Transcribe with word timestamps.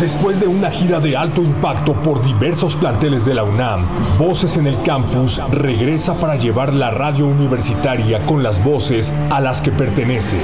Después 0.00 0.40
de 0.40 0.46
una 0.46 0.70
gira 0.70 0.98
de 0.98 1.14
alto 1.14 1.42
impacto 1.42 1.92
por 1.92 2.24
diversos 2.24 2.74
planteles 2.74 3.26
de 3.26 3.34
la 3.34 3.44
UNAM, 3.44 3.86
Voces 4.18 4.56
en 4.56 4.66
el 4.66 4.80
Campus 4.82 5.38
regresa 5.50 6.18
para 6.18 6.36
llevar 6.36 6.72
la 6.72 6.90
radio 6.90 7.26
universitaria 7.26 8.24
con 8.24 8.42
las 8.42 8.64
voces 8.64 9.12
a 9.28 9.42
las 9.42 9.60
que 9.60 9.70
pertenece. 9.70 10.38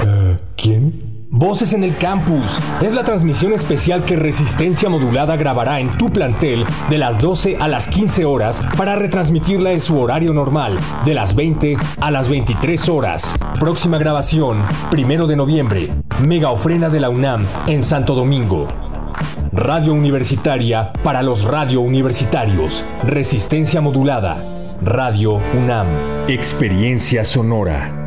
Eh, 0.00 0.36
¿Quién? 0.54 1.13
Voces 1.44 1.74
en 1.74 1.84
el 1.84 1.94
Campus 1.98 2.58
es 2.80 2.94
la 2.94 3.04
transmisión 3.04 3.52
especial 3.52 4.02
que 4.02 4.16
Resistencia 4.16 4.88
Modulada 4.88 5.36
grabará 5.36 5.78
en 5.78 5.98
tu 5.98 6.08
plantel 6.08 6.64
de 6.88 6.96
las 6.96 7.18
12 7.20 7.58
a 7.60 7.68
las 7.68 7.86
15 7.86 8.24
horas 8.24 8.62
para 8.78 8.96
retransmitirla 8.96 9.72
en 9.72 9.82
su 9.82 10.00
horario 10.00 10.32
normal, 10.32 10.78
de 11.04 11.12
las 11.12 11.34
20 11.34 11.76
a 12.00 12.10
las 12.10 12.30
23 12.30 12.88
horas. 12.88 13.36
Próxima 13.60 13.98
grabación, 13.98 14.62
primero 14.90 15.26
de 15.26 15.36
noviembre. 15.36 15.90
Mega 16.26 16.48
ofrenda 16.48 16.88
de 16.88 17.00
la 17.00 17.10
UNAM 17.10 17.44
en 17.66 17.82
Santo 17.82 18.14
Domingo. 18.14 18.66
Radio 19.52 19.92
Universitaria 19.92 20.94
para 21.02 21.22
los 21.22 21.44
radio 21.44 21.82
universitarios. 21.82 22.82
Resistencia 23.02 23.82
modulada. 23.82 24.38
Radio 24.80 25.42
UNAM. 25.54 25.88
Experiencia 26.26 27.22
sonora. 27.22 28.03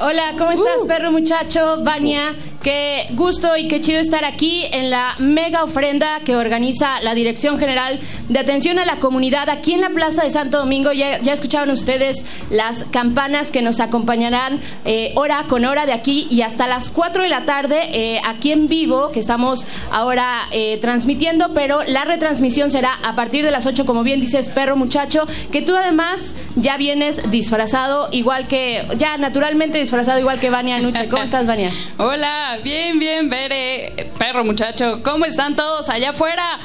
Hola, 0.01 0.35
¿cómo 0.39 0.53
estás, 0.53 0.85
uh. 0.85 0.87
perro 0.87 1.11
muchacho? 1.11 1.79
Vania, 1.83 2.33
qué 2.63 3.09
gusto 3.15 3.57
y 3.57 3.67
qué 3.67 3.81
chido 3.81 3.99
estar 3.99 4.25
aquí 4.25 4.65
en 4.71 4.91
la 4.91 5.17
mega 5.19 5.65
ofrenda 5.65 6.21
que 6.25 6.37
organiza 6.37 7.01
la 7.01 7.15
Dirección 7.15 7.59
General 7.59 7.99
de 8.29 8.39
Atención 8.39 8.79
a 8.79 8.85
la 8.85 9.01
Comunidad 9.01 9.51
aquí 9.51 9.73
en 9.73 9.81
la 9.81 9.91
Plaza 9.91 10.23
de 10.23 10.31
Santo 10.31 10.59
Domingo. 10.59 10.93
Ya, 10.93 11.19
ya 11.19 11.33
escucharon 11.33 11.71
ustedes 11.71 12.25
las 12.49 12.85
campanas 12.85 13.51
que 13.51 13.61
nos 13.61 13.81
acompañarán 13.81 14.61
eh, 14.85 15.13
hora 15.17 15.47
con 15.49 15.65
hora 15.65 15.85
de 15.85 15.93
aquí 15.93 16.29
y 16.31 16.43
hasta 16.43 16.69
las 16.69 16.91
4 16.91 17.25
de 17.25 17.29
la 17.29 17.45
tarde 17.45 17.89
eh, 17.93 18.21
aquí 18.25 18.53
en 18.53 18.69
vivo, 18.69 19.11
que 19.11 19.19
estamos 19.19 19.67
ahora 19.91 20.43
eh, 20.53 20.79
transmitiendo, 20.81 21.55
pero 21.55 21.83
la 21.83 22.05
retransmisión 22.05 22.71
será 22.71 22.95
a 23.03 23.15
partir 23.15 23.45
de 23.45 23.51
las 23.51 23.67
8, 23.67 23.85
como 23.85 24.05
bien 24.05 24.21
dices, 24.21 24.49
perro 24.49 24.77
muchacho, 24.77 25.27
que 25.51 25.61
tú 25.61 25.75
además 25.75 26.37
ya 26.55 26.77
vienes 26.77 27.31
disfrazado, 27.33 28.09
igual 28.13 28.47
que 28.47 28.87
ya 28.97 29.17
naturalmente 29.19 29.88
disfrazado 29.89 30.19
igual 30.19 30.39
que 30.39 30.51
Vania 30.51 30.79
Nuche. 30.81 31.09
¿Cómo 31.09 31.23
estás, 31.23 31.47
Vania? 31.47 31.73
Hola, 31.97 32.59
bien, 32.63 32.99
bien, 32.99 33.31
Bere. 33.31 34.11
Perro 34.19 34.45
muchacho, 34.45 35.03
¿cómo 35.03 35.25
están 35.25 35.57
todos 35.57 35.89
allá 35.89 36.11
afuera? 36.11 36.59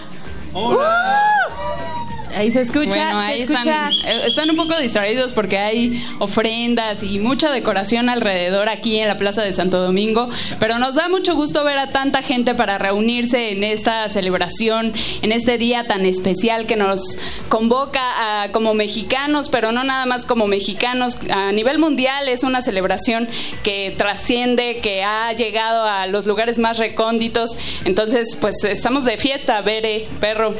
Hola. 0.51 1.92
Ahí 2.35 2.51
se 2.51 2.61
escucha, 2.61 3.19
ahí 3.19 3.41
Están, 3.41 3.67
eh, 3.67 4.21
están, 4.25 4.49
un 4.49 4.55
poco 4.55 4.77
distraídos 4.79 5.33
porque 5.33 5.57
hay 5.57 6.03
ofrendas 6.19 7.03
y 7.03 7.19
mucha 7.19 7.51
decoración 7.51 8.09
alrededor 8.09 8.69
aquí 8.69 8.99
en 8.99 9.07
la 9.07 9.17
Plaza 9.17 9.41
de 9.43 9.53
Santo 9.53 9.79
Domingo, 9.79 10.29
pero 10.59 10.79
nos 10.79 10.95
da 10.95 11.09
mucho 11.09 11.35
gusto 11.35 11.63
ver 11.63 11.77
a 11.77 11.87
tanta 11.87 12.21
gente 12.21 12.55
para 12.55 12.77
reunirse 12.77 13.51
en 13.51 13.63
esta 13.63 14.07
celebración, 14.09 14.93
en 15.21 15.31
este 15.31 15.57
día 15.57 15.85
tan 15.85 16.05
especial 16.05 16.65
que 16.65 16.75
nos 16.75 16.99
convoca 17.49 18.43
a, 18.43 18.51
como 18.51 18.73
mexicanos, 18.73 19.49
pero 19.49 19.71
no 19.71 19.83
nada 19.83 20.05
más 20.05 20.25
como 20.25 20.47
mexicanos, 20.47 21.17
a 21.29 21.51
nivel 21.51 21.79
mundial 21.79 22.27
es 22.27 22.43
una 22.43 22.61
celebración 22.61 23.27
que 23.63 23.93
trasciende, 23.97 24.79
que 24.81 25.03
ha 25.03 25.33
llegado 25.33 25.83
a 25.83 26.07
los 26.07 26.25
lugares 26.25 26.57
más 26.57 26.77
recónditos, 26.77 27.51
entonces 27.85 28.37
pues 28.39 28.63
estamos 28.63 29.05
de 29.05 29.17
fiesta, 29.17 29.61
Bere, 29.61 30.07
perro. 30.19 30.53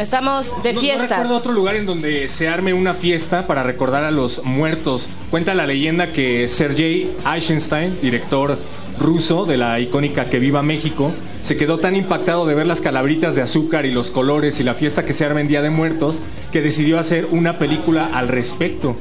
Estamos 0.00 0.54
de 0.62 0.72
fiesta. 0.72 1.02
No 1.02 1.10
recuerdo 1.10 1.36
otro 1.36 1.52
lugar 1.52 1.76
en 1.76 1.84
donde 1.84 2.26
se 2.28 2.48
arme 2.48 2.72
una 2.72 2.94
fiesta 2.94 3.46
para 3.46 3.62
recordar 3.62 4.02
a 4.02 4.10
los 4.10 4.42
muertos. 4.44 5.10
Cuenta 5.30 5.52
la 5.52 5.66
leyenda 5.66 6.10
que 6.10 6.48
Sergei 6.48 7.14
Eisenstein, 7.30 8.00
director 8.00 8.56
ruso 8.98 9.44
de 9.44 9.58
la 9.58 9.78
icónica 9.78 10.24
Que 10.24 10.38
Viva 10.38 10.62
México, 10.62 11.12
se 11.42 11.58
quedó 11.58 11.76
tan 11.76 11.96
impactado 11.96 12.46
de 12.46 12.54
ver 12.54 12.66
las 12.66 12.80
calabritas 12.80 13.34
de 13.34 13.42
azúcar 13.42 13.84
y 13.84 13.92
los 13.92 14.10
colores 14.10 14.58
y 14.58 14.64
la 14.64 14.72
fiesta 14.72 15.04
que 15.04 15.12
se 15.12 15.26
arma 15.26 15.42
en 15.42 15.48
Día 15.48 15.60
de 15.60 15.68
Muertos 15.68 16.22
que 16.50 16.62
decidió 16.62 16.98
hacer 16.98 17.26
una 17.30 17.58
película 17.58 18.08
al 18.14 18.28
respecto. 18.28 18.96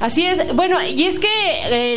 Así 0.00 0.24
es. 0.24 0.54
Bueno, 0.54 0.80
y 0.82 1.04
es 1.04 1.18
que 1.18 1.28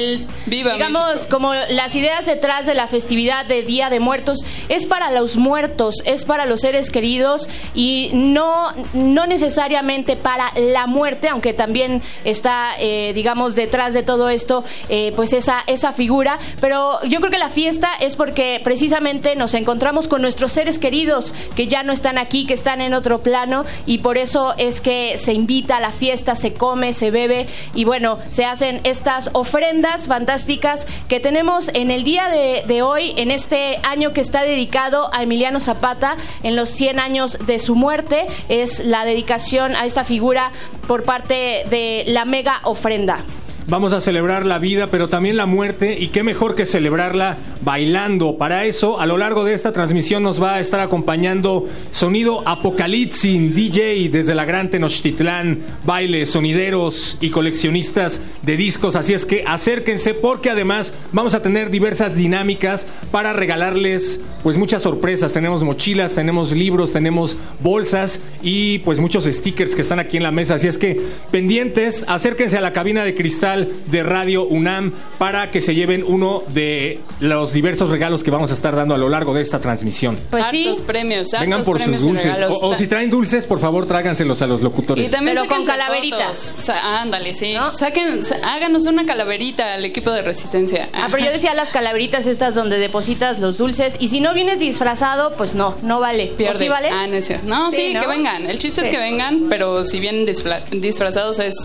el, 0.08 0.28
digamos 0.48 1.28
como 1.28 1.54
las 1.54 1.96
ideas 1.96 2.26
detrás 2.26 2.66
de 2.66 2.74
la 2.74 2.88
festividad 2.88 3.46
de 3.46 3.62
Día 3.62 3.92
de 3.92 4.00
Muertos 4.00 4.40
es 4.70 4.88
para 4.88 5.12
los 5.12 5.38
muertos, 5.38 5.96
es 6.06 6.26
para 6.26 6.46
los 6.46 6.62
seres 6.62 6.90
queridos 6.90 7.48
y 7.76 8.10
no 8.14 8.72
no 8.94 9.28
necesariamente 9.28 10.16
para 10.16 10.52
la 10.56 10.88
muerte, 10.88 11.30
aunque 11.30 11.54
también 11.54 12.02
está 12.24 12.72
eh, 12.80 13.12
digamos 13.14 13.54
detrás 13.54 13.94
de 13.94 14.02
todo 14.02 14.30
esto 14.30 14.64
eh, 14.90 15.12
pues 15.16 15.34
esa 15.34 15.62
esa 15.68 15.92
figura, 15.92 16.40
pero 16.60 17.04
yo 17.04 17.20
creo 17.20 17.32
que 17.32 17.38
la 17.38 17.50
fiesta 17.50 17.92
es 18.00 18.16
porque 18.16 18.62
precisamente 18.64 19.36
nos 19.36 19.54
encontramos 19.54 20.08
con 20.08 20.24
nuestros 20.24 20.52
seres 20.52 20.80
queridos 20.80 21.36
que 21.56 21.68
ya 21.68 21.84
no 21.84 21.94
están 21.94 22.18
aquí, 22.18 22.48
que 22.48 22.56
están 22.56 22.82
en 22.82 22.96
otro 22.96 23.22
plano 23.22 23.64
y 23.86 24.00
por 24.00 24.18
eso 24.18 24.56
es 24.58 24.82
que 24.82 25.20
se 25.20 25.34
invita 25.34 25.78
a 25.78 25.80
la 25.80 25.92
fiesta, 25.92 26.34
se 26.34 26.54
come, 26.54 26.94
se 26.94 27.12
bebe 27.12 27.46
y 27.76 27.91
bueno, 27.92 28.20
se 28.30 28.46
hacen 28.46 28.80
estas 28.86 29.32
ofrendas 29.34 30.08
fantásticas 30.08 30.88
que 31.10 31.20
tenemos 31.20 31.70
en 31.74 31.92
el 31.92 32.06
día 32.06 32.30
de, 32.30 32.82
hoy, 32.84 33.14
en 33.18 33.32
este 33.32 33.80
año 33.84 34.14
que 34.14 34.22
está 34.22 34.44
dedicado 34.44 35.14
a 35.14 35.24
Emiliano 35.24 35.60
Zapata, 35.60 36.16
en 36.42 36.56
los 36.56 36.70
100 36.70 37.02
años 37.02 37.38
de 37.46 37.60
su 37.60 37.76
muerte. 37.76 38.28
Es 38.48 38.80
la 38.80 39.04
dedicación 39.04 39.76
a 39.76 39.86
esta 39.86 40.06
figura 40.06 40.54
por 40.88 41.04
parte 41.04 41.66
de 41.70 42.06
la 42.08 42.24
mega 42.24 42.62
ofrenda. 42.64 43.26
Vamos 43.68 43.94
a 43.94 44.02
celebrar 44.02 44.46
la 44.46 44.60
vida, 44.60 44.88
pero 44.88 45.08
también 45.08 45.38
la 45.38 45.46
muerte, 45.46 45.98
y 45.98 46.08
qué 46.08 46.24
mejor 46.24 46.56
que 46.56 46.66
celebrarla 46.66 47.38
bailando. 47.64 48.38
Para 48.38 48.66
eso, 48.66 49.00
a 49.00 49.06
lo 49.06 49.18
largo 49.18 49.46
de 49.46 49.54
esta 49.54 49.72
transmisión 49.72 50.24
nos 50.24 50.42
va 50.42 50.56
a 50.56 50.60
estar 50.60 50.80
acompañando 50.80 51.68
Sonido 51.92 52.46
Apocalipsis, 52.48 53.56
DJ 53.56 54.10
desde 54.10 54.36
la 54.36 54.46
Gran 54.46 54.70
Tenochtitlán, 54.70 55.60
baile, 55.86 56.26
sonideros 56.26 57.18
y 57.22 57.30
coleccionistas 57.30 58.20
de 58.42 58.58
discos. 58.58 58.96
Así 58.96 59.14
es 59.14 59.26
que 59.26 59.44
acérquense 59.46 60.16
porque 60.16 60.50
además 60.50 60.94
vamos 61.12 61.34
a 61.34 61.42
tener 61.42 61.70
diversas 61.70 62.16
dinámicas 62.16 62.88
para 63.12 63.32
regalarles 63.32 64.20
pues 64.44 64.58
muchas 64.58 64.82
sorpresas. 64.82 65.34
Tenemos 65.34 65.64
mochilas, 65.64 66.16
tenemos 66.16 66.52
libros, 66.52 66.92
tenemos 66.92 67.38
bolsas 67.62 68.22
y 68.42 68.80
pues 68.80 69.00
muchos 69.00 69.26
stickers 69.26 69.76
que 69.76 69.82
están 69.82 70.00
aquí 70.00 70.18
en 70.18 70.24
la 70.24 70.32
mesa. 70.32 70.56
Así 70.56 70.68
es 70.68 70.78
que 70.78 71.00
pendientes, 71.32 72.04
acérquense 72.08 72.58
a 72.58 72.62
la 72.62 72.74
cabina 72.74 73.04
de 73.04 73.16
cristal 73.16 73.61
de 73.66 74.04
Radio 74.04 74.46
UNAM 74.46 74.94
para 75.18 75.52
que 75.52 75.62
se 75.62 75.76
lleven 75.76 76.04
uno 76.06 76.44
de 76.50 77.00
los 77.20 77.54
diversos 77.54 77.90
regalos 77.90 78.24
que 78.24 78.32
vamos 78.32 78.52
a 78.52 78.54
estar 78.54 78.76
dando 78.76 78.96
a 78.96 78.98
lo 78.98 79.10
largo 79.10 79.34
de 79.34 79.42
esta 79.42 79.60
transmisión. 79.60 80.18
Pues 80.30 80.46
sí. 80.52 80.74
premios. 80.86 81.30
Vengan 81.40 81.64
por 81.64 81.80
sus 81.82 82.02
dulces. 82.02 82.38
O, 82.62 82.76
si 82.76 82.88
traen 82.88 83.10
dulces, 83.10 83.46
por 83.46 83.60
favor, 83.60 83.86
tráiganselos 83.86 84.42
a 84.42 84.48
los 84.48 84.62
locutores. 84.62 85.08
Y 85.08 85.12
también 85.12 85.38
Pero 85.38 85.48
con 85.48 85.66
calaveritas. 85.66 86.54
ándale, 86.84 87.34
sí. 87.34 87.56
Saquen, 87.78 88.22
háganos 88.44 88.86
una 88.86 89.06
calaverita 89.06 89.76
al 89.76 89.86
equipo 89.86 90.12
de 90.12 90.22
resistencia. 90.22 90.90
Ah, 90.94 91.08
pero 91.12 91.26
yo 91.26 91.32
decía 91.32 91.54
las 91.54 91.70
calaveritas 91.70 92.28
estas 92.28 92.56
donde 92.56 92.78
depositas 92.78 93.40
los 93.40 93.58
dulces 93.58 93.96
y 94.00 94.08
si 94.08 94.22
no 94.22 94.34
vienes 94.34 94.60
disfrazado, 94.60 95.32
pues 95.38 95.54
no, 95.54 95.76
no 95.84 96.00
vale. 96.00 96.28
Pierdes. 96.38 96.60
sí 96.60 96.70
vale? 96.70 96.90
Ah, 96.90 97.08
no, 97.08 97.18
no 97.44 97.72
sí, 97.72 97.94
que 98.00 98.08
vengan. 98.08 98.50
El 98.50 98.60
chiste 98.60 98.82
es 98.82 98.90
que 98.90 98.98
vengan, 98.98 99.48
pero 99.50 99.86
si 99.86 100.00
vienen 100.00 100.26
disfrazados 100.72 101.40
es, 101.40 101.56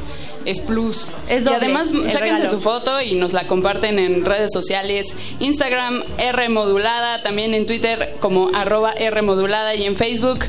es 0.44 0.60
plus. 0.60 1.12
Es 1.28 1.44
y 1.44 1.48
además 1.48 1.75
sáquense 1.84 2.48
su 2.48 2.60
foto 2.60 3.00
y 3.00 3.14
nos 3.14 3.32
la 3.32 3.46
comparten 3.46 3.98
en 3.98 4.24
redes 4.24 4.52
sociales. 4.52 5.16
Instagram 5.40 6.02
R 6.18 6.48
modulada, 6.48 7.22
también 7.22 7.54
en 7.54 7.66
Twitter 7.66 8.14
como 8.20 8.50
arroba 8.54 8.92
R 8.92 9.22
modulada 9.22 9.74
y 9.74 9.84
en 9.84 9.96
Facebook 9.96 10.40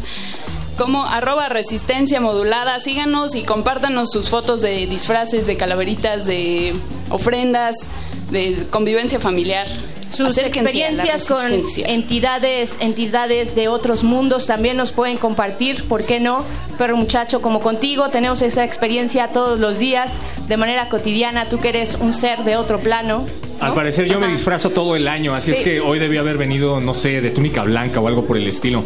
como 0.77 1.05
arroba 1.05 1.49
resistencia 1.49 2.21
modulada. 2.21 2.79
Síganos 2.79 3.35
y 3.35 3.43
compártanos 3.43 4.11
sus 4.11 4.29
fotos 4.29 4.61
de 4.61 4.87
disfraces, 4.87 5.47
de 5.47 5.57
calaveritas, 5.57 6.25
de 6.25 6.73
ofrendas, 7.09 7.89
de 8.31 8.67
convivencia 8.69 9.19
familiar 9.19 9.67
sus 10.09 10.37
experiencias 10.37 11.25
con 11.25 11.45
entidades, 11.85 12.77
entidades 12.79 13.55
de 13.55 13.67
otros 13.67 14.03
mundos 14.03 14.47
también 14.47 14.77
nos 14.77 14.91
pueden 14.91 15.17
compartir, 15.17 15.83
¿por 15.83 16.05
qué 16.05 16.19
no? 16.19 16.43
Pero 16.77 16.95
muchacho, 16.95 17.41
como 17.41 17.59
contigo 17.59 18.09
tenemos 18.09 18.41
esa 18.41 18.63
experiencia 18.63 19.29
todos 19.29 19.59
los 19.59 19.79
días, 19.79 20.21
de 20.47 20.57
manera 20.57 20.89
cotidiana, 20.89 21.45
tú 21.45 21.59
que 21.59 21.69
eres 21.69 21.95
un 21.95 22.13
ser 22.13 22.43
de 22.43 22.57
otro 22.57 22.79
plano. 22.79 23.25
Al 23.59 23.73
parecer 23.73 24.05
yo 24.05 24.19
me 24.19 24.27
disfrazo 24.27 24.69
todo 24.69 24.95
el 24.95 25.07
año, 25.07 25.33
así 25.33 25.51
es 25.51 25.61
que 25.61 25.81
hoy 25.81 25.99
debía 25.99 26.19
haber 26.19 26.37
venido, 26.37 26.79
no 26.79 26.93
sé, 26.93 27.21
de 27.21 27.31
túnica 27.31 27.63
blanca 27.63 27.99
o 27.99 28.07
algo 28.07 28.25
por 28.25 28.37
el 28.37 28.47
estilo. 28.47 28.83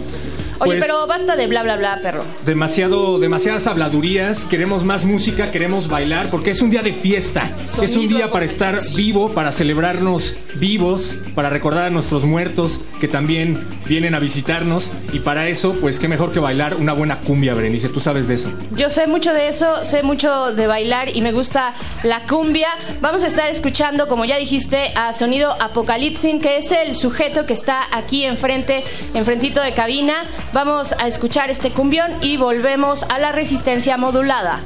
Oye, 0.62 0.78
pues, 0.78 0.82
pero 0.82 1.08
basta 1.08 1.36
de 1.36 1.48
bla, 1.48 1.64
bla, 1.64 1.76
bla, 1.76 2.00
perro. 2.02 2.24
Demasiado, 2.46 3.20
demasiadas 3.20 3.68
habladurías. 3.68 4.46
Queremos 4.46 4.84
más 4.84 5.06
música, 5.06 5.52
queremos 5.52 5.88
bailar, 5.88 6.30
porque 6.30 6.52
es 6.52 6.62
un 6.62 6.70
día 6.70 6.82
de 6.84 6.94
fiesta. 6.94 7.50
es 7.82 7.96
un 7.98 8.08
día 8.08 8.32
para 8.32 8.46
estar 8.46 8.80
vivo, 8.96 9.32
para 9.32 9.52
celebrarnos 9.52 10.36
vivos, 10.56 11.18
para 11.36 11.50
recordar 11.50 11.86
a 11.86 11.90
nuestros 11.90 12.24
muertos 12.26 12.80
que 13.00 13.08
también 13.08 13.58
vienen 13.88 14.14
a 14.16 14.20
visitarnos. 14.20 14.92
Y 15.14 15.20
para 15.20 15.48
eso, 15.48 15.74
pues 15.82 16.00
qué 16.00 16.08
mejor 16.08 16.32
que 16.32 16.40
bailar 16.40 16.76
una 16.76 16.94
buena 16.94 17.18
cumbia, 17.18 17.54
Berenice. 17.54 17.90
Tú 17.90 18.00
sabes 18.00 18.28
de 18.28 18.36
eso. 18.36 18.52
Yo 18.76 18.90
sé 18.90 19.08
mucho 19.08 19.34
de 19.34 19.48
eso, 19.48 19.84
sé 19.84 20.04
mucho 20.04 20.54
de 20.54 20.68
bailar 20.68 21.16
y 21.16 21.22
me 21.22 21.32
gusta 21.32 21.74
la 22.04 22.22
cumbia. 22.28 22.70
Vamos 23.02 23.24
a 23.24 23.28
estar 23.28 23.50
escuchando, 23.50 24.08
como 24.08 24.26
ya 24.26 24.38
dijiste, 24.38 24.92
a 24.96 25.14
Sonido 25.14 25.56
Apocalipsin, 25.60 26.40
que 26.40 26.58
es 26.58 26.72
el 26.72 26.96
sujeto 26.96 27.46
que 27.46 27.54
está 27.54 27.88
aquí 27.92 28.26
enfrente, 28.26 28.84
enfrentito 29.14 29.62
de 29.62 29.74
cabina. 29.74 30.24
Vamos 30.54 30.94
a 31.00 31.08
escuchar 31.08 31.50
este 31.50 31.72
cumbión 31.72 32.12
y 32.22 32.36
volvemos 32.36 33.04
a 33.04 33.20
la 33.20 33.32
resistencia 33.32 33.96
modulada. 33.96 34.60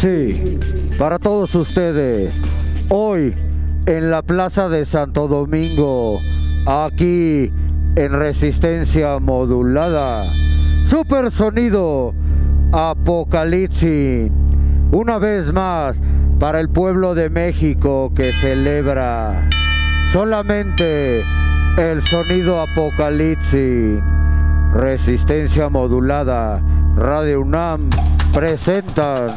Sí, 0.00 0.58
para 0.98 1.18
todos 1.18 1.54
ustedes, 1.54 2.34
hoy 2.88 3.34
en 3.84 4.10
la 4.10 4.22
Plaza 4.22 4.70
de 4.70 4.86
Santo 4.86 5.28
Domingo, 5.28 6.18
aquí 6.66 7.52
en 7.94 8.12
resistencia 8.12 9.18
modulada, 9.18 10.24
super 10.86 11.30
sonido 11.30 12.14
Apocalipsis, 12.72 14.30
una 14.92 15.18
vez 15.18 15.52
más 15.52 16.00
para 16.38 16.60
el 16.60 16.70
pueblo 16.70 17.14
de 17.14 17.28
México 17.28 18.12
que 18.16 18.32
celebra 18.32 19.46
solamente 20.10 21.22
el 21.76 22.02
sonido 22.02 22.60
apocalipsis, 22.60 24.00
resistencia 24.72 25.68
modulada, 25.68 26.60
Radio 26.96 27.40
UNAM 27.40 27.88
presentan 28.32 29.28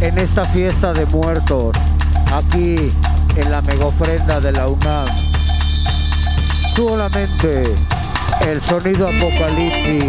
en 0.00 0.18
esta 0.18 0.44
fiesta 0.44 0.92
de 0.92 1.06
muertos, 1.06 1.74
aquí 2.30 2.90
en 3.36 3.50
la 3.50 3.62
megofrenda 3.62 4.38
de 4.38 4.52
la 4.52 4.66
UNAM. 4.66 5.06
Solamente 6.76 7.62
el 8.46 8.60
sonido 8.62 9.08
apocalipsis 9.08 10.04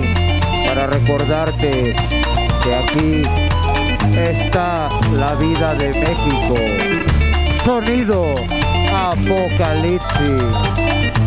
para 0.68 0.88
recordarte 0.88 1.96
que 2.64 2.76
aquí 2.76 3.22
está 4.18 4.90
la 5.16 5.34
vida 5.36 5.74
de 5.76 5.90
México. 5.90 6.56
Sonido 7.64 8.34
Apocalipsis. 8.94 10.44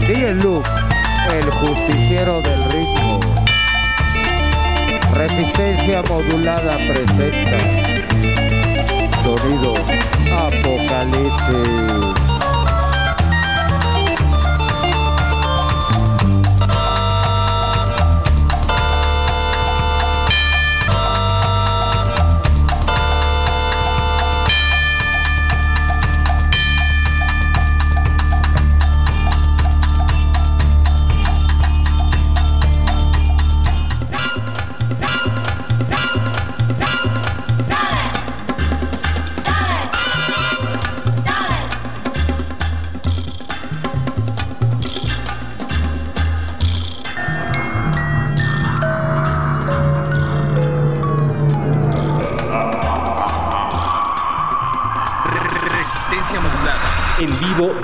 DJ 0.00 0.34
Luke, 0.34 0.68
el 1.32 1.50
justiciero 1.50 2.42
del 2.42 2.64
ritmo. 2.70 2.83
Resistencia 5.26 6.02
modulada 6.02 6.76
presenta. 6.86 7.58
Sonido 9.24 9.74
Apocalipsis. 10.36 12.33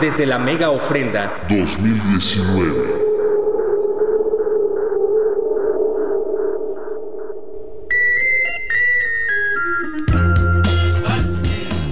Desde 0.00 0.24
la 0.24 0.38
mega 0.38 0.70
ofrenda 0.70 1.44
2019. 1.48 3.10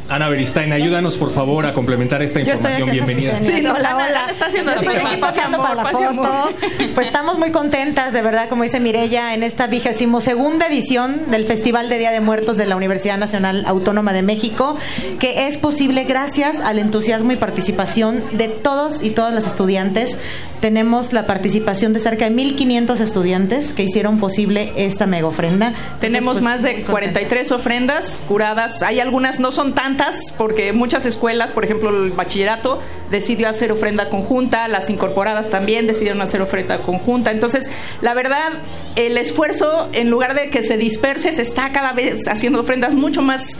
Ana 0.08 0.30
Beristain, 0.30 0.72
ayúdanos 0.72 1.18
por 1.18 1.30
favor 1.30 1.66
a 1.66 1.74
complementar 1.74 2.22
esta 2.22 2.40
información. 2.40 2.90
Bienvenida. 2.90 3.42
Sí, 3.42 3.52
hola, 3.66 3.94
hola. 3.94 4.26
está 4.30 4.46
haciendo 4.46 4.70
así. 4.70 4.86
pasando 5.20 5.58
para 5.58 5.74
la 5.74 5.86
foto. 5.90 6.50
Pues 6.94 7.06
estamos 7.06 7.38
muy 7.38 7.50
contentas, 7.50 8.14
de 8.14 8.22
verdad, 8.22 8.48
como 8.48 8.62
dice 8.62 8.80
Mirella, 8.80 9.34
en 9.34 9.42
esta 9.42 9.66
vigésimo 9.66 10.22
segunda 10.22 10.66
edición 10.66 11.30
del 11.30 11.44
Festival 11.44 11.90
de 11.90 11.98
Día 11.98 12.10
de 12.10 12.20
Muertos 12.20 12.56
de 12.56 12.64
la 12.64 12.76
Universidad 12.76 13.18
Nacional 13.18 13.64
Autónoma 13.66 14.14
de 14.14 14.22
México, 14.22 14.78
que 15.18 15.46
es 15.46 15.58
posible 15.58 16.04
gracias 16.04 16.60
al 16.62 16.78
entusiasmo 16.78 17.32
y 17.32 17.36
participación 17.36 18.24
de 18.32 18.48
todos 18.48 19.02
y 19.02 19.10
todas 19.10 19.34
las 19.34 19.46
estudiantes. 19.46 20.18
Tenemos 20.60 21.12
la 21.12 21.26
participación 21.26 21.92
de 21.92 22.00
cerca 22.00 22.28
de 22.28 22.34
1.500 22.34 23.00
estudiantes 23.00 23.74
que 23.74 23.84
hicieron 23.84 24.18
posible 24.18 24.72
esta 24.76 25.06
mega 25.06 25.28
ofrenda. 25.28 25.74
Tenemos 26.00 26.36
pues, 26.36 26.44
más 26.44 26.62
de 26.62 26.82
43 26.82 27.52
ofrendas 27.52 28.22
curadas. 28.26 28.82
Hay 28.82 28.98
algunas 29.00 29.38
no 29.38 29.52
son 29.52 29.74
tantas 29.74 29.97
porque 30.36 30.72
muchas 30.72 31.06
escuelas, 31.06 31.52
por 31.52 31.64
ejemplo 31.64 31.90
el 31.90 32.10
bachillerato, 32.10 32.80
decidió 33.10 33.48
hacer 33.48 33.72
ofrenda 33.72 34.08
conjunta, 34.08 34.68
las 34.68 34.90
incorporadas 34.90 35.50
también 35.50 35.86
decidieron 35.86 36.20
hacer 36.22 36.40
ofrenda 36.40 36.78
conjunta. 36.78 37.30
Entonces, 37.30 37.70
la 38.00 38.14
verdad, 38.14 38.52
el 38.96 39.16
esfuerzo, 39.18 39.88
en 39.92 40.10
lugar 40.10 40.34
de 40.34 40.50
que 40.50 40.62
se 40.62 40.76
disperse, 40.76 41.32
se 41.32 41.42
está 41.42 41.72
cada 41.72 41.92
vez 41.92 42.28
haciendo 42.28 42.60
ofrendas 42.60 42.94
mucho 42.94 43.22
más, 43.22 43.58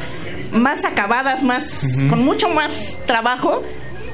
más 0.52 0.85
acabadas, 0.85 1.42
más, 1.42 2.04
con 2.09 2.25
mucho 2.25 2.49
más 2.49 2.97
trabajo 3.07 3.62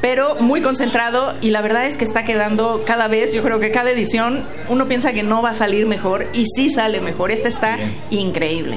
pero 0.00 0.34
muy 0.34 0.60
concentrado 0.60 1.32
y 1.40 1.48
la 1.48 1.62
verdad 1.62 1.86
es 1.86 1.96
que 1.96 2.04
está 2.04 2.24
quedando 2.24 2.82
cada 2.86 3.08
vez, 3.08 3.32
yo 3.32 3.42
creo 3.42 3.58
que 3.58 3.70
cada 3.70 3.90
edición 3.90 4.44
uno 4.68 4.86
piensa 4.86 5.14
que 5.14 5.22
no 5.22 5.40
va 5.40 5.48
a 5.48 5.54
salir 5.54 5.86
mejor 5.86 6.26
y 6.34 6.44
sí 6.44 6.68
sale 6.68 7.00
mejor. 7.00 7.30
Esta 7.30 7.48
está 7.48 7.78
increíble. 8.10 8.76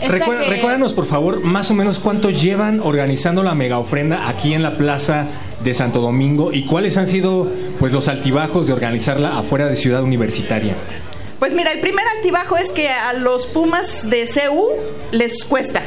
Recuérdanos, 0.00 0.92
por 0.94 1.06
favor, 1.06 1.40
más 1.40 1.70
o 1.70 1.74
menos 1.74 1.98
cuánto 1.98 2.30
llevan 2.30 2.80
organizando 2.80 3.42
la 3.42 3.54
mega 3.54 3.78
ofrenda 3.78 4.28
aquí 4.28 4.54
en 4.54 4.62
la 4.62 4.76
Plaza 4.76 5.26
de 5.62 5.74
Santo 5.74 6.00
Domingo 6.00 6.52
y 6.52 6.66
cuáles 6.66 6.96
han 6.96 7.06
sido 7.06 7.50
pues 7.78 7.92
los 7.92 8.08
altibajos 8.08 8.66
de 8.66 8.72
organizarla 8.72 9.38
afuera 9.38 9.66
de 9.66 9.76
Ciudad 9.76 10.02
Universitaria. 10.02 10.74
Pues 11.38 11.54
mira, 11.54 11.72
el 11.72 11.80
primer 11.80 12.06
altibajo 12.16 12.56
es 12.56 12.72
que 12.72 12.88
a 12.88 13.12
los 13.12 13.46
Pumas 13.46 14.08
de 14.08 14.26
CEU 14.26 14.68
les 15.12 15.44
cuesta, 15.44 15.82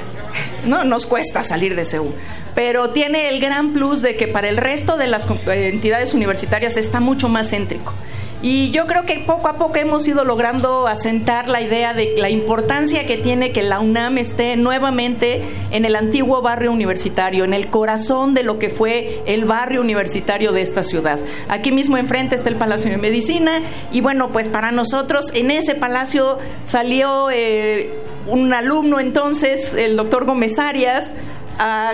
¿no? 0.65 0.83
Nos 0.83 1.05
cuesta 1.05 1.43
salir 1.43 1.75
de 1.75 1.85
CEU 1.85 2.13
pero 2.57 2.89
tiene 2.89 3.29
el 3.29 3.39
gran 3.39 3.71
plus 3.71 4.01
de 4.01 4.17
que 4.17 4.27
para 4.27 4.49
el 4.49 4.57
resto 4.57 4.97
de 4.97 5.05
las 5.05 5.27
eh, 5.29 5.69
entidades 5.71 6.15
universitarias 6.15 6.75
está 6.75 6.99
mucho 6.99 7.29
más 7.29 7.51
céntrico. 7.51 7.93
Y 8.41 8.69
yo 8.69 8.85
creo 8.85 9.03
que 9.05 9.19
poco 9.25 9.47
a 9.47 9.53
poco 9.53 9.77
hemos 9.77 10.07
ido 10.07 10.23
logrando 10.23 10.85
asentar 10.87 11.47
la 11.47 11.59
idea 11.59 11.93
de 11.95 12.13
la 12.17 12.29
importancia 12.29 13.07
que 13.07 13.17
tiene 13.17 13.51
que 13.51 13.63
la 13.63 13.79
UNAM 13.79 14.19
esté 14.19 14.55
nuevamente 14.55 15.41
en 15.71 15.85
el 15.85 15.95
antiguo 15.95 16.43
barrio 16.43 16.71
universitario, 16.71 17.45
en 17.45 17.53
el 17.55 17.69
corazón 17.69 18.35
de 18.35 18.43
lo 18.43 18.59
que 18.59 18.69
fue 18.69 19.21
el 19.25 19.45
barrio 19.45 19.81
universitario 19.81 20.51
de 20.51 20.61
esta 20.61 20.83
ciudad. 20.83 21.17
Aquí 21.49 21.71
mismo 21.71 21.97
enfrente 21.97 22.35
está 22.35 22.49
el 22.49 22.55
Palacio 22.57 22.91
de 22.91 22.97
Medicina 22.97 23.61
y 23.91 24.01
bueno, 24.01 24.29
pues 24.29 24.49
para 24.49 24.71
nosotros 24.71 25.31
en 25.33 25.49
ese 25.49 25.73
palacio 25.73 26.37
salió 26.63 27.31
eh, 27.31 27.89
un 28.27 28.53
alumno 28.53 28.99
entonces, 28.99 29.73
el 29.73 29.97
doctor 29.97 30.25
Gómez 30.25 30.59
Arias, 30.59 31.15
a 31.57 31.93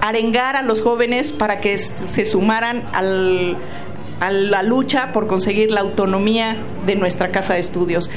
arengar 0.00 0.56
a 0.56 0.62
los 0.62 0.82
jóvenes 0.82 1.32
para 1.32 1.60
que 1.60 1.78
se 1.78 2.24
sumaran 2.24 2.84
al 2.92 3.56
a 4.20 4.30
la 4.30 4.62
lucha 4.62 5.12
por 5.12 5.26
conseguir 5.26 5.70
la 5.70 5.80
autonomía 5.80 6.56
de 6.86 6.96
nuestra 6.96 7.30
casa 7.30 7.54
de 7.54 7.60
estudios. 7.60 8.10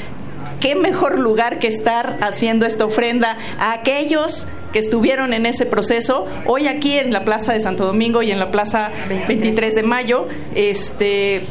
¿Qué 0.60 0.74
mejor 0.76 1.18
lugar 1.18 1.58
que 1.58 1.66
estar 1.66 2.18
haciendo 2.20 2.66
esta 2.66 2.84
ofrenda 2.84 3.36
a 3.58 3.72
aquellos 3.72 4.46
que 4.72 4.78
estuvieron 4.78 5.34
en 5.34 5.44
ese 5.44 5.66
proceso 5.66 6.24
hoy 6.46 6.68
aquí 6.68 6.98
en 6.98 7.12
la 7.12 7.24
Plaza 7.24 7.52
de 7.52 7.60
Santo 7.60 7.84
Domingo 7.84 8.22
y 8.22 8.30
en 8.30 8.38
la 8.38 8.50
Plaza 8.50 8.90
23 9.28 9.74
de 9.74 9.82
Mayo, 9.82 10.28
este 10.54 11.42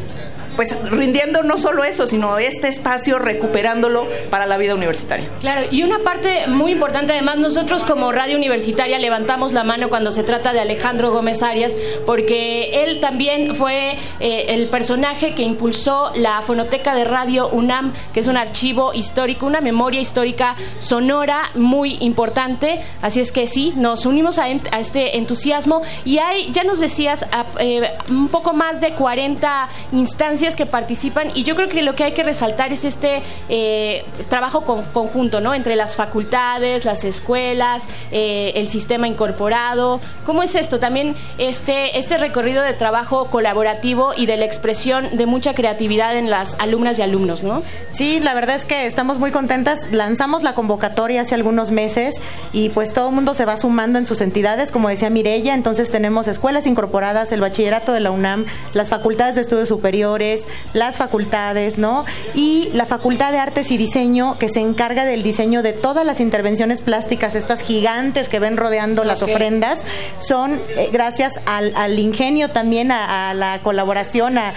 pues 0.56 0.78
rindiendo 0.90 1.44
no 1.44 1.58
solo 1.58 1.84
eso, 1.84 2.08
sino 2.08 2.38
este 2.38 2.68
espacio 2.68 3.20
recuperándolo 3.20 4.08
para 4.30 4.46
la 4.46 4.58
vida 4.58 4.76
universitaria. 4.76 5.30
Claro, 5.40 5.68
y 5.72 5.84
una 5.84 6.00
parte 6.00 6.48
muy 6.48 6.74
importante, 6.74 7.14
además, 7.14 7.38
nosotros 7.38 7.84
como 7.84 8.12
radio 8.12 8.38
universitaria 8.38 9.00
levantamos 9.00 9.54
la 9.54 9.64
mano 9.64 9.90
cuando 9.90 10.12
se 10.12 10.24
trata 10.24 10.54
de 10.54 10.60
Alejandro 10.60 11.12
Gómez 11.12 11.42
Arias, 11.44 11.78
porque 12.06 12.84
él 12.84 13.00
también 13.00 13.56
fue 13.56 13.98
eh, 14.20 14.46
el 14.50 14.68
personaje 14.68 15.34
que 15.34 15.44
impulsó 15.44 16.12
la 16.16 16.42
fonoteca 16.42 16.96
de 16.96 17.04
radio 17.04 17.48
UNAM, 17.50 17.94
que 18.14 18.20
es 18.20 18.28
un 18.28 18.38
archivo 18.38 18.94
histórico, 18.94 19.46
una 19.46 19.62
memoria 19.62 20.02
histórica 20.02 20.56
sonora 20.80 21.52
muy 21.56 21.98
importante. 22.02 22.82
Así 23.02 23.20
es 23.20 23.32
que 23.32 23.48
sí, 23.48 23.74
nos 23.76 24.06
unimos 24.06 24.40
a, 24.40 24.50
este 24.50 25.18
entusiasmo 25.18 25.82
y 26.06 26.18
hay, 26.18 26.52
ya 26.52 26.64
nos 26.64 26.80
decías, 26.80 27.26
eh, 27.60 27.92
un 28.10 28.28
poco 28.28 28.54
más 28.54 28.82
de 28.82 28.92
40 28.94 29.70
instancias 29.92 30.41
que 30.42 30.66
participan 30.66 31.32
y 31.36 31.44
yo 31.44 31.56
creo 31.56 31.70
que 31.70 31.84
lo 31.84 31.96
que 31.96 32.04
hay 32.04 32.14
que 32.14 32.24
resaltar 32.24 32.74
es 32.74 32.84
este 32.84 33.22
eh, 33.48 34.04
trabajo 34.30 34.64
conjunto, 34.92 35.40
¿no? 35.40 35.54
Entre 35.54 35.76
las 35.76 35.96
facultades, 35.96 36.84
las 36.84 37.04
escuelas, 37.04 37.88
eh, 38.12 38.52
el 38.56 38.68
sistema 38.68 39.08
incorporado. 39.08 40.02
¿Cómo 40.26 40.42
es 40.42 40.56
esto? 40.56 40.80
También 40.80 41.16
este, 41.38 41.98
este 42.00 42.18
recorrido 42.18 42.64
de 42.64 42.74
trabajo 42.74 43.26
colaborativo 43.26 44.14
y 44.18 44.26
de 44.26 44.38
la 44.38 44.46
expresión 44.46 45.16
de 45.16 45.26
mucha 45.28 45.54
creatividad 45.54 46.18
en 46.18 46.30
las 46.30 46.56
alumnas 46.60 46.98
y 46.98 47.04
alumnos, 47.04 47.44
¿no? 47.44 47.62
Sí, 47.92 48.20
la 48.20 48.34
verdad 48.34 48.56
es 48.56 48.66
que 48.66 48.88
estamos 48.88 49.20
muy 49.20 49.32
contentas. 49.32 49.80
Lanzamos 49.92 50.42
la 50.42 50.56
convocatoria 50.56 51.22
hace 51.22 51.36
algunos 51.36 51.70
meses 51.72 52.16
y 52.52 52.70
pues 52.70 52.94
todo 52.94 53.10
el 53.10 53.16
mundo 53.16 53.36
se 53.36 53.46
va 53.46 53.58
sumando 53.58 54.00
en 54.00 54.08
sus 54.08 54.22
entidades, 54.22 54.72
como 54.72 54.90
decía 54.90 55.10
Mirella, 55.12 55.54
entonces 55.54 55.92
tenemos 55.92 56.28
escuelas 56.28 56.66
incorporadas, 56.66 57.32
el 57.32 57.42
bachillerato 57.42 57.94
de 57.94 58.00
la 58.00 58.12
UNAM, 58.12 58.46
las 58.74 58.90
facultades 58.90 59.36
de 59.36 59.42
estudios 59.42 59.70
superiores, 59.70 60.31
las 60.74 60.98
facultades, 60.98 61.78
¿no? 61.78 62.06
Y 62.34 62.70
la 62.74 62.86
Facultad 62.86 63.32
de 63.32 63.40
Artes 63.40 63.72
y 63.72 63.78
Diseño 63.78 64.38
que 64.38 64.50
se 64.50 64.60
encarga 64.60 65.06
del 65.06 65.24
diseño 65.24 65.62
de 65.62 65.74
todas 65.74 66.06
las 66.06 66.20
intervenciones 66.20 66.82
plásticas, 66.82 67.36
estas 67.36 67.62
gigantes 67.62 68.30
que 68.30 68.40
ven 68.40 68.58
rodeando 68.58 69.04
las 69.04 69.22
ofrendas, 69.22 69.80
son 70.18 70.62
eh, 70.76 70.90
gracias 70.92 71.34
al, 71.46 72.00
ingenio 72.00 72.50
también, 72.50 72.92
a, 72.92 73.34
la 73.34 73.60
colaboración, 73.62 74.38
a, 74.38 74.54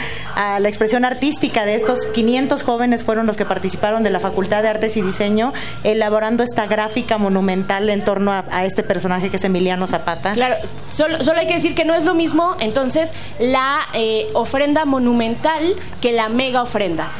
la 0.58 0.68
expresión 0.68 1.04
artística 1.04 1.64
de 1.64 1.74
estos 1.74 2.06
500 2.06 2.62
jóvenes 2.62 3.02
fueron 3.04 3.26
los 3.26 3.36
que 3.36 3.44
participaron 3.44 4.02
de 4.02 4.10
la 4.10 4.20
Facultad 4.20 4.62
de 4.62 4.68
Artes 4.68 4.96
y 4.96 5.02
Diseño, 5.02 5.52
elaborando 5.82 6.42
esta 6.42 6.66
gráfica 6.66 7.18
monumental 7.18 7.90
en 7.90 8.04
torno 8.04 8.32
a, 8.32 8.64
este 8.64 8.82
personaje 8.82 9.30
que 9.30 9.36
es 9.36 9.44
Emiliano 9.44 9.86
Zapata. 9.86 10.32
Claro, 10.32 10.56
solo, 10.88 11.22
solo, 11.22 11.40
hay 11.40 11.46
que 11.46 11.54
decir 11.54 11.74
que 11.74 11.84
no 11.84 11.94
es 11.94 12.04
lo 12.04 12.14
mismo 12.14 12.56
entonces 12.60 13.12
la 13.38 13.80
eh, 13.92 14.28
ofrenda 14.34 14.84
monumental 14.84 15.63
que 16.00 16.12
la 16.12 16.28
mega 16.28 16.62
ofrenda, 16.62 17.10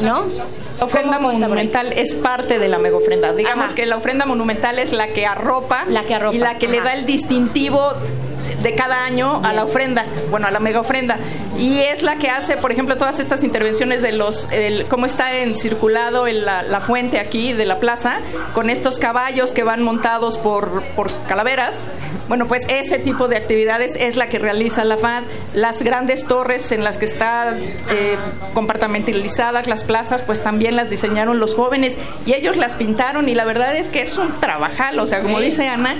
¿no? 0.00 0.26
La 0.78 0.84
ofrenda 0.84 1.18
monumental 1.18 1.92
es 1.92 2.14
parte 2.14 2.58
de 2.58 2.68
la 2.68 2.78
mega 2.78 2.96
ofrenda. 2.96 3.32
Digamos 3.32 3.72
que 3.72 3.86
la 3.86 3.96
ofrenda 3.96 4.26
monumental 4.26 4.78
es 4.78 4.92
la 4.92 5.08
que 5.08 5.26
arropa, 5.26 5.84
la 5.88 6.02
que 6.04 6.14
arropa. 6.14 6.34
y 6.34 6.38
la 6.38 6.58
que 6.58 6.68
le 6.68 6.80
da 6.80 6.94
el 6.94 7.06
distintivo 7.06 7.92
de 8.62 8.74
cada 8.74 9.04
año 9.04 9.40
a 9.44 9.52
la 9.52 9.64
ofrenda, 9.64 10.06
bueno, 10.30 10.46
a 10.46 10.50
la 10.50 10.60
mega 10.60 10.80
ofrenda. 10.80 11.18
Y 11.58 11.80
es 11.80 12.02
la 12.02 12.16
que 12.16 12.28
hace, 12.28 12.56
por 12.56 12.72
ejemplo, 12.72 12.96
todas 12.96 13.20
estas 13.20 13.44
intervenciones 13.44 14.02
de 14.02 14.12
los, 14.12 14.48
el, 14.50 14.86
cómo 14.86 15.06
está 15.06 15.36
en 15.36 15.56
circulado 15.56 16.26
la, 16.26 16.62
la, 16.62 16.80
fuente 16.80 17.18
aquí 17.18 17.52
de 17.52 17.66
la 17.66 17.78
plaza, 17.78 18.20
con 18.54 18.70
estos 18.70 18.98
caballos 18.98 19.52
que 19.52 19.62
van 19.62 19.82
montados 19.82 20.38
por, 20.38 20.82
por 20.96 21.10
calaveras. 21.26 21.88
Bueno, 22.28 22.46
pues 22.46 22.66
ese 22.68 22.98
tipo 22.98 23.28
de 23.28 23.36
actividades 23.36 23.96
es 23.96 24.16
la 24.16 24.28
que 24.28 24.38
realiza 24.38 24.84
la 24.84 24.96
FAD. 24.96 25.24
Las 25.54 25.82
grandes 25.82 26.24
torres 26.24 26.72
en 26.72 26.84
las 26.84 26.96
que 26.96 27.04
está 27.04 27.54
eh, 27.90 28.16
compartimentalizadas 28.54 29.66
las 29.66 29.84
plazas, 29.84 30.22
pues 30.22 30.42
también 30.42 30.76
las 30.76 30.88
diseñaron 30.88 31.38
los 31.38 31.54
jóvenes 31.54 31.98
y 32.24 32.34
ellos 32.34 32.56
las 32.56 32.76
pintaron 32.76 33.28
y 33.28 33.34
la 33.34 33.44
verdad 33.44 33.76
es 33.76 33.88
que 33.88 34.00
es 34.00 34.16
un 34.16 34.40
trabajal, 34.40 34.98
o 34.98 35.06
sea, 35.06 35.20
como 35.20 35.40
dice 35.40 35.68
Ana, 35.68 35.96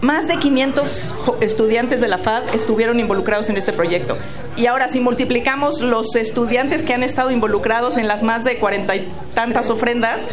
más 0.00 0.26
de 0.28 0.38
500 0.38 1.14
estudiantes 1.40 2.00
de 2.00 2.08
la 2.08 2.18
FAD 2.18 2.54
estuvieron 2.54 3.00
involucrados 3.00 3.50
en 3.50 3.56
este 3.56 3.72
proyecto. 3.72 4.16
Y 4.60 4.66
ahora, 4.66 4.88
si 4.88 5.00
multiplicamos 5.00 5.80
los 5.80 6.14
estudiantes 6.16 6.82
que 6.82 6.92
han 6.92 7.02
estado 7.02 7.30
involucrados 7.30 7.96
en 7.96 8.06
las 8.06 8.22
más 8.22 8.44
de 8.44 8.56
cuarenta 8.56 8.94
y 8.94 9.08
tantas 9.34 9.70
ofrendas, 9.70 10.28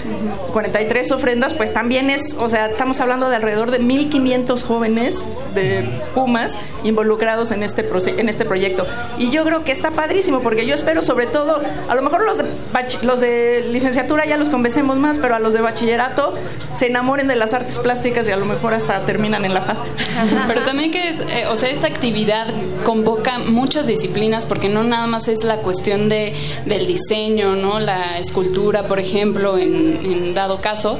43 0.51 1.13
ofrendas, 1.13 1.53
pues 1.53 1.73
también 1.73 2.09
es, 2.09 2.35
o 2.37 2.49
sea, 2.49 2.65
estamos 2.65 2.99
hablando 2.99 3.29
de 3.29 3.37
alrededor 3.37 3.71
de 3.71 3.79
1.500 3.79 4.61
jóvenes 4.63 5.29
de 5.55 5.89
Pumas 6.13 6.59
involucrados 6.83 7.51
en 7.51 7.63
este, 7.63 7.87
en 8.19 8.27
este 8.27 8.43
proyecto. 8.43 8.85
Y 9.17 9.29
yo 9.29 9.45
creo 9.45 9.63
que 9.63 9.71
está 9.71 9.91
padrísimo, 9.91 10.41
porque 10.41 10.65
yo 10.65 10.75
espero 10.75 11.03
sobre 11.03 11.27
todo, 11.27 11.61
a 11.87 11.95
lo 11.95 12.01
mejor 12.01 12.25
los 12.25 12.37
de, 12.37 12.43
los 13.03 13.21
de 13.21 13.65
licenciatura 13.71 14.25
ya 14.25 14.35
los 14.35 14.49
convencemos 14.49 14.97
más, 14.97 15.19
pero 15.19 15.35
a 15.35 15.39
los 15.39 15.53
de 15.53 15.61
bachillerato 15.61 16.33
se 16.73 16.87
enamoren 16.87 17.29
de 17.29 17.37
las 17.37 17.53
artes 17.53 17.79
plásticas 17.79 18.27
y 18.27 18.33
a 18.33 18.37
lo 18.37 18.45
mejor 18.45 18.73
hasta 18.73 19.05
terminan 19.05 19.45
en 19.45 19.53
la 19.53 19.61
FAD. 19.61 19.77
Pero 20.47 20.65
también 20.65 20.91
que 20.91 21.07
es, 21.07 21.21
eh, 21.21 21.45
o 21.49 21.55
sea, 21.55 21.69
esta 21.69 21.87
actividad 21.87 22.47
convoca 22.83 23.39
muchas 23.39 23.87
disciplinas 23.87 24.16
porque 24.47 24.67
no 24.67 24.83
nada 24.83 25.05
más 25.05 25.27
es 25.27 25.43
la 25.43 25.57
cuestión 25.57 26.09
de, 26.09 26.33
del 26.65 26.87
diseño, 26.87 27.55
¿no? 27.55 27.79
La 27.79 28.17
escultura, 28.17 28.83
por 28.83 28.99
ejemplo, 28.99 29.57
en, 29.57 30.33
dado 30.33 30.57
caso, 30.57 30.99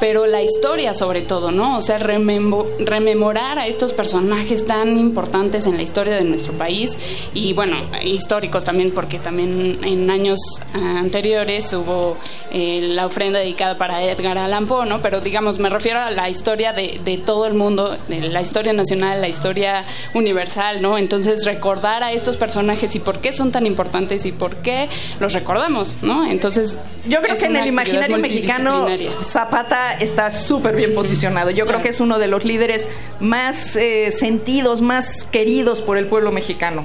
pero 0.00 0.26
la 0.26 0.42
historia 0.42 0.94
sobre 0.94 1.22
todo, 1.22 1.50
¿no? 1.50 1.78
O 1.78 1.82
sea, 1.82 1.98
rememorar 1.98 3.58
a 3.58 3.66
estos 3.66 3.92
personajes 3.92 4.66
tan 4.66 4.98
importantes 4.98 5.66
en 5.66 5.76
la 5.76 5.82
historia 5.82 6.16
de 6.16 6.24
nuestro 6.24 6.52
país 6.54 6.98
y, 7.34 7.54
bueno, 7.54 7.76
históricos 8.02 8.64
también, 8.64 8.90
porque 8.90 9.18
también 9.18 9.78
en 9.82 10.10
años 10.10 10.38
anteriores 10.74 11.72
hubo 11.72 12.16
eh, 12.50 12.80
la 12.82 13.06
ofrenda 13.06 13.38
dedicada 13.38 13.76
para 13.78 14.02
Edgar 14.02 14.38
Allan 14.38 14.66
Poe, 14.66 14.86
¿no? 14.86 15.00
Pero, 15.00 15.20
digamos, 15.20 15.58
me 15.58 15.68
refiero 15.68 16.00
a 16.00 16.10
la 16.10 16.28
historia 16.28 16.72
de, 16.72 17.22
todo 17.24 17.46
el 17.46 17.54
mundo, 17.54 17.96
la 18.08 18.40
historia 18.40 18.72
nacional, 18.72 19.20
la 19.20 19.28
historia 19.28 19.84
universal, 20.14 20.80
¿no? 20.82 20.98
Entonces, 20.98 21.44
recordar 21.44 22.02
a 22.02 22.12
estos 22.12 22.36
personajes 22.36 22.47
personajes 22.48 22.94
y 22.96 22.98
por 22.98 23.18
qué 23.18 23.32
son 23.32 23.52
tan 23.52 23.66
importantes 23.66 24.24
y 24.24 24.32
por 24.32 24.56
qué 24.56 24.88
los 25.20 25.34
recordamos, 25.34 25.98
¿no? 26.02 26.26
Entonces, 26.26 26.80
yo 27.06 27.20
creo 27.20 27.36
que 27.36 27.44
en 27.44 27.56
el 27.56 27.66
imaginario 27.66 28.16
mexicano 28.16 28.86
Zapata 29.22 29.92
está 29.92 30.30
súper 30.30 30.74
bien 30.76 30.94
posicionado. 30.94 31.50
Yo 31.50 31.66
creo 31.66 31.82
que 31.82 31.90
es 31.90 32.00
uno 32.00 32.18
de 32.18 32.26
los 32.26 32.46
líderes 32.46 32.88
más 33.20 33.76
eh, 33.76 34.10
sentidos, 34.10 34.80
más 34.80 35.24
queridos 35.24 35.82
por 35.82 35.98
el 35.98 36.06
pueblo 36.06 36.32
mexicano. 36.32 36.84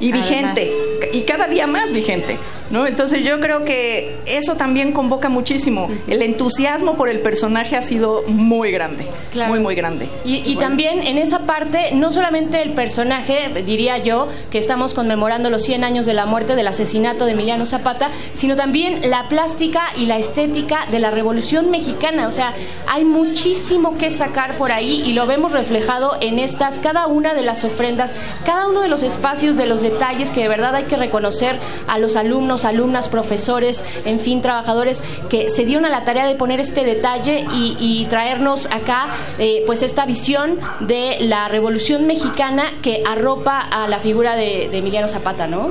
Y, 0.00 0.10
vigente, 0.10 0.72
y 1.12 1.22
cada 1.22 1.46
día 1.46 1.68
más 1.68 1.92
vigente. 1.92 2.36
¿No? 2.70 2.86
Entonces 2.86 3.24
yo 3.24 3.40
creo 3.40 3.64
que 3.64 4.16
eso 4.26 4.54
también 4.54 4.92
convoca 4.92 5.28
muchísimo. 5.28 5.88
El 6.06 6.22
entusiasmo 6.22 6.94
por 6.94 7.08
el 7.08 7.20
personaje 7.20 7.76
ha 7.76 7.82
sido 7.82 8.22
muy 8.26 8.70
grande, 8.70 9.06
muy, 9.48 9.60
muy 9.60 9.74
grande. 9.74 10.08
Y, 10.24 10.56
también 10.56 11.02
en 11.02 11.18
esa 11.18 11.40
parte, 11.40 11.90
no 11.92 12.10
solamente 12.10 12.62
el 12.62 12.72
personaje, 12.72 13.50
diría 13.66 13.98
yo, 13.98 14.28
que 14.50 14.58
estamos 14.58 14.94
conmemorando 14.94 15.50
los 15.50 15.62
100 15.62 15.84
años 15.84 16.06
de 16.06 16.14
la 16.14 16.26
muerte, 16.26 16.56
del 16.56 16.66
asesinato 16.66 17.26
de 17.26 17.32
Emiliano 17.32 17.66
Zapata, 17.66 18.10
sino 18.32 18.56
también 18.56 19.10
la 19.10 19.28
plástica 19.28 19.82
y 19.96 20.06
la 20.06 20.18
estética 20.18 20.86
de 20.90 21.00
la 21.00 21.10
Revolución 21.10 21.70
Mexicana. 21.70 22.28
O 22.28 22.30
sea, 22.30 22.54
hay 22.86 23.04
muchísimo 23.04 23.98
que 23.98 24.10
sacar 24.10 24.56
por 24.56 24.72
ahí 24.72 25.02
y 25.04 25.12
lo 25.12 25.26
vemos 25.26 25.52
reflejado 25.52 26.16
en 26.20 26.38
estas, 26.38 26.78
cada 26.78 27.06
una 27.06 27.34
de 27.34 27.42
las 27.42 27.64
ofrendas, 27.64 28.14
cada 28.46 28.68
uno 28.68 28.80
de 28.80 28.88
los 28.88 29.02
espacios, 29.02 29.56
de 29.56 29.66
los 29.66 29.82
detalles 29.82 30.30
que 30.30 30.42
de 30.42 30.48
verdad 30.48 30.74
hay 30.74 30.84
que 30.84 30.96
reconocer 30.96 31.58
a 31.88 31.98
los 31.98 32.16
alumnos, 32.16 32.63
alumnas, 32.64 33.08
profesores, 33.08 33.84
en 34.04 34.20
fin, 34.20 34.42
trabajadores 34.42 35.02
que 35.28 35.50
se 35.50 35.64
dieron 35.64 35.84
a 35.84 35.90
la 35.90 36.04
tarea 36.04 36.26
de 36.26 36.34
poner 36.34 36.60
este 36.60 36.84
detalle 36.84 37.46
y, 37.52 38.04
traernos 38.10 38.66
acá 38.66 39.08
eh, 39.38 39.62
pues 39.66 39.82
esta 39.82 40.04
visión 40.04 40.60
de 40.80 41.16
la 41.20 41.48
Revolución 41.48 42.06
Mexicana 42.06 42.64
que 42.82 43.02
arropa 43.06 43.58
a 43.60 43.88
la 43.88 43.98
figura 43.98 44.36
de 44.36 44.44
de, 44.70 44.78
Emiliano 44.78 45.08
Zapata, 45.08 45.46
¿no? 45.46 45.70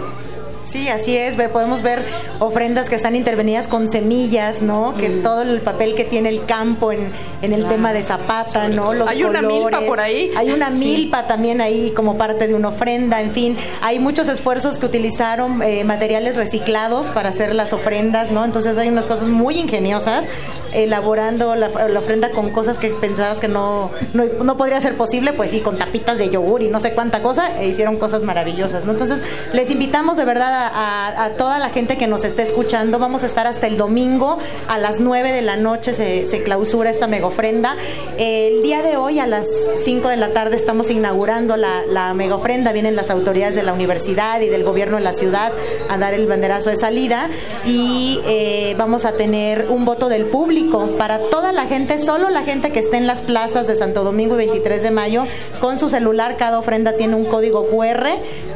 Sí, 0.73 0.87
así 0.87 1.15
es. 1.15 1.35
Podemos 1.35 1.83
ver 1.83 2.03
ofrendas 2.39 2.89
que 2.89 2.95
están 2.95 3.15
intervenidas 3.15 3.67
con 3.67 3.89
semillas, 3.89 4.63
¿no? 4.63 4.95
Que 4.97 5.07
mm. 5.07 5.21
todo 5.21 5.43
el 5.43 5.61
papel 5.61 5.93
que 5.93 6.03
tiene 6.03 6.29
el 6.29 6.45
campo 6.45 6.91
en, 6.91 7.11
el 7.43 7.67
tema 7.67 7.93
de 7.93 8.01
Zapata, 8.01 8.67
¿no? 8.69 8.91
Los 8.91 9.07
hay 9.07 9.23
una 9.23 9.43
milpa 9.43 9.81
por 9.81 9.99
ahí. 9.99 10.31
Hay 10.35 10.51
una 10.51 10.71
milpa 10.71 11.27
también 11.27 11.61
ahí 11.61 11.91
como 11.95 12.17
parte 12.17 12.47
de 12.47 12.55
una 12.55 12.69
ofrenda. 12.69 13.21
En 13.21 13.33
fin, 13.33 13.55
hay 13.83 13.99
muchos 13.99 14.27
esfuerzos 14.27 14.79
que 14.79 14.87
utilizaron 14.87 15.61
eh, 15.61 15.83
materiales 15.83 16.37
reciclados 16.37 17.11
para 17.11 17.29
hacer 17.29 17.53
las 17.53 17.71
ofrendas, 17.71 18.31
¿no? 18.31 18.43
Entonces 18.43 18.75
hay 18.79 18.89
unas 18.89 19.05
cosas 19.05 19.27
muy 19.27 19.59
ingeniosas 19.59 20.25
elaborando 20.73 21.55
la, 21.55 21.67
ofrenda 21.67 22.31
con 22.31 22.49
cosas 22.49 22.77
que 22.77 22.89
pensabas 22.89 23.39
que 23.39 23.47
no, 23.47 23.91
no, 24.13 24.57
podría 24.57 24.81
ser 24.81 24.97
posible, 24.97 25.33
pues 25.33 25.51
sí, 25.51 25.59
con 25.59 25.77
tapitas 25.77 26.17
de 26.17 26.29
yogur 26.29 26.61
y 26.61 26.69
no 26.69 26.79
sé 26.79 26.93
cuánta 26.93 27.21
cosa, 27.21 27.59
e 27.61 27.67
hicieron 27.67 27.97
cosas 27.97 28.23
maravillosas, 28.23 28.85
¿no? 28.85 28.91
Entonces, 28.91 29.21
les 29.53 29.69
invitamos 29.69 30.17
de 30.17 30.25
verdad 30.25 30.71
a, 30.73 31.29
toda 31.37 31.59
la 31.59 31.69
gente 31.69 31.97
que 31.97 32.07
nos 32.07 32.23
esté 32.23 32.43
escuchando, 32.43 32.99
vamos 32.99 33.23
a 33.23 33.25
estar 33.25 33.47
hasta 33.47 33.67
el 33.67 33.77
domingo 33.77 34.37
a 34.67 34.77
las 34.77 34.99
9 34.99 35.31
de 35.31 35.41
la 35.41 35.55
noche, 35.55 35.93
se, 35.93 36.25
se 36.25 36.43
clausura 36.43 36.89
esta 36.89 37.07
mega 37.07 37.27
ofrenda. 37.27 37.75
El 38.17 38.61
día 38.61 38.83
de 38.83 38.97
hoy 38.97 39.19
a 39.19 39.27
las 39.27 39.47
5 39.83 40.09
de 40.09 40.17
la 40.17 40.29
tarde 40.29 40.55
estamos 40.55 40.89
inaugurando 40.89 41.55
la, 41.55 41.83
la 41.87 42.13
mega 42.13 42.35
ofrenda, 42.35 42.71
vienen 42.71 42.95
las 42.95 43.09
autoridades 43.09 43.55
de 43.55 43.63
la 43.63 43.73
universidad 43.73 44.41
y 44.41 44.49
del 44.49 44.63
gobierno 44.63 44.97
de 44.97 45.03
la 45.03 45.13
ciudad 45.13 45.51
a 45.89 45.97
dar 45.97 46.13
el 46.13 46.27
banderazo 46.27 46.69
de 46.69 46.75
salida 46.75 47.29
y 47.65 48.19
eh, 48.25 48.75
vamos 48.77 49.05
a 49.05 49.13
tener 49.13 49.67
un 49.69 49.85
voto 49.85 50.09
del 50.09 50.25
público 50.25 50.62
para 50.97 51.19
toda 51.29 51.51
la 51.51 51.65
gente, 51.65 51.99
solo 51.99 52.29
la 52.29 52.43
gente 52.43 52.71
que 52.71 52.79
esté 52.79 52.97
en 52.97 53.07
las 53.07 53.21
plazas 53.21 53.67
de 53.67 53.75
Santo 53.75 54.03
Domingo 54.03 54.35
y 54.35 54.47
23 54.47 54.81
de 54.83 54.91
mayo 54.91 55.25
con 55.59 55.77
su 55.77 55.89
celular, 55.89 56.35
cada 56.37 56.59
ofrenda 56.59 56.93
tiene 56.93 57.15
un 57.15 57.25
código 57.25 57.67
QR, 57.69 58.07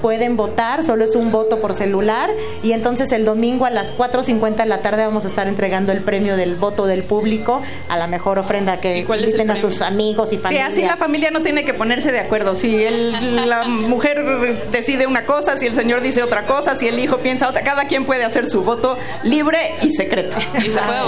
pueden 0.02 0.38
votar, 0.38 0.84
solo 0.84 1.04
es 1.06 1.16
un 1.16 1.32
voto 1.32 1.60
por 1.60 1.74
celular 1.74 2.30
y 2.64 2.72
entonces 2.72 3.12
el 3.12 3.26
domingo 3.26 3.66
a 3.66 3.70
las 3.70 3.96
4.50 3.96 4.56
de 4.56 4.66
la 4.66 4.82
tarde 4.82 5.06
vamos 5.06 5.26
a 5.26 5.28
estar 5.28 5.48
entregando 5.48 5.92
el 5.92 6.02
premio 6.02 6.38
del 6.38 6.56
voto 6.56 6.86
del 6.86 7.04
público 7.04 7.62
a 7.90 7.98
la 7.98 8.08
mejor 8.08 8.40
ofrenda 8.40 8.78
que 8.78 9.00
inviten 9.00 9.52
a 9.52 9.56
sus 9.56 9.82
amigos 9.82 10.34
y 10.34 10.38
familia. 10.38 10.70
Sí, 10.70 10.82
así 10.82 10.88
la 10.88 10.98
familia 10.98 11.32
no 11.32 11.42
tiene 11.42 11.66
que 11.66 11.74
ponerse 11.74 12.12
de 12.12 12.20
acuerdo. 12.20 12.56
Si 12.56 12.84
el, 12.84 13.48
la 13.48 13.64
mujer 13.66 14.68
decide 14.72 15.08
una 15.08 15.26
cosa, 15.26 15.58
si 15.58 15.68
el 15.68 15.74
señor 15.74 16.02
dice 16.02 16.24
otra 16.24 16.46
cosa, 16.46 16.76
si 16.76 16.88
el 16.88 17.00
hijo 17.00 17.18
piensa 17.18 17.48
otra, 17.48 17.64
cada 17.64 17.86
quien 17.86 18.06
puede 18.06 18.24
hacer 18.24 18.48
su 18.48 18.64
voto 18.64 18.98
libre 19.24 19.76
y 19.82 19.90
secreto. 19.90 20.38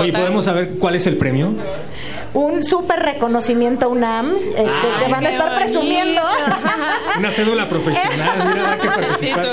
¿Y 0.05 0.11
podemos 0.11 0.45
saber 0.45 0.71
cuál 0.79 0.88
es 0.95 1.07
el 1.07 1.17
premio? 1.17 1.53
un 2.33 2.63
súper 2.63 2.99
reconocimiento 2.99 3.89
UNAM 3.89 4.35
este, 4.35 5.03
que 5.03 5.11
van 5.11 5.25
a 5.25 5.29
estar 5.29 5.55
presumiendo. 5.55 6.21
Una 7.17 7.31
cédula 7.31 7.67
profesional, 7.67 8.47
mira, 8.47 8.77
que 8.77 8.87
participar. 8.87 9.47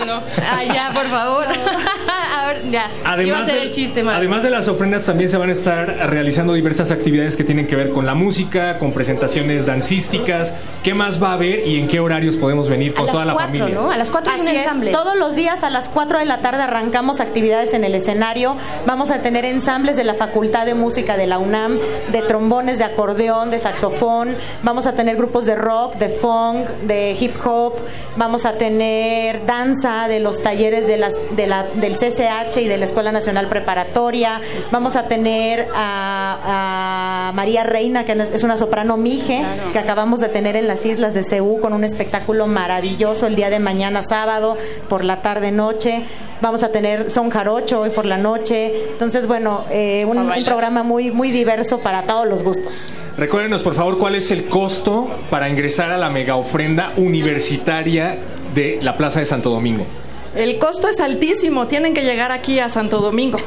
Ah, 0.50 0.62
ya, 0.64 0.90
por 0.92 1.06
favor. 1.06 1.46
ya. 2.70 2.90
Además, 3.04 3.48
además 4.12 4.42
de 4.42 4.50
las 4.50 4.68
ofrendas 4.68 5.04
también 5.04 5.28
se 5.30 5.36
van 5.36 5.50
a 5.50 5.52
estar 5.52 6.10
realizando 6.10 6.52
diversas 6.52 6.90
actividades 6.90 7.36
que 7.36 7.44
tienen 7.44 7.66
que 7.66 7.76
ver 7.76 7.90
con 7.90 8.06
la 8.06 8.14
música, 8.14 8.78
con 8.78 8.92
presentaciones 8.92 9.66
dancísticas. 9.66 10.54
¿Qué 10.82 10.94
más 10.94 11.22
va 11.22 11.30
a 11.30 11.32
haber 11.34 11.66
y 11.66 11.78
en 11.78 11.88
qué 11.88 12.00
horarios 12.00 12.36
podemos 12.36 12.68
venir 12.68 12.94
con 12.94 13.06
toda 13.06 13.24
la 13.24 13.34
familia? 13.34 13.74
¿no? 13.74 13.90
A 13.90 13.96
las 13.96 14.10
4 14.10 14.32
hay 14.32 14.40
un 14.40 14.48
ensamble. 14.48 14.92
Todos 14.92 15.18
los 15.18 15.34
días 15.34 15.62
a 15.62 15.70
las 15.70 15.88
4 15.88 16.18
de 16.18 16.24
la 16.24 16.40
tarde 16.40 16.62
arrancamos 16.62 17.20
actividades 17.20 17.74
en 17.74 17.84
el 17.84 17.94
escenario. 17.94 18.56
Vamos 18.86 19.10
a 19.10 19.22
tener 19.22 19.44
ensambles 19.44 19.96
de 19.96 20.04
la 20.04 20.14
Facultad 20.14 20.66
de 20.66 20.74
Música 20.74 21.16
de 21.16 21.26
la 21.26 21.38
UNAM, 21.38 21.78
de 22.12 22.22
trombones, 22.22 22.78
de 22.78 22.84
acordeón, 22.84 23.50
de 23.50 23.58
saxofón. 23.58 24.36
Vamos 24.62 24.86
a 24.86 24.94
tener 24.94 25.16
grupos 25.16 25.46
de 25.46 25.56
rock, 25.56 25.96
de 25.96 26.08
funk, 26.08 26.68
de 26.86 27.16
hip 27.18 27.34
hop. 27.44 27.74
Vamos 28.16 28.46
a 28.46 28.54
tener 28.54 29.44
danza 29.46 30.08
de 30.08 30.20
los 30.20 30.42
talleres 30.42 30.86
de 30.86 30.96
las, 30.96 31.14
de 31.34 31.46
la, 31.46 31.64
del 31.74 31.96
CCA 31.96 32.35
y 32.36 32.68
de 32.68 32.76
la 32.76 32.84
Escuela 32.84 33.12
Nacional 33.12 33.48
Preparatoria. 33.48 34.42
Vamos 34.70 34.94
a 34.94 35.08
tener 35.08 35.68
a, 35.74 37.32
María 37.34 37.64
Reina, 37.64 38.04
que 38.04 38.12
es 38.12 38.42
una 38.42 38.58
soprano 38.58 38.96
mije, 38.96 39.42
que 39.72 39.78
acabamos 39.78 40.20
de 40.20 40.28
tener 40.28 40.54
en 40.54 40.66
las 40.66 40.84
islas 40.84 41.14
de 41.14 41.24
Ceú 41.24 41.60
con 41.60 41.72
un 41.72 41.82
espectáculo 41.82 42.46
maravilloso 42.46 43.26
el 43.26 43.36
día 43.36 43.48
de 43.48 43.58
mañana 43.58 44.02
sábado, 44.02 44.56
por 44.88 45.02
la 45.02 45.22
tarde 45.22 45.50
noche. 45.50 46.04
Vamos 46.42 46.62
a 46.62 46.70
tener 46.70 47.10
son 47.10 47.30
jarocho 47.30 47.80
hoy 47.80 47.90
por 47.90 48.04
la 48.04 48.18
noche. 48.18 48.90
Entonces, 48.90 49.26
bueno, 49.26 49.64
eh, 49.70 50.04
un, 50.06 50.18
un, 50.18 50.44
programa 50.44 50.82
muy, 50.82 51.10
muy 51.10 51.30
diverso 51.30 51.78
para 51.78 52.02
todos 52.02 52.26
los 52.26 52.42
gustos. 52.42 52.92
Recuérdenos, 53.16 53.62
por 53.62 53.74
favor, 53.74 53.98
cuál 53.98 54.14
es 54.14 54.30
el 54.30 54.48
costo 54.48 55.08
para 55.30 55.48
ingresar 55.48 55.90
a 55.90 55.96
la 55.96 56.10
mega 56.10 56.36
ofrenda 56.36 56.92
universitaria 56.96 58.18
de 58.54 58.78
la 58.82 58.96
Plaza 58.98 59.20
de 59.20 59.26
Santo 59.26 59.48
Domingo. 59.48 59.86
El 60.36 60.58
costo 60.58 60.88
es 60.88 61.00
altísimo, 61.00 61.66
tienen 61.66 61.94
que 61.94 62.02
llegar 62.02 62.30
aquí 62.30 62.60
a 62.60 62.68
Santo 62.68 62.98
Domingo. 62.98 63.38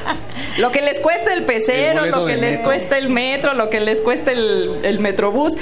lo 0.58 0.72
que 0.72 0.80
les 0.80 0.98
cuesta 0.98 1.34
el 1.34 1.44
pecero, 1.44 2.06
lo 2.06 2.24
que 2.24 2.36
les 2.36 2.58
cuesta 2.58 2.96
el 2.96 3.10
metro, 3.10 3.52
lo 3.52 3.68
que 3.68 3.78
les 3.78 4.00
cuesta 4.00 4.32
el, 4.32 4.80
el 4.82 4.98
metrobús. 5.00 5.56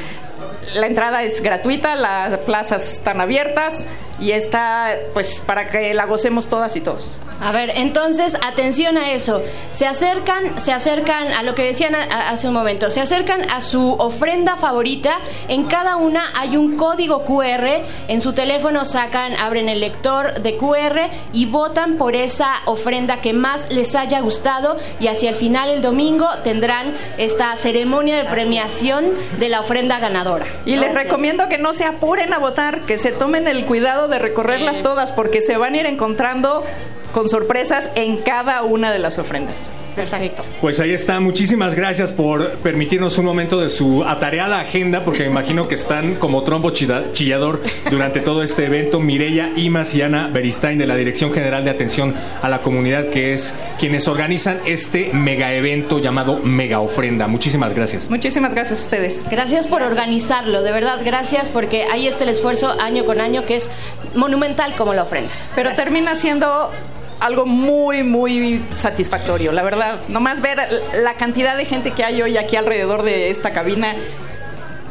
La 0.77 0.87
entrada 0.87 1.25
es 1.25 1.41
gratuita, 1.41 1.97
las 1.97 2.39
plazas 2.41 2.93
están 2.93 3.21
abiertas 3.21 3.87
y 4.21 4.33
está 4.33 4.97
pues 5.15 5.43
para 5.45 5.67
que 5.67 5.95
la 5.95 6.07
gocemos 6.07 6.49
todas 6.49 6.77
y 6.77 6.81
todos. 6.81 7.17
A 7.41 7.53
ver, 7.53 7.71
entonces, 7.77 8.37
atención 8.43 8.99
a 8.99 9.13
eso. 9.13 9.43
Se 9.73 9.87
acercan, 9.87 10.61
se 10.61 10.73
acercan 10.73 11.29
a 11.33 11.43
lo 11.43 11.55
que 11.55 11.63
decían 11.65 11.95
hace 11.95 12.49
un 12.49 12.55
momento, 12.55 12.91
se 12.91 13.01
acercan 13.01 13.49
a 13.51 13.61
su 13.61 13.93
ofrenda 13.93 14.57
favorita. 14.57 15.19
En 15.47 15.65
cada 15.65 15.97
una 15.97 16.33
hay 16.37 16.57
un 16.57 16.77
código 16.77 17.25
QR. 17.25 17.85
En 18.09 18.21
su 18.21 18.33
teléfono 18.33 18.85
sacan, 18.85 19.35
abren 19.37 19.69
el 19.69 19.81
lector 19.81 20.43
de 20.43 20.57
QR 20.57 21.11
y 21.33 21.47
votan 21.47 21.97
por 21.97 22.17
esa 22.17 22.49
ofrenda 22.65 23.21
que 23.21 23.33
más 23.33 23.71
les 23.71 23.95
haya 23.95 24.21
gustado. 24.21 24.77
Y 24.99 25.07
hacia 25.07 25.31
el 25.31 25.37
final, 25.37 25.71
el 25.71 25.81
domingo, 25.81 26.29
tendrán 26.43 26.93
esta 27.19 27.57
ceremonia 27.57 28.17
de 28.17 28.25
premiación 28.25 29.07
de 29.39 29.49
la 29.49 29.61
ofrenda 29.61 30.01
ganadora. 30.01 30.47
Y 30.65 30.77
les 30.77 30.93
recomiendo 30.93 31.49
que 31.49 31.59
no 31.59 31.73
se 31.73 31.85
apuren 31.85 32.33
a 32.33 32.39
votar, 32.39 32.81
que 32.81 32.99
se 32.99 33.13
tomen 33.13 33.47
el 33.47 33.65
cuidado 33.65 34.09
de 34.09 34.19
recorrerlas 34.19 34.83
todas, 34.83 35.13
porque 35.13 35.41
se 35.41 35.57
van 35.57 35.75
a 35.75 35.79
ir 35.79 35.87
encontrando 35.87 36.65
con 37.13 37.29
sorpresas 37.29 37.91
en 37.95 38.19
cada 38.19 38.63
una 38.63 38.93
de 38.93 38.99
las 38.99 39.19
ofrendas. 39.19 39.73
Exacto. 39.97 40.43
Pues 40.61 40.79
ahí 40.81 40.93
está. 40.93 41.19
Muchísimas 41.21 41.75
gracias 41.75 42.13
por 42.13 42.53
permitirnos 42.59 43.19
un 43.19 43.25
momento 43.25 43.61
de 43.61 43.69
su 43.69 44.05
atareada 44.05 44.61
agenda, 44.61 45.05
porque 45.05 45.25
me 45.25 45.31
imagino 45.31 45.69
que 45.69 45.75
están 45.75 46.17
como 46.17 46.43
trombo 46.45 46.71
chillador 46.71 47.63
durante 47.91 48.21
todo 48.21 48.43
este 48.43 48.67
evento. 48.67 49.01
Mireya 49.01 49.51
Imas 49.57 49.95
y 49.95 50.03
Ana 50.03 50.29
Beristain 50.33 50.79
de 50.79 50.87
la 50.87 50.95
Dirección 50.95 51.33
General 51.33 51.65
de 51.65 51.71
Atención 51.71 52.15
a 52.43 52.49
la 52.49 52.63
Comunidad, 52.63 53.09
que 53.09 53.33
es 53.33 53.55
quienes 53.79 54.09
organizan 54.09 54.61
este 54.67 55.11
mega 55.13 55.53
evento 55.53 55.99
llamado 55.99 56.41
Mega 56.43 56.81
Ofrenda. 56.81 57.27
Muchísimas 57.27 57.75
gracias. 57.75 58.09
Muchísimas 58.09 58.55
gracias 58.55 58.81
a 58.81 58.83
ustedes. 58.83 59.29
Gracias 59.31 59.67
por 59.67 59.83
organizarlo, 59.83 60.63
de 60.63 60.73
verdad, 60.73 61.01
gracias, 61.05 61.51
porque 61.51 61.85
ahí 61.91 62.07
está 62.07 62.25
el 62.25 62.31
esfuerzo 62.31 62.71
año 62.81 63.05
con 63.05 63.21
año 63.21 63.45
que 63.47 63.57
es 63.57 63.71
monumental 64.15 64.77
como 64.77 64.95
la 64.95 65.03
ofrenda. 65.03 65.31
Pero 65.55 65.73
termina 65.73 66.15
siendo 66.15 66.71
algo 67.21 67.47
muy, 67.47 68.03
muy 68.03 68.65
satisfactorio. 68.77 69.53
La 69.53 69.63
verdad, 69.63 70.01
nomás 70.09 70.41
ver 70.41 70.59
la 71.03 71.15
cantidad 71.15 71.57
de 71.57 71.65
gente 71.65 71.93
que 71.93 72.05
hay 72.05 72.23
hoy 72.23 72.37
aquí 72.37 72.57
alrededor 72.57 73.03
de 73.03 73.31
esta 73.31 73.51
cabina 73.51 73.97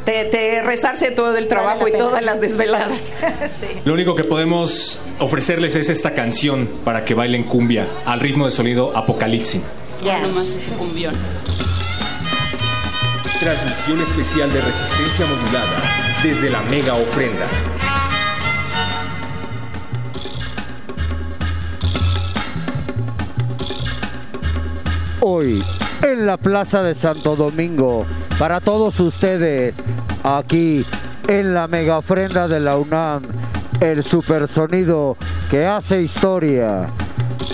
te, 0.06 0.62
rezarse 0.62 1.12
todo 1.12 1.36
el 1.36 1.48
trabajo 1.48 1.88
y 1.88 1.92
todas 1.92 2.22
las 2.24 2.40
desveladas. 2.40 3.14
Lo 3.86 3.94
único 3.94 4.16
que 4.16 4.24
podemos 4.24 5.02
ofrecerles 5.20 5.76
es 5.76 5.90
esta 5.90 6.14
canción 6.14 6.70
para 6.86 7.04
que 7.04 7.14
bailen 7.14 7.44
cumbia 7.44 7.88
al 8.06 8.20
ritmo 8.20 8.46
de 8.46 8.52
sonido 8.52 8.96
Apocalipsis. 8.96 9.62
Ya, 10.04 10.20
nomás 10.22 10.56
ese 10.56 10.72
cumbión. 10.72 11.16
Transmisión 13.40 14.02
especial 14.02 14.52
de 14.52 14.62
resistencia 14.62 15.26
modulada 15.26 16.22
desde 16.24 16.50
la 16.50 16.62
mega 16.64 16.96
ofrenda. 16.96 17.48
Hoy 25.22 25.64
en 26.02 26.26
la 26.26 26.38
Plaza 26.38 26.84
de 26.84 26.96
Santo 26.96 27.36
Domingo. 27.36 28.06
Para 28.38 28.60
todos 28.60 29.00
ustedes 29.00 29.74
aquí 30.24 30.86
en 31.28 31.54
la 31.54 31.68
mega 31.68 31.98
ofrenda 31.98 32.48
de 32.48 32.60
la 32.60 32.78
UNAM 32.78 33.24
el 33.80 34.04
supersonido 34.04 35.18
que 35.50 35.66
hace 35.66 36.02
historia 36.02 36.88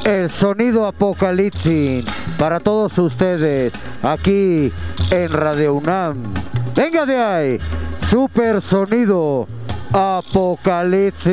el 0.06 0.30
sonido 0.30 0.86
apocalipsis. 0.86 2.06
Para 2.38 2.60
todos 2.60 2.97
ustedes 2.97 3.73
aquí 4.02 4.71
en 5.12 5.30
Radio 5.30 5.76
UNAM. 5.76 6.17
Venga 6.76 7.06
de 7.06 7.17
ahí 7.17 7.60
super 8.10 8.62
sonido 8.62 9.47
apocalipsis 9.91 11.23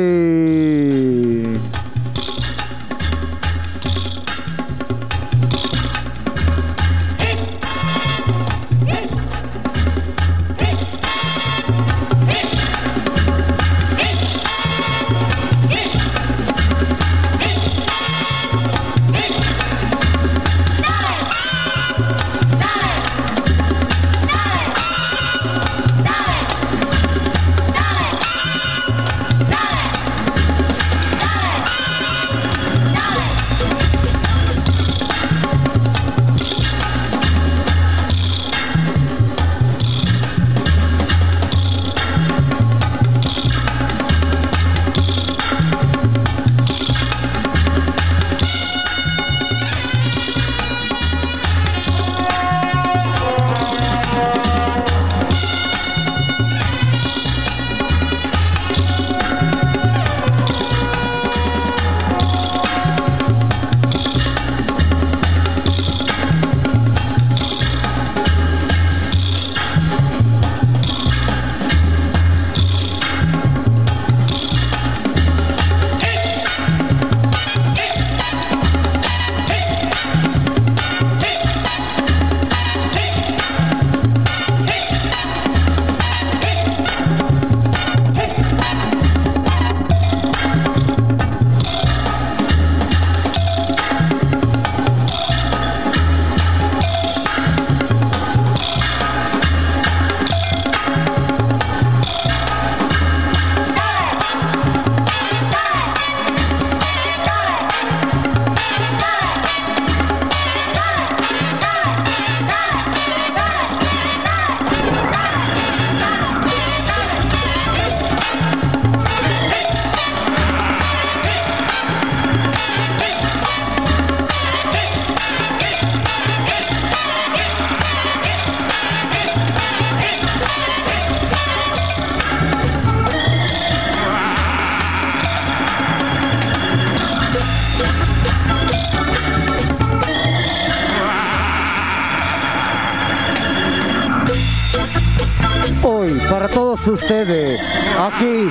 ustedes, 146.91 147.59
aquí 147.99 148.47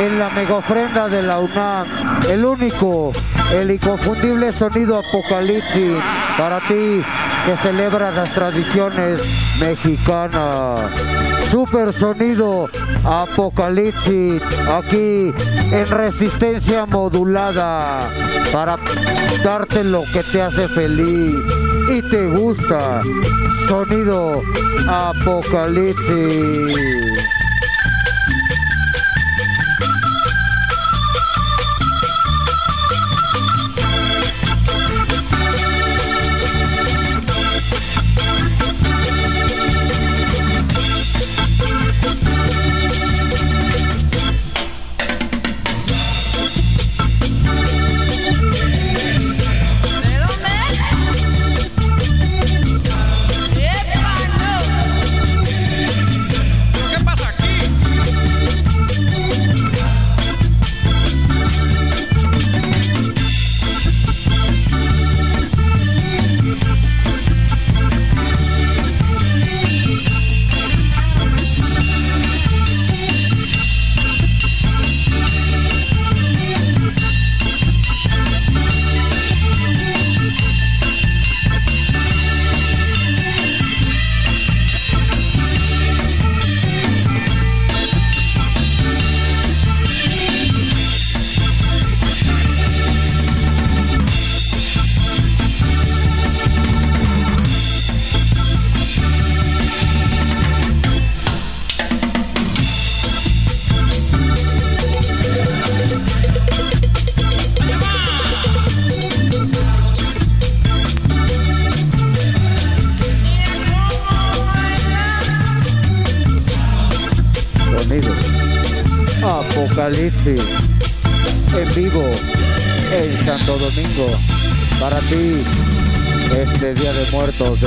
en 0.00 0.18
la 0.18 0.30
mega 0.30 0.56
ofrenda 0.56 1.08
de 1.08 1.22
la 1.22 1.38
UNAM, 1.38 1.86
el 2.28 2.44
único, 2.44 3.12
el 3.52 3.70
inconfundible 3.70 4.50
sonido 4.52 4.98
apocalipsis 4.98 5.98
para 6.38 6.58
ti 6.60 7.02
que 7.46 7.56
celebra 7.62 8.10
las 8.10 8.32
tradiciones 8.32 9.22
mexicanas. 9.60 10.90
Super 11.50 11.92
sonido 11.92 12.70
apocalipsis 13.04 14.40
aquí 14.72 15.32
en 15.70 15.86
resistencia 15.88 16.86
modulada 16.86 18.00
para 18.52 18.78
darte 19.44 19.84
lo 19.84 20.02
que 20.12 20.22
te 20.22 20.40
hace 20.40 20.66
feliz 20.68 21.34
y 21.90 22.00
te 22.02 22.26
gusta. 22.28 23.02
Sonido 23.68 24.40
apocalipsis. 24.88 27.11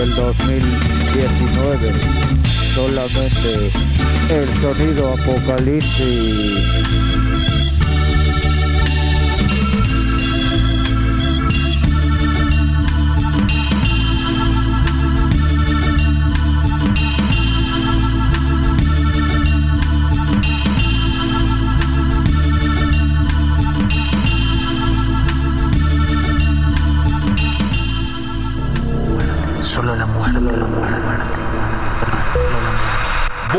Del 0.06 0.16
2019 0.16 1.94
solamente 2.76 3.72
el 4.30 4.62
sonido 4.62 5.14
apocalipsis 5.14 6.62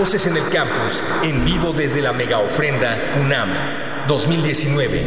Voces 0.06 0.28
en 0.28 0.36
el 0.36 0.48
Campus, 0.50 1.02
en 1.24 1.44
vivo 1.44 1.72
desde 1.72 2.00
la 2.00 2.12
mega 2.12 2.38
ofrenda 2.38 2.96
UNAM 3.18 4.06
2019. 4.06 5.02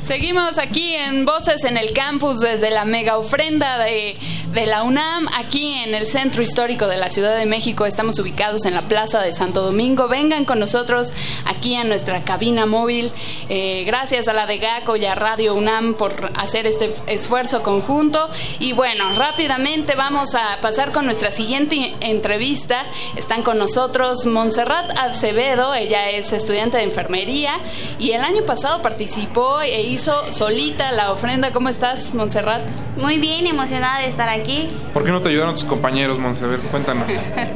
Seguimos 0.00 0.58
aquí 0.58 0.96
en 0.96 1.24
Voces 1.24 1.62
en 1.62 1.76
el 1.76 1.92
Campus 1.92 2.40
desde 2.40 2.72
la 2.72 2.84
mega 2.84 3.16
ofrenda 3.16 3.78
de 3.78 4.18
de 4.52 4.66
la 4.66 4.82
UNAM, 4.82 5.28
aquí 5.36 5.74
en 5.74 5.94
el 5.94 6.08
centro 6.08 6.42
histórico 6.42 6.88
de 6.88 6.96
la 6.96 7.08
Ciudad 7.08 7.36
de 7.36 7.46
México. 7.46 7.86
Estamos 7.86 8.18
ubicados 8.18 8.64
en 8.64 8.74
la 8.74 8.82
Plaza 8.82 9.22
de 9.22 9.32
Santo 9.32 9.62
Domingo. 9.62 10.08
Vengan 10.08 10.44
con 10.44 10.58
nosotros 10.58 11.12
aquí 11.44 11.76
a 11.76 11.84
nuestra 11.84 12.24
cabina 12.24 12.66
móvil. 12.66 13.12
Eh, 13.48 13.84
gracias 13.86 14.26
a 14.26 14.32
la 14.32 14.46
de 14.46 14.58
GACO 14.58 14.96
y 14.96 15.06
a 15.06 15.14
Radio 15.14 15.54
UNAM 15.54 15.94
por 15.94 16.32
hacer 16.34 16.66
este 16.66 16.92
esfuerzo 17.06 17.62
conjunto. 17.62 18.28
Y 18.58 18.72
bueno, 18.72 19.14
rápidamente 19.14 19.94
vamos 19.94 20.34
a 20.34 20.60
pasar 20.60 20.90
con 20.90 21.04
nuestra 21.04 21.30
siguiente 21.30 21.94
entrevista. 22.00 22.86
Están 23.16 23.44
con 23.44 23.56
nosotros 23.56 24.26
Montserrat 24.26 24.90
Acevedo, 24.98 25.74
ella 25.74 26.10
es 26.10 26.32
estudiante 26.32 26.78
de 26.78 26.84
enfermería 26.84 27.60
y 27.98 28.12
el 28.12 28.22
año 28.22 28.44
pasado 28.44 28.82
participó 28.82 29.60
e 29.60 29.82
hizo 29.82 30.30
solita 30.32 30.90
la 30.90 31.12
ofrenda. 31.12 31.52
¿Cómo 31.52 31.68
estás, 31.68 32.14
Montserrat? 32.14 32.62
Muy 33.00 33.18
bien, 33.18 33.46
emocionada 33.46 34.00
de 34.00 34.08
estar 34.08 34.28
aquí. 34.28 34.68
¿Por 34.92 35.04
qué 35.04 35.10
no 35.10 35.22
te 35.22 35.30
ayudaron 35.30 35.54
tus 35.54 35.64
compañeros, 35.64 36.18
Monsever? 36.18 36.60
Cuéntanos. 36.70 37.08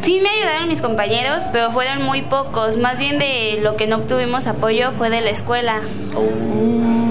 sí 0.03 0.21
me 0.21 0.31
ayudaron 0.31 0.69
mis 0.69 0.81
compañeros, 0.81 1.43
pero 1.53 1.71
fueron 1.71 2.03
muy 2.03 2.23
pocos. 2.23 2.79
Más 2.79 2.99
bien 2.99 3.19
de 3.19 3.59
lo 3.61 3.77
que 3.77 3.87
no 3.87 3.97
obtuvimos 3.97 4.47
apoyo 4.47 4.93
fue 4.93 5.11
de 5.11 5.21
la 5.21 5.31
escuela. 5.31 5.83
Uh. 6.15 7.05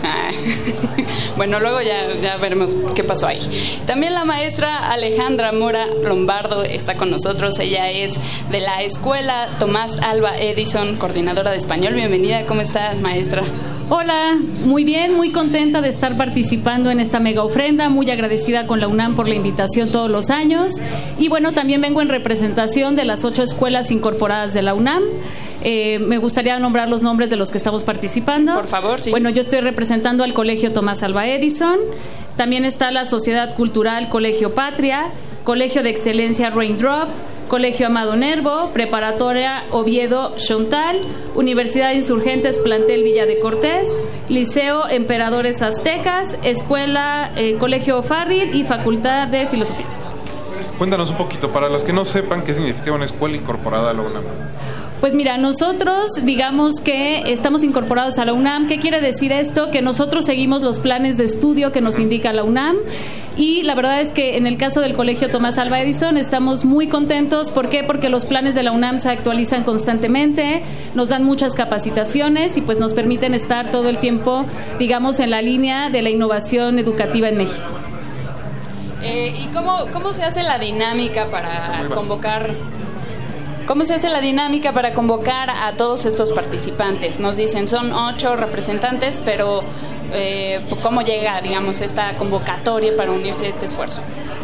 bueno, 1.36 1.60
luego 1.60 1.80
ya, 1.80 2.14
ya 2.20 2.36
veremos 2.36 2.76
qué 2.94 3.04
pasó 3.04 3.26
ahí. 3.26 3.40
También 3.86 4.14
la 4.14 4.24
maestra 4.24 4.90
Alejandra 4.90 5.52
Mora 5.52 5.86
Lombardo 5.86 6.62
está 6.62 6.96
con 6.96 7.10
nosotros. 7.10 7.58
Ella 7.58 7.90
es 7.90 8.20
de 8.50 8.60
la 8.60 8.82
escuela 8.82 9.50
Tomás 9.58 9.98
Alba 9.98 10.38
Edison, 10.38 10.96
coordinadora 10.96 11.50
de 11.52 11.58
español. 11.58 11.94
Bienvenida, 11.94 12.46
¿cómo 12.46 12.60
está, 12.60 12.94
maestra? 13.00 13.42
Hola, 13.92 14.38
muy 14.64 14.84
bien, 14.84 15.16
muy 15.16 15.32
contenta 15.32 15.80
de 15.80 15.88
estar 15.88 16.16
participando 16.16 16.92
en 16.92 17.00
esta 17.00 17.18
mega 17.18 17.42
ofrenda, 17.42 17.88
muy 17.88 18.08
agradecida 18.08 18.68
con 18.68 18.78
la 18.78 18.86
UNAM 18.86 19.16
por 19.16 19.28
la 19.28 19.34
invitación 19.34 19.90
todos 19.90 20.08
los 20.08 20.30
años. 20.30 20.74
Y 21.18 21.28
bueno, 21.28 21.50
también 21.54 21.80
vengo 21.80 22.00
en 22.00 22.08
representación 22.08 22.94
de 22.94 23.04
las 23.04 23.24
ocho 23.24 23.42
escuelas 23.42 23.90
incorporadas 23.90 24.54
de 24.54 24.62
la 24.62 24.74
UNAM. 24.74 25.02
Eh, 25.64 25.98
me 25.98 26.18
gustaría 26.18 26.56
nombrar 26.60 26.88
los 26.88 27.02
nombres 27.02 27.30
de 27.30 27.36
los 27.36 27.50
que 27.50 27.58
estamos 27.58 27.82
participando. 27.82 28.54
Por 28.54 28.68
favor, 28.68 29.00
sí. 29.00 29.10
Bueno, 29.10 29.28
yo 29.28 29.40
estoy 29.40 29.58
representando 29.60 30.22
al 30.22 30.34
Colegio 30.34 30.70
Tomás 30.70 31.02
Alba 31.02 31.26
Edison. 31.26 31.80
También 32.36 32.64
está 32.64 32.92
la 32.92 33.06
Sociedad 33.06 33.56
Cultural 33.56 34.08
Colegio 34.08 34.54
Patria, 34.54 35.10
Colegio 35.42 35.82
de 35.82 35.90
Excelencia 35.90 36.50
Raindrop, 36.50 37.08
Colegio 37.50 37.88
Amado 37.88 38.14
Nervo, 38.14 38.70
Preparatoria 38.72 39.64
Oviedo 39.72 40.36
Chontal, 40.36 41.00
Universidad 41.34 41.90
Insurgentes 41.90 42.60
Plantel 42.60 43.02
Villa 43.02 43.26
de 43.26 43.40
Cortés, 43.40 44.00
Liceo 44.28 44.88
Emperadores 44.88 45.60
Aztecas, 45.60 46.38
Escuela 46.44 47.32
eh, 47.34 47.56
Colegio 47.58 48.04
Farril 48.04 48.54
y 48.54 48.62
Facultad 48.62 49.26
de 49.26 49.48
Filosofía. 49.48 49.86
Cuéntanos 50.78 51.10
un 51.10 51.16
poquito, 51.16 51.50
para 51.50 51.68
los 51.68 51.82
que 51.82 51.92
no 51.92 52.04
sepan 52.04 52.42
qué 52.42 52.54
significa 52.54 52.92
una 52.92 53.06
escuela 53.06 53.36
incorporada 53.36 53.90
a 53.90 53.94
la 53.94 54.02
UNAM. 54.02 54.22
Pues 55.00 55.14
mira, 55.14 55.38
nosotros 55.38 56.10
digamos 56.24 56.82
que 56.82 57.32
estamos 57.32 57.64
incorporados 57.64 58.18
a 58.18 58.26
la 58.26 58.34
UNAM. 58.34 58.66
¿Qué 58.66 58.78
quiere 58.78 59.00
decir 59.00 59.32
esto? 59.32 59.70
Que 59.70 59.80
nosotros 59.80 60.26
seguimos 60.26 60.60
los 60.60 60.78
planes 60.78 61.16
de 61.16 61.24
estudio 61.24 61.72
que 61.72 61.80
nos 61.80 61.98
indica 61.98 62.34
la 62.34 62.44
UNAM 62.44 62.76
y 63.34 63.62
la 63.62 63.74
verdad 63.74 64.02
es 64.02 64.12
que 64.12 64.36
en 64.36 64.46
el 64.46 64.58
caso 64.58 64.82
del 64.82 64.92
Colegio 64.92 65.30
Tomás 65.30 65.56
Alba 65.56 65.80
Edison 65.80 66.18
estamos 66.18 66.66
muy 66.66 66.88
contentos. 66.88 67.50
¿Por 67.50 67.70
qué? 67.70 67.82
Porque 67.82 68.10
los 68.10 68.26
planes 68.26 68.54
de 68.54 68.62
la 68.62 68.72
UNAM 68.72 68.98
se 68.98 69.08
actualizan 69.08 69.64
constantemente, 69.64 70.62
nos 70.94 71.08
dan 71.08 71.24
muchas 71.24 71.54
capacitaciones 71.54 72.58
y 72.58 72.60
pues 72.60 72.78
nos 72.78 72.92
permiten 72.92 73.32
estar 73.32 73.70
todo 73.70 73.88
el 73.88 73.98
tiempo, 73.98 74.44
digamos, 74.78 75.18
en 75.20 75.30
la 75.30 75.40
línea 75.40 75.88
de 75.88 76.02
la 76.02 76.10
innovación 76.10 76.78
educativa 76.78 77.30
en 77.30 77.38
México. 77.38 77.68
Eh, 79.02 79.34
¿Y 79.40 79.46
cómo, 79.54 79.86
cómo 79.94 80.12
se 80.12 80.24
hace 80.24 80.42
la 80.42 80.58
dinámica 80.58 81.30
para 81.30 81.88
convocar 81.94 82.54
¿Cómo 83.70 83.84
se 83.84 83.94
hace 83.94 84.08
la 84.08 84.20
dinámica 84.20 84.72
para 84.72 84.94
convocar 84.94 85.48
a 85.48 85.74
todos 85.74 86.04
estos 86.04 86.32
participantes? 86.32 87.20
Nos 87.20 87.36
dicen, 87.36 87.68
son 87.68 87.92
ocho 87.92 88.34
representantes, 88.34 89.22
pero 89.24 89.62
eh, 90.12 90.60
¿cómo 90.82 91.02
llega, 91.02 91.40
digamos, 91.40 91.80
esta 91.80 92.16
convocatoria 92.16 92.96
para 92.96 93.12
unirse 93.12 93.46
a 93.46 93.48
este 93.48 93.66
esfuerzo? 93.66 94.00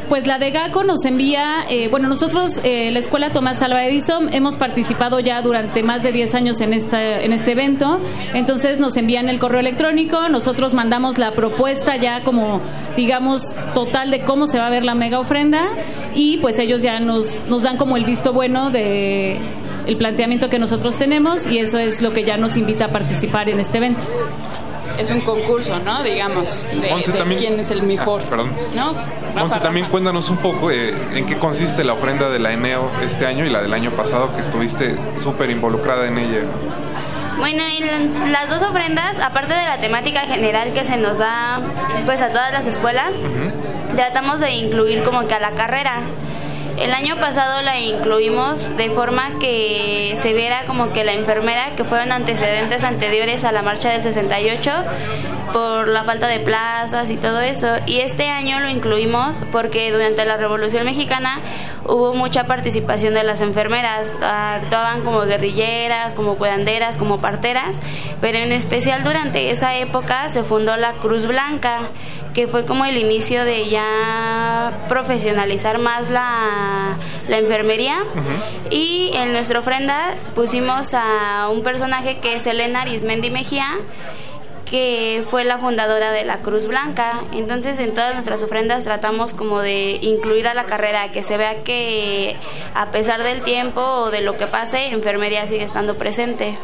Pues 0.08 0.28
la 0.28 0.38
de 0.38 0.52
GACO 0.52 0.84
nos 0.84 1.04
envía, 1.04 1.64
eh, 1.68 1.88
bueno, 1.88 2.06
nosotros, 2.06 2.60
eh, 2.62 2.90
la 2.92 3.00
Escuela 3.00 3.32
Tomás 3.32 3.60
Alba 3.60 3.84
Edison, 3.84 4.32
hemos 4.32 4.56
participado 4.56 5.18
ya 5.18 5.42
durante 5.42 5.82
más 5.82 6.04
de 6.04 6.12
10 6.12 6.34
años 6.36 6.60
en, 6.60 6.72
esta, 6.72 7.20
en 7.20 7.32
este 7.32 7.52
evento, 7.52 8.00
entonces 8.32 8.78
nos 8.78 8.96
envían 8.96 9.28
el 9.28 9.40
correo 9.40 9.58
electrónico, 9.58 10.28
nosotros 10.28 10.74
mandamos 10.74 11.18
la 11.18 11.32
propuesta 11.32 11.96
ya 11.96 12.20
como, 12.20 12.60
digamos, 12.96 13.56
total 13.74 14.12
de 14.12 14.20
cómo 14.20 14.46
se 14.46 14.58
va 14.58 14.68
a 14.68 14.70
ver 14.70 14.84
la 14.84 14.94
mega 14.94 15.18
ofrenda 15.18 15.66
y 16.14 16.36
pues 16.36 16.60
ellos 16.60 16.82
ya 16.82 17.00
nos, 17.00 17.42
nos 17.48 17.64
dan 17.64 17.76
como 17.76 17.96
el 17.96 18.04
visto 18.04 18.32
bueno 18.32 18.70
de 18.70 19.38
el 19.86 19.96
planteamiento 19.96 20.50
que 20.50 20.58
nosotros 20.58 20.98
tenemos 20.98 21.46
y 21.46 21.58
eso 21.58 21.78
es 21.78 22.02
lo 22.02 22.12
que 22.12 22.24
ya 22.24 22.36
nos 22.36 22.56
invita 22.56 22.86
a 22.86 22.92
participar 22.92 23.48
en 23.48 23.60
este 23.60 23.78
evento 23.78 24.06
es 24.98 25.10
un 25.10 25.20
concurso, 25.20 25.78
¿no? 25.80 26.02
Digamos, 26.02 26.66
de, 26.70 27.36
quién 27.36 27.60
es 27.60 27.70
el 27.70 27.82
mejor. 27.82 28.22
Ah, 28.24 28.30
perdón. 28.30 28.52
¿No? 28.74 28.94
Monse, 29.34 29.60
también 29.60 29.88
cuéntanos 29.88 30.30
un 30.30 30.38
poco 30.38 30.70
eh, 30.70 30.94
en 31.14 31.26
qué 31.26 31.36
consiste 31.36 31.84
la 31.84 31.92
ofrenda 31.92 32.28
de 32.30 32.38
la 32.38 32.52
ENEO 32.52 32.90
este 33.02 33.26
año 33.26 33.44
y 33.44 33.50
la 33.50 33.60
del 33.60 33.72
año 33.72 33.90
pasado, 33.92 34.32
que 34.34 34.40
estuviste 34.40 34.96
súper 35.18 35.50
involucrada 35.50 36.06
en 36.06 36.18
ella. 36.18 36.40
Bueno, 37.38 37.62
y 37.68 37.80
las 38.30 38.48
dos 38.48 38.62
ofrendas, 38.62 39.20
aparte 39.20 39.52
de 39.52 39.62
la 39.62 39.76
temática 39.78 40.20
general 40.20 40.72
que 40.72 40.84
se 40.84 40.96
nos 40.96 41.18
da 41.18 41.60
pues 42.06 42.22
a 42.22 42.30
todas 42.30 42.50
las 42.52 42.66
escuelas, 42.66 43.12
tratamos 43.94 44.40
de 44.40 44.52
incluir 44.52 45.04
como 45.04 45.26
que 45.26 45.34
a 45.34 45.40
la 45.40 45.50
carrera. 45.52 46.00
El 46.78 46.92
año 46.92 47.16
pasado 47.16 47.62
la 47.62 47.78
incluimos 47.80 48.76
de 48.76 48.90
forma 48.90 49.38
que 49.38 50.18
se 50.22 50.34
viera 50.34 50.64
como 50.66 50.92
que 50.92 51.04
la 51.04 51.12
enfermera, 51.12 51.74
que 51.74 51.84
fueron 51.84 52.12
antecedentes 52.12 52.84
anteriores 52.84 53.44
a 53.44 53.52
la 53.52 53.62
marcha 53.62 53.90
del 53.90 54.02
68, 54.02 54.70
por 55.52 55.88
la 55.88 56.04
falta 56.04 56.26
de 56.28 56.38
plazas 56.40 57.10
y 57.10 57.16
todo 57.16 57.40
eso. 57.40 57.68
Y 57.86 58.00
este 58.00 58.28
año 58.28 58.60
lo 58.60 58.68
incluimos 58.68 59.40
porque 59.52 59.90
durante 59.90 60.26
la 60.26 60.36
Revolución 60.36 60.84
Mexicana 60.84 61.40
hubo 61.84 62.12
mucha 62.12 62.44
participación 62.44 63.14
de 63.14 63.22
las 63.22 63.40
enfermeras. 63.40 64.08
Actuaban 64.20 65.02
como 65.02 65.22
guerrilleras, 65.22 66.12
como 66.12 66.34
cuidanderas, 66.34 66.98
como 66.98 67.22
parteras, 67.22 67.80
pero 68.20 68.36
en 68.36 68.52
especial 68.52 69.02
durante 69.02 69.50
esa 69.50 69.76
época 69.76 70.28
se 70.28 70.42
fundó 70.42 70.76
la 70.76 70.92
Cruz 70.92 71.26
Blanca, 71.26 71.80
que 72.36 72.46
fue 72.46 72.66
como 72.66 72.84
el 72.84 72.98
inicio 72.98 73.46
de 73.46 73.70
ya 73.70 74.84
profesionalizar 74.90 75.78
más 75.78 76.10
la, 76.10 76.98
la 77.28 77.38
enfermería. 77.38 78.04
Y 78.68 79.10
en 79.14 79.32
nuestra 79.32 79.60
ofrenda 79.60 80.14
pusimos 80.34 80.92
a 80.92 81.48
un 81.50 81.62
personaje 81.62 82.18
que 82.18 82.34
es 82.34 82.46
Elena 82.46 82.82
Arismendi 82.82 83.30
Mejía 83.30 83.78
que 84.66 85.24
fue 85.30 85.44
la 85.44 85.56
fundadora 85.56 86.10
de 86.10 86.26
la 86.26 86.42
Cruz 86.42 86.66
Blanca. 86.66 87.22
Entonces 87.32 87.78
en 87.78 87.94
todas 87.94 88.12
nuestras 88.12 88.42
ofrendas 88.42 88.84
tratamos 88.84 89.32
como 89.32 89.60
de 89.60 89.98
incluir 90.02 90.46
a 90.46 90.52
la 90.52 90.64
carrera, 90.64 91.12
que 91.12 91.22
se 91.22 91.38
vea 91.38 91.62
que 91.62 92.36
a 92.74 92.90
pesar 92.90 93.22
del 93.22 93.40
tiempo 93.44 93.80
o 93.80 94.10
de 94.10 94.20
lo 94.20 94.36
que 94.36 94.46
pase, 94.46 94.88
enfermería 94.88 95.46
sigue 95.46 95.64
estando 95.64 95.96
presente. 95.96 96.58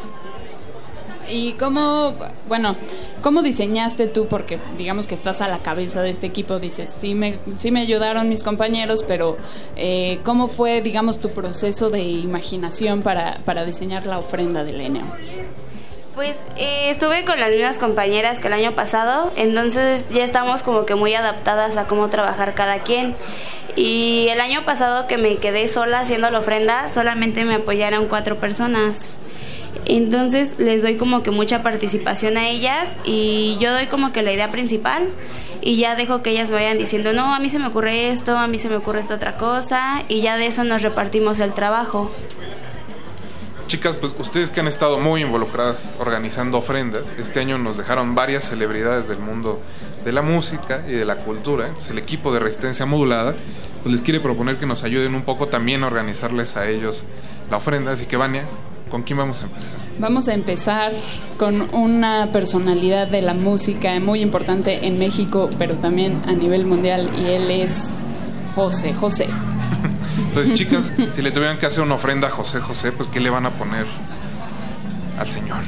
¿Y 1.29 1.53
cómo, 1.55 2.15
bueno, 2.49 2.77
cómo 3.23 3.43
diseñaste 3.43 4.07
tú? 4.07 4.27
Porque 4.27 4.59
digamos 4.77 5.07
que 5.07 5.15
estás 5.15 5.41
a 5.41 5.49
la 5.49 5.61
cabeza 5.61 6.03
de 6.03 6.11
este 6.11 6.27
equipo, 6.27 6.59
dices, 6.59 6.95
sí 6.99 7.15
me, 7.15 7.39
sí 7.57 7.71
me 7.71 7.81
ayudaron 7.81 8.29
mis 8.29 8.43
compañeros, 8.43 9.05
pero 9.07 9.37
eh, 9.77 10.21
¿cómo 10.25 10.49
fue, 10.49 10.83
digamos, 10.83 11.21
tu 11.21 11.31
proceso 11.31 11.91
de 11.91 12.03
imaginación 12.03 13.03
para, 13.03 13.41
para 13.45 13.65
diseñar 13.65 14.07
la 14.07 14.19
ofrenda 14.19 14.65
del 14.65 14.81
ENEO? 14.81 15.07
Pues 16.15 16.37
eh, 16.59 16.91
estuve 16.91 17.25
con 17.25 17.41
las 17.41 17.51
mismas 17.51 17.79
compañeras 17.79 18.39
que 18.39 18.49
el 18.49 18.53
año 18.53 18.73
pasado, 18.73 19.33
entonces 19.37 20.07
ya 20.11 20.25
estamos 20.25 20.63
como 20.63 20.85
que 20.85 20.95
muy 20.95 21.15
adaptadas 21.15 21.79
a 21.79 21.87
cómo 21.87 22.09
trabajar 22.09 22.55
cada 22.55 22.81
quien. 22.81 23.15
Y 23.77 24.29
el 24.29 24.41
año 24.41 24.67
pasado 24.67 25.07
que 25.07 25.17
me 25.17 25.37
quedé 25.37 25.69
sola 25.69 26.01
haciendo 26.01 26.31
la 26.31 26.41
ofrenda, 26.41 26.91
solamente 26.91 27.47
me 27.47 27.55
apoyaron 27.55 28.07
cuatro 28.07 28.37
personas. 28.37 29.09
Entonces 29.85 30.55
les 30.59 30.83
doy 30.83 30.97
como 30.97 31.23
que 31.23 31.31
mucha 31.31 31.63
participación 31.63 32.37
a 32.37 32.49
ellas 32.49 32.97
y 33.05 33.57
yo 33.61 33.73
doy 33.73 33.89
como 33.89 34.13
que 34.13 34.23
la 34.23 34.33
idea 34.33 34.51
principal 34.51 35.09
y 35.61 35.77
ya 35.77 35.97
dejo 35.97 36.23
que 36.23 36.31
ellas 36.31 36.51
vayan 36.51 36.79
diciendo, 36.79 37.13
no, 37.13 37.35
a 37.35 37.39
mí 37.39 37.51
se 37.51 37.59
me 37.59 37.67
ocurre 37.67 38.11
esto, 38.11 38.37
a 38.37 38.47
mí 38.47 38.59
se 38.59 38.69
me 38.69 38.77
ocurre 38.77 39.01
esta 39.01 39.15
otra 39.15 39.37
cosa 39.37 40.03
y 40.09 40.21
ya 40.21 40.37
de 40.37 40.47
eso 40.47 40.65
nos 40.65 40.83
repartimos 40.83 41.41
el 41.41 41.53
trabajo. 41.53 42.11
Chicas, 43.67 43.97
pues 43.97 44.13
ustedes 44.19 44.51
que 44.51 44.61
han 44.61 44.69
estado 44.69 44.99
muy 44.99 45.23
involucradas 45.23 45.89
organizando 45.99 46.59
ofrendas, 46.59 47.11
este 47.17 47.41
año 47.41 47.57
nos 47.59 47.79
dejaron 47.79 48.15
varias 48.15 48.45
celebridades 48.45 49.09
del 49.09 49.19
mundo 49.19 49.63
de 50.05 50.13
la 50.13 50.21
música 50.21 50.85
y 50.87 50.93
de 50.93 51.05
la 51.05 51.17
cultura. 51.17 51.69
Entonces 51.69 51.91
el 51.91 51.99
equipo 51.99 52.35
de 52.35 52.41
Resistencia 52.41 52.85
Modulada 52.85 53.35
pues 53.83 53.95
les 53.95 54.03
quiere 54.03 54.21
proponer 54.21 54.59
que 54.59 54.67
nos 54.67 54.85
ayuden 54.85 55.15
un 55.15 55.23
poco 55.23 55.49
también 55.49 55.85
a 55.85 55.87
organizarles 55.87 56.57
a 56.57 56.69
ellos 56.69 57.05
la 57.51 57.57
ofrenda. 57.59 57.93
Así 57.93 58.07
que 58.07 58.17
Vania, 58.17 58.43
¿con 58.93 59.03
quién 59.03 59.19
vamos 59.19 59.41
a 59.41 59.47
empezar? 59.47 59.73
Vamos 59.99 60.29
a 60.29 60.35
empezar 60.35 60.93
con 61.39 61.75
una 61.75 62.31
personalidad 62.31 63.09
de 63.09 63.23
la 63.23 63.33
música 63.33 63.99
muy 64.01 64.21
importante 64.21 64.87
en 64.87 64.99
México, 64.99 65.49
pero 65.59 65.77
también 65.77 66.21
a 66.29 66.33
nivel 66.33 66.67
mundial, 66.67 67.11
y 67.19 67.25
él 67.31 67.51
es 67.51 67.99
José 68.55 68.95
José. 68.95 69.29
Entonces, 70.29 70.55
chicas, 70.55 70.93
si 71.15 71.23
le 71.23 71.31
tuvieran 71.31 71.59
que 71.59 71.65
hacer 71.65 71.83
una 71.83 71.95
ofrenda 71.95 72.29
a 72.29 72.31
José 72.31 72.61
José, 72.61 72.93
pues 72.93 73.09
¿qué 73.09 73.21
le 73.21 73.31
van 73.31 73.47
a 73.47 73.51
poner 73.51 73.87
al 75.19 75.29
Señor? 75.29 75.63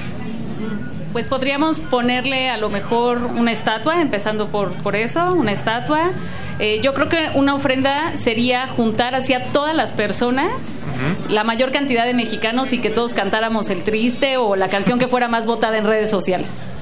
Pues 1.15 1.29
podríamos 1.29 1.79
ponerle 1.79 2.51
a 2.51 2.57
lo 2.57 2.71
mejor 2.71 3.19
una 3.19 3.53
estatua, 3.53 4.03
empezando 4.03 4.49
por, 4.49 4.73
por 4.83 4.97
eso, 4.97 5.33
una 5.33 5.53
estatua. 5.53 6.11
Eh, 6.59 6.81
yo 6.83 6.93
creo 6.93 7.09
que 7.09 7.29
una 7.37 7.55
ofrenda 7.55 8.17
sería 8.17 8.67
juntar 8.67 9.15
hacia 9.15 9.53
todas 9.53 9.77
las 9.77 9.93
personas, 9.93 10.81
la 11.29 11.45
mayor 11.45 11.71
cantidad 11.71 12.05
de 12.05 12.15
mexicanos 12.15 12.73
y 12.73 12.79
que 12.79 12.91
todos 12.91 13.15
cantáramos 13.15 13.71
el 13.71 13.85
triste 13.85 14.39
o 14.39 14.57
la 14.57 14.67
canción 14.67 14.99
que 14.99 15.07
fuera 15.07 15.29
más 15.29 15.47
votada 15.47 15.79
en 15.79 15.85
redes 15.85 16.11
sociales. 16.11 16.73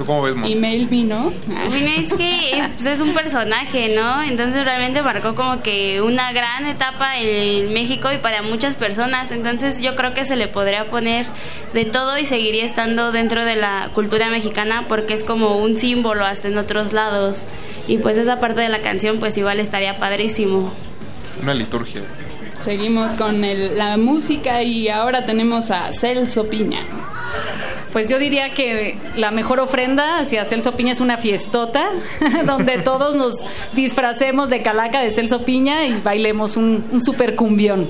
¿Tú 0.00 0.06
cómo 0.06 0.22
ves, 0.22 0.34
Y 0.48 0.54
Melvin, 0.54 1.10
¿no? 1.10 1.30
es 1.68 2.14
que 2.14 2.58
es, 2.58 2.70
pues, 2.70 2.86
es, 2.86 3.00
un 3.02 3.12
personaje, 3.12 3.94
¿no? 3.94 4.22
Entonces 4.22 4.64
realmente 4.64 5.02
marcó 5.02 5.34
como 5.34 5.62
que 5.62 6.00
una 6.00 6.32
gran 6.32 6.64
etapa 6.64 7.18
en 7.18 7.70
México 7.74 8.10
y 8.10 8.16
para 8.16 8.40
muchas 8.40 8.78
personas. 8.78 9.30
Entonces 9.30 9.78
yo 9.82 9.96
creo 9.96 10.14
que 10.14 10.24
se 10.24 10.36
le 10.36 10.48
podría 10.48 10.86
poner 10.86 11.26
de 11.74 11.84
todo 11.84 12.16
y 12.16 12.24
seguiría 12.24 12.64
estando 12.64 13.12
dentro 13.12 13.44
de 13.44 13.56
la 13.56 13.90
cultura 13.92 14.30
mexicana 14.30 14.86
porque 14.88 15.12
es 15.12 15.22
como 15.22 15.58
un 15.58 15.74
símbolo 15.76 16.24
hasta 16.24 16.48
en 16.48 16.56
otros 16.56 16.94
lados. 16.94 17.42
Y 17.86 17.98
pues 17.98 18.16
esa 18.16 18.40
parte 18.40 18.62
de 18.62 18.70
la 18.70 18.80
canción 18.80 19.18
pues 19.18 19.36
igual 19.36 19.60
estaría 19.60 19.98
padrísimo. 19.98 20.72
Una 21.42 21.52
liturgia. 21.52 22.00
Seguimos 22.62 23.12
con 23.12 23.42
la 23.76 23.98
música 23.98 24.62
y 24.62 24.88
ahora 24.88 25.26
tenemos 25.26 25.70
a 25.70 25.92
Celso 25.92 26.48
Piña. 26.48 26.86
Pues 27.92 28.08
yo 28.08 28.18
diría 28.18 28.54
que 28.54 28.96
la 29.16 29.30
mejor 29.30 29.58
ofrenda 29.58 30.18
hacia 30.20 30.44
Celso 30.44 30.76
Piña 30.76 30.92
es 30.92 31.00
una 31.00 31.16
fiestota, 31.16 31.90
donde 32.46 32.78
todos 32.78 33.16
nos 33.16 33.46
disfracemos 33.72 34.48
de 34.48 34.62
calaca 34.62 35.00
de 35.00 35.10
Celso 35.10 35.44
Piña 35.44 35.86
y 35.86 36.00
bailemos 36.00 36.56
un, 36.56 37.00
super 37.04 37.34
cumbión. 37.34 37.88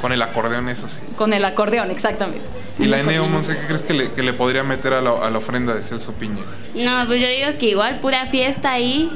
Con 0.00 0.12
el 0.12 0.20
acordeón, 0.20 0.68
eso 0.68 0.88
sí. 0.88 1.00
Con 1.16 1.32
el 1.32 1.44
acordeón, 1.44 1.90
exactamente. 1.90 2.44
¿Y 2.78 2.84
la 2.84 3.00
Eneo 3.00 3.26
Monse, 3.26 3.56
qué 3.56 3.66
crees 3.66 3.82
que 3.82 3.94
le, 3.94 4.12
que 4.12 4.22
le 4.22 4.34
podría 4.34 4.62
meter 4.62 4.92
a 4.92 5.00
la, 5.00 5.10
a 5.12 5.30
la, 5.30 5.38
ofrenda 5.38 5.74
de 5.74 5.82
Celso 5.82 6.12
Piña? 6.12 6.42
No, 6.74 7.06
pues 7.06 7.22
yo 7.22 7.28
digo 7.28 7.58
que 7.58 7.70
igual, 7.70 8.00
pura 8.00 8.26
fiesta 8.26 8.72
ahí. 8.72 9.10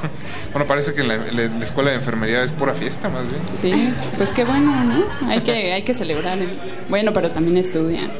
bueno, 0.52 0.66
parece 0.66 0.94
que 0.94 1.04
la, 1.04 1.18
la, 1.18 1.64
escuela 1.64 1.90
de 1.90 1.96
enfermería 1.96 2.42
es 2.42 2.52
pura 2.52 2.74
fiesta, 2.74 3.08
más 3.08 3.28
bien. 3.28 3.40
Sí, 3.56 3.94
pues 4.16 4.32
qué 4.32 4.44
bueno, 4.44 4.82
¿no? 4.82 5.04
Hay 5.28 5.42
que, 5.42 5.72
hay 5.72 5.82
que 5.82 5.94
celebrar. 5.94 6.38
Bueno, 6.88 7.12
pero 7.12 7.30
también 7.30 7.56
estudian. 7.56 8.10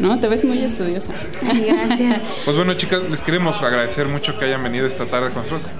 ¿No? 0.00 0.18
Te 0.18 0.28
ves 0.28 0.44
muy 0.44 0.58
estudiosa. 0.58 1.14
Gracias. 1.42 2.22
Pues 2.44 2.56
bueno, 2.56 2.74
chicas, 2.74 3.02
les 3.08 3.20
queremos 3.20 3.60
agradecer 3.62 4.08
mucho 4.08 4.38
que 4.38 4.46
hayan 4.46 4.62
venido 4.62 4.86
esta 4.86 5.06
tarde 5.06 5.30
con 5.30 5.42
nosotros. 5.42 5.70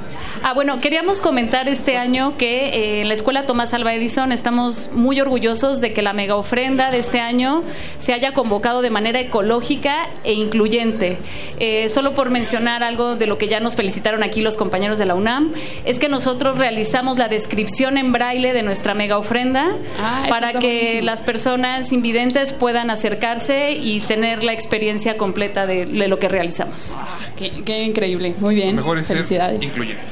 Ah, 0.43 0.55
bueno, 0.55 0.81
queríamos 0.81 1.21
comentar 1.21 1.69
este 1.69 1.99
año 1.99 2.37
que 2.39 2.69
eh, 2.69 3.01
en 3.03 3.09
la 3.09 3.15
Escuela 3.15 3.45
Tomás 3.45 3.75
Alba 3.75 3.93
Edison 3.95 4.33
estamos 4.33 4.89
muy 4.93 5.21
orgullosos 5.21 5.81
de 5.83 5.93
que 5.93 6.01
la 6.01 6.15
mega 6.15 6.37
ofrenda 6.37 6.91
de 6.91 6.99
este 6.99 7.21
año 7.21 7.63
se 7.99 8.15
haya 8.15 8.33
convocado 8.33 8.81
de 8.81 8.89
manera 8.89 9.21
ecológica 9.21 10.09
e 10.25 10.33
incluyente. 10.33 11.19
Eh, 11.59 11.89
solo 11.91 12.15
por 12.15 12.31
mencionar 12.31 12.83
algo 12.83 13.17
de 13.17 13.27
lo 13.27 13.37
que 13.37 13.49
ya 13.49 13.61
nos 13.61 13.77
felicitaron 13.77 14.23
aquí 14.23 14.41
los 14.41 14.57
compañeros 14.57 14.99
de 14.99 15.05
la 15.05 15.15
UNAM, 15.15 15.53
es 15.85 15.99
que 15.99 16.09
nosotros 16.09 16.57
realizamos 16.57 17.19
la 17.19 17.29
descripción 17.29 17.99
en 17.99 18.13
braille 18.13 18.55
de 18.55 18.63
nuestra 18.63 18.95
mega 18.95 19.19
ofrenda 19.19 19.69
ah, 19.99 20.25
para 20.29 20.55
que 20.55 21.03
las 21.03 21.21
personas 21.21 21.93
invidentes 21.93 22.55
puedan 22.55 22.91
acercarse 22.91 23.73
y 23.73 24.01
tener 24.11 24.43
la 24.43 24.53
experiencia 24.53 25.17
completa 25.17 25.69
de, 25.69 25.87
lo 25.87 26.19
que 26.19 26.29
realizamos. 26.29 26.97
Ah, 26.99 27.17
qué, 27.37 27.85
increíble, 27.85 28.35
muy 28.41 28.57
bien. 28.57 28.75
Mejor 28.75 29.01
Felicidades. 29.05 29.63
incluyentes. 29.63 30.11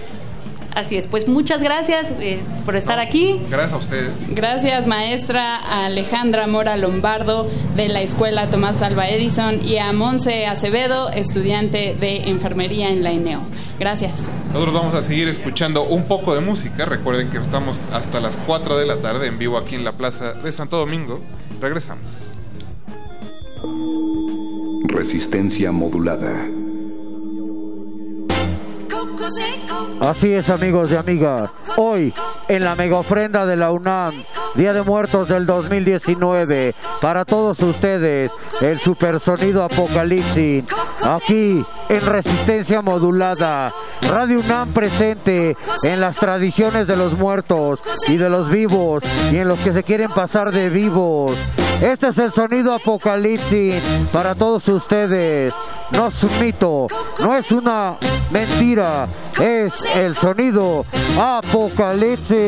Así 0.73 0.97
es, 0.97 1.09
pues 1.09 1.27
muchas 1.27 1.61
gracias 1.61 2.13
eh, 2.21 2.39
por 2.65 2.77
estar 2.77 3.01
aquí. 3.01 3.41
Gracias 3.51 3.73
a 3.73 3.77
ustedes. 3.77 4.11
Gracias, 4.29 4.87
maestra 4.87 5.57
Alejandra 5.57 6.47
Mora 6.47 6.77
Lombardo 6.77 7.51
de 7.75 7.89
la 7.89 8.01
Escuela 8.01 8.49
Tomás 8.51 8.83
Alba 8.83 9.09
Edison 9.09 9.67
y 9.67 9.79
a 9.79 9.93
Monse 9.93 10.47
Acevedo, 10.47 11.11
estudiante 11.11 11.97
de 11.99 12.29
enfermería 12.29 12.91
en 12.91 13.03
la 13.03 13.11
ENEO. 13.11 13.41
Gracias. 13.81 14.31
Nosotros 14.53 14.75
vamos 14.75 14.95
a 14.95 15.03
seguir 15.03 15.27
escuchando 15.27 15.83
un 15.83 16.05
poco 16.05 16.37
de 16.37 16.41
música. 16.41 16.85
Recuerden 16.85 17.31
que 17.31 17.39
estamos 17.39 17.81
hasta 17.93 18.21
las 18.21 18.37
4 18.47 18.79
de 18.79 18.87
la 18.87 18.99
tarde 18.99 19.27
en 19.27 19.41
vivo 19.41 19.59
aquí 19.59 19.75
en 19.75 19.83
la 19.83 19.97
Plaza 19.97 20.35
de 20.35 20.53
Santo 20.53 20.77
Domingo. 20.77 21.21
Regresamos. 21.61 22.38
Resistencia 24.85 25.73
modulada. 25.73 26.68
Así 30.01 30.33
es 30.33 30.49
amigos 30.49 30.91
y 30.91 30.97
amigas, 30.97 31.51
hoy 31.77 32.15
en 32.49 32.65
la 32.65 32.75
mega 32.75 32.99
ofrenda 32.99 33.45
de 33.47 33.57
la 33.57 33.71
UNAM, 33.73 34.15
Día 34.55 34.73
de 34.73 34.83
Muertos 34.83 35.29
del 35.29 35.45
2019, 35.45 36.75
para 37.01 37.25
todos 37.25 37.61
ustedes, 37.61 38.31
el 38.61 38.79
supersonido 38.79 39.65
apocalipsis, 39.65 40.65
aquí 41.05 41.65
en 41.89 42.07
resistencia 42.07 42.81
modulada, 42.81 43.73
Radio 44.03 44.41
UNAM 44.41 44.73
presente 44.73 45.57
en 45.83 46.01
las 46.01 46.17
tradiciones 46.17 46.87
de 46.87 46.97
los 46.97 47.13
muertos 47.19 47.81
y 48.07 48.17
de 48.17 48.31
los 48.31 48.51
vivos 48.51 49.03
y 49.33 49.37
en 49.37 49.49
los 49.49 49.59
que 49.61 49.73
se 49.73 49.83
quieren 49.83 50.11
pasar 50.11 50.53
de 50.53 50.71
vivos. 50.71 51.37
Este 51.83 52.09
es 52.09 52.19
el 52.19 52.33
sonido 52.33 52.73
apocalipsis 52.73 53.83
para 54.13 54.35
todos 54.35 54.67
ustedes. 54.69 55.53
No 55.91 56.09
es 56.09 56.23
un 56.23 56.41
mito, 56.41 56.87
no 57.21 57.35
es 57.35 57.51
una 57.51 57.97
mentira, 58.31 59.09
es 59.41 59.73
el 59.97 60.15
sonido 60.15 60.85
apocalipsis. 61.19 62.39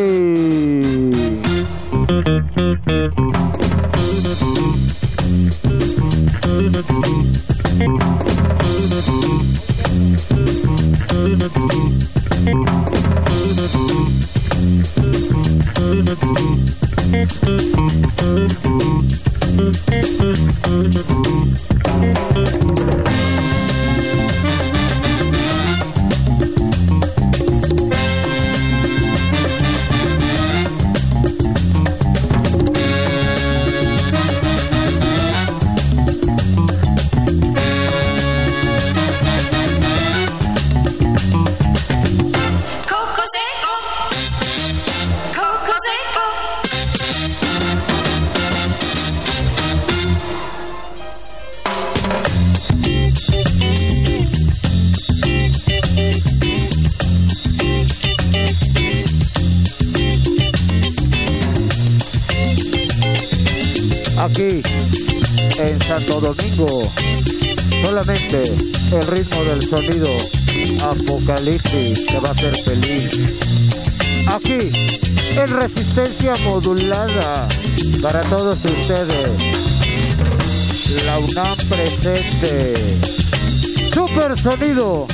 Super 83.92 84.38
sonido 84.40 85.06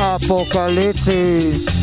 apocalipsis. 0.00 1.75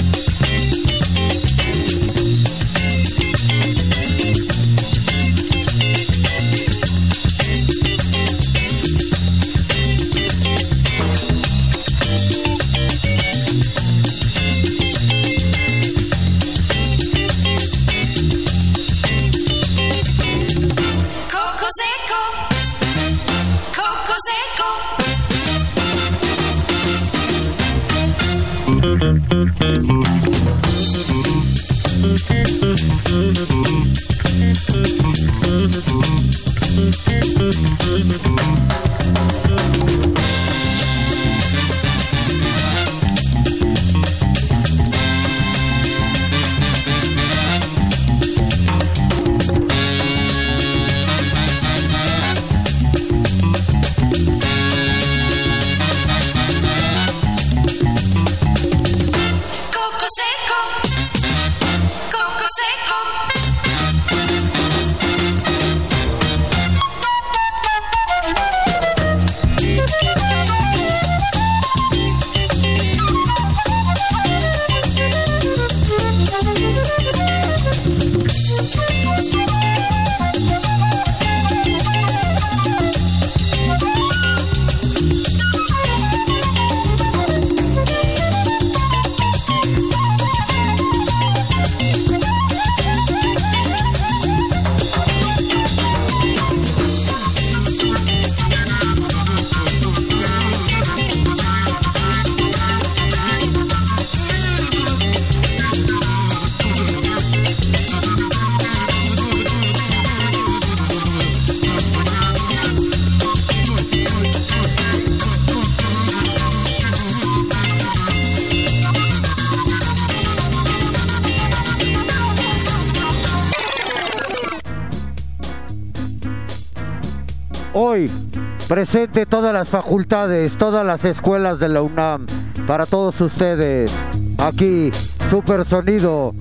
Presente 128.84 129.26
todas 129.26 129.54
las 129.54 129.70
facultades, 129.70 130.58
todas 130.58 130.86
las 130.86 131.06
escuelas 131.06 131.58
de 131.58 131.70
la 131.70 131.82
UNAM, 131.82 132.26
para 132.68 132.86
todos 132.86 133.22
ustedes. 133.22 133.96
Aquí, 134.40 134.92
Super 135.30 135.66
Sonido, 135.66 136.36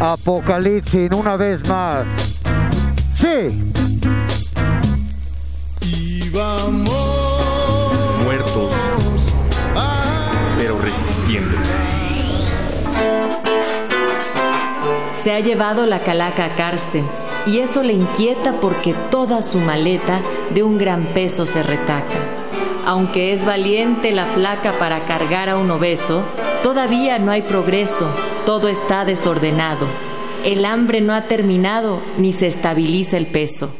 Apocalipsis, 0.00 1.12
una 1.12 1.36
vez 1.36 1.60
más. 1.68 2.04
Sí. 3.20 3.70
Y 5.82 6.28
vamos. 6.30 6.90
Muertos, 8.24 8.72
pero 10.58 10.80
resistiendo. 10.80 11.56
Se 15.22 15.32
ha 15.32 15.38
llevado 15.38 15.86
la 15.86 16.00
calaca 16.00 16.46
a 16.46 16.56
Carstens 16.56 17.06
y 17.46 17.60
eso 17.60 17.84
le 17.84 17.92
inquieta 17.92 18.60
porque 18.60 18.92
toda 19.10 19.40
su 19.40 19.58
maleta 19.58 20.20
de 20.50 20.62
un 20.62 20.78
gran 20.78 21.04
peso 21.06 21.46
se 21.46 21.62
retaca. 21.62 22.18
Aunque 22.84 23.32
es 23.32 23.44
valiente 23.44 24.12
la 24.12 24.26
flaca 24.26 24.78
para 24.78 25.06
cargar 25.06 25.48
a 25.50 25.58
un 25.58 25.70
obeso, 25.70 26.22
todavía 26.62 27.18
no 27.18 27.32
hay 27.32 27.42
progreso, 27.42 28.08
todo 28.44 28.68
está 28.68 29.04
desordenado. 29.04 29.86
El 30.44 30.64
hambre 30.64 31.00
no 31.00 31.12
ha 31.14 31.22
terminado 31.22 32.00
ni 32.18 32.32
se 32.32 32.46
estabiliza 32.46 33.16
el 33.16 33.26
peso. 33.26 33.74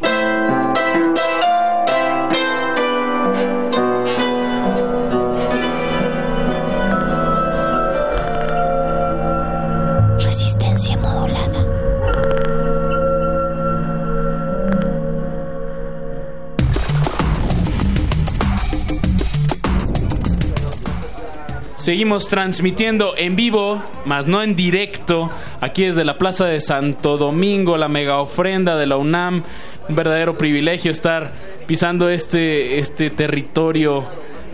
Seguimos 21.86 22.26
transmitiendo 22.26 23.14
en 23.16 23.36
vivo, 23.36 23.80
más 24.06 24.26
no 24.26 24.42
en 24.42 24.56
directo, 24.56 25.30
aquí 25.60 25.84
desde 25.84 26.04
la 26.04 26.18
Plaza 26.18 26.44
de 26.46 26.58
Santo 26.58 27.16
Domingo, 27.16 27.76
la 27.76 27.86
mega 27.86 28.18
ofrenda 28.18 28.76
de 28.76 28.88
la 28.88 28.96
UNAM. 28.96 29.44
Un 29.88 29.94
verdadero 29.94 30.34
privilegio 30.34 30.90
estar 30.90 31.30
pisando 31.68 32.08
este, 32.08 32.80
este 32.80 33.08
territorio 33.10 34.02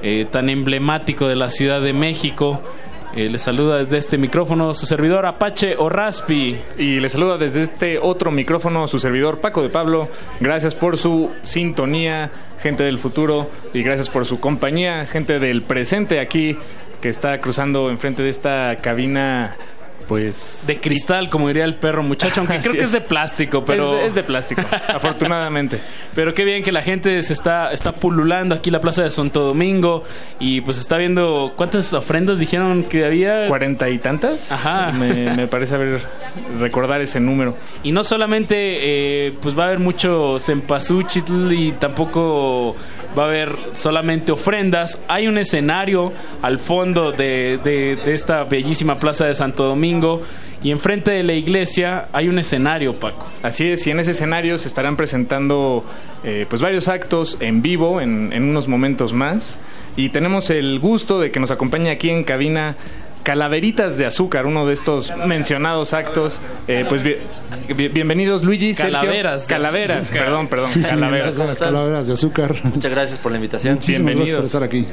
eh, 0.02 0.26
tan 0.30 0.50
emblemático 0.50 1.26
de 1.26 1.36
la 1.36 1.48
Ciudad 1.48 1.80
de 1.80 1.94
México. 1.94 2.60
Eh, 3.16 3.30
le 3.30 3.38
saluda 3.38 3.78
desde 3.78 3.96
este 3.96 4.18
micrófono 4.18 4.74
su 4.74 4.84
servidor 4.84 5.24
Apache 5.24 5.76
o. 5.78 5.90
Y 6.76 7.00
le 7.00 7.08
saluda 7.08 7.38
desde 7.38 7.62
este 7.62 7.98
otro 7.98 8.30
micrófono 8.30 8.86
su 8.88 8.98
servidor 8.98 9.40
Paco 9.40 9.62
de 9.62 9.70
Pablo. 9.70 10.06
Gracias 10.40 10.74
por 10.74 10.98
su 10.98 11.30
sintonía, 11.44 12.30
gente 12.60 12.82
del 12.82 12.98
futuro, 12.98 13.48
y 13.72 13.82
gracias 13.82 14.10
por 14.10 14.26
su 14.26 14.38
compañía, 14.38 15.06
gente 15.06 15.38
del 15.38 15.62
presente 15.62 16.20
aquí 16.20 16.58
que 17.02 17.10
está 17.10 17.38
cruzando 17.40 17.90
enfrente 17.90 18.22
de 18.22 18.30
esta 18.30 18.76
cabina. 18.76 19.56
Pues. 20.08 20.64
De 20.66 20.78
cristal, 20.78 21.30
como 21.30 21.48
diría 21.48 21.64
el 21.64 21.76
perro 21.76 22.02
muchacho, 22.02 22.40
aunque 22.40 22.58
creo 22.60 22.72
que 22.72 22.80
es. 22.80 22.92
de 22.92 23.00
plástico, 23.00 23.64
pero. 23.64 23.98
Es, 23.98 24.08
es 24.08 24.14
de 24.14 24.22
plástico, 24.22 24.62
afortunadamente. 24.88 25.80
Pero 26.14 26.34
qué 26.34 26.44
bien 26.44 26.62
que 26.62 26.72
la 26.72 26.82
gente 26.82 27.22
se 27.22 27.32
está, 27.32 27.72
está 27.72 27.92
pululando 27.94 28.54
aquí 28.54 28.68
en 28.70 28.74
la 28.74 28.80
Plaza 28.80 29.02
de 29.02 29.10
Santo 29.10 29.40
Domingo 29.40 30.04
y 30.38 30.60
pues 30.60 30.78
está 30.78 30.96
viendo 30.96 31.52
cuántas 31.56 31.92
ofrendas 31.94 32.38
dijeron 32.38 32.82
que 32.82 33.04
había. 33.04 33.46
¿Cuarenta 33.46 33.88
y 33.88 33.98
tantas? 33.98 34.50
Ajá. 34.52 34.92
Me, 34.92 35.34
me 35.34 35.46
parece 35.46 35.76
haber 35.76 36.02
recordar 36.58 37.00
ese 37.00 37.20
número. 37.20 37.56
Y 37.82 37.92
no 37.92 38.04
solamente 38.04 38.54
eh, 38.58 39.32
pues 39.40 39.56
va 39.56 39.64
a 39.64 39.66
haber 39.68 39.78
mucho 39.80 40.38
cempasúchitl 40.40 41.52
y 41.52 41.72
tampoco 41.72 42.76
va 43.18 43.24
a 43.24 43.26
haber 43.28 43.54
solamente 43.76 44.32
ofrendas. 44.32 45.00
Hay 45.08 45.26
un 45.28 45.38
escenario 45.38 46.12
al 46.42 46.58
fondo 46.58 47.12
de, 47.12 47.58
de- 47.62 47.98
esta 48.14 48.44
bellísima 48.44 48.98
plaza 48.98 49.26
de 49.26 49.34
Santo 49.34 49.64
Domingo 49.64 50.22
y 50.62 50.70
enfrente 50.70 51.10
de 51.10 51.22
la 51.22 51.32
iglesia 51.34 52.08
hay 52.12 52.28
un 52.28 52.38
escenario, 52.38 52.94
Paco. 52.94 53.28
Así 53.42 53.68
es, 53.68 53.86
y 53.86 53.90
en 53.90 53.98
ese 54.00 54.12
escenario 54.12 54.58
se 54.58 54.68
estarán 54.68 54.96
presentando 54.96 55.84
eh, 56.24 56.46
pues 56.48 56.62
varios 56.62 56.88
actos 56.88 57.36
en 57.40 57.62
vivo 57.62 58.00
en, 58.00 58.32
en 58.32 58.44
unos 58.44 58.68
momentos 58.68 59.12
más. 59.12 59.58
Y 59.96 60.08
tenemos 60.08 60.48
el 60.50 60.78
gusto 60.78 61.20
de 61.20 61.30
que 61.30 61.40
nos 61.40 61.50
acompañe 61.50 61.90
aquí 61.90 62.08
en 62.10 62.24
cabina 62.24 62.76
Calaveritas 63.22 63.96
de 63.96 64.06
Azúcar, 64.06 64.46
uno 64.46 64.66
de 64.66 64.74
estos 64.74 65.12
mencionados 65.26 65.92
actos. 65.92 66.40
Eh, 66.66 66.84
pues 66.88 67.02
bi- 67.02 67.16
bi- 67.74 67.88
bienvenidos 67.88 68.42
Luigi, 68.42 68.74
Sergio. 68.74 68.92
Calaveras 68.98 69.46
Calaveras, 69.46 70.10
perdón, 70.10 70.48
perdón. 70.48 70.68
Sí, 70.68 70.82
sí, 70.82 70.90
calaveras. 70.90 71.36
las 71.36 71.58
calaveras 71.58 72.06
de 72.06 72.12
azúcar. 72.14 72.54
Muchas 72.64 72.90
gracias 72.90 73.18
por 73.18 73.30
la 73.32 73.38
invitación. 73.38 73.74
Muchísimas 73.74 74.14
gracias 74.16 74.36
por 74.36 74.44
estar 74.46 74.62
aquí. 74.64 74.86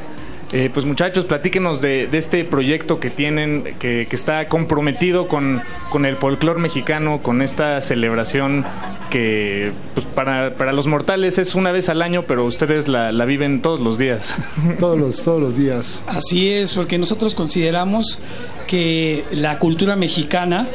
Eh, 0.52 0.72
pues 0.74 0.86
muchachos, 0.86 1.26
platíquenos 1.26 1.80
de, 1.80 2.08
de 2.08 2.18
este 2.18 2.44
proyecto 2.44 3.00
que 3.00 3.12
tienen, 3.12 3.64
que, 3.78 4.08
que 4.10 4.16
está 4.16 4.46
comprometido 4.46 5.28
con, 5.28 5.62
con 5.92 6.06
el 6.06 6.16
folclore 6.16 6.60
mexicano, 6.60 7.20
con 7.20 7.44
esta 7.44 7.80
celebración 7.82 8.66
que 9.12 9.72
pues, 9.94 10.08
para, 10.08 10.56
para 10.56 10.74
los 10.74 10.88
mortales 10.88 11.38
es 11.38 11.54
una 11.54 11.72
vez 11.72 11.88
al 11.90 12.02
año, 12.02 12.24
pero 12.26 12.46
ustedes 12.46 12.88
la, 12.88 13.12
la 13.12 13.26
viven 13.26 13.62
todos 13.62 13.80
los 13.80 14.00
días. 14.00 14.34
Todos 14.80 14.98
los, 14.98 15.22
todos 15.24 15.42
los 15.42 15.56
días. 15.56 16.04
Así 16.08 16.50
es, 16.52 16.74
porque 16.74 16.98
nosotros 16.98 17.36
consideramos 17.36 18.18
que 18.66 19.24
la 19.32 19.60
cultura 19.60 19.96
mexicana, 19.96 20.68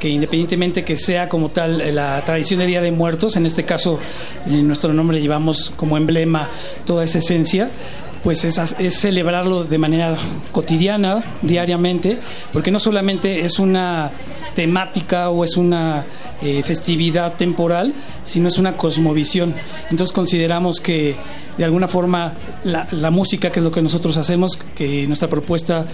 que 0.00 0.08
independientemente 0.08 0.84
que 0.84 0.96
sea 0.96 1.28
como 1.28 1.50
tal 1.50 1.94
la 1.94 2.24
tradición 2.24 2.60
de 2.60 2.66
Día 2.66 2.80
de 2.80 2.90
Muertos, 2.90 3.36
en 3.36 3.46
este 3.46 3.64
caso 3.64 3.98
en 4.46 4.66
nuestro 4.66 4.92
nombre 4.92 5.20
llevamos 5.20 5.72
como 5.76 5.96
emblema 5.96 6.48
toda 6.86 7.04
esa 7.04 7.18
esencia, 7.18 7.70
pues 8.22 8.44
es, 8.44 8.58
es 8.78 9.00
celebrarlo 9.00 9.64
de 9.64 9.78
manera 9.78 10.16
cotidiana, 10.52 11.24
diariamente, 11.42 12.18
porque 12.52 12.70
no 12.70 12.78
solamente 12.78 13.44
es 13.44 13.58
una 13.58 14.10
temática 14.54 15.30
o 15.30 15.44
es 15.44 15.56
una 15.56 16.04
eh, 16.42 16.62
festividad 16.64 17.34
temporal, 17.34 17.94
sino 18.24 18.48
es 18.48 18.58
una 18.58 18.76
cosmovisión. 18.76 19.54
Entonces 19.90 20.12
consideramos 20.12 20.80
que 20.80 21.14
de 21.56 21.64
alguna 21.64 21.88
forma 21.88 22.32
la, 22.64 23.10
música, 23.10 23.50
que 23.50 23.60
es 23.60 23.64
lo 23.64 23.70
que 23.70 23.82
nosotros 23.82 24.16
hacemos, 24.16 24.58
que 24.74 25.06
nuestra 25.06 25.28
propuesta 25.28 25.84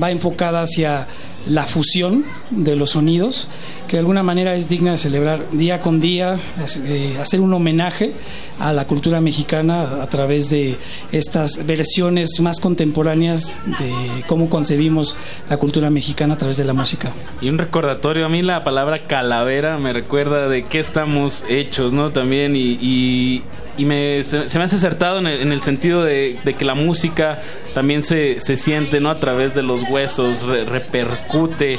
va 0.00 0.10
enfocada 0.10 0.62
hacia 0.62 1.06
la 1.46 1.64
fusión 1.64 2.24
de 2.50 2.76
los 2.76 2.90
sonidos, 2.90 3.48
que 3.86 3.96
de 3.96 4.00
alguna 4.00 4.22
manera 4.22 4.54
es 4.54 4.68
digna 4.68 4.92
de 4.92 4.96
celebrar 4.96 5.50
día 5.52 5.80
con 5.80 6.00
día, 6.00 6.38
eh, 6.84 7.16
hacer 7.20 7.40
un 7.40 7.52
homenaje 7.54 8.12
a 8.58 8.72
la 8.72 8.86
cultura 8.86 9.20
mexicana 9.20 10.02
a 10.02 10.08
través 10.08 10.50
de 10.50 10.76
estas 11.12 11.64
versiones 11.64 12.40
más 12.40 12.60
contemporáneas 12.60 13.56
de 13.78 14.24
cómo 14.26 14.50
concebimos 14.50 15.16
la 15.48 15.56
cultura 15.56 15.90
mexicana 15.90 16.34
a 16.34 16.38
través 16.38 16.56
de 16.56 16.64
la 16.64 16.74
música. 16.74 17.12
Y 17.40 17.48
un 17.48 17.58
recordatorio, 17.58 18.26
a 18.26 18.28
mí 18.28 18.42
la 18.42 18.64
palabra 18.64 19.06
calavera 19.06 19.78
me 19.78 19.92
recuerda 19.92 20.48
de 20.48 20.64
qué 20.64 20.80
estamos 20.80 21.44
hechos, 21.48 21.92
¿no? 21.92 22.10
También 22.10 22.54
y, 22.56 23.42
y 23.78 23.84
me, 23.84 24.22
se, 24.24 24.48
se 24.48 24.58
me 24.58 24.64
hace 24.64 24.76
acertado 24.76 25.18
en 25.20 25.26
el, 25.28 25.40
en 25.40 25.52
el 25.52 25.62
sentido 25.62 26.04
de, 26.04 26.38
de 26.44 26.54
que 26.54 26.64
la 26.64 26.74
música 26.74 27.38
también 27.74 28.02
se, 28.02 28.40
se 28.40 28.56
siente, 28.56 29.00
¿no? 29.00 29.08
A 29.10 29.20
través 29.20 29.54
de 29.54 29.62
los 29.62 29.80
huesos, 29.88 30.42
re- 30.42 30.64
repercute. 30.64 31.78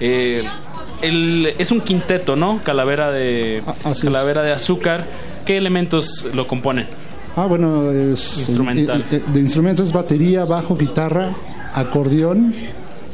eh, 0.00 0.44
el- 1.02 1.54
es 1.58 1.70
un 1.70 1.80
quinteto, 1.80 2.36
¿no? 2.36 2.60
Calavera 2.62 3.10
de, 3.10 3.62
calavera 4.02 4.42
de 4.42 4.52
azúcar. 4.52 5.06
¿Qué 5.44 5.56
elementos 5.56 6.28
lo 6.34 6.46
componen? 6.46 6.86
Ah, 7.36 7.46
bueno, 7.46 7.90
es. 7.90 8.38
Instrumental. 8.48 9.04
De 9.32 9.40
instrumentos 9.40 9.86
es 9.86 9.92
batería, 9.92 10.44
bajo, 10.44 10.76
guitarra, 10.76 11.30
acordeón, 11.74 12.54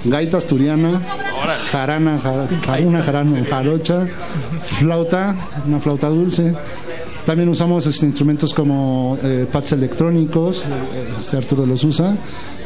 gaita 0.05 0.39
asturiana, 0.39 1.01
jarana, 1.71 2.19
ja- 2.19 2.79
una 2.81 3.03
jarana 3.03 3.45
jarocha, 3.49 4.07
flauta, 4.63 5.37
una 5.67 5.81
flauta 5.81 6.09
dulce. 6.09 6.55
También 7.27 7.49
usamos 7.49 7.85
este, 7.87 8.07
instrumentos 8.07 8.55
como 8.55 9.19
eh, 9.23 9.47
pads 9.51 9.73
electrónicos, 9.73 10.61
eh, 10.61 11.09
este 11.21 11.37
Arturo 11.37 11.67
los 11.67 11.83
usa, 11.83 12.15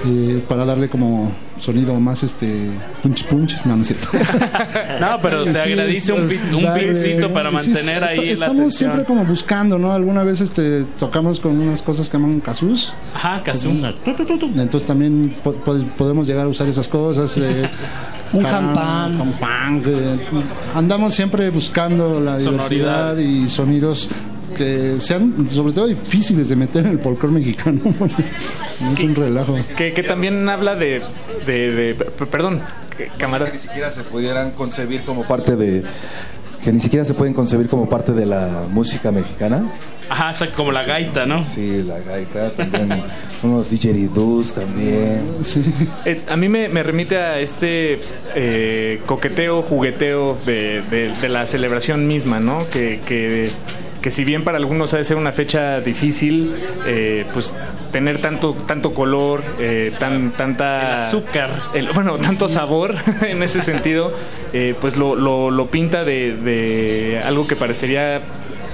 eh, 0.07 0.43
para 0.47 0.67
darle 0.67 0.89
como 0.91 1.33
sonido 1.59 1.99
más 1.99 2.23
este 2.23 2.71
punch 3.03 3.25
punch, 3.25 3.65
no, 3.65 3.77
no 3.77 3.83
es 3.83 3.89
cierto. 3.89 4.09
No, 5.01 5.19
pero 5.23 5.45
se 5.47 5.53
Sí, 5.53 5.59
agradece 5.59 6.13
un, 6.13 6.21
un 6.23 6.63
darle- 6.65 6.93
beatcito 6.93 7.33
para 7.33 7.49
sí, 7.49 7.55
mantener 7.71 8.05
ahí 8.05 8.27
la 8.27 8.33
Estamos 8.33 8.75
siempre 8.75 9.05
como 9.07 9.25
buscando, 9.25 9.79
¿no? 9.79 9.93
Alguna 9.93 10.25
vez 10.25 10.43
este, 10.43 10.85
tocamos 10.99 11.41
con 11.41 11.59
unas 11.59 11.81
cosas 11.81 12.09
que 12.11 12.19
llaman 12.19 12.41
casus. 12.41 12.93
Ajá, 13.15 13.43
kazoo. 13.43 13.71
Entonces 13.71 14.87
también 14.87 15.35
po- 15.43 15.55
po- 15.55 15.79
podemos 15.97 16.27
llegar 16.27 16.45
a 16.45 16.49
usar 16.49 16.69
esas 16.69 16.87
cosas. 16.87 17.35
eh, 17.39 17.67
Un 18.33 18.47
eh, 18.47 20.19
andamos 20.75 21.15
siempre 21.15 21.51
buscando 21.51 22.21
la 22.21 22.39
diversidad 22.39 23.17
y 23.17 23.49
sonidos 23.49 24.09
que 24.57 25.01
sean 25.01 25.49
sobre 25.51 25.73
todo 25.73 25.87
difíciles 25.87 26.49
de 26.49 26.57
meter 26.57 26.87
en 26.87 26.93
el 26.93 26.99
folclore 26.99 27.35
mexicano. 27.35 27.81
es 28.93 29.01
un 29.01 29.15
relajo. 29.15 29.57
Que, 29.77 29.93
que 29.93 30.03
también 30.03 30.49
habla 30.49 30.75
de... 30.75 31.03
de, 31.47 31.97
perdón, 32.31 32.61
camarada. 33.19 33.51
que 33.51 33.57
ni 33.57 33.63
siquiera 33.63 33.91
se 33.91 34.03
pudieran 34.03 34.51
concebir 34.53 35.03
como 35.03 35.27
parte 35.27 35.57
de, 35.57 35.85
que 36.63 36.73
ni 36.73 36.81
siquiera 36.81 37.05
se 37.05 37.15
pueden 37.15 37.33
concebir 37.33 37.69
como 37.69 37.89
parte 37.89 38.13
de 38.13 38.27
la 38.27 38.65
música 38.71 39.11
mexicana. 39.11 39.71
Ajá, 40.11 40.33
como 40.57 40.73
la 40.73 40.83
gaita, 40.83 41.25
¿no? 41.25 41.45
Sí, 41.45 41.83
la 41.83 42.01
gaita, 42.01 42.51
también 42.51 43.03
unos 43.43 43.71
didgeridoos 43.71 44.55
también. 44.55 45.23
Eh, 46.05 46.21
a 46.29 46.37
mí 46.37 46.49
me, 46.49 46.69
remite 46.83 47.17
a 47.17 47.39
este 47.39 48.01
eh, 48.35 49.01
coqueteo, 49.07 49.63
jugueteo 49.63 50.37
de, 50.45 50.83
de, 50.91 51.29
la 51.29 51.47
celebración 51.47 52.07
misma, 52.07 52.41
¿no? 52.41 52.69
Que, 52.69 53.01
que, 53.07 53.51
que, 54.01 54.11
si 54.11 54.25
bien 54.25 54.45
para 54.45 54.59
algunos 54.59 54.95
ha 54.95 54.97
de 54.97 55.05
ser 55.05 55.17
una 55.17 55.33
fecha 55.33 55.81
difícil, 55.81 56.55
eh, 56.87 57.27
pues 57.33 57.53
tener 57.93 58.21
tanto 58.21 58.53
tanto 58.53 58.93
color, 58.95 59.43
tan 59.99 60.33
tanta 60.33 61.07
azúcar, 61.07 61.51
bueno, 61.95 62.19
tanto 62.19 62.49
sabor 62.49 62.95
en 63.23 63.43
ese 63.43 63.63
sentido, 63.63 64.13
pues 64.81 64.97
lo, 64.97 65.15
lo, 65.15 65.51
lo 65.51 65.67
pinta 65.67 66.05
de, 66.05 66.37
de 66.37 67.21
algo 67.25 67.47
que 67.47 67.57
parecería 67.57 68.21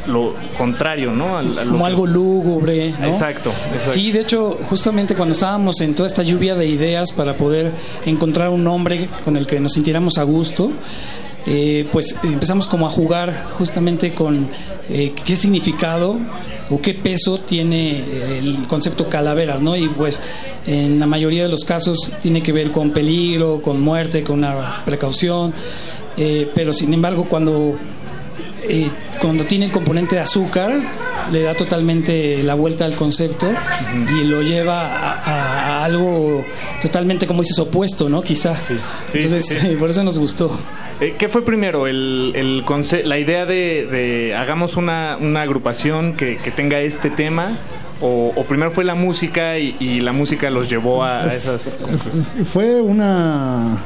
lo 0.07 0.35
contrario, 0.57 1.12
¿no? 1.12 1.41
como 1.68 1.87
algo 1.87 2.07
lúgubre, 2.07 2.93
¿no? 2.99 3.07
Exacto, 3.07 3.53
Sí, 3.85 4.12
de 4.12 4.20
hecho, 4.20 4.59
justamente 4.68 5.14
cuando 5.14 5.35
estábamos 5.35 5.81
en 5.81 5.95
toda 5.95 6.07
esta 6.07 6.22
lluvia 6.22 6.55
de 6.55 6.66
ideas 6.66 7.12
para 7.12 7.35
poder 7.35 7.72
encontrar 8.05 8.49
un 8.51 8.64
nombre 8.64 9.09
con 9.24 9.37
el 9.37 9.47
que 9.47 9.61
nos 9.61 9.72
sintiéramos 9.72 10.18
a 10.18 10.22
gusto, 10.22 10.70
eh, 11.47 11.88
pues 11.92 12.16
empezamos 12.24 12.66
como 12.66 12.86
a 12.86 12.90
jugar 12.90 13.51
justamente 13.53 14.12
con 14.12 14.49
eh, 14.90 15.12
qué 15.24 15.36
significado 15.36 16.18
o 16.70 16.80
qué 16.80 16.94
peso 16.94 17.38
tiene 17.38 18.38
el 18.38 18.66
concepto 18.66 19.09
calaveras, 19.09 19.62
¿no? 19.62 19.76
Y 19.76 19.88
pues 19.88 20.20
en 20.66 20.99
la 20.99 21.07
mayoría 21.07 21.44
de 21.44 21.49
los 21.49 21.64
casos 21.64 22.11
tiene 22.22 22.42
que 22.42 22.53
ver 22.53 22.72
con 22.72 22.90
peligro, 22.90 23.61
con 23.62 23.80
muerte, 23.80 24.24
con 24.24 24.38
una 24.38 24.82
precaución, 24.84 25.55
eh, 26.16 26.51
pero 26.55 26.72
sin 26.72 26.92
embargo 26.92 27.26
cuando 27.28 27.76
cuando 29.20 29.44
tiene 29.44 29.66
el 29.66 29.72
componente 29.72 30.16
de 30.16 30.20
azúcar, 30.20 30.80
le 31.32 31.42
da 31.42 31.54
totalmente 31.54 32.42
la 32.42 32.54
vuelta 32.54 32.84
al 32.84 32.94
concepto 32.94 33.48
y 34.20 34.24
lo 34.24 34.42
lleva 34.42 35.12
a, 35.12 35.84
algo 35.84 36.44
totalmente, 36.82 37.26
como 37.26 37.42
dices, 37.42 37.59
opuesto, 37.59 38.09
¿no? 38.09 38.22
Quizá. 38.22 38.57
Entonces, 39.12 39.76
por 39.78 39.90
eso 39.90 40.02
nos 40.02 40.18
gustó. 40.18 40.59
Eh, 41.00 41.14
¿Qué 41.18 41.28
fue 41.28 41.44
primero? 41.44 41.86
El, 41.86 42.32
el 42.34 42.64
la 43.04 43.18
idea 43.18 43.46
de, 43.46 44.34
hagamos 44.36 44.76
una, 44.76 45.14
agrupación 45.14 46.14
que, 46.14 46.38
tenga 46.54 46.80
este 46.80 47.11
tema 47.11 47.57
o, 48.00 48.44
primero 48.48 48.70
fue 48.70 48.84
la 48.84 48.94
música 48.94 49.59
y, 49.59 50.00
la 50.00 50.12
música 50.12 50.50
los 50.50 50.68
llevó 50.68 51.04
a, 51.04 51.24
a 51.24 51.34
esas 51.34 51.78
fue 52.44 52.80
una, 52.80 53.82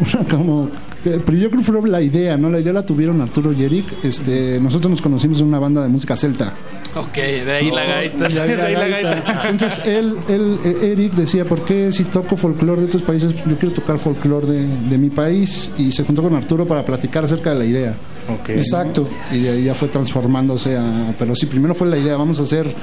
una 0.14 0.24
como 0.28 0.70
pero 1.04 1.32
yo 1.34 1.50
creo 1.50 1.62
que 1.62 1.72
fue 1.72 1.88
la 1.88 2.00
idea, 2.00 2.36
¿no? 2.36 2.50
La 2.50 2.60
idea 2.60 2.72
la 2.72 2.84
tuvieron 2.84 3.20
Arturo 3.20 3.52
y 3.52 3.62
Eric. 3.62 4.04
Este, 4.04 4.58
nosotros 4.60 4.90
nos 4.90 5.02
conocimos 5.02 5.40
en 5.40 5.46
una 5.46 5.58
banda 5.58 5.82
de 5.82 5.88
música 5.88 6.16
celta. 6.16 6.52
Ok, 6.94 7.14
de 7.14 7.52
ahí 7.52 7.70
la 7.70 7.84
gaita. 7.84 8.28
De 8.28 8.62
ahí 8.62 8.74
la, 8.74 8.88
gaita. 8.88 9.48
Entonces 9.48 9.80
él, 9.84 10.14
él, 10.28 10.58
Eric 10.82 11.12
decía, 11.12 11.44
¿por 11.44 11.64
qué 11.64 11.92
si 11.92 12.04
toco 12.04 12.36
folclore 12.36 12.82
de 12.82 12.86
otros 12.88 13.02
países, 13.02 13.34
yo 13.46 13.56
quiero 13.58 13.74
tocar 13.74 13.98
folclore 13.98 14.46
de, 14.46 14.66
de 14.66 14.98
mi 14.98 15.10
país? 15.10 15.70
Y 15.78 15.92
se 15.92 16.04
juntó 16.04 16.22
con 16.22 16.34
Arturo 16.34 16.66
para 16.66 16.84
platicar 16.84 17.24
acerca 17.24 17.50
de 17.50 17.58
la 17.58 17.64
idea. 17.64 17.94
Okay. 18.40 18.56
Exacto. 18.56 19.08
Y 19.30 19.40
de 19.40 19.50
ahí 19.50 19.64
ya 19.64 19.74
fue 19.74 19.88
transformándose 19.88 20.76
a... 20.76 21.14
Pero 21.18 21.34
sí, 21.34 21.46
primero 21.46 21.74
fue 21.74 21.88
la 21.88 21.98
idea, 21.98 22.16
vamos 22.16 22.40
a 22.40 22.42
hacer 22.42 22.74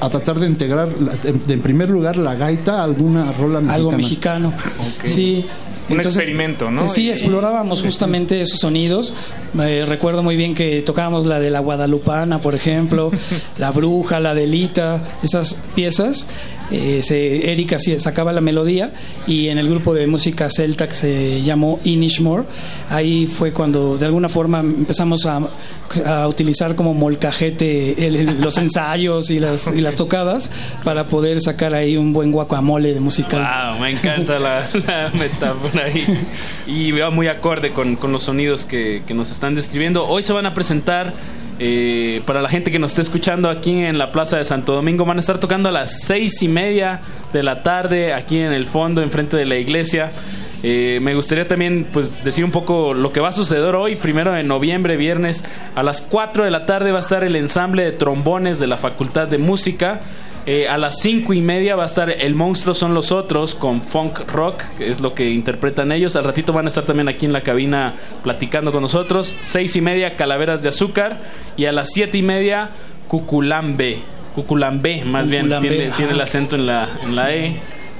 a 0.00 0.08
tratar 0.08 0.38
de 0.38 0.46
integrar 0.46 0.88
en 1.48 1.60
primer 1.60 1.90
lugar 1.90 2.16
la 2.16 2.34
gaita 2.36 2.80
a 2.80 2.84
alguna 2.84 3.32
rola 3.32 3.60
mexicana. 3.60 3.74
Algo 3.74 3.92
mexicano. 3.92 4.52
Sí, 5.04 5.44
un 5.88 6.00
experimento, 6.00 6.70
¿no? 6.70 6.88
Sí, 6.88 7.10
explorábamos 7.10 7.82
justamente 7.82 8.40
esos 8.42 8.60
sonidos. 8.60 9.14
recuerdo 9.54 10.22
muy 10.22 10.36
bien 10.36 10.54
que 10.54 10.82
tocábamos 10.82 11.26
la 11.26 11.40
de 11.40 11.50
la 11.50 11.60
Guadalupana, 11.60 12.40
por 12.40 12.54
ejemplo, 12.54 13.10
la 13.58 13.70
Bruja, 13.70 14.20
la 14.20 14.34
Delita, 14.34 15.02
esas 15.22 15.56
piezas. 15.74 16.26
Eh, 16.70 17.00
se, 17.02 17.50
Erika 17.50 17.78
sacaba 17.98 18.32
la 18.32 18.40
melodía 18.40 18.92
y 19.26 19.48
en 19.48 19.58
el 19.58 19.68
grupo 19.68 19.94
de 19.94 20.06
música 20.06 20.50
celta 20.50 20.88
que 20.88 20.96
se 20.96 21.42
llamó 21.42 21.80
Inishmore, 21.84 22.44
ahí 22.90 23.26
fue 23.26 23.52
cuando 23.52 23.96
de 23.96 24.04
alguna 24.04 24.28
forma 24.28 24.60
empezamos 24.60 25.26
a, 25.26 25.48
utilizar 26.28 26.74
como 26.74 26.92
molcajete 26.92 28.10
los 28.38 28.58
ensayos 28.58 29.30
y 29.30 29.40
las, 29.40 29.68
y 29.68 29.80
las 29.80 29.96
tocadas 29.96 30.50
para 30.84 31.06
poder 31.06 31.40
sacar 31.40 31.72
ahí 31.72 31.96
un 31.96 32.12
buen 32.12 32.30
guacamole 32.30 32.92
de 32.92 33.00
musical. 33.00 33.40
Wow, 33.40 33.80
me 33.80 33.90
encanta 33.92 34.38
la, 34.38 34.62
metáfora 35.14 35.84
ahí. 35.84 36.04
Y 36.66 36.90
va 36.92 37.10
muy 37.10 37.28
acorde 37.28 37.70
con, 37.70 37.96
con 37.96 38.12
los 38.12 38.24
sonidos 38.24 38.66
que, 38.66 39.02
que 39.06 39.14
nos 39.14 39.30
están 39.30 39.54
describiendo. 39.54 40.06
Hoy 40.06 40.22
se 40.22 40.32
van 40.32 40.44
a 40.44 40.52
presentar 40.52 41.14
eh, 41.58 42.22
para 42.24 42.40
la 42.40 42.48
gente 42.48 42.70
que 42.70 42.78
nos 42.78 42.92
esté 42.92 43.02
escuchando 43.02 43.50
aquí 43.50 43.72
en 43.72 43.98
la 43.98 44.12
Plaza 44.12 44.36
de 44.36 44.44
Santo 44.44 44.72
Domingo, 44.74 45.04
van 45.04 45.16
a 45.16 45.20
estar 45.20 45.38
tocando 45.38 45.68
a 45.68 45.72
las 45.72 46.00
seis 46.00 46.42
y 46.42 46.48
media 46.48 47.00
de 47.32 47.42
la 47.42 47.62
tarde 47.62 48.12
aquí 48.14 48.38
en 48.38 48.52
el 48.52 48.66
fondo, 48.66 49.02
enfrente 49.02 49.36
de 49.36 49.44
la 49.44 49.56
iglesia. 49.56 50.12
Eh, 50.62 50.98
me 51.02 51.14
gustaría 51.14 51.46
también 51.46 51.86
pues 51.92 52.22
decir 52.24 52.44
un 52.44 52.50
poco 52.50 52.94
lo 52.94 53.12
que 53.12 53.20
va 53.20 53.28
a 53.28 53.32
suceder 53.32 53.74
hoy, 53.74 53.96
primero 53.96 54.32
de 54.32 54.42
noviembre, 54.42 54.96
viernes, 54.96 55.44
a 55.74 55.82
las 55.82 56.00
4 56.00 56.44
de 56.44 56.50
la 56.50 56.66
tarde 56.66 56.90
va 56.90 56.98
a 56.98 57.00
estar 57.00 57.22
el 57.22 57.36
ensamble 57.36 57.84
de 57.84 57.92
trombones 57.92 58.58
de 58.58 58.66
la 58.66 58.76
Facultad 58.76 59.28
de 59.28 59.38
Música. 59.38 60.00
Eh, 60.46 60.66
a 60.66 60.78
las 60.78 61.00
cinco 61.00 61.34
y 61.34 61.40
media 61.40 61.76
va 61.76 61.82
a 61.82 61.86
estar 61.86 62.10
El 62.10 62.34
Monstruo 62.34 62.74
son 62.74 62.94
los 62.94 63.12
otros 63.12 63.54
con 63.54 63.82
funk 63.82 64.20
rock, 64.30 64.62
que 64.78 64.88
es 64.88 65.00
lo 65.00 65.14
que 65.14 65.30
interpretan 65.30 65.92
ellos. 65.92 66.16
Al 66.16 66.24
ratito 66.24 66.52
van 66.52 66.64
a 66.64 66.68
estar 66.68 66.84
también 66.84 67.08
aquí 67.08 67.26
en 67.26 67.32
la 67.32 67.42
cabina 67.42 67.94
platicando 68.22 68.72
con 68.72 68.82
nosotros. 68.82 69.36
Seis 69.40 69.76
y 69.76 69.80
media 69.80 70.16
Calaveras 70.16 70.62
de 70.62 70.70
Azúcar 70.70 71.18
y 71.56 71.66
a 71.66 71.72
las 71.72 71.90
siete 71.92 72.18
y 72.18 72.22
media 72.22 72.70
Cuculambe. 73.08 73.98
Cuculambe, 74.34 75.04
más 75.04 75.28
bien, 75.28 75.48
tiene, 75.60 75.90
tiene, 75.96 76.12
el 76.12 76.20
acento 76.20 76.56
en 76.56 76.66
la, 76.66 76.88
en 77.02 77.16
la 77.16 77.34
E. 77.34 77.56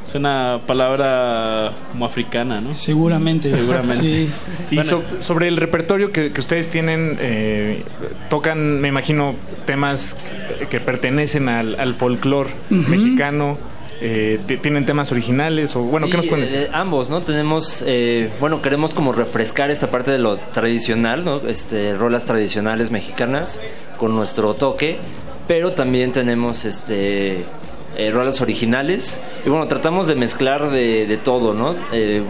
Es 0.08 0.14
una 0.14 0.62
palabra 0.66 1.70
como 1.92 2.06
africana, 2.06 2.62
¿no? 2.62 2.72
Seguramente. 2.72 3.50
Seguramente. 3.50 4.28
Y 4.70 4.80
sobre 5.20 5.48
el 5.48 5.58
repertorio 5.58 6.12
que, 6.12 6.32
ustedes 6.38 6.70
tienen, 6.70 7.18
eh, 7.20 7.82
tocan, 8.30 8.80
me 8.80 8.88
imagino, 8.88 9.34
temas 9.66 10.16
que 10.70 10.80
pertenecen 10.80 11.50
al, 11.50 11.78
al 11.78 11.94
folclore 11.94 12.48
mexicano. 12.70 13.58
Eh, 14.00 14.40
tienen 14.62 14.86
temas 14.86 15.12
originales 15.12 15.74
o 15.74 15.80
bueno 15.80 16.06
qué 16.06 16.16
nos 16.16 16.28
pueden 16.28 16.44
decir? 16.44 16.60
Eh, 16.60 16.70
ambos 16.72 17.10
no 17.10 17.20
tenemos 17.20 17.84
bueno 18.38 18.62
queremos 18.62 18.94
como 18.94 19.10
refrescar 19.10 19.72
esta 19.72 19.90
parte 19.90 20.12
de 20.12 20.18
lo 20.18 20.36
tradicional 20.36 21.24
no 21.24 21.38
este 21.48 21.94
rolas 21.94 22.24
tradicionales 22.24 22.92
mexicanas 22.92 23.60
con 23.96 24.14
nuestro 24.14 24.54
toque 24.54 24.98
pero 25.48 25.72
también 25.72 26.12
tenemos 26.12 26.64
este 26.64 27.44
eh, 27.98 28.10
rolas 28.12 28.40
originales. 28.40 29.20
Y 29.44 29.50
bueno, 29.50 29.66
tratamos 29.66 30.06
de 30.06 30.14
mezclar 30.14 30.70
de, 30.70 31.18
todo, 31.22 31.52
¿no? 31.52 31.74
Eh, 31.92 32.22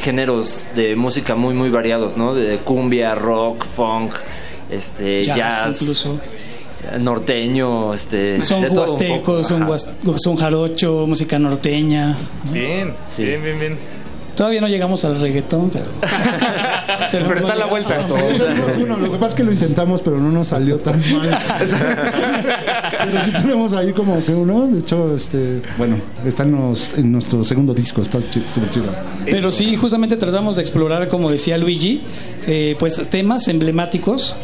géneros 0.00 0.66
de 0.74 0.96
música 0.96 1.36
muy, 1.36 1.54
muy 1.54 1.70
variados, 1.70 2.16
¿no? 2.16 2.34
De 2.34 2.58
cumbia, 2.58 3.14
rock, 3.14 3.64
funk, 3.64 4.12
este, 4.70 5.22
jazz, 5.22 5.80
incluso. 5.80 6.20
norteño, 6.98 7.94
este, 7.94 8.42
son 8.42 8.76
huastecos, 8.76 9.46
son, 9.46 9.68
son 10.16 10.36
jarocho, 10.36 11.06
música 11.06 11.38
norteña. 11.38 12.18
Bien, 12.50 12.92
sí. 13.06 13.24
bien, 13.24 13.42
bien, 13.42 13.60
bien. 13.60 13.78
Todavía 14.36 14.60
no 14.60 14.68
llegamos 14.68 15.04
al 15.04 15.20
reggaetón, 15.20 15.70
pero. 15.70 15.86
pero 17.18 17.38
está 17.38 17.54
la 17.54 17.66
vuelta. 17.66 18.06
Lo 18.06 18.16
que 18.16 19.10
pasa 19.10 19.26
es 19.26 19.34
que 19.34 19.44
lo 19.44 19.52
intentamos, 19.52 20.00
pero 20.02 20.18
no 20.18 20.30
nos 20.30 20.48
salió 20.48 20.78
tan 20.78 21.00
mal. 21.12 21.38
pero 21.60 23.24
sí 23.24 23.32
tenemos 23.32 23.74
ahí 23.74 23.92
como 23.92 24.24
que 24.24 24.32
uno, 24.32 24.66
de 24.66 24.80
hecho, 24.80 25.14
este, 25.14 25.62
bueno, 25.78 25.96
está 26.24 26.44
en, 26.44 27.12
nuestro 27.12 27.44
segundo 27.44 27.74
disco, 27.74 28.02
está 28.02 28.20
súper 28.20 28.70
chido. 28.70 28.86
Pero 29.24 29.50
sí, 29.50 29.76
justamente 29.76 30.16
tratamos 30.16 30.56
de 30.56 30.62
explorar, 30.62 31.08
como 31.08 31.30
decía 31.30 31.58
Luigi, 31.58 32.02
eh, 32.46 32.76
pues 32.78 33.00
temas 33.10 33.48
emblemáticos 33.48 34.36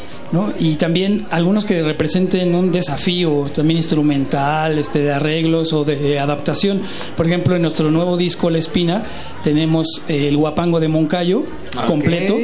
y 0.58 0.76
también 0.76 1.26
algunos 1.30 1.64
que 1.64 1.82
representen 1.82 2.54
un 2.54 2.70
desafío 2.70 3.46
también 3.54 3.78
instrumental, 3.78 4.78
este, 4.78 5.00
de 5.00 5.12
arreglos 5.12 5.72
o 5.72 5.84
de 5.84 6.18
adaptación. 6.18 6.82
Por 7.16 7.26
ejemplo, 7.26 7.56
en 7.56 7.62
nuestro 7.62 7.90
nuevo 7.90 8.16
disco 8.16 8.50
La 8.50 8.58
Espina 8.58 9.02
tenemos 9.42 10.02
el 10.06 10.36
guapango 10.36 10.80
de 10.80 10.88
Moncayo 10.88 11.44
completo. 11.86 12.36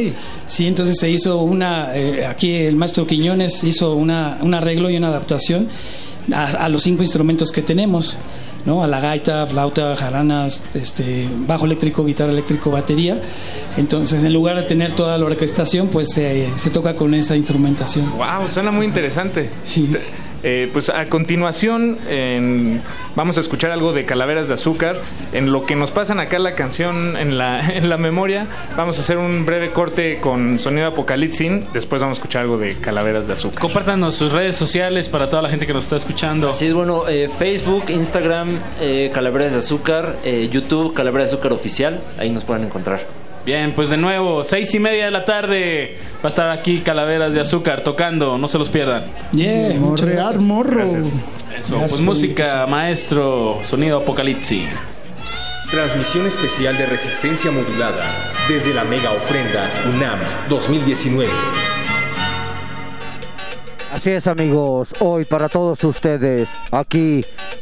Sí, 0.46 0.66
entonces 0.66 0.98
se 0.98 1.10
hizo 1.10 1.38
una, 1.42 1.94
eh, 1.96 2.26
aquí 2.26 2.54
el 2.54 2.76
maestro 2.76 3.06
Quiñones 3.06 3.62
hizo 3.64 3.94
una, 3.94 4.38
un 4.40 4.54
arreglo 4.54 4.88
y 4.88 4.96
una 4.96 5.08
adaptación 5.08 5.68
a 6.32 6.68
los 6.70 6.82
cinco 6.82 7.02
instrumentos 7.02 7.52
que 7.52 7.60
tenemos. 7.60 8.16
¿No? 8.66 8.82
A 8.82 8.86
la 8.86 9.00
gaita, 9.00 9.46
flauta, 9.46 9.94
jaranas, 9.96 10.60
este, 10.74 11.28
bajo 11.46 11.66
eléctrico, 11.66 12.04
guitarra 12.04 12.32
eléctrico, 12.32 12.70
batería. 12.70 13.20
Entonces, 13.76 14.24
en 14.24 14.32
lugar 14.32 14.56
de 14.56 14.62
tener 14.62 14.92
toda 14.92 15.18
la 15.18 15.24
orquestación, 15.24 15.88
pues 15.88 16.12
se 16.12 16.70
toca 16.72 16.94
con 16.96 17.14
esa 17.14 17.36
instrumentación. 17.36 18.10
Wow, 18.16 18.48
suena 18.50 18.70
muy 18.70 18.86
interesante. 18.86 19.50
Sí. 19.62 19.90
Eh, 20.44 20.68
pues 20.72 20.90
a 20.90 21.06
continuación 21.06 21.96
vamos 23.16 23.38
a 23.38 23.40
escuchar 23.40 23.70
algo 23.70 23.92
de 23.92 24.04
Calaveras 24.04 24.48
de 24.48 24.54
Azúcar. 24.54 25.00
En 25.32 25.52
lo 25.52 25.64
que 25.64 25.74
nos 25.74 25.90
pasan 25.90 26.20
acá 26.20 26.38
la 26.38 26.54
canción 26.54 27.16
en 27.16 27.38
la, 27.38 27.60
en 27.74 27.88
la 27.88 27.96
memoria, 27.96 28.46
vamos 28.76 28.98
a 28.98 29.00
hacer 29.00 29.18
un 29.18 29.46
breve 29.46 29.70
corte 29.70 30.18
con 30.20 30.58
sonido 30.58 30.88
apocalipsis. 30.88 31.72
Después 31.72 32.00
vamos 32.00 32.18
a 32.18 32.20
escuchar 32.20 32.42
algo 32.42 32.58
de 32.58 32.76
Calaveras 32.76 33.26
de 33.26 33.32
Azúcar. 33.32 33.60
Compártanos 33.60 34.14
sus 34.14 34.32
redes 34.32 34.56
sociales 34.56 35.08
para 35.08 35.28
toda 35.28 35.42
la 35.42 35.48
gente 35.48 35.66
que 35.66 35.72
nos 35.72 35.84
está 35.84 35.96
escuchando. 35.96 36.48
Así 36.48 36.66
es, 36.66 36.74
bueno, 36.74 37.08
eh, 37.08 37.28
Facebook, 37.28 37.84
Instagram, 37.88 38.58
eh, 38.80 39.10
Calaveras 39.12 39.52
de 39.52 39.58
Azúcar, 39.58 40.16
YouTube, 40.24 40.94
Calaveras 40.94 41.30
de 41.30 41.36
Azúcar 41.36 41.52
Oficial. 41.52 42.00
Ahí 42.18 42.30
nos 42.30 42.44
pueden 42.44 42.64
encontrar. 42.64 43.23
Bien, 43.44 43.72
pues 43.72 43.90
de 43.90 43.98
nuevo, 43.98 44.42
seis 44.42 44.74
y 44.74 44.80
media 44.80 45.04
de 45.04 45.10
la 45.10 45.24
tarde 45.24 45.98
va 46.16 46.24
a 46.24 46.28
estar 46.28 46.50
aquí 46.50 46.78
Calaveras 46.80 47.34
de 47.34 47.40
Azúcar 47.40 47.82
tocando, 47.82 48.38
no 48.38 48.48
se 48.48 48.58
los 48.58 48.70
pierdan. 48.70 49.04
Yeah, 49.32 49.78
Morrear 49.78 50.40
morro. 50.40 50.84
Eso, 51.54 51.78
pues 51.78 52.00
música, 52.00 52.66
maestro, 52.66 53.60
sonido 53.62 53.98
apocalipsis. 53.98 54.64
Transmisión 55.70 56.26
especial 56.26 56.78
de 56.78 56.86
resistencia 56.86 57.50
modulada 57.50 58.32
desde 58.48 58.72
la 58.72 58.84
mega 58.84 59.10
ofrenda 59.10 59.70
UNAM 59.92 60.20
2019. 60.48 61.30
Así 63.92 64.10
es 64.10 64.26
amigos, 64.26 64.88
hoy 65.00 65.24
para 65.24 65.48
todos 65.48 65.84
ustedes, 65.84 66.48
aquí 66.70 67.20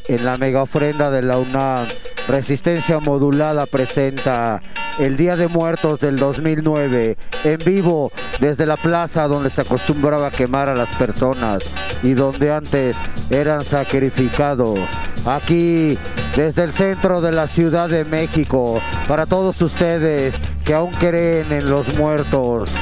en 0.08 0.24
la 0.24 0.38
mega 0.38 0.62
ofrenda 0.62 1.10
de 1.10 1.22
la 1.22 1.38
UNAM, 1.38 1.88
Resistencia 2.28 3.00
Modulada 3.00 3.66
presenta 3.66 4.62
el 4.98 5.16
Día 5.16 5.36
de 5.36 5.48
Muertos 5.48 5.98
del 6.00 6.16
2009 6.16 7.16
en 7.44 7.58
vivo 7.64 8.12
desde 8.40 8.64
la 8.64 8.76
plaza 8.76 9.26
donde 9.26 9.50
se 9.50 9.62
acostumbraba 9.62 10.28
a 10.28 10.30
quemar 10.30 10.68
a 10.68 10.74
las 10.74 10.94
personas 10.96 11.74
y 12.02 12.14
donde 12.14 12.52
antes 12.52 12.96
eran 13.30 13.62
sacrificados. 13.62 14.78
Aquí 15.26 15.98
desde 16.36 16.62
el 16.62 16.70
centro 16.70 17.20
de 17.20 17.32
la 17.32 17.48
Ciudad 17.48 17.88
de 17.88 18.04
México 18.04 18.80
para 19.08 19.26
todos 19.26 19.60
ustedes 19.60 20.34
que 20.64 20.74
aún 20.74 20.92
creen 20.92 21.50
en 21.52 21.68
los 21.68 21.98
muertos. 21.98 22.72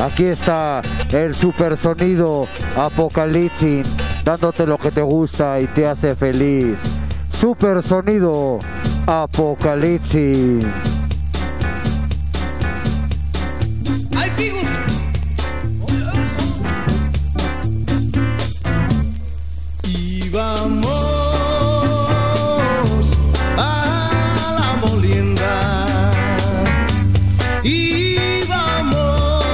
Aquí 0.00 0.24
está 0.24 0.80
el 1.12 1.34
supersonido 1.34 2.46
Apocalipsis 2.76 3.96
dándote 4.24 4.66
lo 4.66 4.78
que 4.78 4.90
te 4.90 5.02
gusta 5.02 5.60
y 5.60 5.66
te 5.66 5.86
hace 5.86 6.14
feliz. 6.14 6.97
Supersonido 7.40 8.58
Apocalipsis. 9.06 10.66
Y 19.84 20.28
vamos 20.30 20.88
a 23.56 24.50
la 24.58 24.76
molienda. 24.84 25.86
Y 27.62 28.40
vamos 28.48 29.44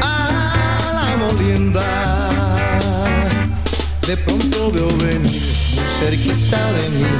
a 0.00 0.28
la 0.94 1.16
molienda. 1.16 2.28
De 4.06 4.16
pronto 4.18 4.70
veo 4.70 4.88
venir 4.98 5.43
cerquita 6.04 6.60
de 6.72 6.90
mí. 6.98 7.12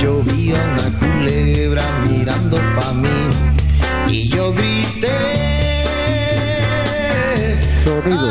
Yo 0.00 0.22
vi 0.24 0.52
a 0.52 0.60
una 0.72 0.88
culebra 0.98 1.82
mirando 2.06 2.56
pa' 2.76 2.92
mí 2.92 3.20
y 4.08 4.28
yo 4.28 4.52
grité. 4.52 5.16
Sonido 7.84 8.28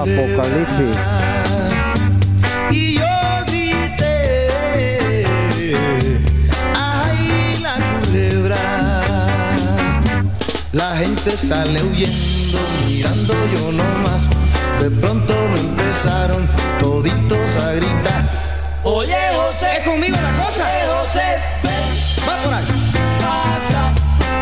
Apocalipsis. 0.00 0.96
Y 2.70 2.96
yo 2.98 3.14
grité. 3.46 4.48
Ay, 6.74 7.60
la 7.62 7.76
culebra. 8.00 8.64
La 10.72 10.96
gente 10.96 11.30
sale 11.30 11.80
huyendo, 11.84 12.58
mirando 12.88 13.34
yo 13.54 13.72
nomás. 13.80 14.22
De 14.80 14.90
pronto 14.90 15.34
me 15.52 15.60
empezaron 15.60 16.42
toditos 16.80 17.64
a 17.64 17.72
gritar. 17.74 18.47
Oye, 18.90 19.16
José. 19.36 19.66
Es 19.78 19.84
conmigo 19.86 20.16
la 20.16 20.44
cosa. 20.44 20.64
Oye, 20.64 20.84
José. 20.94 21.26
Va 22.26 22.36
por 22.42 22.54
ahí. 22.54 22.64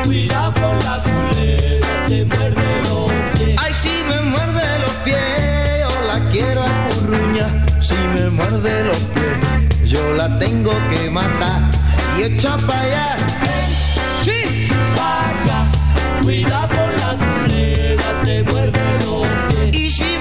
Cuida 0.05 0.53
con 0.55 0.78
la 0.78 1.03
culebra, 1.03 2.07
te 2.07 2.24
muerde 2.24 2.82
los 2.88 3.12
pies. 3.34 3.59
Ay, 3.61 3.74
si 3.74 4.03
me 4.09 4.20
muerde 4.20 4.78
los 4.78 4.92
pies, 5.05 5.80
yo 5.80 6.07
la 6.07 6.30
quiero 6.30 6.62
acurruñar. 6.62 7.51
Si 7.80 7.97
me 8.14 8.30
muerde 8.30 8.84
los 8.84 8.99
pies, 8.99 9.90
yo 9.90 10.12
la 10.14 10.38
tengo 10.38 10.70
que 10.90 11.11
matar. 11.11 11.62
Y 12.16 12.22
echa 12.22 12.57
para 12.59 12.80
allá. 12.82 13.16
Sí. 14.24 14.68
Vaca, 14.97 15.59
cuida 16.22 16.68
con 16.68 16.90
la 17.03 17.16
culebra, 17.18 18.22
te 18.22 18.42
muerde 18.44 18.99
los 19.05 19.28
pies. 19.49 19.74
Y 19.74 19.90
si 19.90 20.15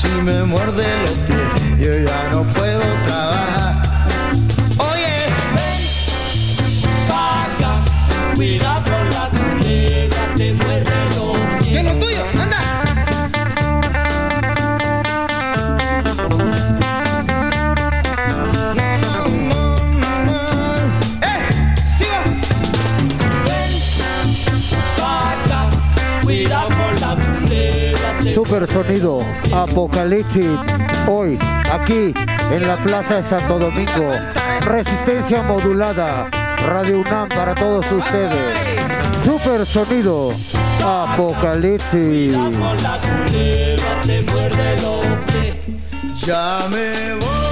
Si 0.00 0.06
me 0.22 0.44
muerde 0.44 0.84
los 1.00 1.10
pies, 1.26 1.78
yo 1.80 1.92
ya 2.06 2.28
no 2.30 2.44
puedo 2.54 3.07
culebra, 28.58 28.66
te 28.66 28.66
Supersonido 28.66 29.18
Apocalipsis. 29.52 30.48
Hoy, 31.06 31.38
aquí 31.72 32.12
en 32.50 32.66
la 32.66 32.76
Plaza 32.76 33.20
de 33.20 33.28
Santo 33.28 33.58
Domingo. 33.58 34.12
Resistencia 34.62 35.42
modulada. 35.42 36.28
Radio 36.66 37.00
UNAM 37.00 37.28
para 37.28 37.54
todos 37.54 37.90
ustedes. 37.92 38.56
Apocalipsis. 40.84 42.32
Ya 46.26 46.58
me 46.70 47.14
voy. 47.14 47.47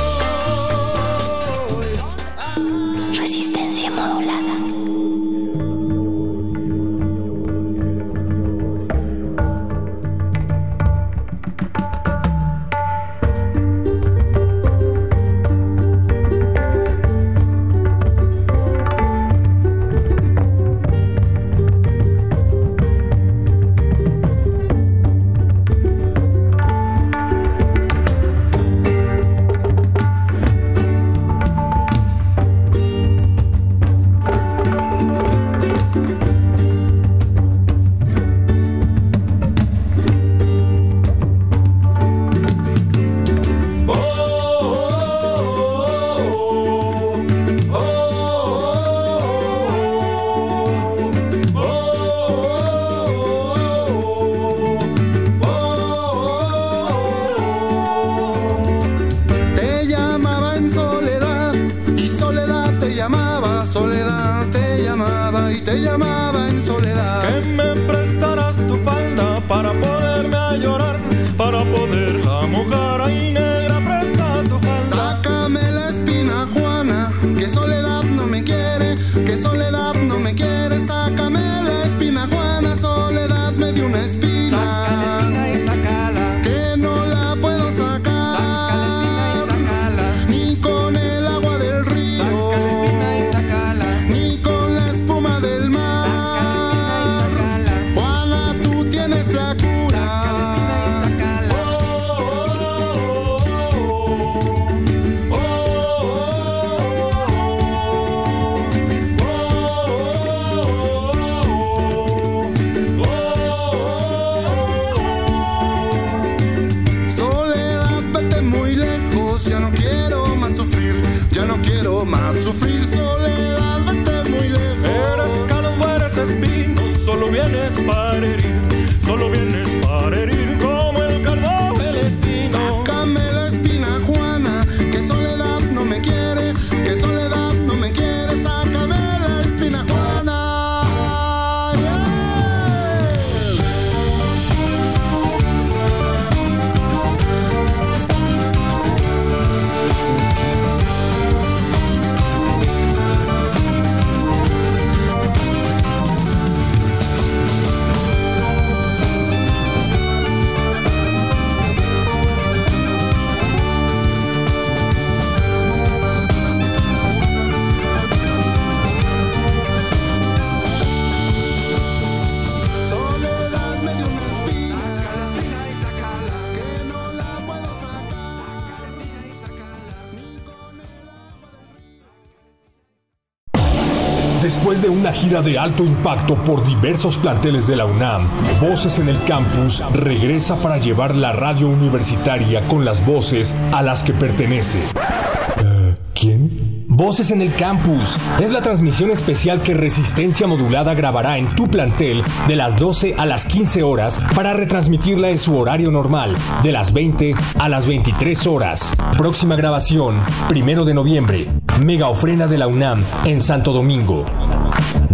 Gira 185.17 185.41
de 185.41 185.59
alto 185.59 185.83
impacto 185.83 186.37
por 186.45 186.65
diversos 186.65 187.17
planteles 187.17 187.67
de 187.67 187.77
la 187.77 187.87
UNAM, 187.87 188.29
Voces 188.61 188.99
en 188.99 189.09
el 189.09 189.19
Campus 189.25 189.83
regresa 189.93 190.57
para 190.57 190.77
llevar 190.77 191.15
la 191.15 191.33
radio 191.33 191.69
universitaria 191.69 192.61
con 192.69 192.85
las 192.85 193.05
voces 193.05 193.55
a 193.73 193.83
las 193.83 194.03
que 194.03 194.13
pertenece. 194.13 194.79
Eh, 194.79 195.95
¿Quién? 196.15 196.85
Voces 196.89 197.31
en 197.31 197.43
el 197.43 197.53
Campus 197.55 198.17
es 198.41 198.51
la 198.51 198.63
transmisión 198.63 199.11
especial 199.11 199.61
que 199.61 199.75
Resistencia 199.75 200.47
Modulada 200.47 200.95
grabará 200.95 201.37
en 201.37 201.55
tu 201.55 201.67
plantel 201.67 202.23
de 202.47 202.57
las 202.57 202.79
12 202.79 203.15
a 203.19 203.27
las 203.27 203.45
15 203.45 203.83
horas 203.83 204.21
para 204.35 204.55
retransmitirla 204.55 205.31
en 205.31 205.39
su 205.39 205.57
horario 205.57 205.91
normal, 205.91 206.37
de 206.63 206.73
las 206.73 206.93
20 206.93 207.35
a 207.59 207.69
las 207.69 207.87
23 207.87 208.47
horas. 208.47 208.95
Próxima 209.19 209.57
grabación, 209.57 210.21
primero 210.49 210.85
de 210.85 210.95
noviembre, 210.95 211.47
Mega 211.85 212.09
Ofrenda 212.09 212.47
de 212.47 212.59
la 212.59 212.67
UNAM 212.67 213.03
en 213.25 213.41
Santo 213.41 213.73
Domingo. 213.73 214.25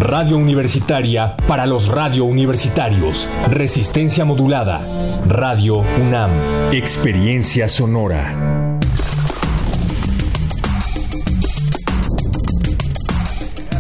Radio 0.03 0.37
Universitaria 0.37 1.37
para 1.47 1.65
los 1.65 1.87
radio 1.87 2.25
universitarios. 2.25 3.29
Resistencia 3.49 4.25
modulada. 4.25 4.81
Radio 5.29 5.77
UNAM. 5.77 6.29
Experiencia 6.73 7.69
sonora. 7.69 8.73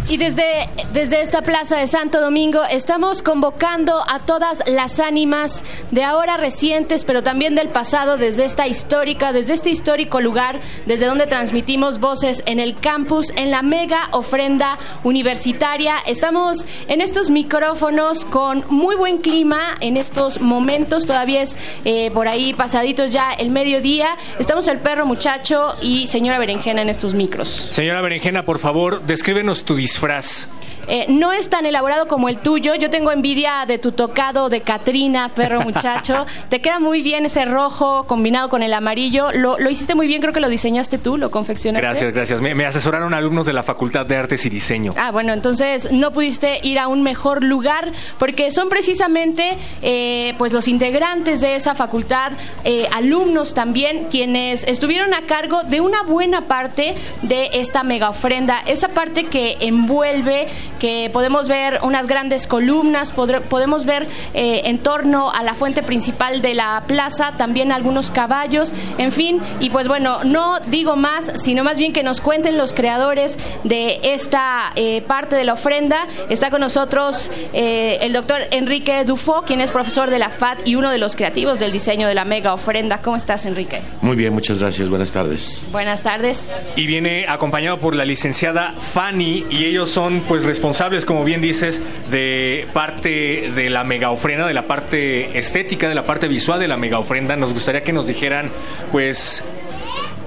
Y 0.08 0.16
desde, 0.18 0.68
desde 0.92 1.22
esta 1.22 1.42
plaza 1.42 1.78
de 1.78 1.88
Santo 1.88 2.20
Domingo 2.20 2.62
estamos 2.70 3.22
convocando 3.22 4.04
a 4.08 4.20
todas 4.20 4.62
las 4.66 5.00
ánimas 5.00 5.64
de 5.92 6.02
ahora 6.02 6.36
recientes, 6.38 7.04
pero 7.04 7.22
también 7.22 7.54
del 7.54 7.68
pasado, 7.68 8.16
desde 8.16 8.44
esta 8.44 8.66
histórica, 8.66 9.32
desde 9.32 9.52
este 9.52 9.70
histórico 9.70 10.20
lugar, 10.20 10.58
desde 10.86 11.06
donde 11.06 11.26
transmitimos 11.26 12.00
voces 12.00 12.42
en 12.46 12.58
el 12.58 12.74
campus, 12.74 13.30
en 13.36 13.50
la 13.50 13.62
mega 13.62 14.08
ofrenda 14.10 14.78
universitaria. 15.04 15.96
Estamos 16.06 16.66
en 16.88 17.00
estos 17.00 17.30
micrófonos 17.30 18.24
con 18.24 18.64
muy 18.68 18.96
buen 18.96 19.18
clima 19.18 19.76
en 19.80 19.96
estos 19.96 20.40
momentos, 20.40 21.06
todavía 21.06 21.42
es 21.42 21.58
eh, 21.84 22.10
por 22.12 22.26
ahí 22.26 22.54
pasaditos 22.54 23.10
ya 23.10 23.32
el 23.34 23.50
mediodía. 23.50 24.16
Estamos 24.38 24.66
el 24.68 24.78
perro 24.78 25.04
muchacho 25.04 25.76
y 25.82 26.06
señora 26.06 26.38
Berenjena 26.38 26.82
en 26.82 26.88
estos 26.88 27.14
micros. 27.14 27.68
Señora 27.70 28.00
Berenjena, 28.00 28.44
por 28.44 28.58
favor, 28.58 29.02
descríbenos 29.02 29.64
tu 29.64 29.76
disfraz. 29.76 30.48
Eh, 30.94 31.06
no 31.08 31.32
es 31.32 31.48
tan 31.48 31.64
elaborado 31.64 32.06
como 32.06 32.28
el 32.28 32.36
tuyo. 32.36 32.74
Yo 32.74 32.90
tengo 32.90 33.12
envidia 33.12 33.64
de 33.66 33.78
tu 33.78 33.92
tocado 33.92 34.50
de 34.50 34.60
Catrina, 34.60 35.30
perro 35.34 35.60
muchacho. 35.64 36.26
Te 36.50 36.60
queda 36.60 36.80
muy 36.80 37.00
bien 37.00 37.24
ese 37.24 37.46
rojo 37.46 38.04
combinado 38.04 38.50
con 38.50 38.62
el 38.62 38.74
amarillo. 38.74 39.32
Lo, 39.32 39.56
lo 39.56 39.70
hiciste 39.70 39.94
muy 39.94 40.06
bien, 40.06 40.20
creo 40.20 40.34
que 40.34 40.40
lo 40.40 40.50
diseñaste 40.50 40.98
tú, 40.98 41.16
lo 41.16 41.30
confeccionaste. 41.30 41.86
Gracias, 41.86 42.12
gracias. 42.12 42.40
Me, 42.42 42.54
me 42.54 42.66
asesoraron 42.66 43.14
alumnos 43.14 43.46
de 43.46 43.54
la 43.54 43.62
Facultad 43.62 44.04
de 44.04 44.18
Artes 44.18 44.44
y 44.44 44.50
Diseño. 44.50 44.92
Ah, 44.98 45.10
bueno, 45.12 45.32
entonces 45.32 45.90
no 45.92 46.10
pudiste 46.10 46.60
ir 46.62 46.78
a 46.78 46.88
un 46.88 47.02
mejor 47.02 47.42
lugar 47.42 47.90
porque 48.18 48.50
son 48.50 48.68
precisamente 48.68 49.56
eh, 49.80 50.34
pues 50.36 50.52
los 50.52 50.68
integrantes 50.68 51.40
de 51.40 51.54
esa 51.54 51.74
facultad, 51.74 52.32
eh, 52.64 52.86
alumnos 52.92 53.54
también, 53.54 54.08
quienes 54.10 54.64
estuvieron 54.64 55.14
a 55.14 55.22
cargo 55.22 55.62
de 55.62 55.80
una 55.80 56.02
buena 56.02 56.42
parte 56.42 56.94
de 57.22 57.48
esta 57.54 57.82
mega 57.82 58.10
ofrenda, 58.10 58.60
esa 58.66 58.88
parte 58.88 59.24
que 59.24 59.56
envuelve, 59.60 60.48
que 60.82 61.10
podemos 61.12 61.46
ver 61.46 61.78
unas 61.84 62.08
grandes 62.08 62.48
columnas, 62.48 63.14
podre- 63.14 63.40
podemos 63.40 63.84
ver 63.84 64.08
eh, 64.34 64.62
en 64.64 64.78
torno 64.80 65.30
a 65.30 65.44
la 65.44 65.54
fuente 65.54 65.84
principal 65.84 66.42
de 66.42 66.54
la 66.54 66.82
plaza, 66.88 67.34
también 67.38 67.70
algunos 67.70 68.10
caballos, 68.10 68.74
en 68.98 69.12
fin, 69.12 69.38
y 69.60 69.70
pues 69.70 69.86
bueno, 69.86 70.24
no 70.24 70.58
digo 70.66 70.96
más, 70.96 71.30
sino 71.40 71.62
más 71.62 71.78
bien 71.78 71.92
que 71.92 72.02
nos 72.02 72.20
cuenten 72.20 72.58
los 72.58 72.74
creadores 72.74 73.38
de 73.62 74.00
esta 74.02 74.72
eh, 74.74 75.02
parte 75.02 75.36
de 75.36 75.44
la 75.44 75.52
ofrenda. 75.52 76.08
Está 76.28 76.50
con 76.50 76.60
nosotros 76.62 77.30
eh, 77.52 77.98
el 78.00 78.12
doctor 78.12 78.40
Enrique 78.50 79.04
Dufo, 79.04 79.42
quien 79.42 79.60
es 79.60 79.70
profesor 79.70 80.10
de 80.10 80.18
la 80.18 80.30
FAD 80.30 80.58
y 80.64 80.74
uno 80.74 80.90
de 80.90 80.98
los 80.98 81.14
creativos 81.14 81.60
del 81.60 81.70
diseño 81.70 82.08
de 82.08 82.14
la 82.14 82.24
mega 82.24 82.52
ofrenda. 82.54 82.98
¿Cómo 82.98 83.14
estás, 83.16 83.46
Enrique? 83.46 83.80
Muy 84.00 84.16
bien, 84.16 84.32
muchas 84.34 84.58
gracias. 84.58 84.88
Buenas 84.88 85.12
tardes. 85.12 85.62
Buenas 85.70 86.02
tardes. 86.02 86.52
Y 86.74 86.86
viene 86.86 87.26
acompañado 87.28 87.78
por 87.78 87.94
la 87.94 88.04
licenciada 88.04 88.72
Fanny 88.72 89.44
y 89.48 89.66
ellos 89.66 89.88
son 89.88 90.22
pues 90.26 90.42
responsables, 90.42 90.71
como 91.06 91.24
bien 91.24 91.40
dices, 91.40 91.80
de 92.10 92.66
parte 92.72 93.50
de 93.54 93.70
la 93.70 93.84
mega 93.84 94.10
ofrenda, 94.10 94.46
de 94.46 94.54
la 94.54 94.64
parte 94.64 95.38
estética, 95.38 95.88
de 95.88 95.94
la 95.94 96.04
parte 96.04 96.28
visual 96.28 96.60
de 96.60 96.68
la 96.68 96.76
mega 96.76 96.98
ofrenda. 96.98 97.36
Nos 97.36 97.52
gustaría 97.52 97.82
que 97.82 97.92
nos 97.92 98.06
dijeran 98.06 98.50
pues 98.90 99.44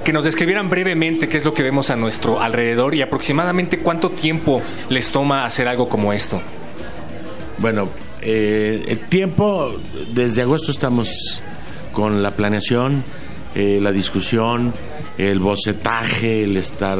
que 0.03 0.13
nos 0.13 0.23
describieran 0.23 0.69
brevemente 0.69 1.27
qué 1.27 1.37
es 1.37 1.45
lo 1.45 1.53
que 1.53 1.63
vemos 1.63 1.89
a 1.89 1.95
nuestro 1.95 2.39
alrededor 2.39 2.93
y 2.93 3.01
aproximadamente 3.01 3.79
cuánto 3.79 4.11
tiempo 4.11 4.61
les 4.89 5.11
toma 5.11 5.45
hacer 5.45 5.67
algo 5.67 5.89
como 5.89 6.13
esto. 6.13 6.41
Bueno, 7.57 7.89
eh, 8.21 8.83
el 8.87 8.99
tiempo, 8.99 9.75
desde 10.13 10.43
agosto 10.43 10.71
estamos 10.71 11.41
con 11.91 12.21
la 12.21 12.31
planeación, 12.31 13.03
eh, 13.55 13.79
la 13.81 13.91
discusión, 13.91 14.73
el 15.17 15.39
bocetaje, 15.39 16.43
el 16.43 16.57
estar 16.57 16.99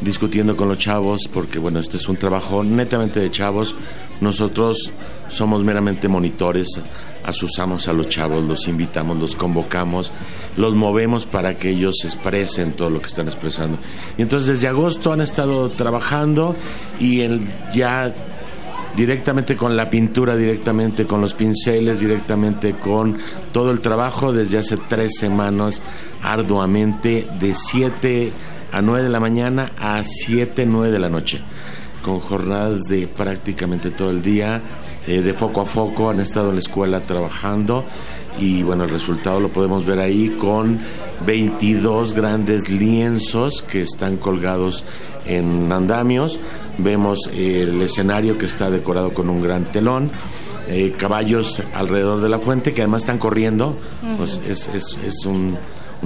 discutiendo 0.00 0.56
con 0.56 0.68
los 0.68 0.78
chavos, 0.78 1.28
porque 1.32 1.58
bueno, 1.58 1.78
este 1.78 1.96
es 1.96 2.08
un 2.08 2.16
trabajo 2.16 2.62
netamente 2.62 3.20
de 3.20 3.30
chavos. 3.30 3.74
Nosotros 4.20 4.90
somos 5.28 5.62
meramente 5.64 6.08
monitores, 6.08 6.68
asusamos 7.24 7.88
a 7.88 7.92
los 7.92 8.08
chavos, 8.08 8.42
los 8.44 8.68
invitamos, 8.68 9.18
los 9.18 9.36
convocamos, 9.36 10.12
los 10.56 10.74
movemos 10.74 11.26
para 11.26 11.56
que 11.56 11.70
ellos 11.70 12.04
expresen 12.04 12.72
todo 12.72 12.90
lo 12.90 13.00
que 13.00 13.06
están 13.06 13.28
expresando. 13.28 13.78
Y 14.16 14.22
entonces 14.22 14.48
desde 14.48 14.68
agosto 14.68 15.12
han 15.12 15.20
estado 15.20 15.68
trabajando 15.70 16.56
y 17.00 17.20
el, 17.20 17.46
ya 17.74 18.14
directamente 18.96 19.56
con 19.56 19.76
la 19.76 19.90
pintura, 19.90 20.36
directamente 20.36 21.06
con 21.06 21.20
los 21.20 21.34
pinceles, 21.34 22.00
directamente 22.00 22.72
con 22.72 23.18
todo 23.52 23.70
el 23.70 23.80
trabajo 23.80 24.32
desde 24.32 24.58
hace 24.58 24.78
tres 24.88 25.18
semanas 25.18 25.82
arduamente 26.22 27.28
de 27.38 27.54
7 27.54 28.32
a 28.76 28.82
9 28.82 29.02
de 29.04 29.08
la 29.10 29.20
mañana 29.20 29.72
a 29.78 30.02
7, 30.04 30.66
9 30.66 30.90
de 30.90 30.98
la 30.98 31.08
noche, 31.08 31.40
con 32.04 32.20
jornadas 32.20 32.80
de 32.88 33.06
prácticamente 33.06 33.90
todo 33.90 34.10
el 34.10 34.22
día, 34.22 34.60
eh, 35.06 35.22
de 35.22 35.32
foco 35.34 35.60
a 35.60 35.64
foco, 35.64 36.10
han 36.10 36.20
estado 36.20 36.48
en 36.50 36.54
la 36.56 36.60
escuela 36.60 37.00
trabajando 37.00 37.84
y 38.38 38.62
bueno, 38.62 38.84
el 38.84 38.90
resultado 38.90 39.40
lo 39.40 39.48
podemos 39.48 39.86
ver 39.86 39.98
ahí 39.98 40.28
con 40.30 40.78
22 41.24 42.12
grandes 42.12 42.68
lienzos 42.68 43.62
que 43.62 43.82
están 43.82 44.16
colgados 44.18 44.84
en 45.26 45.72
andamios. 45.72 46.38
Vemos 46.78 47.30
el 47.32 47.80
escenario 47.82 48.36
que 48.36 48.46
está 48.46 48.70
decorado 48.70 49.12
con 49.14 49.28
un 49.30 49.42
gran 49.42 49.64
telón. 49.64 50.10
eh, 50.68 50.94
caballos 50.98 51.62
alrededor 51.74 52.20
de 52.20 52.28
la 52.28 52.40
fuente 52.40 52.74
que 52.74 52.80
además 52.82 53.02
están 53.02 53.18
corriendo. 53.18 53.76
Pues 54.18 54.40
es, 54.48 54.66
es- 54.74 54.98
es 55.06 55.24
un- 55.24 55.56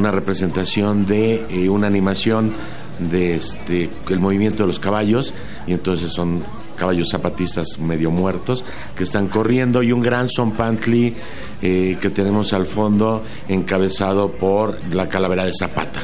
una 0.01 0.11
representación 0.11 1.07
de 1.07 1.47
eh, 1.51 1.69
una 1.69 1.87
animación 1.87 2.53
de 2.99 3.37
este, 3.37 3.91
el 4.09 4.19
movimiento 4.19 4.63
de 4.63 4.69
los 4.69 4.81
caballos 4.81 5.33
y 5.67 5.73
entonces 5.73 6.11
son 6.13 6.43
caballos 6.77 7.11
zapatistas 7.11 7.79
medio 7.79 8.11
muertos 8.11 8.65
que 8.97 9.05
están 9.05 9.29
corriendo 9.29 9.83
y 9.83 9.93
un 9.93 10.01
gran 10.01 10.31
son 10.31 10.53
pantli 10.53 11.15
eh, 11.61 11.99
que 12.01 12.09
tenemos 12.09 12.55
al 12.55 12.67
fondo 12.67 13.23
encabezado 13.49 14.33
por 14.33 14.79
la 14.95 15.07
calavera 15.09 15.45
de 15.45 15.53
Zapata. 15.53 16.01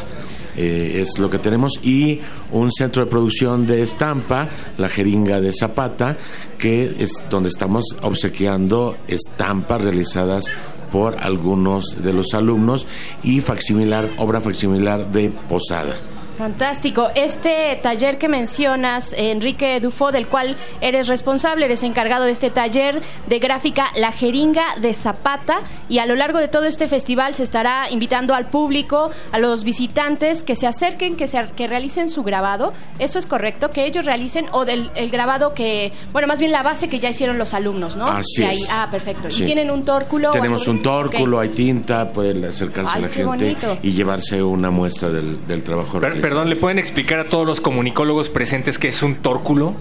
eh, 0.57 1.03
es 1.03 1.18
lo 1.18 1.28
que 1.28 1.38
tenemos, 1.38 1.78
y 1.82 2.20
un 2.51 2.72
centro 2.72 3.05
de 3.05 3.11
producción 3.11 3.66
de 3.66 3.82
estampa, 3.82 4.49
la 4.78 4.88
jeringa 4.88 5.40
de 5.40 5.53
Zapata, 5.53 6.16
que 6.59 6.97
es 6.99 7.12
donde 7.28 7.51
estamos 7.51 7.84
obsequiando 8.03 8.97
estampas 9.07 9.84
realizadas 9.84 10.47
por 10.91 11.16
algunos 11.20 11.97
de 12.03 12.12
los 12.12 12.34
alumnos 12.34 12.87
y 13.22 13.41
facsimilar, 13.41 14.09
obra 14.18 14.41
facsimilar 14.41 15.11
de 15.11 15.30
Posada. 15.49 15.95
Fantástico. 16.39 17.09
Este 17.14 17.78
taller 17.82 18.18
que 18.18 18.28
mencionas, 18.28 19.14
Enrique 19.16 19.80
Dufo, 19.80 20.12
del 20.12 20.26
cual 20.26 20.57
eres 20.80 21.09
responsable, 21.09 21.64
eres 21.64 21.82
encargado 21.82 22.24
de 22.24 22.30
este 22.32 22.51
taller 22.51 23.01
de 23.26 23.39
gráfica 23.39 23.87
La 23.97 24.12
Jeringa 24.12 24.64
de 24.80 24.93
Zapata 24.95 25.61
y 25.89 25.99
a 25.99 26.07
lo 26.07 26.14
largo 26.14 26.39
de 26.39 26.49
todo 26.49 26.64
este 26.64 26.89
festival 26.89 27.34
se 27.34 27.43
estará 27.43 27.91
invitando 27.91 28.34
al 28.34 28.47
público, 28.47 29.11
a 29.32 29.39
los 29.39 29.64
visitantes 29.64 30.43
que 30.43 30.55
se 30.57 30.66
acerquen, 30.66 31.16
que, 31.16 31.26
se, 31.26 31.41
que 31.57 31.66
realicen 31.68 32.09
su 32.09 32.22
grabado. 32.22 32.72
¿Eso 32.99 33.18
es 33.18 33.26
correcto? 33.26 33.70
Que 33.70 33.87
ellos 33.87 34.05
realicen 34.05 34.47
o 34.53 34.64
del 34.64 34.91
el 34.95 35.11
grabado 35.11 35.55
que, 35.55 35.93
bueno, 36.12 36.28
más 36.28 36.39
bien 36.39 36.53
la 36.53 36.62
base 36.62 36.89
que 36.89 36.99
ya 36.99 37.09
hicieron 37.09 37.39
los 37.39 37.55
alumnos, 37.55 37.97
¿no? 37.97 38.07
Así 38.07 38.45
ahí- 38.45 38.57
es. 38.62 38.68
Ah, 38.70 38.89
perfecto. 38.91 39.30
Sí. 39.30 39.43
¿Y 39.43 39.47
tienen 39.47 39.70
un 39.70 39.84
tórculo? 39.84 40.30
Tenemos 40.32 40.66
un 40.68 40.82
tórculo, 40.82 41.39
Ok. 41.39 41.43
hay 41.45 41.49
tinta, 41.51 42.12
puede 42.12 42.47
acercarse 42.47 42.91
Ay, 42.95 42.99
a 42.99 43.07
la 43.07 43.09
gente 43.09 43.24
bonito. 43.26 43.78
y 43.82 43.93
llevarse 43.93 44.43
una 44.43 44.70
muestra 44.70 45.09
del, 45.09 45.47
del 45.47 45.62
trabajo 45.64 45.93
Per- 45.99 46.11
realizado. 46.11 46.26
Perdón, 46.29 46.51
¿le 46.51 46.57
pueden 46.57 46.81
explicar 46.81 47.20
a 47.20 47.29
todos 47.29 47.47
los 47.47 47.61
comunicólogos 47.61 48.31
presentes 48.31 48.81
qué 48.81 48.89
es 48.89 49.01
un 49.05 49.14
tórculo? 49.14 49.74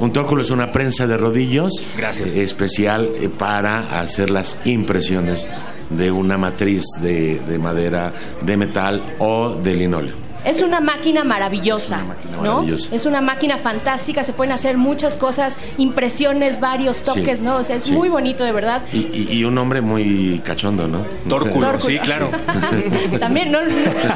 Un 0.00 0.14
tórculo 0.14 0.40
es 0.40 0.50
una 0.50 0.72
prensa 0.72 1.06
de 1.06 1.18
rodillos 1.18 1.84
Gracias. 1.98 2.30
eh, 2.30 2.42
especial 2.42 3.10
eh, 3.20 3.28
para 3.28 4.00
hacer 4.00 4.30
las 4.30 4.56
impresiones 4.64 5.46
de 5.90 6.10
una 6.10 6.38
matriz 6.38 6.84
de, 7.02 7.38
de 7.38 7.58
madera, 7.58 8.14
de 8.40 8.56
metal 8.56 9.02
o 9.18 9.50
de 9.50 9.74
linóleo. 9.74 10.14
Es 10.44 10.60
una 10.62 10.80
máquina 10.80 11.24
maravillosa, 11.24 12.00
¿no? 12.36 12.42
maravillosa. 12.54 12.94
Es 12.94 13.06
una 13.06 13.20
máquina 13.20 13.56
fantástica, 13.58 14.22
se 14.24 14.32
pueden 14.32 14.52
hacer 14.52 14.76
muchas 14.76 15.16
cosas, 15.16 15.56
impresiones, 15.78 16.60
varios 16.60 17.02
toques, 17.02 17.38
Sí, 17.38 17.44
¿no? 17.44 17.56
O 17.56 17.64
sea, 17.64 17.76
es 17.76 17.84
sí. 17.84 17.92
muy 17.92 18.08
bonito 18.08 18.44
de 18.44 18.52
verdad. 18.52 18.82
Y, 18.92 18.98
y- 18.98 19.28
y 19.30 19.44
un 19.44 19.56
hombre 19.58 19.80
muy 19.80 20.40
cachondo, 20.44 20.86
¿no? 20.88 20.98
Tórculo, 21.28 21.66
Tórculo. 21.68 21.80
sí, 21.80 21.98
claro. 21.98 22.30
También 23.20 23.50
no, 23.52 23.58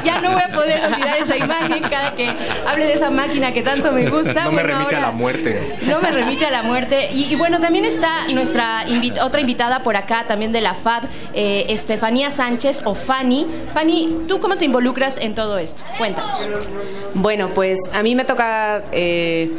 ya 0.03 0.21
no 0.21 0.31
voy 0.31 0.41
a 0.41 0.49
poder 0.53 0.83
olvidar 0.85 1.17
esa 1.17 1.37
imagen 1.37 1.81
cada 1.89 2.13
que 2.13 2.29
hable 2.67 2.85
de 2.85 2.93
esa 2.93 3.09
máquina 3.09 3.51
que 3.51 3.61
tanto 3.61 3.91
me 3.91 4.09
gusta. 4.09 4.45
No 4.45 4.51
me 4.51 4.61
Bueno, 4.63 4.77
remite 4.77 4.95
a 4.95 4.99
la 5.01 5.11
muerte. 5.11 5.75
No 5.87 5.99
me 6.01 6.11
remite 6.11 6.45
a 6.45 6.51
la 6.51 6.63
muerte. 6.63 7.09
Y, 7.13 7.25
y 7.25 7.35
bueno, 7.35 7.59
también 7.59 7.85
está 7.85 8.27
nuestra 8.33 8.85
invi- 8.87 9.19
otra 9.23 9.41
invitada 9.41 9.79
por 9.79 9.95
acá, 9.97 10.25
también 10.27 10.51
de 10.51 10.61
la 10.61 10.73
FAD, 10.73 11.03
eh, 11.33 11.65
Estefanía 11.69 12.29
Sánchez 12.29 12.81
o 12.85 12.93
Fanny. 12.95 13.45
Fanny, 13.73 14.09
¿tú 14.27 14.39
cómo 14.39 14.55
te 14.57 14.65
involucras 14.65 15.17
en 15.17 15.33
todo 15.35 15.57
esto? 15.57 15.83
Cuéntanos. 16.21 16.69
Bueno, 17.15 17.49
pues 17.53 17.79
a 17.93 18.03
mí 18.03 18.15
me 18.15 18.25
toca 18.25 18.83
eh, 18.91 19.51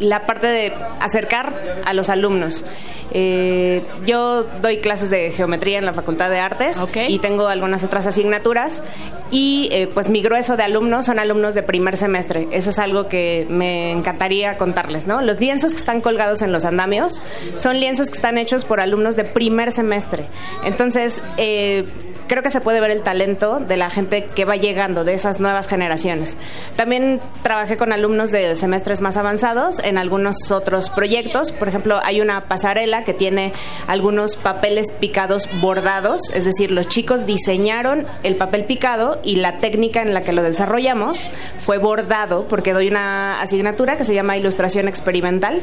la 0.00 0.26
parte 0.26 0.46
de 0.46 0.72
acercar 1.00 1.52
a 1.84 1.92
los 1.92 2.08
alumnos. 2.08 2.64
Eh, 3.10 3.82
yo 4.04 4.44
doy 4.60 4.78
clases 4.78 5.08
de 5.08 5.30
geometría 5.30 5.78
en 5.78 5.86
la 5.86 5.94
Facultad 5.94 6.28
de 6.28 6.40
Artes 6.40 6.76
y 7.08 7.18
tengo 7.18 7.48
algunas 7.48 7.82
otras 7.82 8.06
asignaturas 8.06 8.82
y 9.30 9.68
eh, 9.72 9.88
pues 9.92 10.10
mi 10.10 10.20
grueso 10.20 10.58
de 10.58 10.64
alumnos 10.64 11.06
son 11.06 11.18
alumnos 11.18 11.54
de 11.54 11.62
primer 11.62 11.96
semestre. 11.96 12.48
Eso 12.52 12.70
es 12.70 12.78
algo 12.78 13.08
que 13.08 13.46
me 13.48 13.92
encantaría 13.92 14.58
contarles, 14.58 15.06
¿no? 15.06 15.22
Los 15.22 15.40
lienzos 15.40 15.72
que 15.72 15.78
están 15.78 16.00
colgados 16.00 16.42
en 16.42 16.52
los 16.52 16.64
andamios 16.64 17.22
son 17.56 17.80
lienzos 17.80 18.10
que 18.10 18.16
están 18.16 18.36
hechos 18.36 18.64
por 18.64 18.80
alumnos 18.80 19.16
de 19.16 19.24
primer 19.24 19.72
semestre. 19.72 20.26
Entonces, 20.64 21.22
eh, 21.38 21.84
creo 22.28 22.42
que 22.42 22.50
se 22.50 22.60
puede 22.60 22.80
ver 22.80 22.90
el 22.90 23.02
talento 23.02 23.58
de 23.58 23.76
la 23.76 23.90
gente 23.90 24.24
que 24.24 24.44
va 24.44 24.56
llegando, 24.56 25.04
de 25.04 25.14
esas 25.14 25.40
nuevas 25.40 25.66
generaciones. 25.66 26.36
También 26.76 27.20
trabajé 27.42 27.76
con 27.76 27.92
alumnos 27.92 28.30
de 28.30 28.54
semestres 28.54 29.00
más 29.00 29.16
avanzados 29.16 29.80
en 29.80 29.98
algunos 29.98 30.50
otros 30.50 30.90
proyectos. 30.90 31.50
Por 31.52 31.68
ejemplo, 31.68 32.00
hay 32.04 32.20
una 32.20 32.42
pasarela 32.42 33.04
que 33.04 33.14
tiene 33.14 33.52
algunos 33.86 34.36
papeles 34.36 34.92
picados 34.92 35.48
bordados, 35.60 36.20
es 36.34 36.44
decir, 36.44 36.70
los 36.70 36.88
chicos 36.88 37.26
diseñaron 37.26 38.06
el 38.22 38.36
papel 38.36 38.64
picado 38.64 39.20
y 39.24 39.36
la 39.36 39.58
técnica 39.58 40.02
en 40.02 40.14
la 40.14 40.20
que 40.20 40.32
lo 40.32 40.42
desarrollamos 40.42 41.28
fue 41.64 41.78
bordado, 41.78 42.46
porque 42.48 42.72
doy 42.72 42.88
una 42.88 43.40
asignatura 43.40 43.96
que 43.96 44.04
se 44.04 44.14
llama 44.14 44.36
ilustración 44.36 44.88
experimental. 44.88 45.62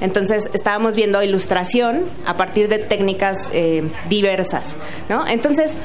Entonces, 0.00 0.50
estábamos 0.52 0.96
viendo 0.96 1.22
ilustración 1.22 2.04
a 2.24 2.34
partir 2.34 2.68
de 2.68 2.78
técnicas 2.78 3.50
eh, 3.52 3.84
diversas, 4.08 4.76
¿no? 5.08 5.26
Entonces, 5.26 5.76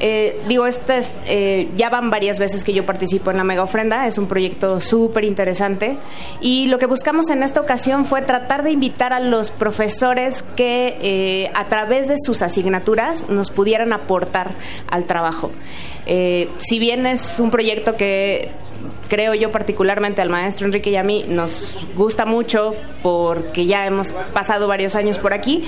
eh, 0.00 0.40
digo, 0.48 0.66
este 0.66 0.98
es, 0.98 1.12
eh, 1.26 1.68
ya 1.76 1.90
van 1.90 2.10
varias 2.10 2.38
veces 2.38 2.64
que 2.64 2.72
yo 2.72 2.84
participo 2.84 3.30
en 3.30 3.36
la 3.36 3.44
mega 3.44 3.62
ofrenda, 3.62 4.06
es 4.06 4.16
un 4.16 4.26
proyecto 4.26 4.80
súper 4.80 5.24
interesante 5.24 5.98
y 6.40 6.66
lo 6.66 6.78
que 6.78 6.86
buscamos 6.86 7.28
en 7.28 7.42
esta 7.42 7.60
ocasión 7.60 8.06
fue 8.06 8.22
tratar 8.22 8.62
de 8.62 8.70
invitar 8.70 9.12
a 9.12 9.20
los 9.20 9.50
profesores 9.50 10.42
que 10.56 10.96
eh, 11.02 11.50
a 11.54 11.68
través 11.68 12.08
de 12.08 12.16
sus 12.18 12.40
asignaturas 12.40 13.28
nos 13.28 13.50
pudieran 13.50 13.92
aportar 13.92 14.50
al 14.90 15.04
trabajo. 15.04 15.50
Eh, 16.06 16.48
si 16.58 16.78
bien 16.78 17.06
es 17.06 17.38
un 17.38 17.50
proyecto 17.50 17.96
que 17.96 18.48
creo 19.08 19.34
yo 19.34 19.50
particularmente 19.50 20.22
al 20.22 20.30
maestro 20.30 20.66
Enrique 20.66 20.90
y 20.90 20.96
a 20.96 21.02
mí 21.02 21.24
nos 21.28 21.78
gusta 21.96 22.24
mucho 22.24 22.72
porque 23.02 23.66
ya 23.66 23.86
hemos 23.86 24.08
pasado 24.32 24.68
varios 24.68 24.94
años 24.94 25.18
por 25.18 25.32
aquí. 25.32 25.64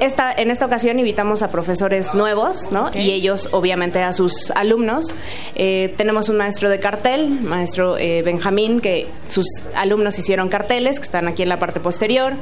Esta, 0.00 0.32
en 0.32 0.50
esta 0.50 0.66
ocasión 0.66 0.98
invitamos 0.98 1.42
a 1.42 1.50
profesores 1.50 2.12
nuevos, 2.12 2.70
¿no? 2.70 2.90
Y 2.92 3.12
ellos, 3.12 3.48
obviamente, 3.52 4.02
a 4.02 4.12
sus 4.12 4.50
alumnos. 4.50 5.14
Eh, 5.54 5.94
tenemos 5.96 6.28
un 6.28 6.36
maestro 6.36 6.68
de 6.68 6.80
cartel, 6.80 7.40
maestro 7.42 7.96
eh, 7.96 8.22
Benjamín, 8.22 8.80
que 8.80 9.06
sus 9.26 9.46
alumnos 9.74 10.18
hicieron 10.18 10.48
carteles, 10.48 10.98
que 10.98 11.04
están 11.04 11.28
aquí 11.28 11.42
en 11.42 11.48
la 11.48 11.58
parte 11.58 11.80
posterior. 11.80 12.34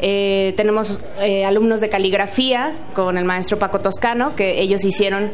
Eh, 0.00 0.54
tenemos 0.56 0.98
eh, 1.20 1.44
alumnos 1.44 1.80
de 1.80 1.90
caligrafía 1.90 2.74
con 2.94 3.18
el 3.18 3.24
maestro 3.24 3.58
Paco 3.58 3.80
Toscano, 3.80 4.34
que 4.34 4.60
ellos 4.60 4.84
hicieron 4.84 5.30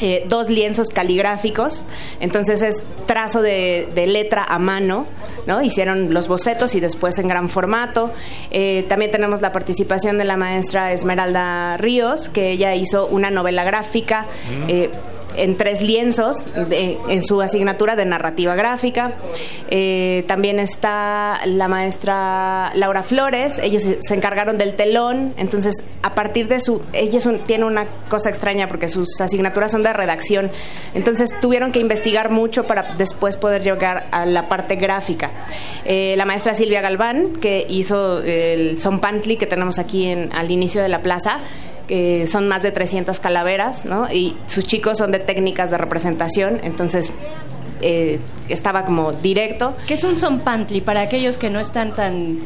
eh, 0.00 0.24
dos 0.28 0.48
lienzos 0.48 0.88
caligráficos, 0.88 1.84
entonces 2.20 2.62
es 2.62 2.82
trazo 3.06 3.42
de, 3.42 3.88
de 3.94 4.06
letra 4.06 4.44
a 4.44 4.58
mano, 4.58 5.06
¿no? 5.46 5.62
Hicieron 5.62 6.12
los 6.14 6.28
bocetos 6.28 6.74
y 6.74 6.80
después 6.80 7.18
en 7.18 7.28
gran 7.28 7.48
formato. 7.48 8.10
Eh, 8.50 8.84
también 8.88 9.10
tenemos 9.10 9.40
la 9.40 9.52
participación 9.52 10.18
de 10.18 10.24
la 10.24 10.36
maestra 10.36 10.92
Esmeralda 10.92 11.76
Ríos, 11.78 12.28
que 12.28 12.50
ella 12.50 12.74
hizo 12.74 13.06
una 13.06 13.30
novela 13.30 13.64
gráfica. 13.64 14.26
eh, 14.68 14.90
en 15.38 15.56
tres 15.56 15.80
lienzos 15.82 16.46
de- 16.68 16.98
en 17.08 17.24
su 17.24 17.40
asignatura 17.40 17.96
de 17.96 18.04
narrativa 18.04 18.54
gráfica. 18.54 19.12
Eh, 19.70 20.24
también 20.28 20.58
está 20.58 21.40
la 21.46 21.68
maestra 21.68 22.72
Laura 22.74 23.02
Flores, 23.02 23.58
ellos 23.58 23.82
se- 23.82 24.14
encargaron 24.14 24.58
del 24.58 24.74
telón, 24.74 25.32
entonces 25.36 25.84
a 26.02 26.14
partir 26.14 26.48
de 26.48 26.60
su, 26.60 26.80
ella 26.92 27.18
tiene 27.46 27.64
una 27.64 27.86
cosa 28.08 28.28
extraña 28.30 28.66
porque 28.68 28.88
sus 28.88 29.20
asignaturas 29.20 29.70
son 29.70 29.82
de 29.82 29.92
redacción, 29.92 30.50
entonces 30.94 31.30
tuvieron 31.40 31.72
que 31.72 31.78
investigar 31.80 32.30
mucho 32.30 32.64
para 32.66 32.94
después 32.96 33.36
poder 33.36 33.62
llegar 33.62 34.06
a 34.10 34.26
la 34.26 34.48
parte 34.48 34.76
gráfica. 34.76 35.30
Eh, 35.84 36.14
la 36.16 36.24
maestra 36.24 36.54
Silvia 36.54 36.80
Galván, 36.80 37.34
que 37.40 37.64
hizo 37.68 38.22
el 38.22 38.80
Son 38.80 39.00
Pantli 39.00 39.36
que 39.36 39.46
tenemos 39.46 39.78
aquí 39.78 40.06
en, 40.06 40.30
al 40.34 40.50
inicio 40.50 40.82
de 40.82 40.88
la 40.88 41.00
plaza, 41.00 41.38
que 41.88 42.26
son 42.26 42.46
más 42.46 42.62
de 42.62 42.70
300 42.70 43.18
calaveras, 43.18 43.84
¿no? 43.84 44.12
Y 44.12 44.36
sus 44.46 44.64
chicos 44.64 44.98
son 44.98 45.10
de 45.10 45.18
técnicas 45.18 45.70
de 45.70 45.78
representación, 45.78 46.60
entonces 46.62 47.10
eh, 47.80 48.20
estaba 48.48 48.84
como 48.84 49.12
directo. 49.12 49.74
¿Qué 49.86 49.94
es 49.94 50.04
un 50.04 50.16
zompantli 50.16 50.80
para 50.80 51.00
aquellos 51.00 51.38
que 51.38 51.48
no 51.48 51.58
están 51.58 51.92
tan, 51.94 52.38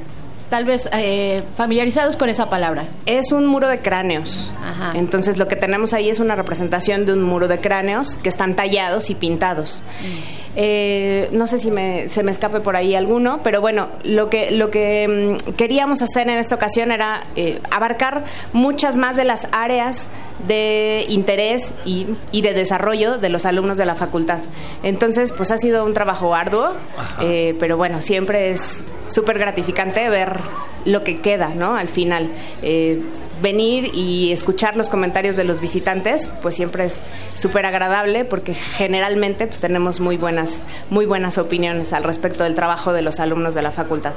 tal 0.49 0.65
vez, 0.65 0.89
eh, 0.93 1.43
familiarizados 1.57 2.17
con 2.17 2.29
esa 2.29 2.49
palabra? 2.49 2.85
Es 3.05 3.33
un 3.33 3.47
muro 3.47 3.69
de 3.69 3.81
cráneos. 3.81 4.51
Entonces 4.95 5.39
lo 5.39 5.49
que 5.49 5.57
tenemos 5.57 5.93
ahí 5.93 6.09
es 6.09 6.21
una 6.21 6.37
representación 6.37 7.05
de 7.05 7.13
un 7.13 7.23
muro 7.23 7.49
de 7.49 7.59
cráneos 7.59 8.17
que 8.17 8.29
están 8.29 8.55
tallados 8.55 9.11
y 9.11 9.15
pintados. 9.15 9.83
Eh, 10.55 11.29
no 11.33 11.47
sé 11.47 11.59
si 11.59 11.71
me- 11.71 12.09
se 12.11 12.23
me 12.23 12.31
escape 12.31 12.61
por 12.61 12.77
ahí 12.77 12.95
alguno, 12.95 13.41
pero 13.43 13.61
bueno, 13.63 13.89
lo 14.05 14.29
que, 14.29 14.51
lo 14.51 14.71
que 14.71 15.39
mm, 15.49 15.53
queríamos 15.53 16.03
hacer 16.03 16.29
en 16.29 16.39
esta 16.39 16.55
ocasión 16.57 16.93
era 16.93 17.23
eh, 17.37 17.59
abarcar 17.71 18.25
muchas 18.53 18.97
más 18.99 19.17
de 19.17 19.25
las 19.25 19.49
áreas 19.53 20.09
de 20.47 21.07
interés 21.09 21.73
y, 21.87 22.07
y 22.33 22.43
de 22.43 22.53
desarrollo 22.53 23.17
de 23.19 23.29
los 23.31 23.47
alumnos 23.47 23.79
de 23.79 23.87
la 23.87 23.95
facultad. 23.95 24.41
Entonces, 24.83 25.33
pues 25.33 25.51
ha 25.51 25.59
sido 25.59 25.87
un 25.87 25.95
trabajo 25.95 26.35
arduo, 26.35 26.73
eh, 27.21 27.57
pero 27.59 27.77
bueno, 27.79 28.03
siempre 28.03 28.51
es 28.51 28.85
súper 29.07 29.39
gratificante 29.39 30.09
ver 30.11 30.37
lo 30.85 31.03
que 31.03 31.21
queda, 31.21 31.49
¿no? 31.55 31.77
Al 31.77 31.89
final. 31.89 32.29
Venir 33.43 33.91
y 33.93 34.33
escuchar 34.33 34.77
los 34.77 34.89
comentarios 34.89 35.37
de 35.37 35.45
los 35.45 35.61
visitantes, 35.61 36.29
pues 36.43 36.55
siempre 36.55 36.85
es 36.85 37.03
súper 37.35 37.67
agradable 37.67 38.25
porque 38.25 38.55
generalmente 38.55 39.47
pues, 39.47 39.59
tenemos 39.59 40.01
muy 40.01 40.17
buenas, 40.17 40.63
muy 40.91 41.07
buenas 41.07 41.39
opiniones 41.39 41.93
al 41.93 42.05
respecto 42.05 42.45
del 42.45 42.55
trabajo 42.55 42.93
de 42.93 43.03
los 43.03 43.21
alumnos 43.21 43.55
de 43.55 43.63
la 43.63 43.73
facultad. 43.73 44.13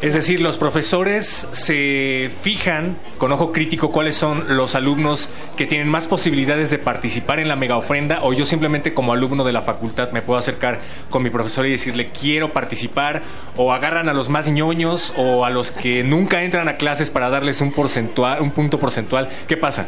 Es 0.00 0.14
decir, 0.14 0.40
los 0.40 0.56
profesores 0.56 1.48
se 1.52 2.30
fijan 2.42 2.96
con 3.18 3.30
ojo 3.32 3.52
crítico 3.52 3.90
cuáles 3.90 4.16
son 4.16 4.56
los 4.56 4.74
alumnos 4.74 5.28
que 5.56 5.66
tienen 5.66 5.88
más 5.88 6.08
posibilidades 6.08 6.70
de 6.70 6.78
participar 6.78 7.38
en 7.38 7.48
la 7.48 7.56
mega 7.56 7.76
ofrenda 7.76 8.20
o 8.22 8.32
yo 8.32 8.44
simplemente 8.44 8.94
como 8.94 9.12
alumno 9.12 9.44
de 9.44 9.52
la 9.52 9.62
facultad 9.62 10.12
me 10.12 10.22
puedo 10.22 10.38
acercar 10.38 10.80
con 11.10 11.22
mi 11.22 11.30
profesor 11.30 11.66
y 11.66 11.70
decirle 11.70 12.08
quiero 12.08 12.48
participar 12.48 13.22
o 13.56 13.72
agarran 13.72 14.08
a 14.08 14.12
los 14.12 14.28
más 14.28 14.48
ñoños 14.48 15.12
o 15.16 15.44
a 15.44 15.50
los 15.50 15.72
que 15.72 16.02
nunca 16.02 16.42
entran 16.42 16.68
a 16.68 16.76
clases 16.76 17.10
para 17.10 17.30
darles 17.30 17.60
un 17.60 17.72
porcentual, 17.72 18.40
punto 18.62 18.78
porcentual. 18.78 19.28
¿Qué 19.48 19.56
pasa? 19.56 19.86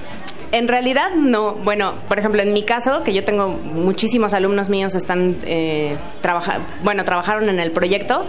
En 0.51 0.67
realidad 0.67 1.11
no. 1.17 1.55
Bueno, 1.55 1.93
por 2.09 2.19
ejemplo, 2.19 2.43
en 2.43 2.53
mi 2.53 2.65
caso, 2.65 3.05
que 3.05 3.15
yo 3.15 3.25
tengo 3.25 3.49
muchísimos 3.49 4.35
alumnos 4.35 4.69
míos 4.69 4.97
están 4.97 5.37
eh, 5.47 5.97
bueno, 6.83 7.05
trabajaron 7.05 7.49
en 7.49 7.61
el 7.61 7.71
proyecto. 7.71 8.27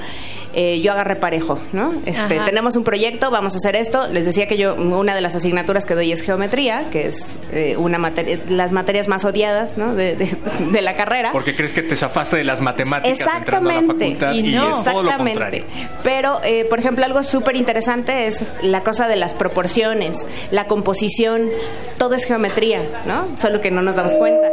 Eh, 0.53 0.81
yo 0.81 0.91
agarré 0.91 1.15
parejo, 1.15 1.59
¿no? 1.73 1.91
Este, 2.05 2.35
Ajá. 2.37 2.45
tenemos 2.45 2.75
un 2.75 2.83
proyecto, 2.83 3.31
vamos 3.31 3.53
a 3.53 3.57
hacer 3.57 3.75
esto. 3.75 4.07
Les 4.11 4.25
decía 4.25 4.47
que 4.47 4.57
yo 4.57 4.75
una 4.75 5.15
de 5.15 5.21
las 5.21 5.35
asignaturas 5.35 5.85
que 5.85 5.95
doy 5.95 6.11
es 6.11 6.21
geometría, 6.21 6.83
que 6.91 7.07
es 7.07 7.39
eh, 7.51 7.75
una 7.77 7.97
materia, 7.97 8.39
las 8.49 8.71
materias 8.71 9.07
más 9.07 9.25
odiadas, 9.25 9.77
¿no? 9.77 9.95
De, 9.95 10.15
de- 10.15 10.35
de 10.71 10.81
la 10.81 10.95
carrera. 10.95 11.31
Porque 11.31 11.55
crees 11.55 11.73
que 11.73 11.81
te 11.83 11.95
zafaste 11.95 12.37
de 12.37 12.43
las 12.43 12.61
matemáticas 12.61 13.27
entrando 13.37 13.69
a 13.69 13.73
la 13.73 13.81
facultad 13.81 14.33
y, 14.33 14.55
es 14.55 14.83
todo 14.83 15.03
lo 15.03 15.17
contrario. 15.17 15.63
Pero, 16.03 16.39
eh, 16.43 16.65
por 16.69 16.79
ejemplo, 16.79 17.03
algo 17.05 17.23
súper 17.23 17.55
interesante 17.55 18.25
es 18.27 18.51
la 18.61 18.81
cosa 18.81 19.07
de 19.07 19.15
las 19.15 19.33
proporciones, 19.33 20.27
la 20.51 20.65
composición, 20.65 21.49
todo 21.97 22.15
es 22.15 22.23
geometría, 22.25 22.81
¿no? 23.05 23.27
Solo 23.37 23.61
que 23.61 23.71
no 23.71 23.81
nos 23.81 23.95
damos 23.95 24.13
cuenta. 24.15 24.47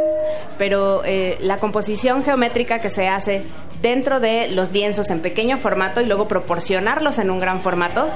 Pero 0.57 1.03
eh, 1.05 1.37
la 1.41 1.57
composición 1.57 2.23
geométrica 2.23 2.79
que 2.79 2.89
se 2.89 3.07
hace 3.07 3.43
dentro 3.81 4.19
de 4.19 4.49
los 4.49 4.71
lienzos 4.71 5.09
en 5.09 5.19
pequeño 5.19 5.57
formato 5.57 6.01
y 6.01 6.05
luego 6.05 6.27
proporcionarlos 6.27 7.19
en 7.19 7.29
un 7.29 7.39
gran 7.39 7.61
formato, 7.61 8.07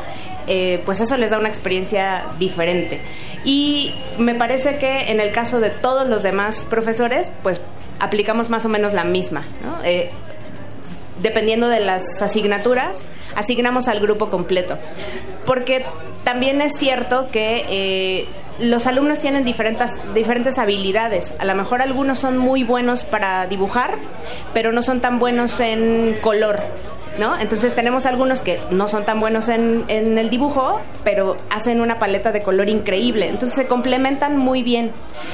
eh, 0.48 0.82
pues 0.86 1.02
eso 1.02 1.18
les 1.18 1.32
da 1.32 1.40
una 1.40 1.50
experiencia 1.50 2.24
diferente. 2.40 3.02
Y 3.44 3.94
me 4.18 4.34
parece 4.34 4.78
que 4.78 5.12
en 5.12 5.20
el 5.20 5.32
caso 5.32 5.60
de 5.60 5.70
todos 5.70 6.08
los 6.08 6.24
demás 6.24 6.66
profesores, 6.66 7.32
pues 7.44 7.62
aplicamos 8.00 8.50
más 8.50 8.66
o 8.66 8.70
menos 8.70 8.94
la 8.94 9.04
misma, 9.04 9.44
¿no? 9.64 9.84
Eh, 9.84 10.10
dependiendo 11.22 11.68
de 11.68 11.80
las 11.80 12.22
asignaturas, 12.22 13.06
asignamos 13.36 13.88
al 13.88 14.00
grupo 14.00 14.30
completo. 14.30 14.78
Porque 15.46 15.84
también 16.24 16.62
es 16.62 16.74
cierto 16.78 17.28
que 17.32 17.66
eh, 17.70 18.26
los 18.60 18.88
alumnos 18.88 19.20
tienen 19.20 19.44
diferentes, 19.44 20.02
diferentes 20.14 20.58
habilidades. 20.58 21.34
A 21.40 21.46
lo 21.46 21.56
mejor 21.56 21.82
algunos 21.82 22.18
son 22.18 22.38
muy 22.38 22.64
buenos 22.64 23.04
para 23.04 23.48
dibujar, 23.48 23.92
pero 24.54 24.72
no 24.72 24.82
son 24.82 25.00
tan 25.00 25.20
buenos 25.20 25.60
en 25.60 26.18
color. 26.22 26.60
¿No? 27.18 27.38
Entonces 27.38 27.74
tenemos 27.74 28.06
algunos 28.06 28.42
que 28.42 28.60
no 28.70 28.88
son 28.88 29.04
tan 29.04 29.20
buenos 29.20 29.50
en, 29.50 29.86
en 29.88 30.18
el 30.18 30.30
dibujo, 30.30 30.80
pero 31.04 31.36
hacen 31.50 31.82
una 31.82 31.96
paleta 31.96 32.32
de 32.32 32.42
color 32.42 32.70
increíble. 32.70 33.28
Entonces 33.28 33.56
se 33.56 33.68
complementan 33.68 34.38
muy 34.38 34.62
bien. 34.64 34.92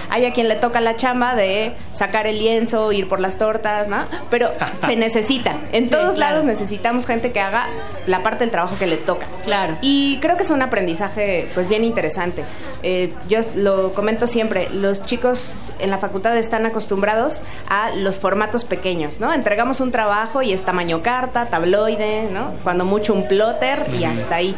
Hay 0.09 0.25
a 0.25 0.31
quien 0.31 0.47
le 0.47 0.55
toca 0.55 0.79
la 0.79 0.95
chamba 0.95 1.35
de 1.35 1.73
sacar 1.91 2.27
el 2.27 2.37
lienzo, 2.39 2.91
ir 2.91 3.07
por 3.07 3.19
las 3.19 3.37
tortas, 3.37 3.87
¿no? 3.87 3.97
Pero 4.29 4.49
se 4.85 4.95
necesita. 4.95 5.55
En 5.71 5.89
todos 5.89 6.17
lados 6.17 6.43
necesitamos 6.43 7.05
gente 7.05 7.31
que 7.31 7.39
haga 7.39 7.67
la 8.07 8.23
parte 8.23 8.39
del 8.39 8.51
trabajo 8.51 8.77
que 8.77 8.87
le 8.87 8.97
toca. 8.97 9.25
Claro. 9.43 9.75
Y 9.81 10.19
creo 10.19 10.37
que 10.37 10.43
es 10.43 10.49
un 10.49 10.61
aprendizaje 10.61 11.47
pues 11.53 11.67
bien 11.67 11.83
interesante. 11.83 12.43
Eh, 12.83 13.13
yo 13.29 13.39
lo 13.55 13.93
comento 13.93 14.27
siempre, 14.27 14.69
los 14.69 15.05
chicos 15.05 15.71
en 15.79 15.89
la 15.89 15.97
facultad 15.97 16.37
están 16.37 16.65
acostumbrados 16.65 17.41
a 17.69 17.91
los 17.95 18.19
formatos 18.19 18.65
pequeños, 18.65 19.21
¿no? 19.21 19.33
Entregamos 19.33 19.79
un 19.79 19.91
trabajo 19.91 20.41
y 20.41 20.51
es 20.51 20.63
tamaño 20.63 21.01
carta, 21.01 21.45
tabloide, 21.63 22.29
¿no? 22.31 22.53
Cuando 22.63 22.85
mucho 22.85 23.13
un 23.13 23.27
plotter 23.27 23.85
y 23.97 24.03
hasta 24.03 24.35
ahí 24.35 24.55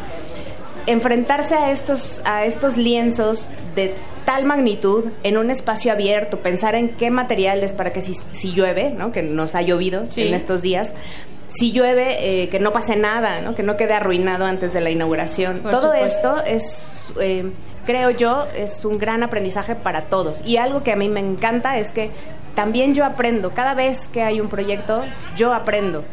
enfrentarse 0.86 1.54
a 1.56 1.70
estos, 1.70 2.20
a 2.24 2.44
estos 2.44 2.76
lienzos 2.76 3.48
de 3.74 3.94
tal 4.24 4.44
magnitud 4.44 5.06
en 5.24 5.36
un 5.36 5.50
espacio 5.50 5.90
abierto, 5.92 6.38
pensar 6.38 6.74
en 6.76 6.90
qué 6.90 7.10
materiales 7.10 7.72
para 7.72 7.92
que 7.92 8.00
si, 8.02 8.14
si 8.30 8.52
llueve, 8.52 8.90
¿no? 8.90 9.10
que 9.12 9.22
nos 9.22 9.54
ha 9.54 9.62
llovido 9.62 10.04
Sí. 10.06 10.22
en 10.22 10.34
estos 10.34 10.62
días, 10.62 10.94
si 11.48 11.72
llueve, 11.72 12.42
eh, 12.42 12.48
que 12.48 12.60
no 12.60 12.72
pase 12.72 12.96
nada, 12.96 13.40
¿no? 13.40 13.54
que 13.56 13.62
no 13.64 13.76
quede 13.76 13.94
arruinado 13.94 14.44
antes 14.44 14.72
de 14.72 14.80
la 14.80 14.90
inauguración. 14.90 15.58
Por 15.58 15.72
Todo 15.72 15.92
supuesto. 15.92 16.36
esto 16.36 16.44
es, 16.44 17.04
eh, 17.20 17.50
creo 17.84 18.10
yo, 18.10 18.46
es 18.56 18.84
un 18.84 18.98
gran 18.98 19.22
aprendizaje 19.24 19.74
para 19.74 20.02
todos. 20.02 20.42
Y 20.46 20.56
algo 20.56 20.82
que 20.84 20.92
a 20.92 20.96
mí 20.96 21.08
me 21.08 21.20
encanta 21.20 21.78
es 21.78 21.90
que 21.92 22.10
también 22.56 22.94
yo 22.94 23.04
aprendo, 23.04 23.50
cada 23.50 23.74
vez 23.74 24.08
que 24.08 24.22
hay 24.22 24.40
un 24.40 24.48
proyecto, 24.48 25.02
yo 25.36 25.52
aprendo 25.52 26.04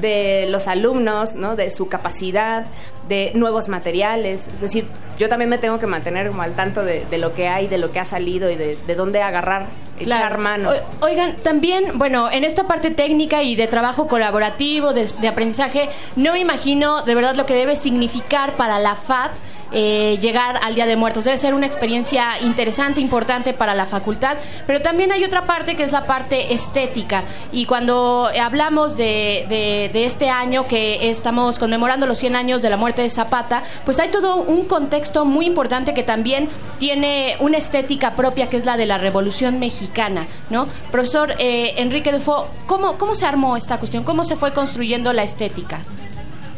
de 0.00 0.46
los 0.48 0.68
alumnos, 0.68 1.34
¿no? 1.34 1.56
de 1.56 1.70
su 1.70 1.88
capacidad, 1.88 2.66
de 3.08 3.32
nuevos 3.34 3.68
materiales. 3.68 4.46
Es 4.48 4.60
decir, 4.60 4.84
yo 5.18 5.28
también 5.30 5.48
me 5.48 5.56
tengo 5.58 5.80
que 5.80 5.86
mantener 5.86 6.28
como 6.28 6.42
al 6.42 6.52
tanto 6.52 6.84
de, 6.84 7.06
de 7.06 7.18
lo 7.18 7.34
que 7.34 7.48
hay, 7.48 7.66
de 7.66 7.78
lo 7.78 7.90
que 7.90 7.98
ha 8.00 8.04
salido 8.04 8.50
y 8.50 8.54
de, 8.56 8.76
de 8.86 8.94
dónde 8.94 9.22
agarrar, 9.22 9.64
echar 9.98 10.36
mano. 10.38 10.70
O- 11.00 11.06
Oigan, 11.06 11.34
también, 11.36 11.96
bueno, 11.98 12.30
en 12.30 12.44
esta 12.44 12.64
parte 12.64 12.90
técnica 12.90 13.42
y 13.42 13.56
de 13.56 13.66
trabajo 13.66 14.06
colaborativo, 14.08 14.92
de, 14.92 15.06
de 15.20 15.26
aprendizaje, 15.28 15.88
no 16.16 16.32
me 16.34 16.40
imagino 16.40 17.02
de 17.02 17.14
verdad 17.14 17.34
lo 17.34 17.46
que 17.46 17.54
debe 17.54 17.76
significar 17.76 18.54
para 18.56 18.78
la 18.78 18.94
FAD 18.94 19.30
eh, 19.72 20.18
llegar 20.20 20.58
al 20.62 20.74
Día 20.74 20.86
de 20.86 20.96
Muertos. 20.96 21.24
Debe 21.24 21.36
ser 21.38 21.54
una 21.54 21.66
experiencia 21.66 22.38
interesante, 22.40 23.00
importante 23.00 23.52
para 23.54 23.74
la 23.74 23.86
facultad, 23.86 24.36
pero 24.66 24.80
también 24.82 25.12
hay 25.12 25.24
otra 25.24 25.44
parte 25.44 25.76
que 25.76 25.82
es 25.82 25.92
la 25.92 26.04
parte 26.06 26.52
estética. 26.54 27.24
Y 27.52 27.66
cuando 27.66 28.28
hablamos 28.40 28.96
de, 28.96 29.44
de- 29.48 29.90
de 29.92 30.04
este 30.04 30.30
año 30.30 30.66
que 30.66 31.10
estamos 31.10 31.58
conmemorando 31.58 32.06
los 32.06 32.18
100 32.18 32.36
años 32.36 32.62
de 32.62 32.70
la 32.70 32.76
muerte 32.76 33.02
de 33.02 33.10
Zapata, 33.10 33.62
pues 33.84 33.98
hay 34.00 34.08
todo 34.10 34.36
un 34.36 34.64
contexto 34.64 35.24
muy 35.24 35.46
importante 35.46 35.94
que 35.94 36.02
también 36.02 36.48
tiene 36.78 37.36
una 37.40 37.58
estética 37.58 38.14
propia 38.14 38.48
que 38.48 38.56
es 38.56 38.64
la 38.64 38.76
de 38.76 38.86
la 38.86 38.98
Revolución 38.98 39.58
Mexicana, 39.58 40.26
¿no? 40.50 40.66
Profesor 40.90 41.34
eh, 41.38 41.74
Enrique 41.76 42.12
Defo, 42.12 42.48
¿cómo, 42.66 42.98
¿cómo 42.98 43.14
se 43.14 43.26
armó 43.26 43.56
esta 43.56 43.78
cuestión? 43.78 44.04
¿Cómo 44.04 44.24
se 44.24 44.36
fue 44.36 44.52
construyendo 44.52 45.12
la 45.12 45.22
estética? 45.22 45.80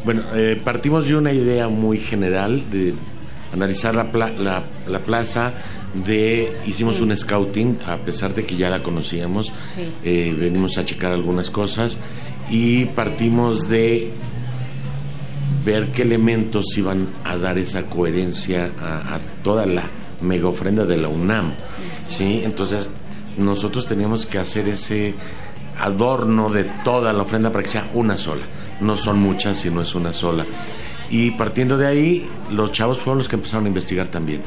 Bueno, 0.04 0.22
eh, 0.34 0.60
partimos 0.62 1.08
de 1.08 1.16
una 1.16 1.32
idea 1.32 1.68
muy 1.68 1.98
general 1.98 2.62
de 2.70 2.94
analizar 3.52 3.94
la, 3.94 4.10
pla- 4.10 4.30
la, 4.30 4.62
la 4.88 5.00
plaza, 5.00 5.52
de 6.06 6.56
hicimos 6.66 7.00
un 7.00 7.14
scouting, 7.16 7.78
a 7.86 7.96
pesar 7.98 8.32
de 8.34 8.44
que 8.44 8.56
ya 8.56 8.70
la 8.70 8.82
conocíamos, 8.82 9.48
Sí. 9.74 9.82
eh, 10.04 10.34
venimos 10.38 10.78
a 10.78 10.84
checar 10.84 11.12
algunas 11.12 11.50
cosas 11.50 11.98
y 12.48 12.84
partimos 12.86 13.68
de 13.68 14.10
ver 15.64 15.88
qué 15.88 16.02
elementos 16.02 16.64
iban 16.78 17.08
a 17.24 17.36
dar 17.36 17.58
esa 17.58 17.82
coherencia 17.86 18.70
a, 18.80 19.16
a 19.16 19.18
toda 19.42 19.66
la 19.66 19.82
mega 20.22 20.48
ofrenda 20.48 20.86
de 20.86 20.96
la 20.96 21.08
UNAM. 21.08 21.52
¿sí? 22.06 22.40
Entonces, 22.44 22.88
nosotros 23.36 23.84
teníamos 23.86 24.26
que 24.26 24.38
hacer 24.38 24.68
ese 24.68 25.14
adorno 25.80 26.48
de 26.50 26.64
toda 26.84 27.12
la 27.12 27.22
ofrenda 27.22 27.50
para 27.50 27.62
que 27.62 27.70
sea 27.70 27.90
una 27.94 28.16
sola. 28.16 28.42
No 28.80 28.96
son 28.96 29.18
muchas, 29.18 29.58
sino 29.58 29.80
es 29.80 29.94
una 29.94 30.12
sola. 30.12 30.44
Y 31.10 31.32
partiendo 31.32 31.76
de 31.76 31.86
ahí, 31.86 32.28
los 32.50 32.72
chavos 32.72 32.98
fueron 32.98 33.18
los 33.18 33.28
que 33.28 33.36
empezaron 33.36 33.64
a 33.64 33.68
investigar 33.68 34.08
también. 34.08 34.42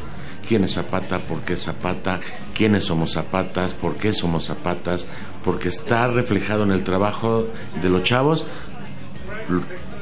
¿Quién 0.47 0.63
es 0.63 0.73
Zapata? 0.73 1.19
¿Por 1.19 1.39
qué 1.41 1.55
Zapata? 1.55 2.19
¿Quiénes 2.53 2.85
somos 2.85 3.13
Zapatas? 3.13 3.73
¿Por 3.73 3.95
qué 3.95 4.13
somos 4.13 4.45
Zapatas? 4.45 5.07
Porque 5.43 5.69
está 5.69 6.07
reflejado 6.07 6.63
en 6.63 6.71
el 6.71 6.83
trabajo 6.83 7.45
de 7.81 7.89
los 7.89 8.03
chavos 8.03 8.45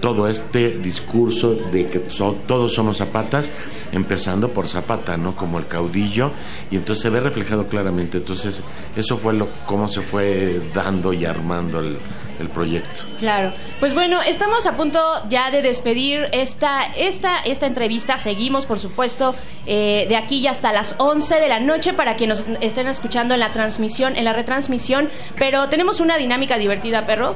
todo 0.01 0.27
este 0.27 0.77
discurso 0.79 1.53
de 1.53 1.87
que 1.87 2.09
so- 2.09 2.35
todos 2.45 2.73
somos 2.73 2.97
zapatas, 2.97 3.49
empezando 3.91 4.49
por 4.49 4.67
Zapata, 4.67 5.15
¿no? 5.15 5.35
Como 5.35 5.59
el 5.59 5.67
caudillo, 5.67 6.31
y 6.69 6.75
entonces 6.75 7.03
se 7.03 7.09
ve 7.09 7.19
reflejado 7.21 7.67
claramente. 7.67 8.17
Entonces, 8.17 8.61
eso 8.95 9.17
fue 9.17 9.33
lo 9.33 9.47
cómo 9.65 9.87
se 9.87 10.01
fue 10.01 10.59
dando 10.73 11.13
y 11.13 11.25
armando 11.25 11.79
el, 11.79 11.97
el 12.39 12.49
proyecto. 12.49 13.03
Claro. 13.19 13.51
Pues 13.79 13.93
bueno, 13.93 14.21
estamos 14.21 14.65
a 14.65 14.73
punto 14.73 14.99
ya 15.29 15.51
de 15.51 15.61
despedir 15.61 16.25
esta, 16.31 16.83
esta, 16.97 17.39
esta 17.39 17.67
entrevista. 17.67 18.17
Seguimos, 18.17 18.65
por 18.65 18.79
supuesto, 18.79 19.35
eh, 19.67 20.05
de 20.09 20.15
aquí 20.17 20.41
ya 20.41 20.51
hasta 20.51 20.73
las 20.73 20.95
11 20.97 21.35
de 21.39 21.47
la 21.47 21.59
noche 21.59 21.93
para 21.93 22.15
que 22.17 22.25
nos 22.27 22.45
estén 22.61 22.87
escuchando 22.87 23.35
en 23.35 23.39
la 23.39 23.53
transmisión, 23.53 24.17
en 24.17 24.25
la 24.25 24.33
retransmisión. 24.33 25.09
Pero 25.37 25.69
tenemos 25.69 25.99
una 25.99 26.17
dinámica 26.17 26.57
divertida, 26.57 27.05
perro. 27.05 27.35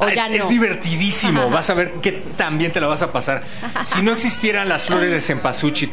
¿O 0.00 0.04
Ah, 0.04 0.14
ya 0.14 0.26
es, 0.28 0.48
divertidísimo. 0.48 1.42
Ajá. 1.42 1.50
Vas 1.54 1.70
a 1.70 1.74
ver 1.74 1.92
que 2.02 2.12
también 2.12 2.72
te 2.72 2.80
la 2.80 2.86
vas 2.86 3.02
a 3.02 3.12
pasar. 3.12 3.42
Si 3.84 4.02
no 4.02 4.12
existieran 4.12 4.68
las 4.68 4.86
flores 4.86 5.10
de 5.10 5.20
cempasúchil, 5.20 5.90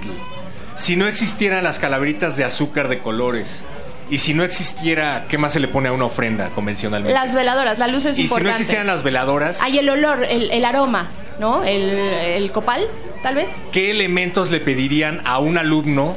si 0.76 0.96
no 0.96 1.08
existieran 1.08 1.64
las 1.64 1.78
calaveritas 1.80 2.38
de 2.38 2.44
azúcar 2.46 2.88
de 2.88 3.00
colores, 3.00 3.64
Y 4.10 4.20
si 4.20 4.34
no 4.34 4.46
existiera, 4.46 5.26
¿qué 5.28 5.38
más 5.38 5.52
se 5.52 5.60
le 5.60 5.68
pone 5.68 5.90
a 5.90 5.92
una 5.92 6.06
ofrenda 6.06 6.48
convencionalmente? 6.56 7.14
Las 7.14 7.34
veladoras, 7.34 7.78
la 7.78 7.88
luz 7.88 8.06
es 8.06 8.18
y 8.18 8.22
importante. 8.22 8.40
si 8.40 8.44
no 8.46 8.50
existieran 8.52 8.88
las 8.88 9.04
veladoras, 9.04 9.62
Hay 9.62 9.80
el 9.80 9.90
olor, 9.90 10.24
el, 10.24 10.50
el 10.50 10.64
aroma, 10.64 11.10
¿no? 11.42 11.66
El, 11.66 11.90
el 11.90 12.50
copal, 12.54 12.88
tal 13.22 13.36
vez. 13.36 13.50
¿qué 13.74 13.92
elementos 13.92 14.50
le 14.50 14.62
pedirían 14.62 15.20
a 15.26 15.40
un 15.40 15.58
alumno 15.58 16.16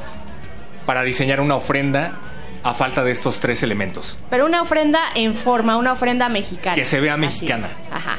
para 0.86 1.02
diseñar 1.02 1.40
una 1.40 1.56
ofrenda 1.56 2.12
a 2.62 2.74
falta 2.74 3.02
de 3.04 3.10
estos 3.10 3.40
tres 3.40 3.62
elementos? 3.62 4.16
Pero 4.30 4.46
una 4.46 4.62
ofrenda 4.62 5.00
en 5.14 5.34
forma, 5.34 5.76
una 5.76 5.92
ofrenda 5.92 6.28
mexicana. 6.28 6.74
Que 6.74 6.84
se 6.84 7.00
vea 7.00 7.14
Así. 7.14 7.20
mexicana. 7.20 7.68
Ajá. 7.92 8.16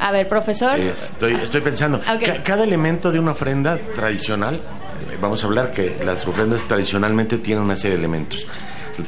A 0.00 0.10
ver, 0.10 0.28
profesor. 0.28 0.78
Eh, 0.80 0.90
Estoy, 0.90 1.34
estoy 1.34 1.60
pensando, 1.60 2.00
ca- 2.00 2.42
cada 2.42 2.64
elemento 2.64 3.12
de 3.12 3.20
una 3.20 3.32
ofrenda 3.32 3.78
tradicional, 3.94 4.54
eh, 4.56 5.16
vamos 5.20 5.42
a 5.44 5.46
hablar 5.46 5.70
que 5.70 5.96
las 6.04 6.26
ofrendas 6.26 6.64
tradicionalmente 6.64 7.38
tienen 7.38 7.62
una 7.64 7.76
serie 7.76 7.96
de 7.96 8.00
elementos. 8.00 8.44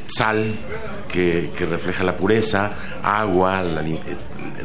Sal, 0.07 0.55
que, 1.13 1.51
que 1.57 1.67
refleja 1.67 2.05
la 2.05 2.17
pureza, 2.17 2.71
agua, 3.03 3.63
la 3.63 3.83
eh, 3.83 3.99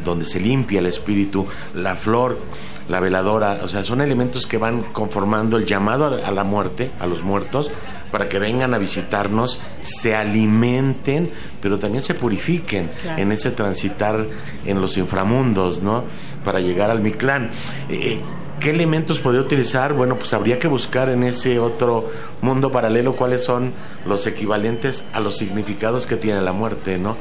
donde 0.03 0.25
se 0.25 0.39
limpia 0.39 0.79
el 0.79 0.85
espíritu, 0.87 1.45
la 1.75 1.95
flor, 1.95 2.39
la 2.87 2.99
veladora, 2.99 3.59
o 3.63 3.67
sea, 3.67 3.83
son 3.83 4.01
elementos 4.01 4.45
que 4.47 4.57
van 4.57 4.81
conformando 4.83 5.57
el 5.57 5.65
llamado 5.65 6.05
a 6.25 6.31
la 6.31 6.43
muerte, 6.43 6.91
a 6.99 7.05
los 7.07 7.23
muertos, 7.23 7.69
para 8.11 8.27
que 8.27 8.39
vengan 8.39 8.73
a 8.73 8.77
visitarnos, 8.77 9.59
se 9.81 10.15
alimenten, 10.15 11.29
pero 11.61 11.77
también 11.79 12.03
se 12.03 12.13
purifiquen 12.15 12.89
Claro. 13.01 13.21
en 13.21 13.31
ese 13.31 13.51
transitar 13.51 14.25
en 14.65 14.81
los 14.81 14.97
inframundos, 14.97 15.81
¿no? 15.81 16.03
Para 16.43 16.59
llegar 16.59 16.89
al 16.91 17.01
Mictlán. 17.01 17.49
Eh, 17.89 18.19
¿Qué 18.59 18.71
elementos 18.71 19.19
podría 19.19 19.39
utilizar? 19.41 19.93
Bueno, 19.93 20.17
pues 20.17 20.33
habría 20.33 20.59
que 20.59 20.67
buscar 20.67 21.07
en 21.09 21.23
ese 21.23 21.59
otro 21.59 22.09
mundo 22.41 22.73
paralelo 22.73 23.15
cuáles 23.15 23.41
son 23.45 23.71
los 24.05 24.27
equivalentes 24.27 25.05
a 25.13 25.21
los 25.21 25.37
significados 25.37 26.05
que 26.05 26.17
tiene 26.17 26.41
la 26.41 26.51
muerte, 26.51 26.97
¿no? 26.97 27.15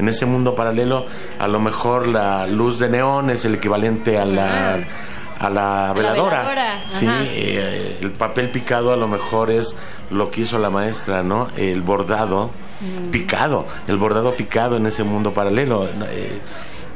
En 0.00 0.08
ese 0.08 0.26
mundo 0.26 0.56
paralelo, 0.56 1.06
a 1.38 1.46
lo 1.46 1.60
mejor 1.60 2.08
la 2.08 2.44
luz 2.48 2.80
de 2.80 2.88
neón 2.88 3.30
es 3.30 3.44
el 3.44 3.54
equivalente 3.54 4.18
a 4.18 4.24
la, 4.24 4.78
a 5.40 5.50
la 5.50 5.86
la 5.88 5.92
veladora. 5.94 6.38
veladora, 6.42 6.80
Sí, 6.86 7.06
eh, 7.08 7.98
el 8.00 8.12
papel 8.12 8.50
picado 8.50 8.92
a 8.92 8.96
lo 8.96 9.08
mejor 9.08 9.50
es 9.50 9.74
lo 10.10 10.30
que 10.30 10.42
hizo 10.42 10.58
la 10.58 10.70
maestra, 10.70 11.22
¿no? 11.22 11.48
El 11.56 11.82
bordado 11.82 12.50
Mm. 12.80 13.10
picado, 13.10 13.66
el 13.88 13.96
bordado 13.98 14.34
picado 14.36 14.76
en 14.78 14.86
ese 14.86 15.02
mundo 15.04 15.34
paralelo. 15.34 15.84
Eh, 15.86 15.90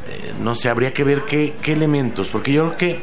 eh, 0.09 0.35
no 0.43 0.55
sé, 0.55 0.71
habría 0.71 0.93
que 0.95 1.05
ver 1.05 1.27
qué, 1.27 1.57
qué 1.61 1.73
elementos, 1.73 2.29
porque 2.29 2.53
yo 2.53 2.65
creo 2.75 2.77
que 2.77 3.01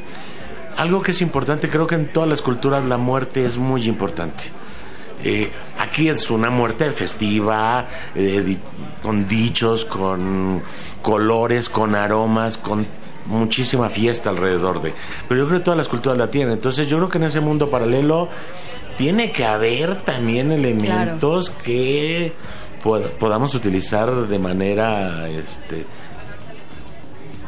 algo 0.77 1.01
que 1.03 1.11
es 1.11 1.21
importante, 1.21 1.69
creo 1.69 1.85
que 1.85 1.93
en 1.95 2.07
todas 2.07 2.27
las 2.27 2.41
culturas 2.41 2.83
la 2.85 2.97
muerte 2.97 3.45
es 3.45 3.57
muy 3.57 3.85
importante. 3.87 4.45
Eh, 5.23 5.51
aquí 5.77 6.09
es 6.09 6.31
una 6.31 6.49
muerte 6.49 6.91
festiva, 6.91 7.85
eh, 8.15 8.57
con 9.03 9.27
dichos, 9.27 9.85
con 9.85 10.63
colores, 11.03 11.69
con 11.69 11.93
aromas, 11.93 12.57
con 12.57 12.87
muchísima 13.31 13.89
fiesta 13.89 14.29
alrededor 14.29 14.81
de. 14.81 14.93
Pero 15.27 15.41
yo 15.41 15.47
creo 15.47 15.59
que 15.59 15.63
todas 15.65 15.77
las 15.77 15.87
culturas 15.87 16.17
la 16.17 16.29
tienen. 16.29 16.53
Entonces 16.53 16.87
yo 16.87 16.97
creo 16.97 17.09
que 17.09 17.17
en 17.17 17.23
ese 17.25 17.39
mundo 17.39 17.69
paralelo 17.69 18.27
tiene 18.97 19.31
que 19.31 19.45
haber 19.45 20.01
también 20.03 20.51
elementos 20.51 21.49
que 21.49 22.33
pod- 22.83 23.09
podamos 23.11 23.55
utilizar 23.55 24.11
de 24.27 24.39
manera 24.39 25.27
este 25.29 25.85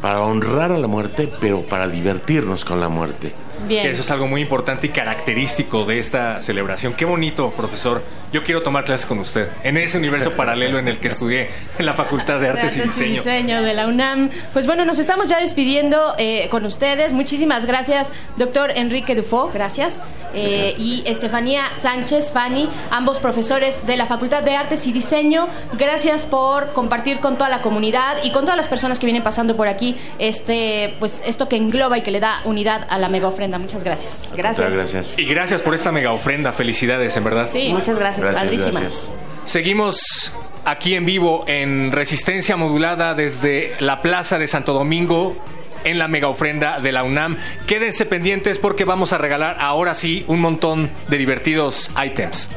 para 0.01 0.22
honrar 0.22 0.72
a 0.72 0.77
la 0.77 0.88
muerte, 0.88 1.30
pero 1.39 1.61
para 1.61 1.88
divertirnos 1.88 2.65
con 2.65 2.80
la 2.81 2.89
muerte. 2.89 3.31
Bien. 3.68 3.84
Que 3.84 3.92
eso 3.92 4.02
es 4.02 4.12
algo 4.12 4.28
muy 4.28 4.42
importante 4.42 4.88
y 4.88 4.90
característico 4.90 5.86
de 5.86 6.00
esta 6.00 6.42
celebración. 6.42 6.94
Qué 6.94 7.06
bonito, 7.06 7.52
profesor. 7.52 8.04
Yo 8.32 8.42
quiero 8.42 8.64
tomar 8.64 8.84
clases 8.84 9.06
con 9.06 9.20
usted 9.20 9.48
en 9.64 9.78
ese 9.78 9.98
universo 9.98 10.32
paralelo 10.36 10.80
en 10.80 10.88
el 10.88 10.98
que 10.98 11.08
estudié 11.08 11.50
en 11.78 11.86
la 11.86 11.94
Facultad 11.94 12.40
de 12.40 12.50
Artes, 12.50 12.76
y 12.78 12.82
Diseño. 12.82 13.16
Diseño 13.16 13.62
de 13.62 13.74
la 13.74 13.88
UNAM. 13.88 14.30
Pues 14.54 14.66
bueno, 14.66 14.86
nos 14.86 15.00
estamos 15.00 15.28
ya 15.28 15.40
despidiendo 15.40 16.16
eh, 16.18 16.48
con 16.50 16.66
ustedes. 16.66 17.14
Muchísimas 17.14 17.66
gracias, 17.66 18.12
doctor 18.38 18.72
Enrique 18.76 19.16
Dufo, 19.16 19.52
gracias. 19.54 20.02
Eh, 20.34 20.76
y 20.80 21.04
Estefanía 21.06 21.66
Sánchez, 21.80 22.32
Fanny, 22.32 22.68
ambos 22.90 23.20
profesores 23.20 23.86
de 23.86 23.98
la 23.98 24.08
Facultad 24.08 24.42
de 24.44 24.56
Artes 24.56 24.88
y 24.88 24.92
Diseño. 24.92 25.48
Gracias 25.78 26.26
por 26.26 26.74
compartir 26.74 27.20
con 27.20 27.38
toda 27.38 27.50
la 27.50 27.62
comunidad 27.62 28.18
y 28.24 28.32
con 28.32 28.42
todas 28.44 28.58
las 28.58 28.68
personas 28.68 29.00
que 29.00 29.06
vienen 29.06 29.24
pasando 29.24 29.56
por 29.56 29.68
aquí 29.68 29.96
este, 30.18 30.96
pues 31.00 31.22
esto 31.26 31.48
que 31.48 31.56
engloba 31.56 31.98
y 31.98 32.02
que 32.02 32.12
le 32.12 32.20
da 32.20 32.42
unidad 32.46 32.88
a 32.90 32.98
la 32.98 33.10
mega 33.10 33.28
ofrenda. 33.28 33.53
Muchas 33.60 33.84
gracias. 33.84 34.34
Gracias. 34.36 34.74
gracias. 34.74 35.20
Y 35.20 35.26
gracias 35.26 35.62
por 35.62 35.74
esta 35.76 35.92
mega 35.92 36.12
ofrenda. 36.12 36.54
Felicidades, 36.54 37.16
en 37.18 37.24
verdad. 37.24 37.50
Sí, 37.52 37.70
muchas 37.74 37.98
gracias. 38.00 38.28
Gracias, 38.28 38.72
gracias. 38.72 39.10
Seguimos 39.46 40.34
aquí 40.66 40.96
en 40.96 41.06
vivo 41.06 41.44
en 41.48 41.92
Resistencia 41.92 42.56
Modulada 42.56 43.14
desde 43.14 43.76
la 43.80 44.02
Plaza 44.02 44.38
de 44.38 44.48
Santo 44.48 44.74
Domingo 44.74 45.36
en 45.84 46.00
la 46.00 46.08
mega 46.08 46.28
ofrenda 46.28 46.80
de 46.80 46.92
la 46.92 47.04
UNAM. 47.04 47.38
Quédense 47.68 48.06
pendientes 48.06 48.58
porque 48.58 48.86
vamos 48.86 49.14
a 49.14 49.18
regalar 49.18 49.58
ahora 49.60 49.94
sí 49.96 50.24
un 50.28 50.40
montón 50.40 50.90
de 51.10 51.18
divertidos 51.18 51.92
ítems. 52.04 52.50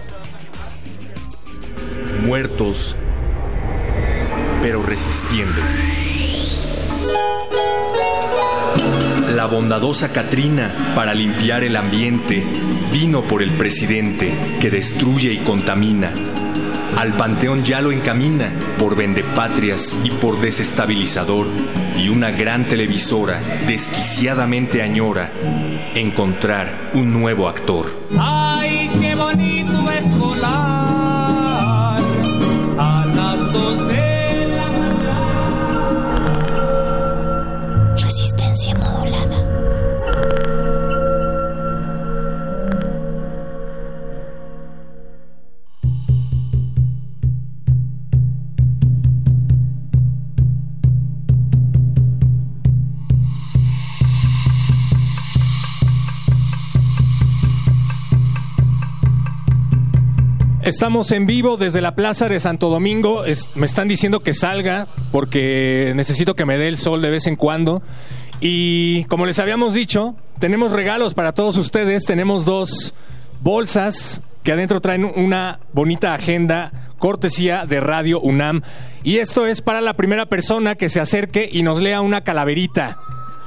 Muertos, 2.23 2.97
pero 4.62 4.82
resistiendo. 4.82 5.60
La 9.34 9.46
bondadosa 9.46 10.12
Catrina, 10.12 10.92
para 10.94 11.12
limpiar 11.12 11.64
el 11.64 11.76
ambiente, 11.76 12.46
vino 12.92 13.22
por 13.22 13.42
el 13.42 13.50
presidente 13.50 14.32
que 14.60 14.70
destruye 14.70 15.32
y 15.32 15.38
contamina. 15.38 16.12
Al 16.96 17.14
panteón 17.16 17.64
ya 17.64 17.80
lo 17.80 17.92
encamina 17.92 18.52
por 18.78 18.96
vendepatrias 18.96 19.98
y 20.04 20.10
por 20.10 20.40
desestabilizador. 20.40 21.46
Y 21.98 22.08
una 22.08 22.30
gran 22.30 22.64
televisora 22.64 23.40
desquiciadamente 23.66 24.82
añora 24.82 25.32
encontrar 25.94 26.90
un 26.94 27.12
nuevo 27.12 27.48
actor. 27.48 27.86
Ay, 28.18 28.88
qué 29.00 29.14
bonito 29.14 29.82
Estamos 60.66 61.12
en 61.12 61.26
vivo 61.26 61.56
desde 61.56 61.80
la 61.80 61.94
Plaza 61.94 62.28
de 62.28 62.40
Santo 62.40 62.70
Domingo. 62.70 63.22
Me 63.55 63.66
están 63.66 63.86
diciendo 63.86 64.18
que 64.18 64.34
salga 64.34 64.88
porque 65.12 65.93
necesito 65.94 66.34
que 66.34 66.44
me 66.44 66.59
dé 66.59 66.66
el 66.66 66.76
sol 66.76 67.01
de 67.02 67.09
vez 67.09 67.28
en 67.28 67.36
cuando. 67.36 67.84
Y 68.40 69.05
como 69.05 69.26
les 69.26 69.38
habíamos 69.38 69.74
dicho, 69.74 70.16
tenemos 70.40 70.72
regalos 70.72 71.14
para 71.14 71.30
todos 71.30 71.56
ustedes. 71.56 72.05
Tenemos 72.05 72.44
dos 72.44 72.94
bolsas 73.43 74.22
que 74.43 74.51
adentro 74.51 74.80
traen 74.80 75.05
una 75.05 75.60
bonita 75.72 76.14
agenda 76.14 76.72
cortesía 76.98 77.64
de 77.64 77.78
Radio 77.78 78.18
UNAM. 78.18 78.62
Y 79.05 79.18
esto 79.18 79.47
es 79.47 79.62
para 79.62 79.80
la 79.80 79.94
primera 79.94 80.26
persona 80.26 80.74
que 80.74 80.88
se 80.88 80.98
acerque 80.98 81.48
y 81.48 81.62
nos 81.62 81.80
lea 81.80 82.01
una 82.01 82.22
calaverita. 82.24 82.98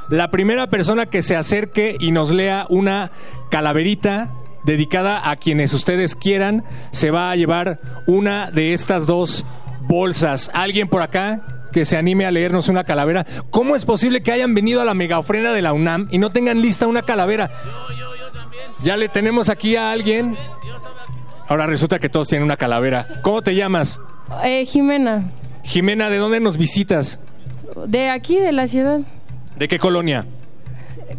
La 0.08 0.32
primera 0.32 0.68
persona 0.68 1.06
que 1.06 1.22
se 1.22 1.36
acerque 1.36 1.98
y 2.00 2.12
nos 2.12 2.32
lea 2.32 2.66
una 2.70 3.12
calaverita 3.52 4.39
dedicada 4.64 5.30
a 5.30 5.36
quienes 5.36 5.74
ustedes 5.74 6.16
quieran 6.16 6.64
se 6.92 7.12
va 7.12 7.32
a 7.32 7.36
llevar 7.36 7.80
una 8.08 8.52
de 8.52 8.74
estas 8.74 9.06
dos 9.06 9.46
bolsas. 9.82 10.50
¿Alguien 10.54 10.88
por 10.88 11.02
acá 11.02 11.42
que 11.72 11.86
se 11.86 11.98
anime 11.98 12.26
a 12.26 12.32
leernos 12.32 12.70
una 12.70 12.84
calavera? 12.84 13.26
¿Cómo 13.50 13.76
es 13.76 13.86
posible 13.86 14.22
que 14.22 14.32
hayan 14.32 14.54
venido 14.54 14.82
a 14.82 14.86
la 14.86 14.94
mega 14.94 15.20
ofrenda 15.20 15.52
de 15.54 15.62
la 15.62 15.74
UNAM 15.74 16.08
y 16.12 16.18
no 16.18 16.32
tengan 16.32 16.62
lista 16.62 16.88
una 16.88 17.02
calavera? 17.04 17.50
Ya 18.82 18.98
le 18.98 19.10
tenemos 19.10 19.50
aquí 19.50 19.76
a 19.76 19.92
alguien. 19.92 20.38
Ahora 21.48 21.66
resulta 21.66 22.00
que 22.00 22.10
todos 22.10 22.28
tienen 22.28 22.46
una 22.46 22.58
calavera. 22.58 23.08
¿Cómo 23.24 23.42
te 23.42 23.56
llamas? 23.56 24.00
Eh, 24.44 24.64
Jimena, 24.66 25.32
Jimena, 25.64 26.10
¿de 26.10 26.18
dónde 26.18 26.40
nos 26.40 26.58
visitas? 26.58 27.20
de 27.86 28.10
aquí, 28.10 28.38
de 28.38 28.52
la 28.52 28.68
ciudad. 28.68 29.00
¿De 29.58 29.68
qué 29.68 29.80
colonia? 29.80 30.26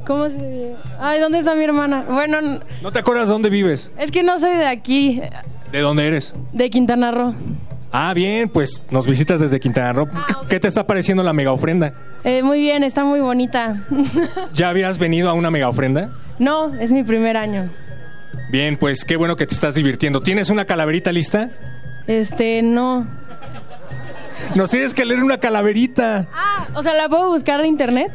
¿Cómo 0.07 0.29
se 0.29 0.37
ve? 0.37 0.75
Ay, 0.99 1.21
¿dónde 1.21 1.39
está 1.39 1.55
mi 1.55 1.65
hermana? 1.65 2.05
Bueno, 2.09 2.61
¿No 2.83 2.93
te 2.93 2.99
acuerdas 2.99 3.29
dónde 3.29 3.51
vives? 3.51 3.93
es 3.99 4.11
que 4.11 4.23
no 4.23 4.39
soy 4.39 4.57
de 4.57 4.67
aquí, 4.67 5.21
¿De 5.73 5.81
dónde 5.81 6.07
eres? 6.07 6.35
de 6.53 6.71
Quintana 6.71 7.11
Roo. 7.11 7.35
Ah, 7.93 8.15
bien, 8.15 8.49
pues 8.49 8.81
nos 8.91 9.07
visitas 9.07 9.41
desde 9.41 9.59
Quintana 9.61 9.93
Roo. 9.93 10.07
¿Qué- 10.07 10.35
¿Qué 10.49 10.61
te 10.61 10.69
está 10.69 10.87
pareciendo 10.87 11.23
la 11.25 11.33
mega 11.33 11.53
ofrenda? 11.53 11.93
Eh, 12.25 12.43
muy 12.43 12.61
bien, 12.61 12.85
está 12.85 13.05
muy 13.05 13.21
bonita. 13.21 13.85
¿Ya 14.55 14.69
habías 14.69 14.99
venido 14.99 15.29
a 15.29 15.33
una 15.33 15.51
mega 15.51 15.69
ofrenda? 15.69 16.11
no, 16.39 16.73
es 16.81 16.91
mi 16.93 17.03
primer 17.05 17.37
año. 17.37 17.69
Bien, 18.51 18.77
pues 18.77 19.05
qué 19.05 19.17
bueno 19.17 19.37
que 19.37 19.47
te 19.47 19.55
estás 19.55 19.75
divirtiendo. 19.75 20.23
¿Tienes 20.23 20.51
una 20.51 20.65
calaverita 20.65 21.13
lista? 21.13 21.51
Este, 22.07 22.63
no. 22.63 23.07
Nos 24.55 24.71
tienes 24.71 24.95
que 24.95 25.05
leer 25.05 25.23
una 25.23 25.39
calaverita. 25.39 26.27
Ah, 26.35 26.67
o 26.75 26.83
sea, 26.83 26.95
¿la 26.95 27.09
puedo 27.09 27.29
buscar 27.31 27.61
de 27.61 27.69
internet? 27.69 28.11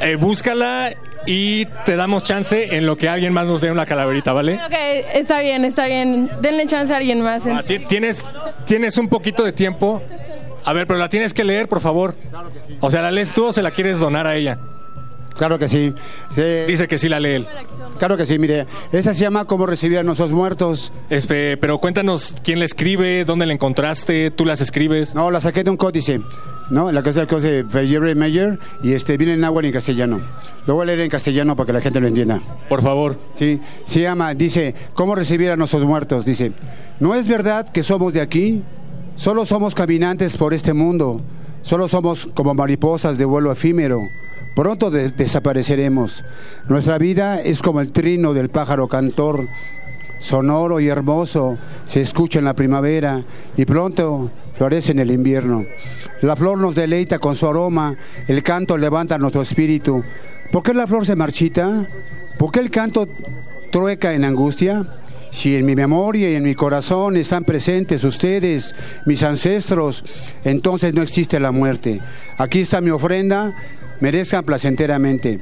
Eh, 0.00 0.16
búscala 0.16 0.92
y 1.26 1.66
te 1.84 1.96
damos 1.96 2.24
chance 2.24 2.76
en 2.76 2.86
lo 2.86 2.96
que 2.96 3.08
alguien 3.08 3.32
más 3.32 3.46
nos 3.46 3.62
lea 3.62 3.72
una 3.72 3.86
calaverita, 3.86 4.32
¿vale? 4.32 4.54
Ok, 4.54 4.74
está 5.14 5.40
bien, 5.40 5.64
está 5.64 5.86
bien. 5.86 6.30
Denle 6.40 6.66
chance 6.66 6.92
a 6.92 6.96
alguien 6.96 7.20
más. 7.20 7.46
Ah, 7.46 7.62
ti- 7.62 7.78
¿Tienes, 7.80 8.24
tienes 8.66 8.98
un 8.98 9.08
poquito 9.08 9.44
de 9.44 9.52
tiempo. 9.52 10.02
A 10.64 10.72
ver, 10.72 10.86
pero 10.86 10.98
la 10.98 11.08
tienes 11.08 11.34
que 11.34 11.44
leer, 11.44 11.68
por 11.68 11.80
favor. 11.80 12.14
O 12.80 12.90
sea, 12.90 13.02
¿la 13.02 13.10
lees 13.10 13.32
tú 13.32 13.46
o 13.46 13.52
se 13.52 13.62
la 13.62 13.70
quieres 13.72 13.98
donar 13.98 14.26
a 14.26 14.36
ella? 14.36 14.58
Claro 15.36 15.58
que 15.58 15.68
sí. 15.68 15.94
Dice 16.66 16.86
que 16.88 16.98
sí 16.98 17.08
la 17.08 17.18
lee 17.18 17.34
él. 17.36 17.48
Claro 17.98 18.16
que 18.16 18.26
sí, 18.26 18.38
mire. 18.38 18.66
Esa 18.92 19.14
se 19.14 19.20
llama 19.20 19.44
Cómo 19.46 19.66
recibir 19.66 19.98
a 19.98 20.02
nuestros 20.02 20.30
muertos. 20.30 20.92
Este, 21.08 21.56
pero 21.56 21.78
cuéntanos 21.78 22.34
quién 22.44 22.58
la 22.58 22.64
escribe, 22.64 23.24
dónde 23.24 23.46
la 23.46 23.52
encontraste, 23.54 24.30
tú 24.30 24.44
las 24.44 24.60
escribes. 24.60 25.14
No, 25.14 25.30
la 25.30 25.40
saqué 25.40 25.64
de 25.64 25.70
un 25.70 25.76
códice. 25.76 26.20
¿No? 26.72 26.90
La 26.90 27.02
que 27.02 27.10
es 27.10 27.16
el 27.18 27.26
códice 27.28 27.62
de 27.62 27.86
Jerry 27.86 28.14
Meyer 28.14 28.58
y 28.82 28.92
este 28.94 29.16
viene 29.16 29.34
en 29.34 29.44
agua 29.44 29.62
y 29.62 29.66
en 29.66 29.72
castellano. 29.72 30.20
Lo 30.66 30.74
voy 30.74 30.82
a 30.82 30.86
leer 30.86 31.00
en 31.00 31.10
castellano 31.10 31.54
para 31.54 31.66
que 31.68 31.72
la 31.74 31.80
gente 31.80 32.00
lo 32.00 32.06
entienda. 32.08 32.40
Por 32.68 32.82
favor. 32.82 33.16
Sí, 33.34 33.60
se 33.84 34.00
llama, 34.00 34.34
dice, 34.34 34.74
¿cómo 34.94 35.14
recibir 35.14 35.50
a 35.50 35.56
nuestros 35.56 35.84
muertos? 35.84 36.24
Dice, 36.24 36.52
¿no 36.98 37.14
es 37.14 37.28
verdad 37.28 37.68
que 37.70 37.82
somos 37.82 38.12
de 38.12 38.20
aquí? 38.20 38.62
Solo 39.16 39.44
somos 39.44 39.74
caminantes 39.74 40.36
por 40.36 40.54
este 40.54 40.72
mundo. 40.72 41.20
Solo 41.62 41.86
somos 41.88 42.28
como 42.34 42.54
mariposas 42.54 43.18
de 43.18 43.24
vuelo 43.24 43.52
efímero. 43.52 44.00
Pronto 44.56 44.90
de- 44.90 45.10
desapareceremos. 45.10 46.24
Nuestra 46.68 46.98
vida 46.98 47.38
es 47.40 47.60
como 47.62 47.80
el 47.80 47.92
trino 47.92 48.32
del 48.34 48.48
pájaro 48.48 48.88
cantor, 48.88 49.44
sonoro 50.20 50.80
y 50.80 50.88
hermoso, 50.88 51.58
se 51.88 52.00
escucha 52.00 52.38
en 52.38 52.44
la 52.44 52.54
primavera 52.54 53.22
y 53.56 53.64
pronto 53.64 54.30
florece 54.62 54.92
en 54.92 55.00
el 55.00 55.10
invierno. 55.10 55.66
La 56.20 56.36
flor 56.36 56.56
nos 56.56 56.76
deleita 56.76 57.18
con 57.18 57.34
su 57.34 57.48
aroma, 57.48 57.96
el 58.28 58.44
canto 58.44 58.78
levanta 58.78 59.18
nuestro 59.18 59.42
espíritu. 59.42 60.04
¿Por 60.52 60.62
qué 60.62 60.72
la 60.72 60.86
flor 60.86 61.04
se 61.04 61.16
marchita? 61.16 61.84
¿Por 62.38 62.52
qué 62.52 62.60
el 62.60 62.70
canto 62.70 63.08
trueca 63.72 64.14
en 64.14 64.22
angustia? 64.22 64.86
Si 65.32 65.56
en 65.56 65.66
mi 65.66 65.74
memoria 65.74 66.30
y 66.30 66.36
en 66.36 66.44
mi 66.44 66.54
corazón 66.54 67.16
están 67.16 67.42
presentes 67.42 68.04
ustedes, 68.04 68.72
mis 69.04 69.24
ancestros, 69.24 70.04
entonces 70.44 70.94
no 70.94 71.02
existe 71.02 71.40
la 71.40 71.50
muerte. 71.50 72.00
Aquí 72.38 72.60
está 72.60 72.80
mi 72.80 72.90
ofrenda, 72.90 73.52
merezcan 73.98 74.44
placenteramente. 74.44 75.40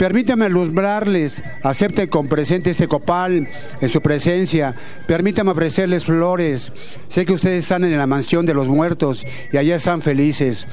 Permítame 0.00 0.46
alumbrarles, 0.46 1.42
acepten 1.62 2.08
con 2.08 2.26
presente 2.26 2.70
este 2.70 2.88
copal 2.88 3.46
en 3.82 3.88
su 3.90 4.00
presencia, 4.00 4.74
permítame 5.06 5.50
ofrecerles 5.50 6.06
flores. 6.06 6.72
Sé 7.08 7.26
que 7.26 7.34
ustedes 7.34 7.64
están 7.64 7.84
en 7.84 7.98
la 7.98 8.06
mansión 8.06 8.46
de 8.46 8.54
los 8.54 8.66
muertos 8.66 9.26
y 9.52 9.58
allá 9.58 9.76
están 9.76 10.00
felices. 10.00 10.66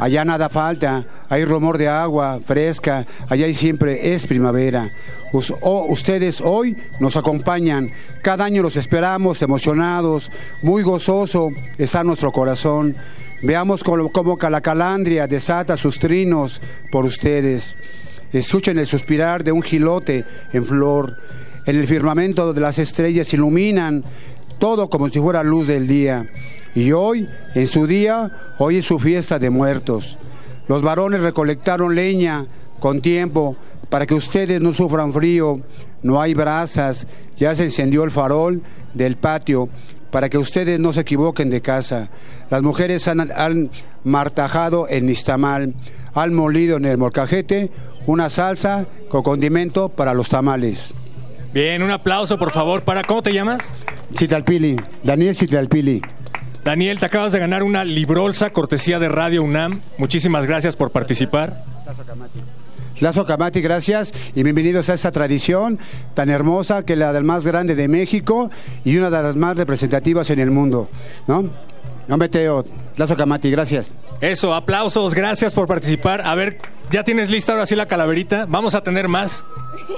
Allá 0.00 0.24
nada 0.24 0.48
falta, 0.48 1.04
hay 1.28 1.44
rumor 1.44 1.78
de 1.78 1.86
agua 1.86 2.40
fresca, 2.44 3.06
allá 3.28 3.46
y 3.46 3.54
siempre 3.54 4.12
es 4.12 4.26
primavera. 4.26 4.90
Ustedes 5.32 6.40
hoy 6.40 6.76
nos 6.98 7.16
acompañan, 7.16 7.90
cada 8.22 8.44
año 8.44 8.60
los 8.60 8.74
esperamos 8.74 9.40
emocionados, 9.42 10.32
muy 10.62 10.82
gozoso 10.82 11.50
está 11.78 12.02
nuestro 12.02 12.32
corazón. 12.32 12.96
Veamos 13.40 13.84
cómo, 13.84 14.10
cómo 14.10 14.36
Calacalandria 14.36 15.28
desata 15.28 15.76
sus 15.76 16.00
trinos 16.00 16.60
por 16.90 17.04
ustedes. 17.04 17.76
Escuchen 18.32 18.78
el 18.78 18.86
suspirar 18.86 19.44
de 19.44 19.52
un 19.52 19.62
gilote 19.62 20.24
en 20.52 20.64
flor. 20.64 21.16
En 21.66 21.76
el 21.76 21.86
firmamento 21.86 22.52
de 22.52 22.60
las 22.60 22.78
estrellas 22.78 23.32
iluminan 23.34 24.02
todo 24.58 24.88
como 24.88 25.08
si 25.08 25.20
fuera 25.20 25.42
luz 25.42 25.66
del 25.66 25.86
día. 25.86 26.26
Y 26.74 26.92
hoy, 26.92 27.28
en 27.54 27.66
su 27.66 27.86
día, 27.86 28.54
hoy 28.58 28.78
es 28.78 28.86
su 28.86 28.98
fiesta 28.98 29.38
de 29.38 29.50
muertos. 29.50 30.16
Los 30.68 30.82
varones 30.82 31.20
recolectaron 31.20 31.94
leña 31.94 32.46
con 32.80 33.00
tiempo 33.00 33.56
para 33.90 34.06
que 34.06 34.14
ustedes 34.14 34.60
no 34.60 34.72
sufran 34.72 35.12
frío. 35.12 35.60
No 36.02 36.20
hay 36.20 36.34
brasas, 36.34 37.06
ya 37.36 37.54
se 37.54 37.64
encendió 37.64 38.04
el 38.04 38.10
farol 38.10 38.62
del 38.94 39.16
patio 39.16 39.68
para 40.10 40.28
que 40.28 40.38
ustedes 40.38 40.78
no 40.78 40.92
se 40.92 41.00
equivoquen 41.00 41.50
de 41.50 41.60
casa. 41.60 42.10
Las 42.50 42.62
mujeres 42.62 43.08
han, 43.08 43.70
martajado 44.04 44.86
el 44.88 45.06
nistamal, 45.06 45.74
han 46.14 46.34
molido 46.34 46.76
en 46.76 46.84
el 46.84 46.98
molcajete 46.98 47.70
una 48.06 48.28
salsa 48.30 48.86
con 49.08 49.22
condimento 49.22 49.88
para 49.88 50.14
los 50.14 50.28
tamales. 50.28 50.94
Bien, 51.52 51.82
un 51.82 51.90
aplauso 51.90 52.38
por 52.38 52.50
favor 52.50 52.82
para... 52.82 53.04
¿Cómo 53.04 53.22
te 53.22 53.32
llamas? 53.32 53.72
Citalpili, 54.16 54.76
Daniel 55.02 55.34
Citalpili. 55.36 56.00
Daniel, 56.64 56.98
te 56.98 57.06
acabas 57.06 57.32
de 57.32 57.38
ganar 57.40 57.62
una 57.62 57.84
librolsa 57.84 58.50
cortesía 58.50 58.98
de 58.98 59.08
Radio 59.08 59.42
UNAM. 59.42 59.80
Muchísimas 59.98 60.46
gracias 60.46 60.76
por 60.76 60.90
participar. 60.90 61.64
Lazo 63.00 63.26
Camati, 63.26 63.60
gracias 63.60 64.12
y 64.34 64.44
bienvenidos 64.44 64.88
a 64.88 64.94
esta 64.94 65.10
tradición 65.10 65.78
tan 66.14 66.30
hermosa 66.30 66.84
que 66.84 66.92
es 66.92 66.98
la 67.00 67.12
del 67.12 67.24
más 67.24 67.44
grande 67.44 67.74
de 67.74 67.88
México 67.88 68.48
y 68.84 68.96
una 68.96 69.10
de 69.10 69.22
las 69.22 69.34
más 69.34 69.56
representativas 69.56 70.30
en 70.30 70.38
el 70.38 70.52
mundo, 70.52 70.88
¿no? 71.26 71.50
No 72.06 72.16
meteo, 72.16 72.64
Lazo 72.96 73.16
Camati, 73.16 73.50
gracias. 73.50 73.94
Eso, 74.20 74.54
aplausos, 74.54 75.14
gracias 75.14 75.54
por 75.54 75.66
participar. 75.66 76.22
A 76.26 76.34
ver, 76.34 76.58
¿ya 76.90 77.02
tienes 77.04 77.30
lista 77.30 77.52
ahora 77.52 77.66
sí 77.66 77.74
la 77.74 77.86
calaverita? 77.86 78.44
Vamos 78.48 78.74
a 78.74 78.82
tener 78.82 79.08
más. 79.08 79.44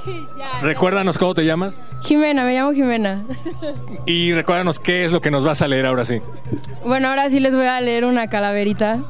Recuérdanos 0.62 1.19
cómo 1.19 1.35
te 1.35 1.45
llamas 1.45 1.83
Jimena, 2.03 2.45
me 2.45 2.55
llamo 2.55 2.73
Jimena. 2.73 3.25
y 4.07 4.33
recuérdanos 4.33 4.79
qué 4.79 5.05
es 5.05 5.11
lo 5.11 5.21
que 5.21 5.33
nos 5.33 5.45
vas 5.45 5.62
a 5.62 5.69
leer 5.69 5.87
ahora 5.87 6.05
sí. 6.05 6.21
Bueno, 6.87 7.09
ahora 7.09 7.29
sí 7.31 7.41
les 7.41 7.55
voy 7.55 7.66
a 7.66 7.81
leer 7.81 8.05
una 8.05 8.29
calaverita 8.29 9.03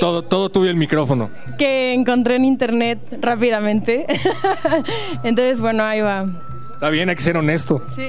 Todo, 0.00 0.22
todo 0.22 0.48
tuyo 0.48 0.70
el 0.70 0.76
micrófono. 0.76 1.30
que 1.58 1.92
encontré 1.92 2.36
en 2.36 2.46
internet 2.46 2.98
rápidamente. 3.20 4.06
Entonces, 5.22 5.60
bueno, 5.60 5.84
ahí 5.84 6.00
va. 6.00 6.26
Está 6.74 6.88
bien, 6.88 7.08
hay 7.10 7.16
que 7.16 7.22
ser 7.22 7.36
honesto. 7.36 7.82
Sí. 7.94 8.08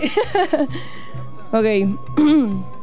ok. 1.51 2.68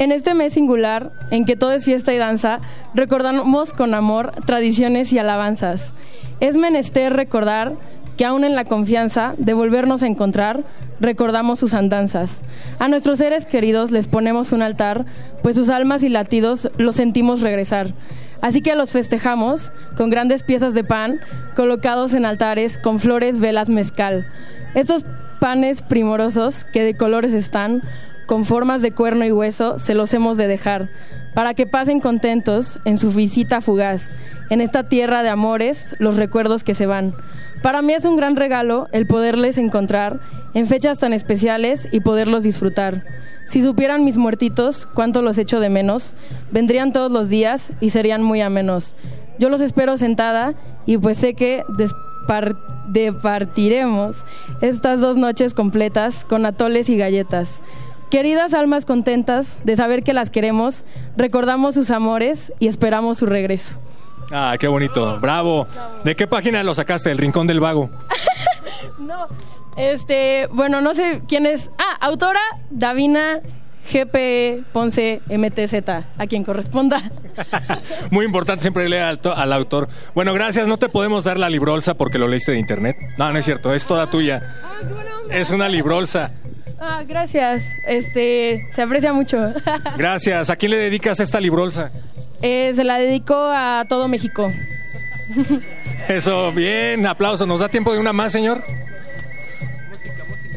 En 0.00 0.12
este 0.12 0.32
mes 0.34 0.52
singular, 0.52 1.10
en 1.32 1.44
que 1.44 1.56
todo 1.56 1.72
es 1.72 1.84
fiesta 1.84 2.14
y 2.14 2.18
danza, 2.18 2.60
recordamos 2.94 3.72
con 3.72 3.94
amor 3.94 4.32
tradiciones 4.46 5.12
y 5.12 5.18
alabanzas. 5.18 5.92
Es 6.38 6.56
menester 6.56 7.14
recordar 7.14 7.74
que 8.16 8.24
aún 8.24 8.44
en 8.44 8.54
la 8.54 8.64
confianza 8.64 9.34
de 9.38 9.54
volvernos 9.54 10.04
a 10.04 10.06
encontrar, 10.06 10.62
recordamos 11.00 11.58
sus 11.58 11.74
andanzas. 11.74 12.44
A 12.78 12.86
nuestros 12.86 13.18
seres 13.18 13.44
queridos 13.44 13.90
les 13.90 14.06
ponemos 14.06 14.52
un 14.52 14.62
altar, 14.62 15.04
pues 15.42 15.56
sus 15.56 15.68
almas 15.68 16.04
y 16.04 16.08
latidos 16.08 16.70
los 16.78 16.94
sentimos 16.94 17.40
regresar. 17.40 17.92
Así 18.40 18.60
que 18.60 18.76
los 18.76 18.90
festejamos 18.90 19.72
con 19.96 20.10
grandes 20.10 20.44
piezas 20.44 20.74
de 20.74 20.84
pan 20.84 21.18
colocados 21.56 22.14
en 22.14 22.24
altares 22.24 22.78
con 22.78 23.00
flores, 23.00 23.40
velas, 23.40 23.68
mezcal. 23.68 24.26
Estos 24.74 25.04
panes 25.40 25.82
primorosos 25.82 26.66
que 26.72 26.84
de 26.84 26.96
colores 26.96 27.32
están, 27.32 27.82
con 28.28 28.44
formas 28.44 28.82
de 28.82 28.92
cuerno 28.92 29.24
y 29.24 29.32
hueso, 29.32 29.78
se 29.78 29.94
los 29.94 30.12
hemos 30.12 30.36
de 30.36 30.48
dejar, 30.48 30.90
para 31.34 31.54
que 31.54 31.66
pasen 31.66 31.98
contentos 31.98 32.78
en 32.84 32.98
su 32.98 33.10
visita 33.10 33.62
fugaz, 33.62 34.10
en 34.50 34.60
esta 34.60 34.86
tierra 34.86 35.22
de 35.22 35.30
amores, 35.30 35.96
los 35.98 36.16
recuerdos 36.16 36.62
que 36.62 36.74
se 36.74 36.84
van. 36.84 37.14
Para 37.62 37.80
mí 37.80 37.94
es 37.94 38.04
un 38.04 38.16
gran 38.16 38.36
regalo 38.36 38.86
el 38.92 39.06
poderles 39.06 39.56
encontrar 39.56 40.20
en 40.52 40.66
fechas 40.66 40.98
tan 40.98 41.14
especiales 41.14 41.88
y 41.90 42.00
poderlos 42.00 42.42
disfrutar. 42.42 43.02
Si 43.46 43.62
supieran 43.62 44.04
mis 44.04 44.18
muertitos 44.18 44.86
cuánto 44.92 45.22
los 45.22 45.38
echo 45.38 45.58
de 45.58 45.70
menos, 45.70 46.14
vendrían 46.50 46.92
todos 46.92 47.10
los 47.10 47.30
días 47.30 47.72
y 47.80 47.90
serían 47.90 48.22
muy 48.22 48.42
amenos. 48.42 48.94
Yo 49.38 49.48
los 49.48 49.62
espero 49.62 49.96
sentada 49.96 50.52
y 50.84 50.98
pues 50.98 51.16
sé 51.16 51.32
que 51.32 51.64
departiremos 52.88 54.16
estas 54.60 55.00
dos 55.00 55.16
noches 55.16 55.54
completas 55.54 56.26
con 56.26 56.44
atoles 56.44 56.90
y 56.90 56.98
galletas. 56.98 57.58
Queridas 58.10 58.54
almas 58.54 58.86
contentas 58.86 59.58
de 59.64 59.76
saber 59.76 60.02
que 60.02 60.14
las 60.14 60.30
queremos, 60.30 60.84
recordamos 61.16 61.74
sus 61.74 61.90
amores 61.90 62.52
y 62.58 62.66
esperamos 62.66 63.18
su 63.18 63.26
regreso. 63.26 63.76
Ah, 64.30 64.56
qué 64.58 64.66
bonito. 64.68 65.18
Bravo. 65.20 65.66
¿De 66.04 66.16
qué 66.16 66.26
página 66.26 66.62
lo 66.62 66.74
sacaste? 66.74 67.10
El 67.10 67.18
Rincón 67.18 67.46
del 67.46 67.60
Vago. 67.60 67.90
No. 68.98 69.26
Este, 69.76 70.48
bueno, 70.52 70.80
no 70.80 70.92
sé 70.92 71.22
quién 71.28 71.46
es. 71.46 71.70
Ah, 71.78 71.96
autora 72.00 72.40
Davina 72.68 73.40
GP 73.92 74.64
Ponce 74.72 75.20
MTZ, 75.28 75.88
a 76.18 76.26
quien 76.26 76.42
corresponda. 76.44 77.00
Muy 78.10 78.26
importante 78.26 78.62
siempre 78.62 78.88
leer 78.88 79.04
al, 79.04 79.20
al 79.34 79.52
autor. 79.52 79.88
Bueno, 80.14 80.34
gracias. 80.34 80.66
No 80.66 80.78
te 80.78 80.88
podemos 80.88 81.24
dar 81.24 81.38
la 81.38 81.48
librolsa 81.48 81.94
porque 81.94 82.18
lo 82.18 82.28
leíste 82.28 82.52
de 82.52 82.58
internet. 82.58 82.96
No, 83.18 83.32
no 83.32 83.38
es 83.38 83.44
cierto. 83.44 83.72
Es 83.72 83.86
toda 83.86 84.10
tuya. 84.10 84.42
Es 85.30 85.50
una 85.50 85.68
librolsa. 85.68 86.30
Ah, 86.80 87.02
gracias. 87.06 87.64
Este, 87.86 88.66
se 88.74 88.82
aprecia 88.82 89.12
mucho. 89.12 89.52
Gracias. 89.96 90.50
¿A 90.50 90.56
quién 90.56 90.70
le 90.70 90.78
dedicas 90.78 91.20
esta 91.20 91.40
librolsa? 91.40 91.90
Eh, 92.42 92.72
se 92.74 92.84
la 92.84 92.98
dedico 92.98 93.34
a 93.34 93.84
todo 93.88 94.08
México. 94.08 94.48
Eso, 96.08 96.52
bien. 96.52 97.06
Aplauso. 97.06 97.46
¿Nos 97.46 97.60
da 97.60 97.68
tiempo 97.68 97.92
de 97.92 97.98
una 97.98 98.12
más, 98.12 98.32
señor? 98.32 98.62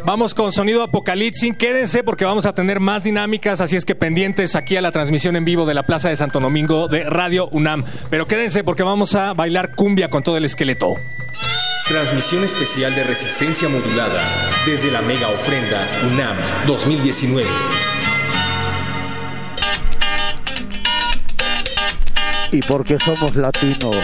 Vamos 0.05 0.33
con 0.33 0.51
sonido 0.51 0.81
apocalipsis. 0.81 1.55
Quédense 1.55 2.03
porque 2.03 2.25
vamos 2.25 2.45
a 2.45 2.53
tener 2.53 2.79
más 2.79 3.03
dinámicas, 3.03 3.61
así 3.61 3.75
es 3.75 3.85
que 3.85 3.93
pendientes 3.93 4.55
aquí 4.55 4.75
a 4.75 4.81
la 4.81 4.91
transmisión 4.91 5.35
en 5.35 5.45
vivo 5.45 5.65
de 5.65 5.75
la 5.75 5.83
Plaza 5.83 6.09
de 6.09 6.15
Santo 6.15 6.39
Domingo 6.39 6.87
de 6.87 7.03
Radio 7.03 7.49
UNAM. 7.51 7.83
Pero 8.09 8.25
quédense 8.25 8.63
porque 8.63 8.83
vamos 8.83 9.13
a 9.13 9.33
bailar 9.33 9.75
cumbia 9.75 10.09
con 10.09 10.23
todo 10.23 10.37
el 10.37 10.45
esqueleto. 10.45 10.95
Transmisión 11.91 12.45
especial 12.45 12.95
de 12.95 13.03
resistencia 13.03 13.67
modulada 13.67 14.23
desde 14.65 14.89
la 14.89 15.01
mega 15.01 15.27
ofrenda 15.27 15.85
UNAM 16.09 16.37
2019. 16.65 17.49
y 22.53 22.61
porque 22.61 22.97
somos 22.97 23.35
latinos 23.35 23.97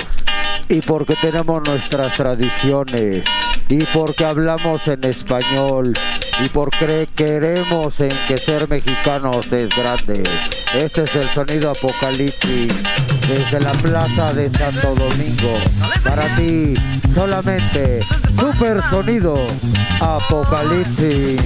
y 0.68 0.82
porque 0.82 1.16
tenemos 1.16 1.66
nuestras 1.66 2.14
tradiciones 2.18 3.24
y 3.70 3.84
porque 3.94 4.26
hablamos 4.26 4.86
en 4.90 5.06
español 5.06 5.94
y 6.40 6.50
porque 6.50 7.08
queremos 7.16 8.00
en 8.00 8.12
que 8.28 8.38
ser 8.38 8.68
mexicanos 8.70 9.46
es 9.52 9.70
grande. 9.70 10.24
Este 10.76 11.04
es 11.04 11.16
el 11.16 11.28
sonido 11.30 11.72
apocalipsis 11.72 12.74
desde 13.28 13.60
la 13.60 13.72
plaza 13.72 14.34
de 14.34 14.50
Santo 14.52 14.96
Domingo. 14.96 15.58
Para 16.04 16.24
ti, 16.36 16.76
solamente 17.14 18.04
super 18.40 18.82
sonido 18.84 19.48
apocalipsis. 20.00 21.42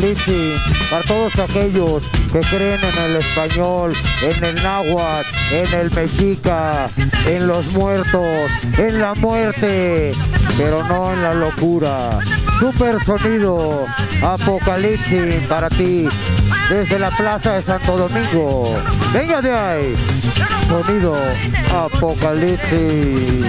Apocalipsis, 0.00 0.58
para 0.88 1.02
todos 1.02 1.38
aquellos 1.38 2.02
que 2.32 2.40
creen 2.40 2.80
en 2.80 3.10
el 3.10 3.16
español, 3.16 3.92
en 4.22 4.44
el 4.44 4.54
náhuatl, 4.62 5.28
en 5.52 5.80
el 5.80 5.90
mexica, 5.90 6.88
en 7.26 7.46
los 7.46 7.66
muertos, 7.72 8.50
en 8.78 9.00
la 9.00 9.14
muerte, 9.14 10.14
pero 10.56 10.82
no 10.84 11.12
en 11.12 11.22
la 11.22 11.34
locura. 11.34 12.18
Super 12.58 12.96
sonido, 13.04 13.86
apocalipsis 14.22 15.34
para 15.48 15.68
ti, 15.68 16.08
desde 16.70 16.98
la 16.98 17.10
plaza 17.10 17.52
de 17.54 17.62
Santo 17.62 17.98
Domingo. 17.98 18.74
Venga 19.12 19.42
de 19.42 19.52
ahí, 19.52 19.96
sonido, 20.68 21.16
apocalipsis. 21.74 23.44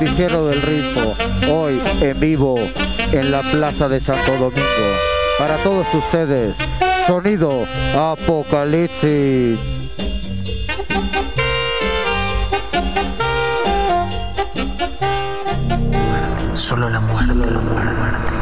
El 0.00 0.06
justiciero 0.06 0.46
del 0.46 0.62
ritmo, 0.62 1.14
hoy 1.52 1.80
en 2.00 2.18
vivo 2.20 2.56
en 3.12 3.30
la 3.30 3.42
Plaza 3.42 3.88
de 3.88 4.00
Santo 4.00 4.32
Domingo. 4.32 4.62
Para 5.38 5.56
todos 5.58 5.86
ustedes, 5.92 6.54
sonido 7.06 7.66
apocalipsis. 7.94 9.58
Solo 16.54 16.88
la 16.88 17.00
muerte, 17.00 17.34
la 17.34 17.60
muerte. 17.60 18.34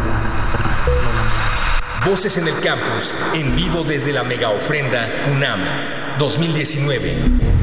Voces 2.07 2.39
en 2.39 2.49
el 2.49 2.59
campus, 2.61 3.15
en 3.35 3.57
vivo 3.57 3.83
desde 3.83 4.13
la 4.13 4.23
mega 4.23 4.51
ofrenda 4.51 5.09
UNAM 5.33 5.61
2019. 6.19 7.58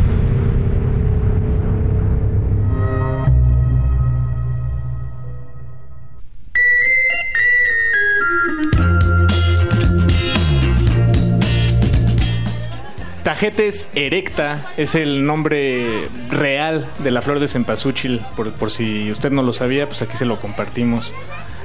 Tajetes 13.35 13.89
erecta 13.95 14.65
es 14.77 14.95
el 14.95 15.25
nombre 15.25 16.07
real 16.29 16.87
de 16.99 17.11
la 17.11 17.21
flor 17.21 17.41
de 17.41 17.49
cempasúchil. 17.49 18.21
Por, 18.33 18.53
por 18.53 18.71
si 18.71 19.11
usted 19.11 19.29
no 19.29 19.43
lo 19.43 19.51
sabía, 19.51 19.87
pues 19.87 20.01
aquí 20.01 20.15
se 20.15 20.23
lo 20.23 20.39
compartimos. 20.39 21.13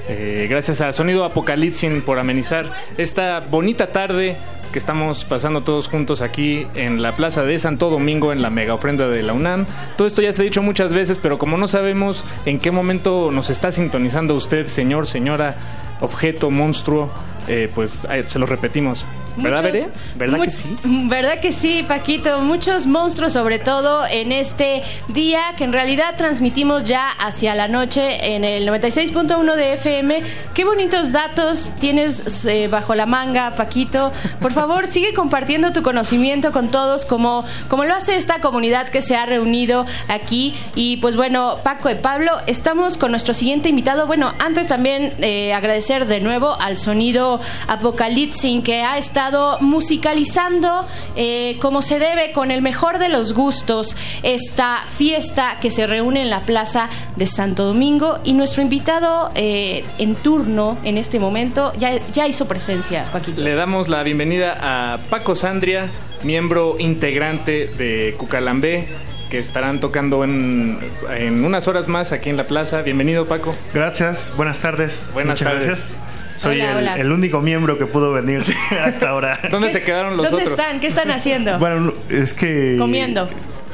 Eh, 0.08 0.48
gracias 0.50 0.80
a 0.80 0.92
Sonido 0.92 1.24
Apocalipsis 1.24 2.02
por 2.02 2.18
amenizar 2.18 2.72
esta 2.98 3.38
bonita 3.38 3.92
tarde 3.92 4.36
que 4.72 4.80
estamos 4.80 5.24
pasando 5.24 5.62
todos 5.62 5.86
juntos 5.86 6.22
aquí 6.22 6.66
en 6.74 7.02
la 7.02 7.14
Plaza 7.14 7.44
de 7.44 7.56
Santo 7.60 7.88
Domingo 7.88 8.32
en 8.32 8.42
la 8.42 8.50
mega 8.50 8.74
ofrenda 8.74 9.06
de 9.06 9.22
la 9.22 9.32
UNAM. 9.32 9.66
Todo 9.96 10.08
esto 10.08 10.22
ya 10.22 10.32
se 10.32 10.42
ha 10.42 10.44
dicho 10.46 10.62
muchas 10.62 10.92
veces, 10.92 11.18
pero 11.18 11.38
como 11.38 11.56
no 11.56 11.68
sabemos 11.68 12.24
en 12.46 12.58
qué 12.58 12.72
momento 12.72 13.30
nos 13.30 13.48
está 13.48 13.70
sintonizando 13.70 14.34
usted, 14.34 14.66
señor, 14.66 15.06
señora, 15.06 15.54
objeto, 16.00 16.50
monstruo, 16.50 17.12
eh, 17.46 17.70
pues 17.72 18.04
eh, 18.10 18.24
se 18.26 18.40
lo 18.40 18.46
repetimos. 18.46 19.06
¿Verdad, 19.36 19.62
Muchos- 19.62 19.72
Bere? 19.72 19.92
¿Verdad 20.16 20.40
que 20.42 20.50
sí? 20.50 20.76
¿Verdad 20.84 21.40
que 21.40 21.52
sí, 21.52 21.84
Paquito? 21.86 22.40
Muchos 22.40 22.86
monstruos, 22.86 23.32
sobre 23.32 23.58
todo 23.58 24.04
en 24.06 24.32
este 24.32 24.82
día 25.08 25.40
que 25.56 25.64
en 25.64 25.72
realidad 25.72 26.14
transmitimos 26.16 26.84
ya 26.84 27.08
hacia 27.10 27.54
la 27.54 27.68
noche 27.68 28.34
en 28.34 28.44
el 28.44 28.66
96.1 28.68 29.54
de 29.56 29.74
FM. 29.74 30.22
Qué 30.54 30.64
bonitos 30.64 31.12
datos 31.12 31.72
tienes 31.78 32.44
eh, 32.46 32.66
bajo 32.68 32.94
la 32.94 33.06
manga, 33.06 33.54
Paquito. 33.54 34.12
Por 34.40 34.52
favor, 34.52 34.86
sigue 34.88 35.14
compartiendo 35.14 35.72
tu 35.72 35.82
conocimiento 35.82 36.50
con 36.50 36.70
todos, 36.70 37.04
como, 37.04 37.44
como 37.68 37.84
lo 37.84 37.94
hace 37.94 38.16
esta 38.16 38.40
comunidad 38.40 38.88
que 38.88 39.00
se 39.00 39.16
ha 39.16 39.26
reunido 39.26 39.86
aquí. 40.08 40.54
Y 40.74 40.96
pues 40.96 41.14
bueno, 41.16 41.58
Paco 41.62 41.88
y 41.88 41.94
Pablo, 41.94 42.32
estamos 42.48 42.96
con 42.98 43.12
nuestro 43.12 43.32
siguiente 43.32 43.68
invitado. 43.68 44.06
Bueno, 44.08 44.32
antes 44.40 44.66
también 44.66 45.14
eh, 45.20 45.54
agradecer 45.54 46.06
de 46.06 46.20
nuevo 46.20 46.56
al 46.60 46.76
sonido 46.78 47.40
Apocalipsin 47.68 48.62
que 48.62 48.82
ha 48.82 48.98
estado 48.98 49.19
musicalizando 49.60 50.86
eh, 51.16 51.58
como 51.60 51.82
se 51.82 51.98
debe, 51.98 52.32
con 52.32 52.50
el 52.50 52.62
mejor 52.62 52.98
de 52.98 53.08
los 53.08 53.34
gustos, 53.34 53.96
esta 54.22 54.84
fiesta 54.86 55.58
que 55.60 55.70
se 55.70 55.86
reúne 55.86 56.22
en 56.22 56.30
la 56.30 56.40
Plaza 56.40 56.88
de 57.16 57.26
Santo 57.26 57.64
Domingo. 57.64 58.18
Y 58.24 58.32
nuestro 58.32 58.62
invitado 58.62 59.30
eh, 59.34 59.84
en 59.98 60.14
turno 60.14 60.78
en 60.84 60.98
este 60.98 61.18
momento 61.18 61.72
ya, 61.78 61.98
ya 62.12 62.26
hizo 62.26 62.46
presencia, 62.46 63.10
Paquito. 63.12 63.42
Le 63.42 63.54
damos 63.54 63.88
la 63.88 64.02
bienvenida 64.02 64.56
a 64.60 64.98
Paco 65.10 65.34
Sandria, 65.34 65.90
miembro 66.22 66.76
integrante 66.78 67.66
de 67.66 68.14
Cucalambé, 68.16 68.88
que 69.30 69.38
estarán 69.38 69.80
tocando 69.80 70.24
en, 70.24 70.78
en 71.16 71.44
unas 71.44 71.68
horas 71.68 71.88
más 71.88 72.12
aquí 72.12 72.30
en 72.30 72.36
la 72.36 72.44
plaza. 72.44 72.82
Bienvenido, 72.82 73.26
Paco. 73.26 73.54
Gracias, 73.72 74.32
buenas 74.36 74.58
tardes. 74.58 75.04
Buenas 75.12 75.40
Muchas 75.40 75.52
tardes. 75.52 75.66
gracias. 75.66 76.09
Soy 76.40 76.58
Hola, 76.60 76.70
el, 76.72 76.76
hola. 76.78 76.94
el 76.96 77.12
único 77.12 77.40
miembro 77.42 77.76
que 77.76 77.84
pudo 77.84 78.12
venir 78.12 78.42
hasta 78.84 79.10
ahora. 79.10 79.38
¿Dónde 79.50 79.68
se 79.68 79.82
quedaron 79.82 80.16
los 80.16 80.30
¿Dónde 80.30 80.44
otros? 80.46 80.58
están? 80.58 80.80
¿Qué 80.80 80.86
están 80.86 81.10
haciendo? 81.10 81.58
Bueno, 81.58 81.92
es 82.08 82.32
que... 82.32 82.76
Comiendo. 82.78 83.28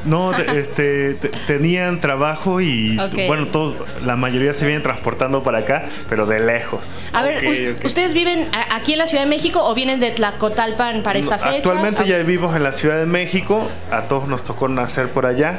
No, 0.05 0.32
este, 0.36 1.14
te- 1.14 1.28
tenían 1.47 2.01
trabajo 2.01 2.60
y 2.60 2.97
bueno, 3.28 3.47
todos, 3.47 3.76
la 4.05 4.16
mayoría 4.16 4.52
se 4.52 4.64
vienen 4.66 4.82
transportando 4.82 5.44
para 5.44 5.59
acá, 5.59 5.84
pero 6.09 6.26
de 6.26 6.40
lejos. 6.40 6.97
A 7.12 7.22
ver. 7.22 7.76
¿ustedes 7.84 8.14
viven 8.14 8.48
a- 8.52 8.74
aquí 8.76 8.94
en 8.94 8.98
la 8.98 9.06
Ciudad 9.06 9.22
de 9.24 9.30
México 9.30 9.60
o 9.64 9.72
vienen 9.74 10.01
de 10.01 10.10
Tlacotalpan 10.10 11.02
para 11.05 11.18
esta 11.20 11.38
fecha? 11.38 11.56
Actualmente 11.59 12.05
ya 12.05 12.18
vivimos 12.18 12.56
en 12.56 12.64
la 12.64 12.72
Ciudad 12.72 12.98
de 12.98 13.06
México, 13.06 13.68
a 13.93 14.02
todos 14.02 14.26
nos 14.26 14.43
tocó 14.43 14.66
nacer 14.68 15.09
por 15.10 15.24
allá 15.26 15.59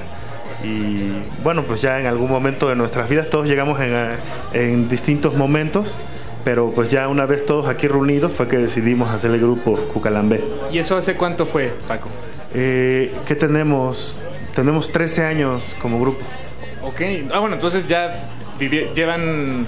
y 0.64 1.10
bueno, 1.44 1.64
pues 1.64 1.82
ya 1.82 2.00
en 2.00 2.06
algún 2.06 2.30
momento 2.30 2.68
de 2.68 2.76
nuestras 2.76 3.08
vidas 3.10 3.30
todos 3.30 3.48
llegamos 3.48 3.80
en, 3.80 3.94
en 4.54 4.90
distintos 4.90 5.36
momentos, 5.36 5.98
pero 6.48 6.72
pues 6.72 6.90
ya 6.90 7.10
una 7.10 7.26
vez 7.26 7.46
todos 7.46 7.68
aquí 7.68 7.90
reunidos 7.90 8.32
fue 8.32 8.48
que 8.48 8.58
decidimos 8.58 9.10
hacer 9.10 9.32
el 9.32 9.42
grupo 9.42 9.76
Cucalambé. 9.76 10.42
¿Y 10.72 10.78
eso 10.78 10.96
hace 10.96 11.16
cuánto 11.16 11.46
fue, 11.46 11.74
Paco? 11.90 12.08
Eh, 12.54 13.14
¿Qué 13.26 13.36
tenemos? 13.36 14.18
Tenemos 14.56 14.90
13 14.90 15.26
años 15.26 15.76
como 15.82 16.00
grupo. 16.00 16.22
Ok. 16.84 17.02
Ah, 17.34 17.40
bueno, 17.40 17.56
entonces 17.56 17.86
ya 17.86 18.30
llevan 18.62 19.68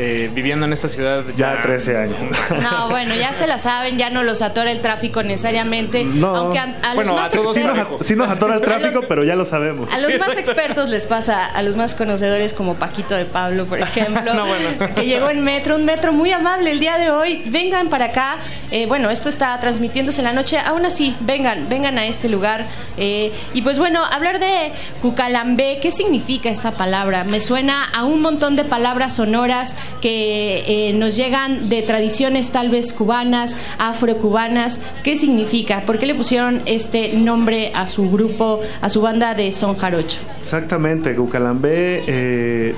eh, 0.00 0.30
viviendo 0.32 0.64
en 0.64 0.72
esta 0.72 0.88
ciudad 0.88 1.24
Ya 1.36 1.60
13 1.60 1.96
años. 1.98 2.16
No, 2.62 2.88
bueno, 2.88 3.14
ya 3.14 3.32
se 3.34 3.46
la 3.46 3.58
saben, 3.58 3.98
ya 3.98 4.10
no 4.10 4.22
los 4.22 4.40
atora 4.42 4.70
el 4.70 4.80
tráfico 4.80 5.22
necesariamente. 5.22 6.04
No, 6.04 6.28
aunque 6.34 6.58
a, 6.58 6.76
a 6.82 6.94
los 6.94 7.10
más 7.12 7.30
sí 7.32 7.38
expertos, 7.38 7.90
nos, 7.98 8.06
sí 8.06 8.14
nos 8.16 8.30
atora 8.30 8.54
el 8.56 8.62
A 8.62 8.66
los- 8.66 8.78
tráfico, 8.80 9.04
pero 9.08 9.24
ya 9.24 9.34
lo 9.36 9.44
sabemos. 9.44 9.92
a 9.92 9.98
los 9.98 10.18
más 10.18 10.36
expertos 10.36 10.88
les 10.88 11.06
pasa, 11.06 11.44
a 11.46 11.62
los 11.62 11.76
más 11.76 11.94
conocedores 11.94 12.52
como 12.54 12.76
Paquito 12.76 13.14
de 13.14 13.24
Pablo, 13.24 13.66
por 13.66 13.80
ejemplo, 13.80 14.34
No, 14.38 14.46
bueno. 14.46 14.94
que 14.94 15.04
llegó 15.06 15.30
en 15.30 15.42
metro, 15.42 15.76
un 15.76 15.84
metro 15.84 16.12
muy 16.12 16.30
amable 16.32 16.70
el 16.70 16.80
día 16.80 16.96
de 16.98 17.10
hoy. 17.10 17.42
Vengan 17.46 17.88
para 17.88 18.06
acá. 18.06 18.36
Eh, 18.70 18.86
bueno, 18.86 19.10
esto 19.10 19.28
está 19.28 19.58
transmitiéndose 19.58 20.20
en 20.20 20.26
la 20.26 20.32
noche. 20.32 20.58
Aún 20.58 20.86
así, 20.86 21.16
vengan, 21.20 21.68
vengan 21.68 21.98
a 21.98 22.06
este 22.06 22.28
lugar. 22.28 22.66
Eh, 22.96 23.32
y 23.54 23.62
pues 23.62 23.78
bueno, 23.78 24.04
hablar 24.04 24.38
de 24.38 24.72
Cucalambé, 25.02 25.78
¿qué 25.82 25.90
significa 25.90 26.48
esta 26.50 26.72
palabra? 26.72 27.24
Me 27.24 27.40
suena 27.40 27.84
a 27.84 28.04
un 28.04 28.20
montón 28.20 28.56
de 28.56 28.64
palabras 28.64 29.16
sonoras 29.16 29.76
que 30.00 30.64
eh, 30.66 30.92
nos 30.92 31.16
llegan 31.16 31.68
de 31.68 31.82
tradiciones 31.82 32.50
tal 32.50 32.70
vez 32.70 32.92
cubanas, 32.92 33.56
afrocubanas. 33.78 34.80
¿Qué 35.04 35.16
significa? 35.16 35.82
¿Por 35.86 35.98
qué 35.98 36.06
le 36.06 36.14
pusieron 36.14 36.62
este 36.66 37.12
nombre 37.12 37.72
a 37.74 37.86
su 37.86 38.10
grupo, 38.10 38.60
a 38.80 38.88
su 38.88 39.00
banda 39.00 39.34
de 39.34 39.52
son 39.52 39.76
jarocho? 39.76 40.20
Exactamente, 40.40 41.14
Cucalambé 41.14 42.04
eh, 42.06 42.74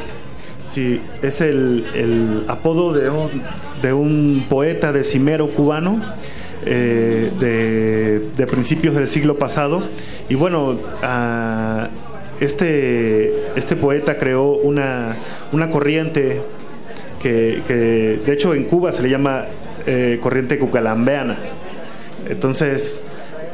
sí, 0.68 1.00
es 1.22 1.40
el, 1.40 1.86
el 1.94 2.44
apodo 2.48 2.92
de 2.92 3.10
un, 3.10 3.42
de 3.82 3.92
un 3.92 4.46
poeta 4.48 4.92
decimero 4.92 5.52
cubano 5.52 6.00
eh, 6.64 7.30
de, 7.38 8.20
de 8.36 8.46
principios 8.46 8.94
del 8.94 9.08
siglo 9.08 9.36
pasado. 9.36 9.82
Y 10.28 10.34
bueno, 10.34 10.78
ah, 11.02 11.88
este, 12.40 13.48
este 13.56 13.76
poeta 13.76 14.18
creó 14.18 14.52
una, 14.52 15.16
una 15.52 15.70
corriente 15.70 16.40
que, 17.20 18.20
de 18.24 18.32
hecho 18.32 18.54
en 18.54 18.64
Cuba 18.64 18.92
se 18.92 19.02
le 19.02 19.10
llama 19.10 19.44
eh, 19.86 20.18
corriente 20.20 20.58
cucalambeana. 20.58 21.38
Entonces, 22.28 23.00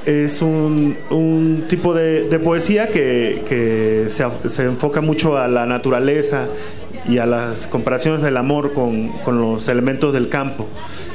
es 0.06 0.40
un, 0.40 0.96
un 1.10 1.64
tipo 1.68 1.92
de, 1.94 2.28
de 2.28 2.38
poesía 2.38 2.88
que, 2.88 3.42
que 3.48 4.06
se, 4.08 4.24
se 4.48 4.62
enfoca 4.64 5.00
mucho 5.00 5.36
a 5.36 5.48
la 5.48 5.66
naturaleza 5.66 6.46
y 7.08 7.18
a 7.18 7.26
las 7.26 7.66
comparaciones 7.66 8.22
del 8.22 8.36
amor 8.36 8.72
con, 8.72 9.08
con 9.18 9.40
los 9.40 9.68
elementos 9.68 10.12
del 10.12 10.28
campo. 10.28 10.66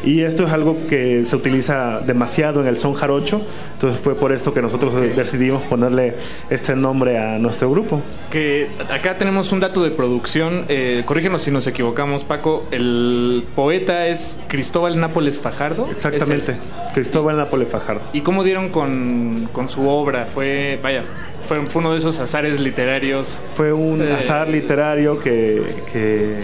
Y 0.03 0.21
esto 0.21 0.45
es 0.45 0.51
algo 0.51 0.87
que 0.87 1.25
se 1.25 1.35
utiliza 1.35 1.99
demasiado 2.01 2.61
en 2.61 2.67
el 2.67 2.77
son 2.77 2.93
jarocho, 2.93 3.41
entonces 3.73 4.01
fue 4.01 4.15
por 4.15 4.31
esto 4.31 4.53
que 4.53 4.61
nosotros 4.61 4.95
decidimos 5.15 5.61
ponerle 5.63 6.15
este 6.49 6.75
nombre 6.75 7.17
a 7.19 7.37
nuestro 7.37 7.69
grupo. 7.69 8.01
Que 8.29 8.67
acá 8.89 9.17
tenemos 9.17 9.51
un 9.51 9.59
dato 9.59 9.83
de 9.83 9.91
producción. 9.91 10.65
Eh, 10.69 11.03
corrígenos 11.05 11.43
si 11.43 11.51
nos 11.51 11.67
equivocamos, 11.67 12.23
Paco. 12.23 12.65
El 12.71 13.43
poeta 13.55 14.07
es 14.07 14.39
Cristóbal 14.47 14.99
Nápoles 14.99 15.39
Fajardo. 15.39 15.87
Exactamente, 15.91 16.55
Cristóbal 16.93 17.37
Nápoles 17.37 17.67
Fajardo. 17.69 18.01
¿Y 18.13 18.21
cómo 18.21 18.43
dieron 18.43 18.69
con, 18.69 19.49
con 19.51 19.69
su 19.69 19.87
obra? 19.87 20.25
Fue, 20.25 20.79
vaya, 20.81 21.03
fue, 21.47 21.65
fue 21.67 21.81
uno 21.81 21.91
de 21.91 21.99
esos 21.99 22.19
azares 22.19 22.59
literarios. 22.59 23.39
Fue 23.55 23.71
un 23.71 24.01
Eh, 24.01 24.13
azar 24.13 24.47
literario 24.47 25.19
que, 25.19 25.61
que, 25.91 26.39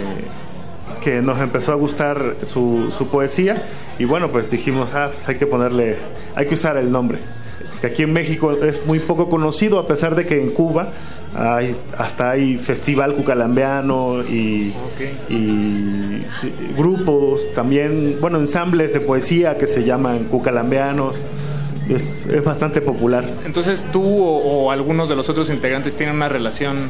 que 0.99 1.21
nos 1.21 1.39
empezó 1.39 1.71
a 1.71 1.75
gustar 1.75 2.35
su, 2.45 2.91
su 2.91 3.07
poesía 3.07 3.63
y 3.99 4.05
bueno, 4.05 4.29
pues 4.29 4.49
dijimos, 4.51 4.93
ah, 4.93 5.09
pues 5.13 5.27
hay 5.27 5.35
que 5.35 5.47
ponerle, 5.47 5.97
hay 6.35 6.45
que 6.45 6.53
usar 6.53 6.77
el 6.77 6.91
nombre. 6.91 7.19
Que 7.81 7.87
aquí 7.87 8.03
en 8.03 8.13
México 8.13 8.51
es 8.53 8.85
muy 8.85 8.99
poco 8.99 9.29
conocido, 9.29 9.77
a 9.79 9.85
pesar 9.85 10.15
de 10.15 10.25
que 10.25 10.41
en 10.41 10.49
Cuba 10.49 10.89
hay, 11.35 11.75
hasta 11.97 12.31
hay 12.31 12.57
festival 12.57 13.13
cucalambeano 13.13 14.23
y, 14.23 14.73
y 15.29 16.23
grupos, 16.75 17.51
también, 17.53 18.17
bueno, 18.19 18.39
ensambles 18.39 18.93
de 18.93 18.99
poesía 18.99 19.57
que 19.57 19.67
se 19.67 19.83
llaman 19.83 20.25
cucalambeanos. 20.25 21.23
Es, 21.87 22.25
es 22.25 22.43
bastante 22.43 22.81
popular. 22.81 23.23
Entonces 23.45 23.85
tú 23.93 24.03
o, 24.03 24.65
o 24.65 24.71
algunos 24.71 25.07
de 25.07 25.15
los 25.15 25.29
otros 25.29 25.49
integrantes 25.49 25.95
tienen 25.95 26.15
una 26.15 26.27
relación 26.27 26.89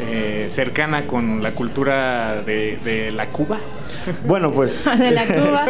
eh, 0.00 0.46
cercana 0.48 1.06
con 1.06 1.42
la 1.42 1.52
cultura 1.52 2.42
de, 2.44 2.78
de 2.84 3.10
la 3.12 3.26
Cuba. 3.26 3.58
Bueno, 4.24 4.50
pues 4.50 4.84
De 4.98 5.10
la 5.10 5.26
Cuba 5.26 5.66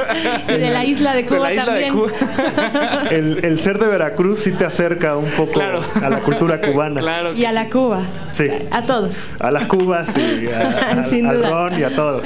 y 0.49 0.53
de 0.53 0.71
la 0.71 0.85
isla 0.85 1.15
de 1.15 1.23
De 1.23 1.29
Cuba 1.29 1.51
la 1.51 1.55
isla 1.55 1.75
de 1.75 1.81
también. 1.87 1.95
Cuba. 1.95 3.03
el, 3.11 3.45
el 3.45 3.61
ser 3.61 3.79
de 3.79 3.87
Veracruz 3.89 4.41
sí 4.41 4.53
te 4.53 4.65
acerca 4.65 5.17
un 5.17 5.31
poco 5.31 5.61
a 5.61 6.09
la 6.09 6.21
cultura 6.21 6.61
cubana. 6.61 7.33
y 7.35 7.45
a 7.45 7.53
la 7.53 7.69
Cuba. 7.69 8.03
Sí, 8.33 8.47
A 8.71 8.83
todos. 8.83 9.29
a 9.41 9.51
las 9.51 9.67
cubas 9.67 10.15
y 10.17 10.47
a- 10.49 10.69
al- 10.91 11.05
Sin 11.07 11.27
al 11.27 11.39
duda. 11.39 11.51
ron 11.51 11.79
y 11.81 11.83
a 11.83 11.91
todo. 11.95 12.23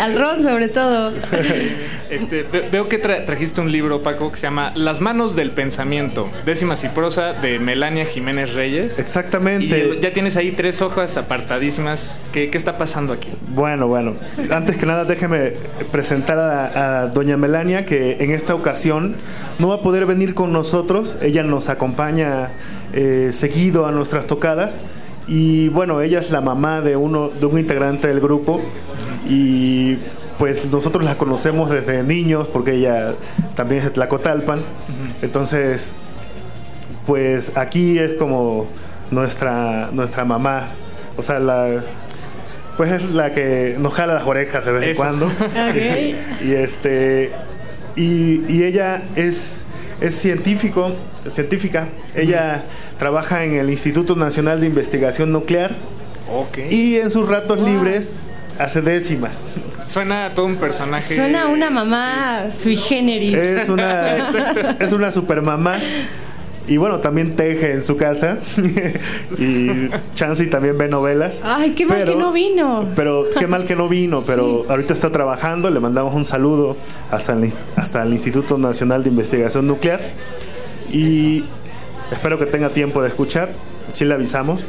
Al 0.00 0.18
ron, 0.18 0.42
sobre 0.42 0.68
todo. 0.68 1.12
Este, 2.10 2.42
ve- 2.42 2.68
veo 2.70 2.88
que 2.88 3.00
tra- 3.02 3.24
trajiste 3.24 3.60
un 3.60 3.70
libro, 3.72 4.02
Paco, 4.02 4.30
que 4.32 4.36
se 4.38 4.42
llama 4.42 4.72
Las 4.74 5.00
manos 5.00 5.34
del 5.36 5.50
pensamiento, 5.52 6.28
décimas 6.44 6.82
y 6.84 6.88
prosa 6.88 7.32
de 7.34 7.58
Melania 7.58 8.04
Jiménez 8.04 8.52
Reyes. 8.54 8.98
Exactamente. 8.98 9.94
Y 9.98 10.00
ya 10.00 10.12
tienes 10.12 10.36
ahí 10.36 10.52
tres 10.52 10.82
hojas 10.82 11.11
apartadísimas. 11.16 12.16
¿Qué, 12.32 12.50
qué 12.50 12.58
está 12.58 12.78
pasando 12.78 13.12
aquí? 13.12 13.28
Bueno, 13.54 13.88
bueno. 13.88 14.14
Antes 14.50 14.76
que 14.76 14.86
nada, 14.86 15.04
déjeme 15.04 15.54
presentar 15.90 16.38
a, 16.38 17.06
doña 17.08 17.36
Melania, 17.36 17.86
que 17.86 18.18
en 18.20 18.30
esta 18.30 18.54
ocasión 18.54 19.16
no 19.58 19.68
va 19.68 19.76
a 19.76 19.80
poder 19.82 20.06
venir 20.06 20.34
con 20.34 20.52
nosotros. 20.52 21.16
Ella 21.22 21.42
nos 21.42 21.68
acompaña 21.68 22.50
eh, 22.92 23.30
seguido 23.32 23.86
a 23.86 23.92
nuestras 23.92 24.26
tocadas. 24.26 24.74
Y 25.26 25.68
bueno, 25.68 26.00
ella 26.00 26.20
es 26.20 26.30
la 26.30 26.40
mamá 26.40 26.80
de 26.80 26.96
uno 26.96 27.28
de 27.28 27.46
un 27.46 27.58
integrante 27.58 28.08
del 28.08 28.20
grupo. 28.20 28.60
Y 29.28 29.98
pues 30.38 30.64
nosotros 30.66 31.04
la 31.04 31.16
conocemos 31.16 31.70
desde 31.70 32.02
niños, 32.02 32.48
porque 32.48 32.74
ella 32.74 33.14
también 33.54 33.80
es 33.80 33.84
de 33.84 33.90
Tlacotalpan. 33.92 34.60
Entonces, 35.22 35.92
pues 37.06 37.52
aquí 37.56 37.98
es 37.98 38.14
como 38.14 38.66
nuestra, 39.10 39.90
nuestra 39.92 40.24
mamá. 40.24 40.68
O 41.16 41.22
sea, 41.22 41.38
la, 41.38 41.82
pues 42.76 42.92
es 42.92 43.10
la 43.10 43.32
que 43.32 43.76
nos 43.78 43.92
jala 43.94 44.14
las 44.14 44.26
orejas 44.26 44.64
de 44.64 44.72
vez 44.72 44.88
en 44.88 44.94
cuando. 44.94 45.26
Ok. 45.30 45.76
y 46.44 46.52
este 46.52 47.32
y, 47.96 48.42
y 48.48 48.64
ella 48.64 49.02
es, 49.16 49.64
es 50.00 50.14
científico, 50.14 50.92
científica. 51.28 51.88
Ella 52.14 52.64
trabaja 52.98 53.44
en 53.44 53.54
el 53.54 53.70
Instituto 53.70 54.16
Nacional 54.16 54.60
de 54.60 54.66
Investigación 54.66 55.32
Nuclear. 55.32 55.76
Y 56.70 56.96
en 56.96 57.10
sus 57.10 57.28
ratos 57.28 57.60
libres 57.60 58.22
hace 58.58 58.80
décimas. 58.80 59.46
Suena 59.86 60.26
a 60.26 60.32
todo 60.32 60.46
un 60.46 60.56
personaje. 60.56 61.14
Suena 61.14 61.42
a 61.42 61.46
una 61.48 61.68
mamá 61.68 62.50
sui 62.50 62.76
generis. 62.76 63.34
Es 63.34 63.68
una, 63.68 64.16
es 64.80 64.92
una 64.92 65.10
super 65.10 65.42
mamá. 65.42 65.78
Y 66.68 66.76
bueno, 66.76 67.00
también 67.00 67.34
teje 67.34 67.72
en 67.72 67.82
su 67.82 67.96
casa. 67.96 68.38
y 69.38 69.88
Chansey 70.14 70.48
también 70.48 70.78
ve 70.78 70.88
novelas. 70.88 71.40
Ay, 71.44 71.70
qué 71.70 71.84
mal 71.86 71.98
Pero- 71.98 72.12
que 72.12 72.18
no 72.18 72.32
vino. 72.32 72.84
Pero 72.94 73.26
qué 73.38 73.46
mal 73.46 73.64
que 73.64 73.74
no 73.74 73.88
vino, 73.88 74.22
pero 74.24 74.64
ahorita 74.68 74.92
está 74.92 75.10
trabajando, 75.10 75.70
le 75.70 75.80
mandamos 75.80 76.14
un 76.14 76.24
saludo 76.24 76.76
hasta 77.10 77.32
el, 77.32 77.52
hasta 77.76 78.02
el 78.02 78.12
Instituto 78.12 78.58
Nacional 78.58 79.02
de 79.02 79.10
Investigación 79.10 79.66
Nuclear 79.66 80.00
y 80.92 81.44
espero 82.12 82.38
que 82.38 82.46
tenga 82.46 82.70
tiempo 82.70 83.02
de 83.02 83.08
escuchar, 83.08 83.52
sí 83.92 84.04
le 84.04 84.14
avisamos. 84.14 84.64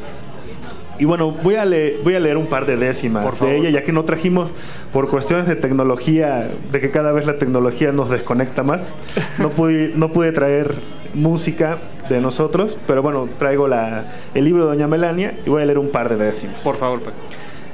Y 0.99 1.05
bueno, 1.05 1.31
voy 1.31 1.55
a, 1.55 1.65
leer, 1.65 1.99
voy 2.03 2.13
a 2.15 2.19
leer 2.19 2.37
un 2.37 2.45
par 2.45 2.67
de 2.67 2.77
décimas 2.77 3.25
Por 3.25 3.39
de 3.39 3.57
ella, 3.57 3.69
ya 3.71 3.83
que 3.83 3.91
no 3.91 4.03
trajimos 4.03 4.51
por 4.93 5.09
cuestiones 5.09 5.47
de 5.47 5.55
tecnología, 5.55 6.49
de 6.71 6.79
que 6.79 6.91
cada 6.91 7.11
vez 7.11 7.25
la 7.25 7.39
tecnología 7.39 7.91
nos 7.91 8.11
desconecta 8.11 8.61
más. 8.63 8.93
No 9.39 9.49
pude, 9.49 9.91
no 9.95 10.11
pude 10.11 10.31
traer 10.31 10.75
música 11.13 11.77
de 12.09 12.19
nosotros, 12.19 12.77
pero 12.87 13.01
bueno, 13.01 13.27
traigo 13.37 13.67
la, 13.67 14.05
el 14.33 14.45
libro 14.45 14.63
de 14.63 14.69
Doña 14.69 14.87
Melania 14.87 15.37
y 15.45 15.49
voy 15.49 15.61
a 15.61 15.65
leer 15.65 15.79
un 15.79 15.89
par 15.89 16.09
de 16.09 16.23
décimas. 16.23 16.61
Por 16.63 16.75
favor, 16.75 17.01
Paco. 17.01 17.17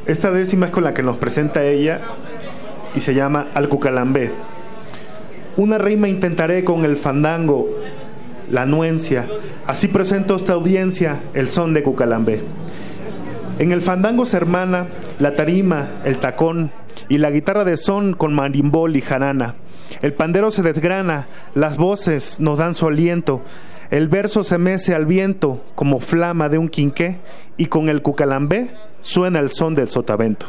Esta 0.05 0.31
décima 0.31 0.67
es 0.67 0.71
con 0.71 0.83
la 0.83 0.93
que 0.93 1.03
nos 1.03 1.17
presenta 1.17 1.63
ella 1.63 2.01
y 2.95 2.99
se 2.99 3.13
llama 3.13 3.47
Alcucalambé. 3.53 4.31
Una 5.57 5.77
rima 5.77 6.07
intentaré 6.07 6.63
con 6.63 6.85
el 6.85 6.97
fandango, 6.97 7.69
la 8.49 8.63
anuencia. 8.63 9.27
Así 9.67 9.87
presento 9.87 10.33
a 10.33 10.37
esta 10.37 10.53
audiencia 10.53 11.19
el 11.33 11.47
son 11.47 11.73
de 11.73 11.83
Cucalambé. 11.83 12.41
En 13.59 13.71
el 13.71 13.81
fandango 13.81 14.25
se 14.25 14.37
hermana 14.37 14.87
la 15.19 15.35
tarima, 15.35 15.89
el 16.05 16.17
tacón 16.17 16.71
y 17.09 17.17
la 17.17 17.29
guitarra 17.29 17.65
de 17.65 17.77
son 17.77 18.13
con 18.13 18.33
marimbol 18.33 18.95
y 18.95 19.01
jarana. 19.01 19.55
El 20.01 20.13
pandero 20.13 20.51
se 20.51 20.63
desgrana, 20.63 21.27
las 21.55 21.77
voces 21.77 22.39
nos 22.39 22.59
dan 22.59 22.75
su 22.75 22.87
aliento. 22.87 23.41
El 23.91 24.07
verso 24.07 24.43
se 24.43 24.57
mece 24.57 24.93
al 24.93 25.05
viento 25.05 25.63
como 25.75 25.99
flama 25.99 26.49
de 26.49 26.57
un 26.57 26.69
quinqué 26.69 27.17
y 27.57 27.65
con 27.65 27.89
el 27.89 28.01
cucalambé 28.01 28.71
suena 29.01 29.39
el 29.39 29.49
son 29.51 29.75
del 29.75 29.89
sotavento. 29.89 30.45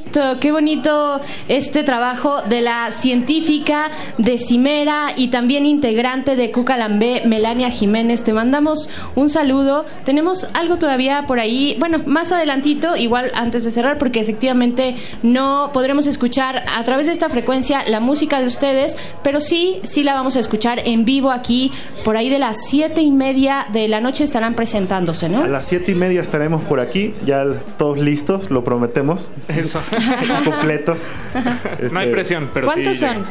Bonito, 0.00 0.40
Qué 0.40 0.52
bonito 0.52 1.20
este 1.48 1.84
trabajo 1.84 2.42
de 2.42 2.60
la 2.60 2.90
científica 2.90 3.90
decimera 4.18 5.12
y 5.16 5.28
también 5.28 5.66
integrante 5.66 6.36
de 6.36 6.50
Cucalambé, 6.50 7.22
Melania 7.26 7.70
Jiménez. 7.70 8.24
Te 8.24 8.32
mandamos 8.32 8.88
un 9.14 9.30
saludo. 9.30 9.86
Tenemos 10.04 10.48
algo 10.54 10.76
todavía 10.76 11.26
por 11.26 11.38
ahí, 11.40 11.76
bueno, 11.78 12.00
más 12.06 12.32
adelantito, 12.32 12.96
igual 12.96 13.30
antes 13.34 13.64
de 13.64 13.70
cerrar, 13.70 13.98
porque 13.98 14.20
efectivamente 14.20 14.96
no 15.22 15.70
podremos 15.72 16.06
escuchar 16.06 16.64
a 16.74 16.82
través 16.84 17.06
de 17.06 17.12
esta 17.12 17.28
frecuencia 17.28 17.84
la 17.86 18.00
música 18.00 18.40
de 18.40 18.46
ustedes, 18.46 18.96
pero 19.22 19.40
sí, 19.40 19.80
sí 19.84 20.02
la 20.02 20.14
vamos 20.14 20.36
a 20.36 20.40
escuchar 20.40 20.80
en 20.84 21.04
vivo 21.04 21.30
aquí, 21.30 21.72
por 22.04 22.16
ahí 22.16 22.30
de 22.30 22.38
las 22.38 22.56
siete 22.66 23.02
y 23.02 23.10
media 23.10 23.66
de 23.72 23.88
la 23.88 24.00
noche 24.00 24.24
estarán 24.24 24.54
presentándose, 24.54 25.28
¿no? 25.28 25.44
A 25.44 25.48
las 25.48 25.66
siete 25.66 25.92
y 25.92 25.94
media 25.94 26.20
estaremos 26.20 26.62
por 26.64 26.80
aquí, 26.80 27.14
ya 27.24 27.44
todos 27.78 27.98
listos, 27.98 28.50
lo 28.50 28.64
prometemos. 28.64 29.28
Eso. 29.48 29.80
completos. 30.44 31.00
No 31.34 31.98
hay 31.98 32.06
Este, 32.06 32.12
presión, 32.12 32.50
pero 32.52 32.66
¿Cuántos 32.66 32.96
sí. 32.96 33.06
son? 33.06 33.24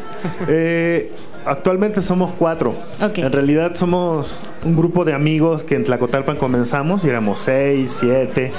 Eh, 0.47 1.11
actualmente 1.45 2.01
somos 2.01 2.33
cuatro. 2.37 2.73
En 3.15 3.31
realidad 3.31 3.75
somos 3.75 4.39
un 4.63 4.75
grupo 4.75 5.05
de 5.05 5.13
amigos 5.13 5.63
que 5.63 5.75
en 5.75 5.83
Tlacotalpan 5.83 6.37
comenzamos 6.37 7.03
y 7.05 7.09
éramos 7.09 7.39
seis, 7.39 7.95
siete. 7.99 8.51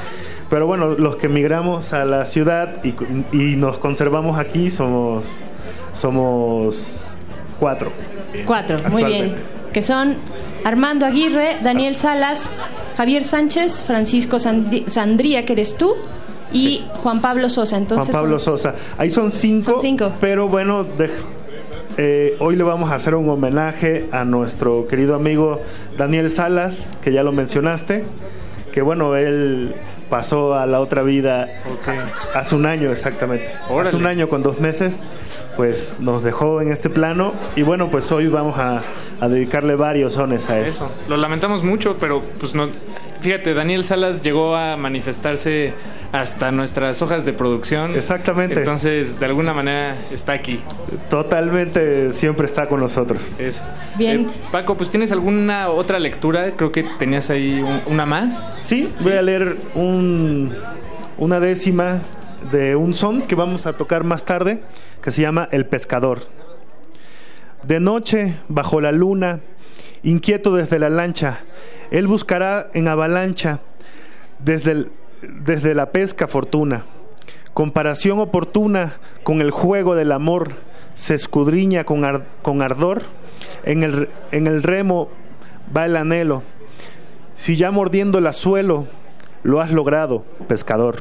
Pero 0.48 0.66
bueno, 0.66 0.88
los 0.96 1.16
que 1.16 1.26
emigramos 1.26 1.92
a 1.92 2.04
la 2.04 2.24
ciudad 2.24 2.82
y, 2.84 2.94
y 3.32 3.56
nos 3.56 3.78
conservamos 3.78 4.38
aquí 4.38 4.68
somos, 4.70 5.44
somos 5.94 7.14
cuatro. 7.58 7.92
Cuatro, 8.46 8.80
muy 8.90 9.04
bien. 9.04 9.34
Que 9.72 9.82
son 9.82 10.16
Armando 10.64 11.06
Aguirre, 11.06 11.58
Daniel 11.62 11.96
Salas, 11.96 12.50
Javier 12.96 13.22
Sánchez, 13.22 13.84
Francisco 13.86 14.38
Sandría, 14.40 15.46
que 15.46 15.52
eres 15.52 15.76
tú, 15.76 15.94
y 16.52 16.84
Juan 17.02 17.20
Pablo 17.20 17.48
Sosa. 17.48 17.76
Entonces 17.76 18.10
Juan 18.14 18.22
Pablo 18.24 18.38
son- 18.38 18.56
Sosa. 18.58 18.74
Ahí 18.98 19.10
son 19.10 19.30
cinco, 19.32 19.80
pero 20.20 20.48
bueno, 20.48 20.84
de- 20.84 21.10
eh, 21.96 22.36
hoy 22.38 22.56
le 22.56 22.64
vamos 22.64 22.90
a 22.90 22.94
hacer 22.94 23.14
un 23.14 23.28
homenaje 23.28 24.08
a 24.12 24.24
nuestro 24.24 24.86
querido 24.88 25.14
amigo 25.14 25.60
Daniel 25.98 26.30
Salas, 26.30 26.96
que 27.02 27.12
ya 27.12 27.22
lo 27.22 27.32
mencionaste, 27.32 28.04
que 28.72 28.82
bueno, 28.82 29.16
él 29.16 29.74
pasó 30.08 30.54
a 30.54 30.66
la 30.66 30.80
otra 30.80 31.02
vida 31.02 31.48
hace 32.34 32.54
un 32.54 32.66
año 32.66 32.90
exactamente. 32.90 33.48
Órale. 33.68 33.88
Hace 33.88 33.96
un 33.96 34.06
año 34.06 34.28
con 34.28 34.42
dos 34.42 34.60
meses, 34.60 34.98
pues 35.56 35.96
nos 36.00 36.22
dejó 36.22 36.60
en 36.60 36.72
este 36.72 36.90
plano 36.90 37.32
y 37.56 37.62
bueno, 37.62 37.90
pues 37.90 38.10
hoy 38.12 38.28
vamos 38.28 38.58
a, 38.58 38.82
a 39.20 39.28
dedicarle 39.28 39.74
varios 39.76 40.14
sones 40.14 40.48
a 40.48 40.58
él. 40.60 40.66
Eso. 40.66 40.90
Lo 41.08 41.16
lamentamos 41.16 41.62
mucho, 41.64 41.96
pero 42.00 42.22
pues 42.40 42.54
no. 42.54 42.68
Fíjate, 43.20 43.52
Daniel 43.54 43.84
Salas 43.84 44.22
llegó 44.22 44.56
a 44.56 44.76
manifestarse 44.76 45.72
hasta 46.12 46.50
nuestras 46.50 47.00
hojas 47.02 47.24
de 47.24 47.32
producción. 47.32 47.94
Exactamente. 47.94 48.58
Entonces, 48.58 49.20
de 49.20 49.26
alguna 49.26 49.52
manera 49.52 49.94
está 50.10 50.32
aquí. 50.32 50.60
Totalmente 51.10 52.12
siempre 52.12 52.46
está 52.46 52.66
con 52.66 52.80
nosotros. 52.80 53.34
Eso. 53.38 53.62
Bien. 53.98 54.22
Eh, 54.22 54.30
Paco, 54.50 54.76
pues 54.76 54.90
tienes 54.90 55.12
alguna 55.12 55.68
otra 55.68 55.98
lectura? 55.98 56.50
Creo 56.56 56.72
que 56.72 56.82
tenías 56.98 57.28
ahí 57.30 57.60
un- 57.60 57.80
una 57.92 58.06
más. 58.06 58.56
Sí, 58.58 58.88
voy 59.02 59.12
a 59.12 59.22
leer 59.22 59.56
un, 59.74 60.54
una 61.18 61.40
décima 61.40 62.00
de 62.50 62.74
un 62.74 62.94
son 62.94 63.22
que 63.22 63.34
vamos 63.34 63.66
a 63.66 63.74
tocar 63.74 64.02
más 64.02 64.24
tarde, 64.24 64.62
que 65.02 65.10
se 65.10 65.20
llama 65.22 65.46
El 65.52 65.66
Pescador. 65.66 66.20
De 67.62 67.80
noche, 67.80 68.36
bajo 68.48 68.80
la 68.80 68.92
luna, 68.92 69.40
inquieto 70.02 70.54
desde 70.56 70.78
la 70.78 70.88
lancha, 70.88 71.40
él 71.90 72.06
buscará 72.06 72.68
en 72.72 72.88
avalancha 72.88 73.60
desde, 74.38 74.86
desde 75.22 75.74
la 75.74 75.90
pesca 75.90 76.28
fortuna. 76.28 76.84
Comparación 77.54 78.20
oportuna 78.20 78.98
con 79.22 79.40
el 79.40 79.50
juego 79.50 79.94
del 79.96 80.12
amor, 80.12 80.52
se 80.94 81.14
escudriña 81.14 81.84
con, 81.84 82.24
con 82.42 82.62
ardor. 82.62 83.02
En 83.64 83.82
el, 83.82 84.08
en 84.32 84.46
el 84.46 84.62
remo 84.62 85.08
va 85.74 85.86
el 85.86 85.96
anhelo. 85.96 86.42
Si 87.34 87.56
ya 87.56 87.70
mordiendo 87.70 88.18
el 88.18 88.26
azuelo, 88.26 88.86
lo 89.42 89.60
has 89.60 89.72
logrado, 89.72 90.24
pescador. 90.46 91.00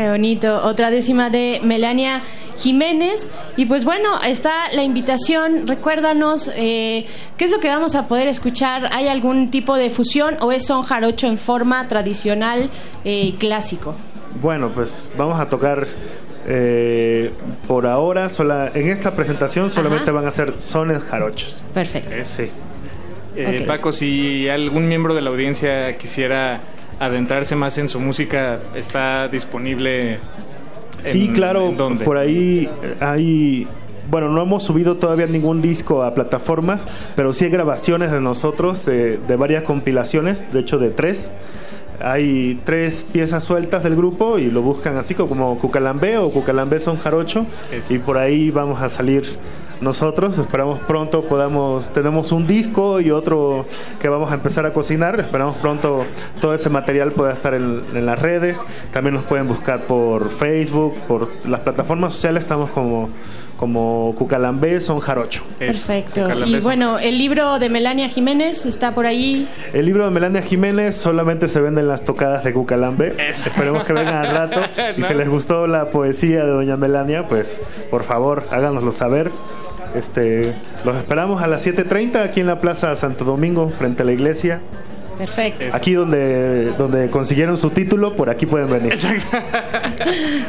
Qué 0.00 0.08
bonito. 0.08 0.64
Otra 0.64 0.90
décima 0.90 1.28
de 1.28 1.60
Melania 1.62 2.22
Jiménez. 2.56 3.30
Y 3.58 3.66
pues 3.66 3.84
bueno, 3.84 4.18
está 4.26 4.72
la 4.72 4.82
invitación. 4.82 5.66
Recuérdanos 5.66 6.50
eh, 6.56 7.04
qué 7.36 7.44
es 7.44 7.50
lo 7.50 7.60
que 7.60 7.68
vamos 7.68 7.94
a 7.94 8.08
poder 8.08 8.26
escuchar. 8.26 8.88
¿Hay 8.94 9.08
algún 9.08 9.50
tipo 9.50 9.76
de 9.76 9.90
fusión 9.90 10.38
o 10.40 10.52
es 10.52 10.64
son 10.64 10.84
jarocho 10.84 11.26
en 11.26 11.36
forma 11.36 11.86
tradicional 11.86 12.70
eh, 13.04 13.24
y 13.26 13.32
clásico? 13.32 13.94
Bueno, 14.40 14.70
pues 14.70 15.06
vamos 15.18 15.38
a 15.38 15.50
tocar 15.50 15.86
eh, 16.46 17.30
por 17.68 17.86
ahora, 17.86 18.30
sola, 18.30 18.72
en 18.74 18.88
esta 18.88 19.14
presentación 19.14 19.70
solamente 19.70 20.10
van 20.10 20.26
a 20.26 20.30
ser 20.30 20.54
sones 20.62 21.02
jarochos. 21.02 21.62
Perfecto. 21.74 22.16
Sí. 22.22 22.48
Eh, 23.36 23.58
Ok. 23.60 23.66
Paco, 23.68 23.92
si 23.92 24.48
algún 24.48 24.88
miembro 24.88 25.14
de 25.14 25.20
la 25.20 25.28
audiencia 25.28 25.98
quisiera 25.98 26.60
adentrarse 27.00 27.56
más 27.56 27.76
en 27.78 27.88
su 27.88 27.98
música, 27.98 28.60
está 28.74 29.26
disponible. 29.28 30.18
Sí, 31.00 31.24
en- 31.26 31.32
claro, 31.32 31.66
¿en 31.68 31.76
dónde? 31.76 32.04
por 32.04 32.16
ahí 32.16 32.70
eh, 32.82 32.94
hay... 33.00 33.66
Bueno, 34.10 34.28
no 34.28 34.42
hemos 34.42 34.64
subido 34.64 34.96
todavía 34.96 35.26
ningún 35.26 35.62
disco 35.62 36.02
a 36.02 36.14
plataformas, 36.14 36.80
pero 37.14 37.32
sí 37.32 37.44
hay 37.44 37.50
grabaciones 37.50 38.10
de 38.10 38.20
nosotros 38.20 38.84
de, 38.84 39.18
de 39.18 39.36
varias 39.36 39.62
compilaciones, 39.62 40.52
de 40.52 40.60
hecho 40.60 40.78
de 40.78 40.90
tres. 40.90 41.30
Hay 42.00 42.60
tres 42.64 43.04
piezas 43.12 43.44
sueltas 43.44 43.82
del 43.84 43.94
grupo 43.94 44.38
y 44.38 44.50
lo 44.50 44.62
buscan 44.62 44.96
así 44.96 45.14
como 45.14 45.58
Cucalambé 45.58 46.16
o 46.18 46.32
Cucalambé 46.32 46.80
son 46.80 46.96
jarocho 46.96 47.46
y 47.90 47.98
por 47.98 48.16
ahí 48.18 48.50
vamos 48.50 48.80
a 48.82 48.88
salir 48.88 49.22
nosotros. 49.80 50.38
Esperamos 50.38 50.80
pronto 50.80 51.22
podamos, 51.22 51.88
tenemos 51.92 52.32
un 52.32 52.46
disco 52.46 53.00
y 53.00 53.10
otro 53.10 53.66
que 54.00 54.08
vamos 54.08 54.30
a 54.30 54.34
empezar 54.34 54.66
a 54.66 54.72
cocinar. 54.72 55.20
Esperamos 55.20 55.56
pronto 55.58 56.04
todo 56.40 56.54
ese 56.54 56.70
material 56.70 57.12
pueda 57.12 57.32
estar 57.32 57.54
en, 57.54 57.82
en 57.94 58.06
las 58.06 58.18
redes. 58.18 58.58
También 58.92 59.14
nos 59.14 59.24
pueden 59.24 59.48
buscar 59.48 59.86
por 59.86 60.30
Facebook, 60.30 60.94
por 61.08 61.28
las 61.46 61.60
plataformas 61.60 62.14
sociales. 62.14 62.44
Estamos 62.44 62.70
como 62.70 63.08
como 63.60 64.14
Cucalambé 64.16 64.80
son 64.80 65.00
Jarocho. 65.00 65.44
Perfecto. 65.58 66.26
Y 66.46 66.60
bueno, 66.60 66.98
el 66.98 67.18
libro 67.18 67.58
de 67.58 67.68
Melania 67.68 68.08
Jiménez 68.08 68.64
está 68.64 68.94
por 68.94 69.04
ahí. 69.04 69.46
El 69.74 69.84
libro 69.84 70.06
de 70.06 70.10
Melania 70.10 70.40
Jiménez 70.40 70.96
solamente 70.96 71.46
se 71.46 71.60
vende 71.60 71.82
en 71.82 71.88
las 71.88 72.02
tocadas 72.02 72.42
de 72.42 72.54
Cucalambe. 72.54 73.16
Esperemos 73.28 73.84
que 73.84 73.92
vengan 73.92 74.24
al 74.24 74.34
rato. 74.34 74.60
Y 74.96 75.02
si 75.02 75.12
les 75.12 75.28
gustó 75.28 75.66
la 75.66 75.90
poesía 75.90 76.46
de 76.46 76.50
Doña 76.50 76.78
Melania, 76.78 77.26
pues 77.28 77.60
por 77.90 78.02
favor 78.02 78.46
háganoslo 78.50 78.92
saber. 78.92 79.30
Este, 79.94 80.54
los 80.84 80.96
esperamos 80.96 81.42
a 81.42 81.46
las 81.46 81.66
7.30 81.66 82.22
aquí 82.22 82.40
en 82.40 82.46
la 82.46 82.60
Plaza 82.60 82.94
Santo 82.96 83.24
Domingo, 83.24 83.70
frente 83.70 84.02
a 84.02 84.06
la 84.06 84.12
iglesia. 84.12 84.60
Perfecto. 85.20 85.68
Aquí 85.72 85.92
donde, 85.92 86.72
donde 86.78 87.10
consiguieron 87.10 87.58
su 87.58 87.68
título, 87.70 88.16
por 88.16 88.30
aquí 88.30 88.46
pueden 88.46 88.70
venir. 88.70 88.94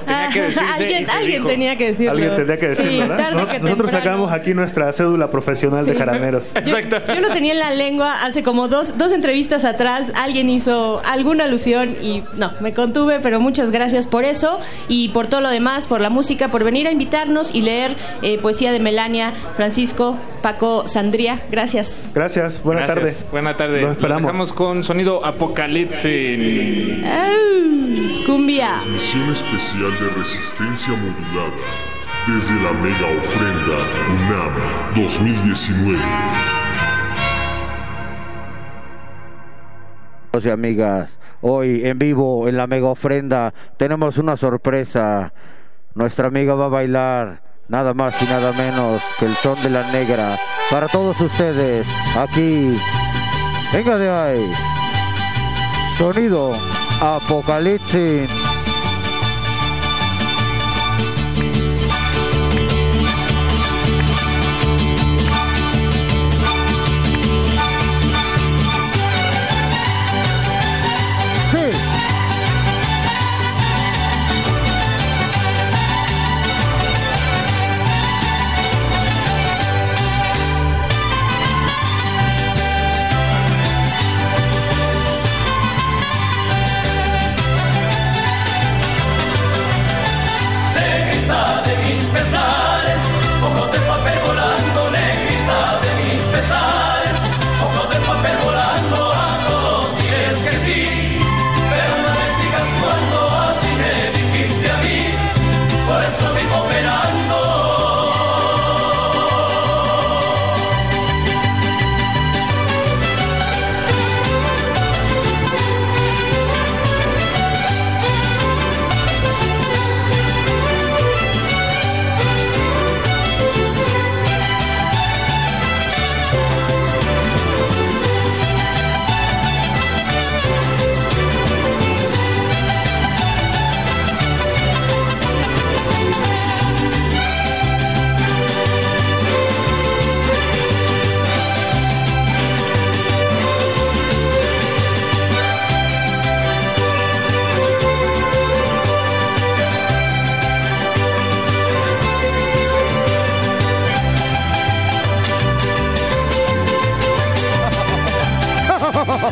Ah, 0.07 0.29
alguien 0.75 1.09
alguien 1.09 1.43
tenía 1.45 1.75
que 1.77 1.87
decirlo. 1.87 2.11
Alguien 2.11 2.35
tendría 2.35 2.57
que 2.57 2.67
decirlo, 2.69 2.91
Sí, 2.91 2.99
¿verdad? 2.99 3.17
tarde 3.17 3.35
No- 3.41 3.47
que 3.47 3.59
nosotros 3.59 3.91
temprano. 3.91 4.03
sacamos 4.05 4.31
aquí 4.31 4.53
nuestra 4.53 4.91
cédula 4.93 5.29
profesional 5.29 5.85
de 5.85 5.91
Sí. 5.93 5.97
jaraneros. 5.97 6.53
Yo, 6.65 6.79
yo 6.79 7.19
lo 7.21 7.29
tenía 7.31 7.51
en 7.53 7.59
la 7.59 7.71
lengua 7.71 8.23
hace 8.23 8.43
como 8.43 8.67
dos, 8.67 8.97
dos 8.97 9.11
entrevistas 9.11 9.65
atrás. 9.65 10.11
Alguien 10.15 10.49
hizo 10.49 11.01
alguna 11.05 11.43
alusión 11.45 11.95
y 12.01 12.23
no, 12.37 12.51
me 12.61 12.73
contuve, 12.73 13.19
pero 13.19 13.39
muchas 13.39 13.71
gracias 13.71 14.07
por 14.07 14.23
eso 14.25 14.59
y 14.87 15.09
por 15.09 15.27
todo 15.27 15.41
lo 15.41 15.49
demás, 15.49 15.87
por 15.87 15.99
la 16.01 16.09
música, 16.09 16.47
por 16.47 16.63
venir 16.63 16.87
a 16.87 16.91
invitarnos 16.91 17.53
y 17.53 17.61
leer 17.61 17.95
eh, 18.21 18.37
poesía 18.39 18.71
de 18.71 18.79
Melania, 18.79 19.33
Francisco, 19.57 20.17
Paco, 20.41 20.87
Sandría. 20.87 21.41
Gracias. 21.51 22.07
Gracias, 22.13 22.63
buena 22.63 22.87
Gracias. 22.87 23.15
tarde. 23.17 23.27
Buena 23.31 23.57
tarde. 23.57 23.81
Los 23.81 23.91
esperamos. 23.91 24.53
Con 24.61 24.83
sonido 24.83 25.25
apocalipsis. 25.25 27.03
Cumbia. 28.27 28.73
Transmisión 28.83 29.27
especial 29.31 29.91
de 29.99 30.09
resistencia 30.09 30.93
modulada 30.93 31.51
desde 32.27 32.61
la 32.61 32.71
mega 32.73 33.07
ofrenda 33.19 33.77
UNAM 34.13 34.53
2019. 34.93 35.99
Amigos 40.31 40.45
y 40.45 40.49
amigas, 40.51 41.19
hoy 41.41 41.81
en 41.83 41.97
vivo 41.97 42.47
en 42.47 42.55
la 42.55 42.67
mega 42.67 42.89
ofrenda 42.89 43.55
tenemos 43.77 44.19
una 44.19 44.37
sorpresa. 44.37 45.33
Nuestra 45.95 46.27
amiga 46.27 46.53
va 46.53 46.65
a 46.65 46.69
bailar 46.69 47.41
nada 47.67 47.95
más 47.95 48.21
y 48.21 48.25
nada 48.25 48.51
menos 48.51 49.01
que 49.17 49.25
el 49.25 49.31
son 49.31 49.59
de 49.63 49.71
la 49.71 49.91
negra 49.91 50.35
para 50.69 50.87
todos 50.87 51.19
ustedes 51.19 51.87
aquí. 52.15 52.77
Venga 53.73 53.97
de 53.97 54.09
ahí. 54.09 54.53
Sonido 55.97 56.51
Apocalipsis. 56.99 58.40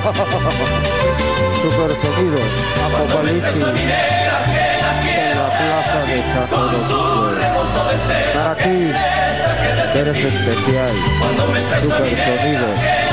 Super 0.10 1.92
sonido 2.02 2.40
Apocalipsis 2.84 3.64
en 3.64 3.78
la 5.38 5.50
plaza 5.50 6.00
de 6.08 6.18
Domingo. 6.50 7.02
Para 8.34 8.56
ti, 8.56 8.78
eres 9.94 10.18
especial. 10.18 10.94
Super 11.82 12.10
sonido 12.26 12.68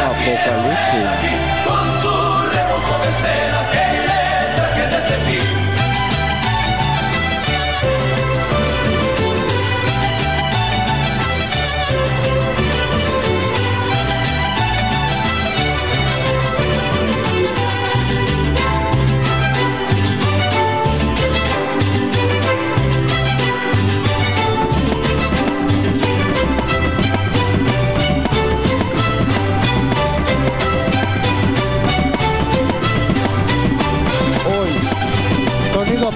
Apocalipsis. 0.06 1.36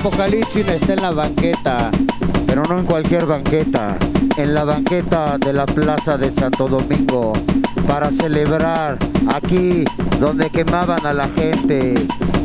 Apocalipsis 0.00 0.66
está 0.66 0.94
en 0.94 1.02
la 1.02 1.10
banqueta, 1.10 1.90
pero 2.46 2.62
no 2.62 2.78
en 2.78 2.86
cualquier 2.86 3.26
banqueta, 3.26 3.98
en 4.38 4.54
la 4.54 4.64
banqueta 4.64 5.36
de 5.36 5.52
la 5.52 5.66
Plaza 5.66 6.16
de 6.16 6.32
Santo 6.32 6.68
Domingo, 6.68 7.34
para 7.86 8.10
celebrar 8.10 8.96
aquí 9.28 9.84
donde 10.18 10.48
quemaban 10.48 11.04
a 11.04 11.12
la 11.12 11.28
gente 11.28 11.96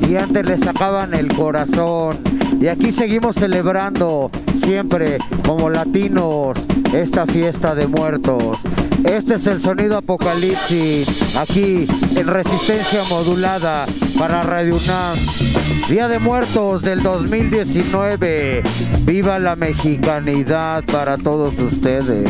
y 0.05 0.17
antes 0.17 0.45
le 0.45 0.57
sacaban 0.57 1.13
el 1.13 1.33
corazón. 1.33 2.17
Y 2.59 2.67
aquí 2.67 2.91
seguimos 2.91 3.37
celebrando 3.37 4.29
siempre 4.65 5.17
como 5.45 5.69
latinos 5.69 6.57
esta 6.93 7.25
fiesta 7.25 7.73
de 7.73 7.87
muertos. 7.87 8.59
Este 9.05 9.35
es 9.35 9.47
el 9.47 9.61
sonido 9.61 9.99
apocalipsis 9.99 11.07
aquí 11.37 11.87
en 12.17 12.27
resistencia 12.27 13.03
modulada 13.09 13.85
para 14.19 14.43
Radio 14.43 14.75
UNAM. 14.75 15.54
Día 15.89 16.07
de 16.07 16.19
Muertos 16.19 16.81
del 16.81 17.01
2019. 17.01 18.63
Viva 19.01 19.39
la 19.39 19.55
mexicanidad 19.55 20.83
para 20.85 21.17
todos 21.17 21.53
ustedes. 21.59 22.29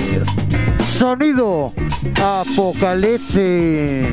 Sonido 0.97 1.73
apocalipsis. 2.21 4.07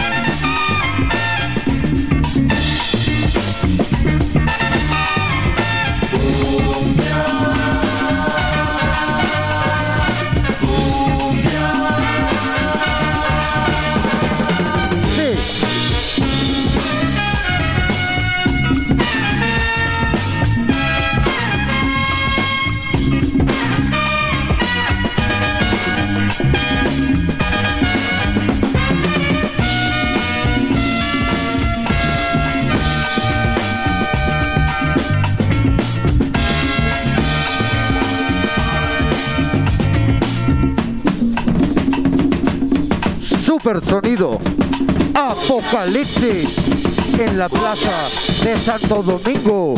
Supersonido 43.63 44.41
Apocalipsis 45.15 46.49
en 47.17 47.39
la 47.39 47.49
plaza 47.49 48.09
de 48.43 48.57
Santo 48.57 49.05
Domingo. 49.05 49.75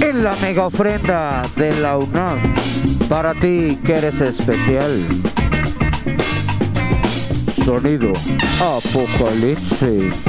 En 0.00 0.24
la 0.24 0.34
mega 0.36 0.64
ofrenda 0.68 1.42
de 1.56 1.78
la 1.82 1.98
UNAM. 1.98 2.54
Para 3.06 3.34
ti 3.34 3.78
que 3.84 3.92
eres 3.92 4.18
especial. 4.22 4.98
Sonido 7.66 8.12
Apocalipsis. 8.58 10.27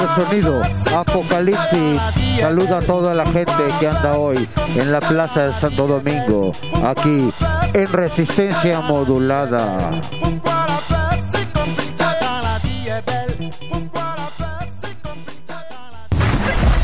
Super 0.00 0.26
sonido 0.26 0.62
Apocalipsis. 0.96 2.00
Saluda 2.38 2.78
a 2.78 2.80
toda 2.80 3.14
la 3.14 3.26
gente 3.26 3.52
que 3.78 3.88
anda 3.88 4.18
hoy 4.18 4.48
en 4.76 4.92
la 4.92 5.00
Plaza 5.00 5.48
de 5.48 5.52
Santo 5.52 5.86
Domingo, 5.86 6.52
aquí 6.84 7.30
en 7.74 7.92
Resistencia 7.92 8.80
Modulada. 8.80 9.90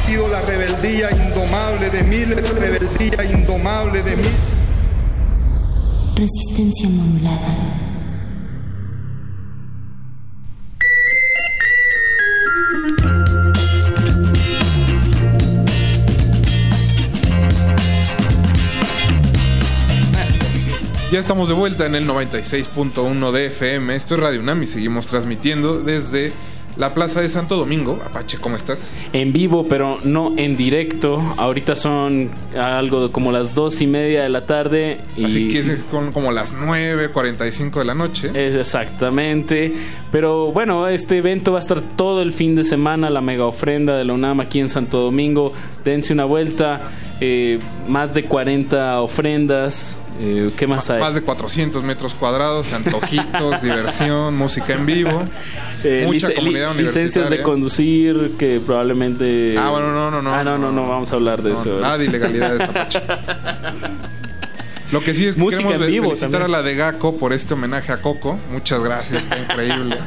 sido 0.07 0.29
la 0.29 0.41
rebeldía 0.43 1.11
indomable 1.11 1.91
de 1.91 2.03
miles, 2.03 2.51
rebeldía 2.51 3.25
indomable 3.25 4.03
de 4.03 4.17
miles. 4.17 4.33
Resistencia 6.15 6.89
modulada. 6.91 7.86
Ya 21.13 21.21
estamos 21.21 21.49
de 21.49 21.55
vuelta 21.55 21.87
en 21.87 21.95
el 21.95 22.09
96.1 22.09 23.31
de 23.31 23.47
FM. 23.47 23.95
Esto 23.95 24.17
es 24.17 24.21
Radio 24.21 24.41
UNAM 24.41 24.65
y 24.65 24.67
seguimos 24.67 25.07
transmitiendo 25.07 25.81
desde 25.81 26.33
la 26.77 26.95
Plaza 26.95 27.21
de 27.21 27.29
Santo 27.29 27.57
Domingo. 27.57 28.01
Apache, 28.05 28.39
¿cómo 28.39 28.57
estás? 28.57 28.93
En 29.13 29.33
vivo, 29.33 29.69
pero 29.69 29.99
no 30.03 30.33
en 30.37 30.57
directo. 30.57 31.23
Ahorita 31.37 31.77
son 31.77 32.31
algo 32.61 33.13
como 33.13 33.31
las 33.31 33.55
dos 33.55 33.81
y 33.83 33.87
media 33.87 34.25
de 34.25 34.31
la 34.31 34.47
tarde. 34.47 34.99
Y 35.17 35.25
Así 35.27 35.49
que 35.49 35.61
es 35.61 35.85
con 35.93 36.11
como 36.11 36.33
las 36.33 36.53
9.45 36.55 37.79
de 37.79 37.85
la 37.85 37.95
noche. 37.95 38.31
Es 38.35 38.57
exactamente. 38.57 39.73
Pero 40.11 40.51
bueno, 40.51 40.89
este 40.89 41.19
evento 41.19 41.53
va 41.53 41.59
a 41.59 41.63
estar 41.63 41.81
todo 41.81 42.21
el 42.21 42.33
fin 42.33 42.57
de 42.57 42.65
semana, 42.65 43.11
la 43.11 43.21
mega 43.21 43.45
ofrenda 43.45 43.97
de 43.97 44.05
la 44.05 44.13
UNAM 44.13 44.41
aquí 44.41 44.59
en 44.59 44.69
Santo 44.69 44.99
Domingo. 44.99 45.53
Dense 45.85 46.13
una 46.13 46.25
vuelta. 46.25 46.91
eh, 47.21 47.61
más 47.89 48.13
de 48.13 48.25
40 48.25 49.01
ofrendas. 49.01 49.99
Eh, 50.19 50.51
¿Qué 50.57 50.67
más 50.67 50.89
hay? 50.91 51.01
Más 51.01 51.15
de 51.15 51.21
400 51.23 51.85
metros 51.85 52.15
cuadrados, 52.15 52.73
antojitos, 52.73 53.63
diversión, 53.63 54.35
música 54.37 54.73
en 54.73 54.87
vivo. 54.87 55.25
Eh, 55.85 56.05
mucha 56.07 56.29
lic- 56.29 56.37
comunidad 56.37 56.75
li- 56.75 56.83
licencias 56.85 57.13
de 57.13 57.21
universitaria. 57.21 57.43
conducir 57.45 58.33
que 58.39 58.61
probablemente 58.65 59.57
Ah, 59.59 59.71
bueno, 59.71 59.93
no, 59.93 60.11
no, 60.11 60.23
no. 60.23 60.33
ah 60.35 60.43
no 60.43 60.57
no 60.59 60.73
no, 60.73 60.89
vamos 60.89 61.13
a 61.13 61.17
hablar 61.17 61.43
de 61.43 61.51
No, 61.53 61.61
eso 61.61 61.81
nada 61.81 61.99
de 61.99 62.07
ilegalidades. 62.07 62.67
Lo 64.93 65.01
que 65.01 65.15
sí 65.15 65.27
es 65.27 65.35
que 65.35 65.41
Música 65.41 65.65
queremos 65.65 65.87
en 65.87 65.93
vivo 65.93 66.05
felicitar 66.11 66.31
también. 66.31 66.55
a 66.55 66.59
la 66.59 66.63
de 66.63 66.77
Gaco 66.77 67.17
por 67.19 67.33
este 67.33 67.55
homenaje 67.55 67.91
a 67.93 68.01
Coco. 68.01 68.39
Muchas 68.53 68.81
gracias, 68.83 69.23
está 69.25 69.37
increíble. 69.43 69.99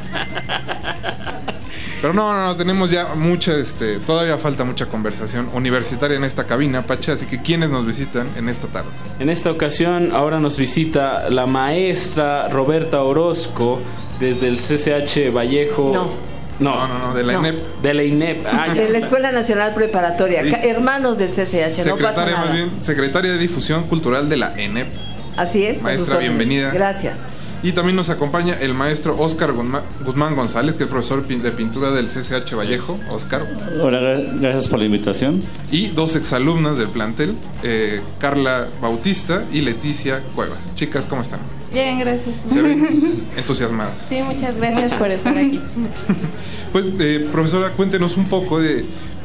Pero 2.00 2.14
no, 2.14 2.32
no, 2.32 2.46
no, 2.46 2.56
tenemos 2.56 2.90
ya 2.90 3.14
mucha, 3.14 3.54
este, 3.56 3.98
todavía 3.98 4.38
falta 4.38 4.64
mucha 4.64 4.86
conversación 4.86 5.50
universitaria 5.52 6.16
en 6.16 6.24
esta 6.24 6.44
cabina, 6.46 6.86
Pache, 6.86 7.12
así 7.12 7.26
que 7.26 7.42
¿quiénes 7.42 7.68
nos 7.68 7.84
visitan 7.86 8.26
en 8.36 8.48
esta 8.48 8.68
tarde? 8.68 8.88
En 9.18 9.28
esta 9.28 9.50
ocasión 9.50 10.12
ahora 10.14 10.40
nos 10.40 10.56
visita 10.56 11.28
la 11.28 11.44
maestra 11.46 12.48
Roberta 12.48 13.02
Orozco 13.02 13.80
desde 14.18 14.48
el 14.48 14.56
CCH 14.56 15.30
Vallejo. 15.34 15.92
No. 15.94 16.30
No, 16.60 16.86
no, 16.88 16.98
no, 16.98 17.14
de 17.14 17.22
la 17.22 17.32
No. 17.34 17.38
INEP. 17.40 17.64
De 17.82 17.94
la 17.94 18.02
INEP. 18.04 18.46
Ah, 18.46 18.66
ya. 18.68 18.74
de 18.74 18.88
la 18.90 18.98
Escuela 18.98 19.32
Nacional 19.32 19.72
Preparatoria, 19.74 20.42
Sí. 20.42 20.54
hermanos 20.68 21.16
del 21.16 21.30
CCH, 21.30 21.84
no 21.86 21.96
pasa 21.96 22.26
Secretaria, 22.26 22.34
nada. 22.34 22.44
más 22.46 22.52
bien, 22.54 22.70
secretaria 22.82 23.32
de 23.32 23.38
Difusión 23.38 23.84
Cultural 23.84 24.28
de 24.28 24.36
la 24.36 24.52
ENEP. 24.58 24.88
Así 25.36 25.64
es. 25.64 25.80
Maestra, 25.82 26.18
bienvenida. 26.18 26.70
Gracias. 26.70 27.28
Y 27.62 27.72
también 27.72 27.94
nos 27.94 28.08
acompaña 28.08 28.54
el 28.58 28.72
maestro 28.72 29.16
Óscar 29.18 29.52
Guzmán, 29.52 30.34
González, 30.34 30.76
que 30.76 30.84
es 30.84 30.88
profesor 30.88 31.26
de 31.26 31.50
pintura 31.50 31.90
del 31.90 32.06
CCH 32.06 32.54
Vallejo. 32.56 32.98
Óscar. 33.10 33.46
Hola, 33.82 34.00
gra- 34.00 34.40
gracias 34.40 34.66
por 34.68 34.78
la 34.78 34.86
invitación. 34.86 35.42
Y 35.70 35.88
dos 35.88 36.16
exalumnas 36.16 36.78
del 36.78 36.88
plantel, 36.88 37.34
eh, 37.62 38.00
Carla 38.18 38.66
Bautista 38.80 39.44
y 39.52 39.60
Leticia 39.60 40.22
Cuevas. 40.34 40.74
Chicas, 40.74 41.04
¿cómo 41.04 41.20
están? 41.20 41.40
Bien, 41.70 41.98
gracias. 41.98 42.34
Se 42.50 42.62
ven 42.62 43.24
entusiasmadas. 43.36 43.92
Sí, 44.08 44.20
muchas 44.22 44.56
gracias 44.56 44.94
por 44.94 45.10
estar 45.10 45.36
aquí. 45.36 45.60
Pues, 46.72 46.86
eh, 47.00 47.28
profesora, 47.32 47.72
cuéntenos 47.72 48.16
un 48.16 48.26
poco 48.26 48.60
de 48.60 48.84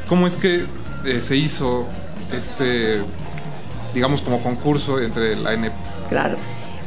cómo 0.10 0.26
es 0.26 0.36
que 0.36 0.66
eh, 1.06 1.22
se 1.24 1.38
hizo 1.38 1.86
este, 2.36 3.02
digamos, 3.94 4.22
como 4.24 4.42
concurso 4.42 5.00
entre 5.00 5.36
la 5.36 5.54
ENEP. 5.54 5.74
Claro. 6.10 6.38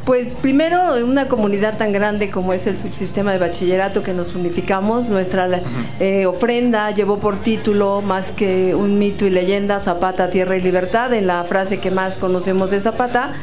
Pues 0.09 0.28
primero, 0.40 0.97
en 0.97 1.05
una 1.05 1.28
comunidad 1.28 1.76
tan 1.76 1.93
grande 1.93 2.30
como 2.30 2.55
es 2.55 2.66
el 2.66 2.78
subsistema 2.78 3.30
de 3.30 3.39
bachillerato 3.39 4.02
que 4.02 4.14
nos 4.14 4.35
unificamos, 4.35 5.10
nuestra 5.10 5.60
eh, 6.01 6.24
ofrenda 6.24 6.90
llevó 6.93 7.18
por 7.18 7.40
título 7.40 8.01
más 8.01 8.32
que 8.32 8.74
un 8.74 8.98
mito 8.98 9.26
y 9.26 9.30
leyenda, 9.30 9.80
Zapata, 9.80 10.30
Tierra 10.30 10.56
y 10.56 10.62
Libertad, 10.62 11.12
en 11.12 11.26
la 11.26 11.44
frase 11.44 11.78
que 11.78 11.90
más 11.90 12.16
conocemos 12.16 12.70
de 12.70 12.80
Zapata. 12.80 13.35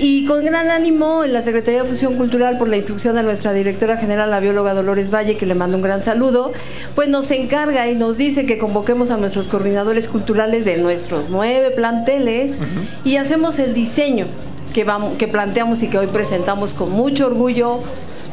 Y 0.00 0.26
con 0.26 0.44
gran 0.44 0.72
ánimo 0.72 1.22
en 1.22 1.32
la 1.32 1.40
Secretaría 1.40 1.84
de 1.84 1.88
Fusión 1.88 2.16
Cultural, 2.16 2.58
por 2.58 2.66
la 2.66 2.78
instrucción 2.78 3.14
de 3.14 3.22
nuestra 3.22 3.52
directora 3.52 3.96
general, 3.96 4.28
la 4.32 4.40
bióloga 4.40 4.74
Dolores 4.74 5.14
Valle, 5.14 5.36
que 5.36 5.46
le 5.46 5.54
mando 5.54 5.76
un 5.76 5.84
gran 5.84 6.02
saludo, 6.02 6.50
pues 6.96 7.06
nos 7.10 7.30
encarga 7.30 7.88
y 7.88 7.94
nos 7.94 8.16
dice 8.16 8.44
que 8.44 8.58
convoquemos 8.58 9.12
a 9.12 9.18
nuestros 9.18 9.46
coordinadores 9.46 10.08
culturales 10.08 10.64
de 10.64 10.78
nuestros 10.78 11.26
nueve 11.30 11.70
planteles 11.70 12.60
y 13.04 13.18
hacemos 13.18 13.60
el 13.60 13.72
diseño 13.72 14.26
que, 14.72 14.84
vamos, 14.84 15.16
que 15.18 15.28
planteamos 15.28 15.82
y 15.82 15.88
que 15.88 15.98
hoy 15.98 16.06
presentamos 16.08 16.74
con 16.74 16.90
mucho 16.90 17.26
orgullo 17.26 17.80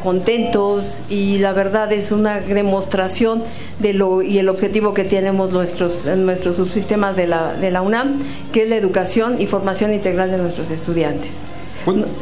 contentos 0.04 1.02
y 1.10 1.40
la 1.40 1.52
verdad 1.52 1.92
es 1.92 2.12
una 2.12 2.40
demostración 2.40 3.44
de 3.80 3.94
lo 3.94 4.22
y 4.22 4.40
el 4.40 4.48
objetivo 4.48 4.94
que 4.94 5.04
tenemos 5.04 5.52
nuestros 5.52 6.06
en 6.06 6.26
nuestros 6.26 6.56
subsistemas 6.56 7.16
de 7.16 7.28
la, 7.28 7.54
de 7.54 7.70
la 7.72 7.82
UNAM, 7.82 8.22
que 8.54 8.64
es 8.64 8.70
la 8.70 8.78
educación 8.78 9.42
y 9.42 9.48
formación 9.48 9.94
integral 9.94 10.32
de 10.32 10.38
nuestros 10.38 10.72
estudiantes. 10.72 11.44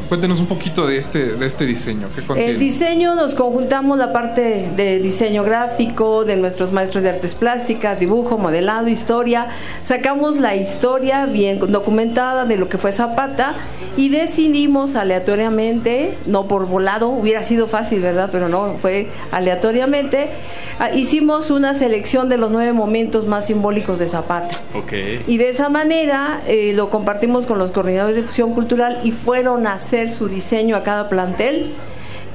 Cuéntenos 0.08 0.40
un 0.40 0.48
poquito 0.48 0.88
de 0.88 0.98
este, 0.98 1.34
de 1.36 1.46
este 1.46 1.66
diseño. 1.66 2.08
¿Qué 2.16 2.22
contiene? 2.22 2.52
El 2.52 2.60
diseño 2.60 3.16
nos 3.16 3.36
conjuntamos 3.36 3.98
la 3.98 4.14
parte 4.14 4.70
de 4.76 5.00
diseño 5.00 5.44
gráfico 5.44 6.26
de 6.26 6.36
nuestros 6.38 6.72
maestros 6.72 7.04
de 7.04 7.10
artes 7.10 7.36
plásticas, 7.36 8.00
dibujo, 8.00 8.38
modelado, 8.38 8.88
historia. 8.88 9.48
Sacamos 9.84 10.38
la 10.38 10.56
historia 10.56 11.26
bien 11.26 11.60
documentada 11.72 12.46
de 12.46 12.58
lo 12.58 12.70
que 12.70 12.78
fue 12.78 12.92
Zapata 12.92 13.56
y 13.98 14.10
decidimos 14.10 14.96
aleatoriamente, 14.96 16.18
no 16.26 16.48
por 16.48 16.68
volado, 16.68 17.10
hubiera 17.10 17.42
sido 17.42 17.68
fácil, 17.68 18.02
¿verdad? 18.02 18.30
Pero 18.32 18.50
no, 18.50 18.76
fue 18.80 19.10
aleatoriamente. 19.32 20.28
Ah, 20.80 20.92
Hicimos 20.92 21.52
una 21.52 21.74
selección 21.74 22.30
de 22.30 22.38
los 22.38 22.52
nueve 22.52 22.74
momentos 22.74 23.26
más 23.26 23.48
simbólicos 23.48 24.00
de 24.00 24.08
Zapata. 24.08 24.58
Ok. 24.74 24.94
Y 25.28 25.38
de 25.38 25.50
esa 25.50 25.70
manera 25.70 26.42
eh, 26.48 26.74
lo 26.74 26.90
compartimos 26.90 27.46
con 27.46 27.58
los 27.58 27.72
coordinadores 27.72 28.16
de 28.16 28.22
difusión 28.22 28.54
cultural 28.54 29.00
y 29.04 29.12
fueron 29.12 29.57
a 29.66 29.74
hacer 29.74 30.10
su 30.12 30.28
diseño 30.28 30.76
a 30.76 30.84
cada 30.84 31.10
plantel 31.10 31.74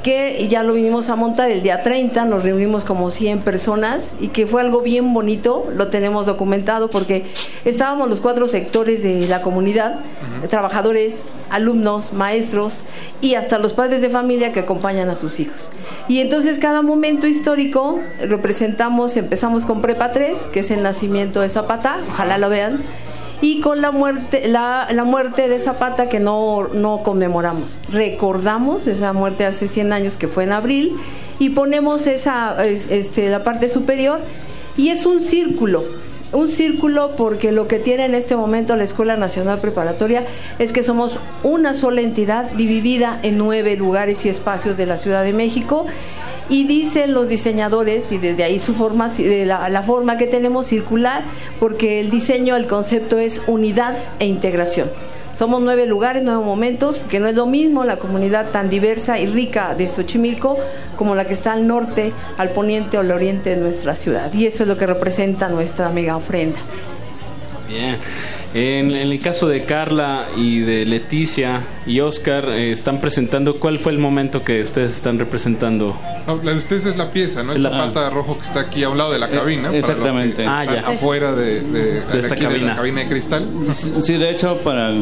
que 0.02 0.48
ya 0.48 0.64
lo 0.64 0.74
vinimos 0.74 1.08
a 1.08 1.16
montar 1.16 1.50
el 1.50 1.62
día 1.62 1.82
30, 1.82 2.24
nos 2.24 2.42
reunimos 2.42 2.84
como 2.84 3.10
100 3.10 3.40
personas 3.40 4.16
y 4.20 4.28
que 4.28 4.46
fue 4.46 4.60
algo 4.60 4.80
bien 4.80 5.14
bonito, 5.14 5.70
lo 5.74 5.88
tenemos 5.88 6.26
documentado 6.26 6.90
porque 6.90 7.26
estábamos 7.64 8.08
los 8.08 8.20
cuatro 8.20 8.48
sectores 8.48 9.02
de 9.04 9.28
la 9.28 9.42
comunidad, 9.42 10.00
trabajadores, 10.50 11.30
alumnos, 11.50 12.12
maestros 12.12 12.80
y 13.20 13.36
hasta 13.36 13.58
los 13.58 13.74
padres 13.74 14.02
de 14.02 14.10
familia 14.10 14.52
que 14.52 14.60
acompañan 14.60 15.08
a 15.08 15.14
sus 15.14 15.38
hijos. 15.38 15.70
Y 16.08 16.20
entonces 16.20 16.58
cada 16.58 16.82
momento 16.82 17.28
histórico 17.28 18.00
representamos, 18.20 19.16
empezamos 19.16 19.64
con 19.64 19.80
Prepa 19.82 20.10
3, 20.10 20.48
que 20.48 20.60
es 20.60 20.70
el 20.72 20.82
nacimiento 20.82 21.40
de 21.40 21.48
Zapata, 21.48 21.98
ojalá 22.08 22.38
lo 22.38 22.48
vean, 22.48 22.80
y 23.42 23.60
con 23.60 23.82
la 23.82 23.90
muerte, 23.90 24.48
la, 24.48 24.88
la 24.92 25.04
muerte 25.04 25.48
de 25.48 25.58
Zapata 25.58 26.08
que 26.08 26.20
no, 26.20 26.68
no 26.72 27.02
conmemoramos. 27.02 27.76
Recordamos 27.92 28.86
esa 28.86 29.12
muerte 29.12 29.44
hace 29.44 29.68
100 29.68 29.92
años 29.92 30.16
que 30.16 30.28
fue 30.28 30.44
en 30.44 30.52
abril 30.52 30.94
y 31.38 31.50
ponemos 31.50 32.06
esa, 32.06 32.64
es- 32.64 32.88
este, 32.88 33.28
la 33.28 33.42
parte 33.44 33.68
superior 33.68 34.20
y 34.76 34.88
es 34.88 35.04
un 35.06 35.20
círculo. 35.20 35.84
Un 36.32 36.48
círculo 36.48 37.10
porque 37.16 37.52
lo 37.52 37.68
que 37.68 37.78
tiene 37.78 38.06
en 38.06 38.14
este 38.14 38.36
momento 38.36 38.74
la 38.76 38.84
Escuela 38.84 39.16
Nacional 39.18 39.58
Preparatoria 39.60 40.24
es 40.58 40.72
que 40.72 40.82
somos 40.82 41.18
una 41.42 41.74
sola 41.74 42.00
entidad 42.00 42.50
dividida 42.52 43.18
en 43.22 43.36
nueve 43.36 43.76
lugares 43.76 44.24
y 44.24 44.30
espacios 44.30 44.78
de 44.78 44.86
la 44.86 44.96
Ciudad 44.96 45.24
de 45.24 45.34
México 45.34 45.84
y 46.52 46.64
dicen 46.64 47.14
los 47.14 47.28
diseñadores 47.28 48.12
y 48.12 48.18
desde 48.18 48.44
ahí 48.44 48.58
su 48.58 48.74
forma 48.74 49.10
la, 49.18 49.70
la 49.70 49.82
forma 49.82 50.18
que 50.18 50.26
tenemos 50.26 50.66
circular 50.66 51.22
porque 51.58 51.98
el 51.98 52.10
diseño 52.10 52.56
el 52.56 52.66
concepto 52.66 53.18
es 53.18 53.40
unidad 53.46 53.96
e 54.18 54.26
integración 54.26 54.90
somos 55.32 55.62
nueve 55.62 55.86
lugares, 55.86 56.22
nueve 56.22 56.44
momentos, 56.44 57.00
que 57.08 57.18
no 57.18 57.26
es 57.26 57.34
lo 57.34 57.46
mismo 57.46 57.84
la 57.84 57.96
comunidad 57.96 58.50
tan 58.50 58.68
diversa 58.68 59.18
y 59.18 59.26
rica 59.26 59.74
de 59.74 59.88
Xochimilco 59.88 60.58
como 60.96 61.14
la 61.14 61.24
que 61.24 61.32
está 61.32 61.52
al 61.52 61.66
norte, 61.66 62.12
al 62.36 62.50
poniente 62.50 62.98
o 62.98 63.00
al 63.00 63.10
oriente 63.10 63.50
de 63.50 63.56
nuestra 63.56 63.94
ciudad. 63.94 64.32
Y 64.34 64.46
eso 64.46 64.64
es 64.64 64.68
lo 64.68 64.76
que 64.76 64.86
representa 64.86 65.48
nuestra 65.48 65.88
mega 65.88 66.16
ofrenda. 66.16 66.58
Bien. 67.66 67.96
En, 68.54 68.90
en 68.90 69.10
el 69.10 69.18
caso 69.20 69.48
de 69.48 69.64
Carla 69.64 70.26
y 70.36 70.60
de 70.60 70.84
Leticia 70.84 71.62
y 71.86 72.00
Oscar, 72.00 72.50
eh, 72.50 72.70
están 72.70 73.00
presentando. 73.00 73.54
¿Cuál 73.56 73.78
fue 73.78 73.92
el 73.92 73.98
momento 73.98 74.44
que 74.44 74.62
ustedes 74.62 74.92
están 74.92 75.18
representando? 75.18 75.98
No, 76.26 76.36
la 76.42 76.52
de 76.52 76.58
ustedes 76.58 76.84
es 76.84 76.98
la 76.98 77.10
pieza, 77.10 77.42
¿no? 77.42 77.52
El 77.54 77.62
La- 77.62 77.70
zapata 77.70 78.10
rojo 78.10 78.36
que 78.38 78.44
está 78.46 78.60
aquí 78.60 78.82
a 78.84 78.90
un 78.90 78.98
lado 78.98 79.12
de 79.12 79.18
la 79.18 79.28
cabina. 79.28 79.62
los 79.64 79.72
que 79.72 79.78
exactamente. 79.78 80.44
Ah, 80.46 80.64
ya. 80.66 80.80
Afuera 80.86 81.32
de, 81.32 81.60
de- 81.62 82.00
de 82.02 82.18
esta 82.18 82.34
aquí 82.34 82.42
de 82.42 82.48
cabina. 82.48 82.66
la 82.68 82.76
cabina 82.76 83.00
de 83.00 83.08
cristal. 83.08 83.46
Sí, 84.02 84.12
de 84.14 84.30
hecho, 84.30 84.58
para 84.58 84.92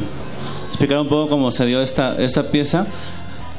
explicar 0.68 1.00
un 1.00 1.08
poco 1.08 1.28
cómo 1.30 1.50
se 1.50 1.66
dio 1.66 1.82
esta, 1.82 2.16
esta 2.22 2.52
pieza, 2.52 2.86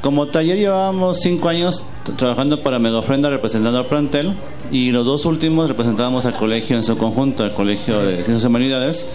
como 0.00 0.26
taller 0.28 0.56
llevábamos 0.56 1.20
cinco 1.20 1.50
años 1.50 1.84
trabajando 2.16 2.62
para 2.62 2.78
Mega 2.78 2.96
Ofrenda 2.98 3.28
representando 3.30 3.78
al 3.78 3.86
plantel 3.86 4.32
y 4.72 4.90
los 4.90 5.04
dos 5.04 5.26
últimos 5.26 5.68
representábamos 5.68 6.24
al 6.24 6.36
colegio 6.36 6.76
en 6.76 6.82
su 6.82 6.96
conjunto, 6.96 7.44
al 7.44 7.52
colegio 7.52 8.00
de 8.00 8.14
Ciencias 8.16 8.42
y 8.42 8.46
Humanidades, 8.46 9.06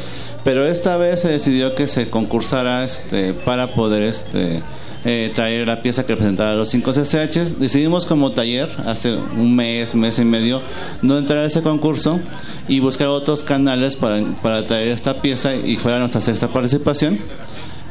pero 0.47 0.65
esta 0.65 0.95
vez 0.95 1.19
se 1.19 1.27
decidió 1.27 1.75
que 1.75 1.89
se 1.89 2.09
concursara 2.09 2.85
este, 2.85 3.33
para 3.33 3.73
poder 3.73 4.03
este, 4.03 4.63
eh, 5.03 5.29
traer 5.35 5.67
la 5.67 5.81
pieza 5.81 6.05
que 6.05 6.13
representara 6.13 6.51
a 6.51 6.55
los 6.55 6.69
cinco 6.69 6.93
CCHs. 6.93 7.59
Decidimos 7.59 8.05
como 8.05 8.31
taller, 8.31 8.69
hace 8.85 9.13
un 9.13 9.53
mes, 9.53 9.93
mes 9.93 10.19
y 10.19 10.23
medio, 10.23 10.61
no 11.01 11.17
entrar 11.17 11.39
a 11.39 11.47
ese 11.47 11.61
concurso 11.61 12.21
y 12.69 12.79
buscar 12.79 13.07
otros 13.07 13.43
canales 13.43 13.97
para, 13.97 14.21
para 14.41 14.65
traer 14.65 14.87
esta 14.87 15.21
pieza 15.21 15.53
y 15.53 15.75
fuera 15.75 15.99
nuestra 15.99 16.21
sexta 16.21 16.47
participación. 16.47 17.19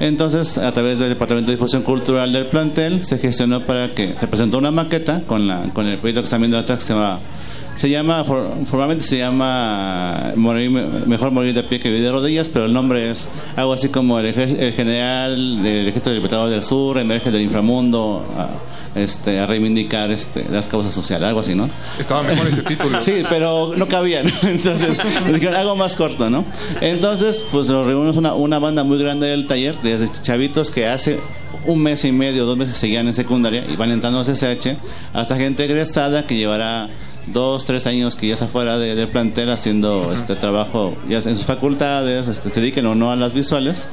Entonces, 0.01 0.57
a 0.57 0.73
través 0.73 0.99
del 0.99 1.11
Departamento 1.11 1.51
de 1.51 1.57
Difusión 1.57 1.83
Cultural 1.83 2.33
del 2.33 2.47
plantel, 2.47 3.05
se 3.05 3.19
gestionó 3.19 3.67
para 3.67 3.91
que 3.91 4.15
se 4.19 4.27
presentó 4.29 4.57
una 4.57 4.71
maqueta 4.71 5.21
con, 5.27 5.47
la, 5.47 5.61
con 5.75 5.87
el 5.87 5.99
proyecto 5.99 6.23
que 6.23 6.25
están 6.25 6.41
viendo 6.41 6.57
atrás 6.57 6.79
que 6.79 6.87
se 6.87 6.95
llama, 6.95 7.19
se 7.77 7.89
llama 7.89 8.25
for- 8.25 8.51
formalmente 8.69 9.05
se 9.05 9.19
llama 9.19 10.33
Morir- 10.37 10.71
Mejor 11.07 11.31
Morir 11.31 11.55
de 11.55 11.63
Pie 11.63 11.79
que 11.79 11.89
Vivir 11.91 12.05
de 12.05 12.11
Rodillas, 12.13 12.49
pero 12.49 12.65
el 12.65 12.73
nombre 12.73 13.11
es 13.11 13.27
algo 13.55 13.73
así 13.73 13.89
como 13.91 14.19
el, 14.19 14.27
el 14.27 14.73
general 14.73 15.63
del 15.63 15.83
Ejército 15.89 16.11
de 16.11 16.17
Libertadores 16.17 16.53
del 16.53 16.65
Sur 16.65 16.99
emerge 16.99 17.31
del 17.31 17.43
inframundo 17.43 18.25
a, 18.37 18.49
este, 18.99 19.39
a 19.41 19.47
reivindicar 19.47 20.11
este, 20.11 20.47
las 20.51 20.69
causas 20.69 20.95
sociales, 20.95 21.29
algo 21.29 21.41
así, 21.41 21.55
¿no? 21.55 21.69
Estaba 21.99 22.23
mejor 22.23 22.49
ese 22.49 22.63
título. 22.63 23.01
Sí, 23.07 23.23
pero 23.29 23.73
no 23.77 23.87
cabía, 23.87 24.23
¿no? 24.23 24.31
Entonces, 24.49 24.99
dijeron 25.33 25.55
algo 25.55 25.77
más 25.77 25.95
corto, 25.95 26.31
¿no? 26.31 26.45
Entonces, 26.81 27.45
pues 27.53 27.69
nos 27.69 27.87
reunimos 27.87 28.17
una, 28.17 28.35
una 28.35 28.59
banda 28.59 28.85
muy 28.85 28.99
grande 28.99 29.27
del 29.29 29.47
taller, 29.47 29.77
desde 29.83 30.11
chavitos 30.23 30.71
que 30.71 30.87
hace 30.87 31.21
un 31.67 31.83
mes 31.83 32.05
y 32.05 32.13
medio, 32.13 32.47
dos 32.47 32.57
meses 32.57 32.77
seguían 32.77 33.07
en 33.09 33.15
secundaria 33.15 33.65
y 33.71 33.77
van 33.77 33.91
entrando 33.91 34.21
a 34.21 34.25
CCH, 34.25 34.77
hasta 35.13 35.37
gente 35.37 35.65
egresada 35.65 36.27
que 36.27 36.37
llevará 36.37 36.89
dos, 37.27 37.65
tres 37.65 37.87
años 37.87 38.17
que 38.17 38.29
ya 38.29 38.35
está 38.35 38.47
fuera 38.49 38.79
de- 38.79 38.95
del 38.95 39.09
plantel 39.09 39.51
haciendo 39.51 40.13
este 40.15 40.37
trabajo 40.37 40.97
ya 41.09 41.19
en 41.19 41.37
sus 41.37 41.45
facultades, 41.45 42.29
este, 42.29 42.51
se 42.51 42.61
dediquen 42.61 42.87
o 42.87 42.95
no 42.95 43.11
a 43.11 43.17
las 43.17 43.33
visuales. 43.35 43.89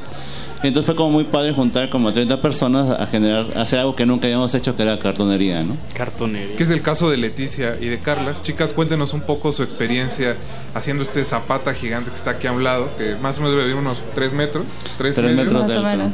Entonces 0.62 0.86
fue 0.86 0.96
como 0.96 1.10
muy 1.12 1.26
padre 1.26 1.52
juntar 1.52 1.90
como 1.90 2.14
30 2.14 2.42
personas 2.42 2.90
a 2.90 3.06
generar, 3.06 3.48
a 3.58 3.64
hacer 3.64 3.80
algo 3.80 3.98
que 3.98 4.06
nunca 4.06 4.28
habíamos 4.28 4.54
hecho, 4.56 4.78
que 4.78 4.84
era 4.84 4.98
cartonería, 4.98 5.62
¿no? 5.62 5.76
Cartonería. 5.94 6.56
Que 6.56 6.64
es 6.64 6.70
el 6.70 6.82
caso 6.82 7.10
de 7.12 7.18
Leticia 7.18 7.76
y 7.82 7.88
de 7.88 8.00
Carlas. 8.00 8.42
Chicas, 8.44 8.72
cuéntenos 8.72 9.12
un 9.12 9.20
poco 9.20 9.52
su 9.52 9.62
experiencia 9.62 10.38
haciendo 10.74 11.04
este 11.04 11.26
zapata 11.26 11.74
gigante 11.74 12.12
que 12.12 12.16
está 12.16 12.32
aquí 12.32 12.48
a 12.48 12.54
un 12.54 12.64
lado, 12.64 12.88
que 12.98 13.18
más 13.18 13.40
o 13.40 13.42
menos 13.42 13.58
debe 13.58 13.68
de 13.68 13.74
unos 13.74 14.02
3 14.16 14.32
metros. 14.32 14.66
3 14.98 15.16
Tres 15.16 15.36
metros 15.36 15.68
de 15.68 15.74
alto. 15.76 16.04
Eh, 16.06 16.12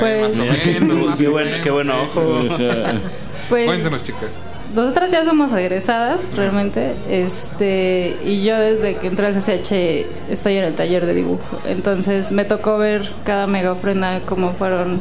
Pues- 0.00 0.22
más 0.22 0.34
o 0.34 0.44
menos. 0.44 1.06
más 1.08 1.18
Qué 1.18 1.28
o 1.28 1.34
menos. 1.34 1.60
qué 1.62 1.70
buen 1.70 1.90
ojo. 1.90 2.20
Pues- 3.48 3.66
Cuéntenos, 3.66 4.04
chicas. 4.04 4.30
Nosotras 4.74 5.10
ya 5.10 5.22
somos 5.22 5.52
egresadas, 5.52 6.34
realmente, 6.34 6.94
este, 7.10 8.16
y 8.24 8.42
yo 8.42 8.58
desde 8.58 8.96
que 8.96 9.08
entré 9.08 9.26
a 9.26 9.30
CCH 9.30 10.30
estoy 10.30 10.56
en 10.56 10.64
el 10.64 10.74
taller 10.74 11.04
de 11.04 11.12
dibujo. 11.12 11.58
Entonces 11.66 12.32
me 12.32 12.46
tocó 12.46 12.78
ver 12.78 13.12
cada 13.24 13.46
mega 13.46 13.72
ofrenda 13.72 14.20
cómo 14.20 14.52
fueron 14.54 15.00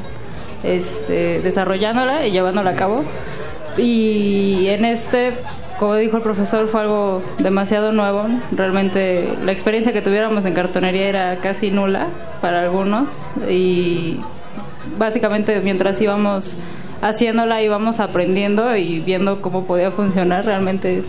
este, 0.63 1.39
desarrollándola 1.39 2.27
y 2.27 2.31
llevándola 2.31 2.71
a 2.71 2.75
cabo. 2.75 3.05
Y 3.77 4.67
en 4.67 4.83
este, 4.83 5.33
como 5.79 5.95
dijo 5.95 6.17
el 6.17 6.23
profesor, 6.23 6.67
fue 6.67 6.81
algo 6.81 7.21
demasiado 7.37 7.93
nuevo. 7.93 8.27
Realmente 8.51 9.37
la 9.41 9.53
experiencia 9.53 9.93
que 9.93 10.01
tuviéramos 10.01 10.43
en 10.43 10.53
cartonería 10.53 11.07
era 11.07 11.37
casi 11.37 11.71
nula 11.71 12.07
para 12.41 12.61
algunos 12.61 13.29
y 13.49 14.19
básicamente 14.97 15.61
mientras 15.61 16.01
íbamos 16.01 16.57
haciéndola 17.01 17.61
íbamos 17.61 17.99
aprendiendo 17.99 18.75
y 18.75 18.99
viendo 18.99 19.41
cómo 19.41 19.65
podía 19.65 19.91
funcionar 19.91 20.45
realmente 20.45 21.03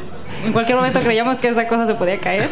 en 0.46 0.52
cualquier 0.52 0.76
momento 0.76 1.00
creíamos 1.00 1.38
que 1.38 1.48
esa 1.48 1.68
cosa 1.68 1.86
se 1.86 1.94
podía 1.94 2.18
caer 2.18 2.48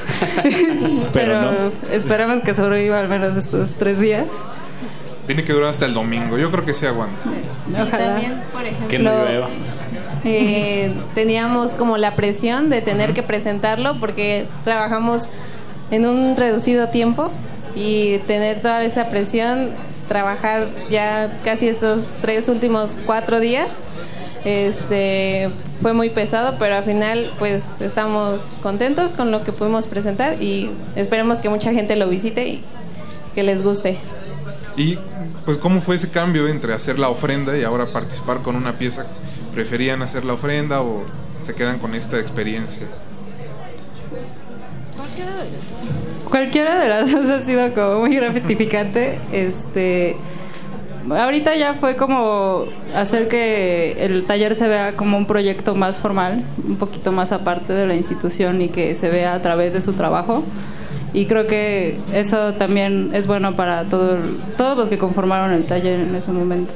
pero, 1.13 1.41
no. 1.43 1.73
esperamos 1.91 2.43
que 2.43 2.55
sobreviva 2.55 2.99
al 3.01 3.09
menos 3.09 3.37
estos 3.37 3.75
tres 3.77 3.99
días 4.01 4.25
Tiene 5.27 5.45
que 5.45 5.53
durar 5.53 5.71
hasta 5.71 5.87
el 5.87 5.95
domingo. 5.95 6.37
Yo 6.39 6.51
creo 6.51 6.65
que 6.65 6.75
sí 6.75 6.87
aguanta. 6.87 7.29
Ojalá. 7.73 7.99
también, 7.99 8.43
por 8.53 8.63
ejemplo, 8.63 8.89
Que 8.89 8.99
no 8.99 9.11
llueva. 9.25 9.49
eh, 10.25 10.93
teníamos 11.15 11.73
como 11.75 11.97
la 11.99 12.17
presión 12.17 12.69
de 12.69 12.83
tener 12.83 13.13
que 13.15 13.23
presentarlo 13.23 14.01
porque 14.01 14.47
trabajamos 14.65 15.29
en 15.93 16.07
un 16.07 16.37
reducido 16.37 16.89
tiempo 16.89 17.31
y 17.77 18.19
tener 18.27 18.61
toda 18.61 18.83
esa 18.83 19.09
presión, 19.09 19.71
trabajar 20.11 20.67
ya 20.91 21.31
casi 21.45 21.69
estos 21.69 22.09
tres 22.21 22.49
últimos 22.49 22.99
cuatro 23.07 23.39
días, 23.39 23.69
este 24.45 25.51
fue 25.81 25.93
muy 25.93 26.11
pesado, 26.11 26.57
pero 26.59 26.75
al 26.75 26.83
final 26.83 27.33
pues 27.39 27.63
estamos 27.79 28.43
contentos 28.61 29.13
con 29.13 29.31
lo 29.31 29.45
que 29.45 29.53
pudimos 29.53 29.87
presentar 29.87 30.43
y 30.43 30.69
esperemos 30.97 31.39
que 31.39 31.49
mucha 31.49 31.73
gente 31.73 31.95
lo 31.95 32.09
visite 32.09 32.49
y 32.49 32.65
que 33.37 33.45
les 33.45 33.63
guste. 33.63 33.99
Y 34.77 34.99
pues 35.45 35.59
cómo 35.59 35.81
fue 35.81 35.95
ese 35.95 36.11
cambio 36.11 36.49
entre 36.49 36.75
hacer 36.75 36.99
la 36.99 37.09
ofrenda 37.09 37.57
y 37.57 37.63
ahora 37.63 37.93
participar 37.93 38.43
con 38.43 38.57
una 38.57 38.79
pieza. 38.79 39.07
¿Preferían 39.55 40.03
hacer 40.03 40.25
la 40.25 40.33
ofrenda 40.33 40.83
o 40.83 41.05
se 41.47 41.55
quedan 41.55 41.79
con 41.79 41.95
esta 41.95 42.19
experiencia? 42.19 42.89
Cualquiera 46.31 46.79
de 46.79 46.89
las 46.89 47.13
dos 47.13 47.29
ha 47.29 47.41
sido 47.41 47.73
como 47.75 48.01
muy 48.01 48.17
gratificante. 48.17 49.19
Este, 49.33 50.17
ahorita 51.11 51.57
ya 51.57 51.75
fue 51.75 51.97
como 51.97 52.65
hacer 52.95 53.29
que 53.29 53.97
el 54.05 54.25
taller 54.25 54.55
se 54.55 54.69
vea 54.69 54.93
como 54.97 55.19
un 55.19 55.27
proyecto 55.27 55.75
más 55.75 55.99
formal, 55.99 56.45
un 56.67 56.77
poquito 56.77 57.13
más 57.13 57.33
aparte 57.33 57.73
de 57.73 57.87
la 57.87 57.95
institución 57.95 58.63
y 58.63 58.69
que 58.69 58.95
se 58.95 59.09
vea 59.09 59.35
a 59.35 59.43
través 59.43 59.73
de 59.73 59.81
su 59.81 59.95
trabajo. 59.95 60.45
Y 61.13 61.27
creo 61.27 61.49
que 61.49 61.99
eso 62.13 62.55
también 62.55 63.11
es 63.15 63.27
bueno 63.27 63.57
para 63.57 63.85
todo, 63.85 64.19
todos 64.57 64.79
los 64.79 64.89
que 64.89 64.97
conformaron 64.99 65.53
el 65.53 65.65
taller 65.65 65.99
en 65.99 66.15
ese 66.15 66.31
momento. 66.31 66.73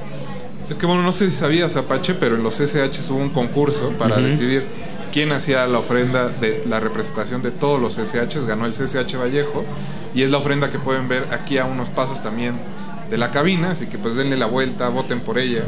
Es 0.69 0.77
que 0.77 0.87
bueno, 0.87 1.03
no 1.03 1.13
sé 1.13 1.31
si 1.31 1.37
sabías, 1.37 1.77
Apache, 1.77 2.15
pero 2.15 2.35
en 2.37 2.43
los 2.43 2.59
SH 2.59 3.13
hubo 3.13 3.19
un 3.19 3.29
concurso 3.29 3.93
para 3.99 4.17
decidir 4.17 4.65
quién 5.15 5.31
hacía 5.31 5.65
la 5.69 5.79
ofrenda 5.79 6.29
de 6.29 6.65
la 6.67 6.81
representación 6.81 7.41
de 7.41 7.53
todos 7.53 7.81
los 7.81 7.95
SHs. 7.95 8.47
Ganó 8.47 8.67
el 8.67 8.73
CSH 8.73 9.17
Vallejo 9.17 9.65
y 10.13 10.23
es 10.23 10.31
la 10.31 10.39
ofrenda 10.39 10.73
que 10.73 10.81
pueden 10.81 11.07
ver 11.07 11.29
aquí 11.33 11.57
a 11.57 11.67
unos 11.67 11.89
pasos 11.89 12.21
también 12.21 12.57
de 13.09 13.17
la 13.17 13.31
cabina. 13.31 13.71
Así 13.71 13.87
que 13.87 13.97
pues 13.97 14.17
denle 14.17 14.37
la 14.37 14.47
vuelta, 14.47 14.89
voten 14.89 15.21
por 15.21 15.39
ella, 15.39 15.63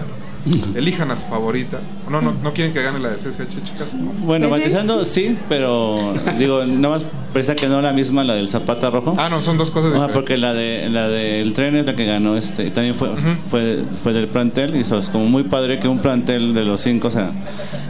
elijan 0.74 1.10
a 1.10 1.16
su 1.16 1.24
favorita. 1.24 1.80
No, 2.10 2.20
no, 2.20 2.32
no 2.32 2.52
quieren 2.52 2.72
que 2.72 2.82
gane 2.82 2.98
la 3.00 3.10
del 3.10 3.18
CSH, 3.18 3.62
chicas. 3.64 3.94
Bueno, 4.24 4.48
matizando 4.48 5.04
sí, 5.04 5.36
pero 5.48 6.14
digo, 6.38 6.64
nada 6.64 6.96
más 6.96 7.02
precisa 7.32 7.54
que 7.54 7.68
no 7.68 7.82
la 7.82 7.92
misma 7.92 8.24
la 8.24 8.34
del 8.34 8.48
Zapata 8.48 8.90
Rojo. 8.90 9.14
Ah, 9.18 9.28
no, 9.28 9.42
son 9.42 9.58
dos 9.58 9.70
cosas 9.70 9.90
Ah, 9.90 9.94
diferentes. 9.94 10.14
porque 10.14 10.36
la 10.38 10.54
de 10.54 10.88
la 10.88 11.08
del 11.08 11.52
tren 11.52 11.76
es 11.76 11.84
la 11.86 11.94
que 11.96 12.06
ganó 12.06 12.36
este, 12.36 12.70
también 12.70 12.94
fue 12.94 13.10
fue, 13.50 13.80
fue 14.02 14.12
del 14.12 14.28
plantel 14.28 14.74
y 14.76 14.80
eso 14.80 14.98
es 14.98 15.08
como 15.08 15.26
muy 15.26 15.42
padre 15.44 15.78
que 15.78 15.88
un 15.88 15.98
plantel 15.98 16.54
de 16.54 16.64
los 16.64 16.80
cinco, 16.80 17.08
o 17.08 17.10
sea, 17.10 17.32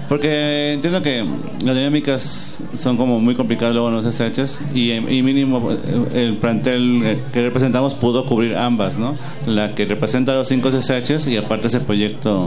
porque 0.08 0.72
entiendo 0.74 1.02
que 1.02 1.24
las 1.64 1.74
dinámicas 1.76 2.60
son 2.74 2.96
como 2.96 3.20
muy 3.20 3.34
complicadas 3.34 3.74
luego 3.74 3.88
en 3.88 3.94
los 3.96 4.04
SHs 4.06 4.60
y, 4.74 4.92
y 4.92 5.22
mínimo 5.22 5.70
eh, 5.70 5.76
el 6.14 6.36
plantel 6.38 7.18
que 7.32 7.42
representamos 7.42 7.94
pudo 7.94 8.24
cubrir 8.26 8.56
ambas, 8.56 8.98
¿no? 8.98 9.16
La 9.46 9.74
que 9.74 9.84
representa 9.84 10.32
a 10.32 10.36
los 10.36 10.48
cinco 10.48 10.70
SHs 10.70 11.26
y 11.28 11.36
aparte 11.36 11.66
ese 11.68 11.80
proyecto 11.80 12.45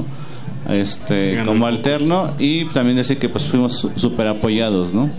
este 0.69 1.41
como 1.45 1.65
alterno 1.65 2.31
y 2.37 2.65
también 2.65 2.97
decir 2.97 3.17
que 3.17 3.29
pues 3.29 3.45
fuimos 3.45 3.87
súper 3.95 4.27
apoyados, 4.27 4.93
¿no? 4.93 5.09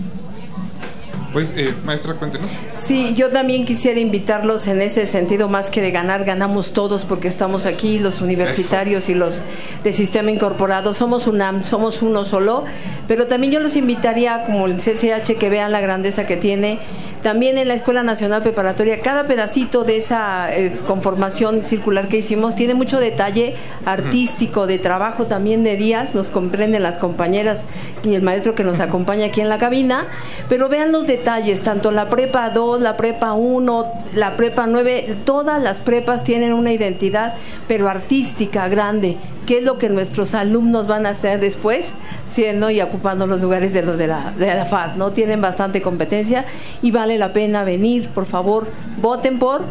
Pues, 1.33 1.53
eh, 1.55 1.73
maestra, 1.85 2.15
cuéntenos. 2.15 2.49
Sí, 2.73 3.13
yo 3.15 3.29
también 3.29 3.63
quisiera 3.63 3.99
invitarlos 3.99 4.67
en 4.67 4.81
ese 4.81 5.05
sentido, 5.05 5.47
más 5.47 5.71
que 5.71 5.81
de 5.81 5.91
ganar, 5.91 6.25
ganamos 6.25 6.73
todos 6.73 7.05
porque 7.05 7.29
estamos 7.29 7.65
aquí, 7.65 7.99
los 7.99 8.19
universitarios 8.19 9.07
y 9.07 9.13
los 9.13 9.41
de 9.83 9.93
sistema 9.93 10.31
incorporado, 10.31 10.93
somos 10.93 11.27
UNAM, 11.27 11.63
somos 11.63 12.01
uno 12.01 12.25
solo, 12.25 12.65
pero 13.07 13.27
también 13.27 13.53
yo 13.53 13.59
los 13.61 13.77
invitaría, 13.77 14.43
como 14.43 14.67
el 14.67 14.77
CCH, 14.77 15.37
que 15.37 15.49
vean 15.49 15.71
la 15.71 15.79
grandeza 15.79 16.25
que 16.25 16.35
tiene, 16.35 16.79
también 17.21 17.57
en 17.57 17.67
la 17.67 17.75
Escuela 17.75 18.03
Nacional 18.03 18.41
Preparatoria, 18.41 19.01
cada 19.01 19.25
pedacito 19.25 19.83
de 19.83 19.97
esa 19.97 20.53
eh, 20.55 20.79
conformación 20.87 21.63
circular 21.63 22.07
que 22.07 22.17
hicimos 22.17 22.55
tiene 22.55 22.73
mucho 22.73 22.99
detalle 22.99 23.55
artístico, 23.85 24.65
de 24.65 24.79
trabajo 24.79 25.27
también 25.27 25.63
de 25.63 25.77
días, 25.77 26.15
nos 26.15 26.31
comprenden 26.31 26.83
las 26.83 26.97
compañeras 26.97 27.65
y 28.03 28.15
el 28.15 28.21
maestro 28.21 28.55
que 28.55 28.63
nos 28.63 28.79
acompaña 28.81 29.27
aquí 29.27 29.39
en 29.39 29.49
la 29.49 29.59
cabina, 29.59 30.07
pero 30.49 30.67
vean 30.67 30.91
los 30.91 31.05
detalles, 31.05 31.20
tanto 31.23 31.91
la 31.91 32.09
prepa 32.09 32.49
2, 32.49 32.81
la 32.81 32.97
prepa 32.97 33.33
1, 33.33 33.85
la 34.15 34.35
prepa 34.35 34.67
9, 34.67 35.15
todas 35.23 35.61
las 35.61 35.79
prepas 35.79 36.23
tienen 36.23 36.53
una 36.53 36.71
identidad, 36.71 37.35
pero 37.67 37.89
artística, 37.89 38.67
grande, 38.67 39.17
que 39.45 39.59
es 39.59 39.63
lo 39.63 39.77
que 39.77 39.89
nuestros 39.89 40.33
alumnos 40.33 40.87
van 40.87 41.05
a 41.05 41.09
hacer 41.09 41.39
después, 41.39 41.95
siendo 42.27 42.69
y 42.69 42.81
ocupando 42.81 43.27
los 43.27 43.41
lugares 43.41 43.73
de 43.73 43.81
los 43.81 43.97
de 43.97 44.07
la, 44.07 44.31
de 44.37 44.47
la 44.47 44.65
FAD, 44.65 44.95
¿no? 44.95 45.11
Tienen 45.11 45.41
bastante 45.41 45.81
competencia 45.81 46.45
y 46.81 46.91
vale 46.91 47.17
la 47.17 47.33
pena 47.33 47.63
venir, 47.63 48.09
por 48.09 48.25
favor, 48.25 48.67
voten 48.97 49.39
por 49.39 49.63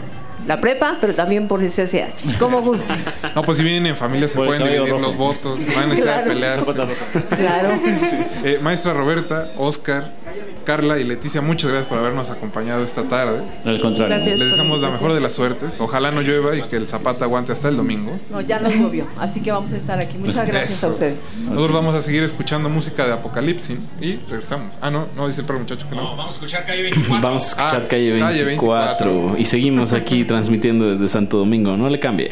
la 0.50 0.60
prepa, 0.60 0.98
pero 1.00 1.14
también 1.14 1.46
por 1.46 1.62
el 1.62 1.70
CCH, 1.70 2.36
como 2.40 2.60
gusten. 2.70 3.04
No, 3.36 3.42
pues 3.42 3.58
si 3.58 3.62
vienen 3.62 3.86
en 3.86 3.96
familia 3.96 4.26
se 4.26 4.34
pueden 4.34 4.64
dividir 4.64 4.88
rojo. 4.88 5.00
los 5.00 5.16
votos, 5.16 5.60
van 5.66 5.84
a 5.84 5.86
necesitar 5.86 6.24
Claro. 6.24 6.64
pelear. 6.64 6.96
Claro. 7.38 7.68
Eh, 8.42 8.58
maestra 8.62 8.92
Roberta, 8.94 9.52
Oscar, 9.58 10.12
Carla 10.64 10.98
y 10.98 11.04
Leticia, 11.04 11.40
muchas 11.42 11.70
gracias 11.70 11.88
por 11.88 11.98
habernos 11.98 12.30
acompañado 12.30 12.82
esta 12.82 13.02
tarde. 13.04 13.42
Al 13.64 13.80
contrario. 13.80 14.08
Gracias 14.16 14.38
Les 14.38 14.48
deseamos 14.50 14.80
la 14.80 14.88
mejor 14.90 15.12
de 15.12 15.20
las 15.20 15.34
suertes. 15.34 15.76
Ojalá 15.78 16.10
no 16.10 16.22
llueva 16.22 16.56
y 16.56 16.62
que 16.62 16.76
el 16.76 16.88
zapata 16.88 17.26
aguante 17.26 17.52
hasta 17.52 17.68
el 17.68 17.76
domingo. 17.76 18.18
No, 18.30 18.40
ya 18.40 18.58
nos 18.58 18.74
movió, 18.76 19.06
así 19.18 19.40
que 19.40 19.52
vamos 19.52 19.72
a 19.72 19.76
estar 19.76 19.98
aquí. 20.00 20.16
Muchas 20.18 20.46
gracias 20.48 20.78
Eso. 20.78 20.86
a 20.88 20.90
ustedes. 20.90 21.20
Nosotros 21.48 21.72
vamos 21.72 21.94
a 21.94 22.02
seguir 22.02 22.22
escuchando 22.22 22.68
música 22.68 23.06
de 23.06 23.12
Apocalipsis 23.12 23.76
y 24.00 24.16
regresamos. 24.28 24.72
Ah, 24.80 24.90
no, 24.90 25.06
no 25.14 25.28
dice 25.28 25.42
el 25.42 25.46
perro 25.46 25.60
muchacho 25.60 25.86
que 25.88 25.94
no. 25.96 26.02
vamos 26.16 26.26
a 26.26 26.30
escuchar 26.30 26.64
Calle 26.64 26.82
24. 26.82 27.22
Vamos 27.28 27.44
a 27.44 27.46
escuchar 27.48 27.82
Ah, 27.84 27.88
calle, 27.88 28.10
24, 28.12 28.26
Calle 28.32 28.44
24. 28.44 29.34
y 29.38 29.44
seguimos 29.44 29.92
aquí 29.92 30.24
transmitiendo 30.40 30.88
desde 30.90 31.06
Santo 31.06 31.36
Domingo. 31.36 31.76
No 31.76 31.90
le 31.90 32.00
cambie. 32.00 32.30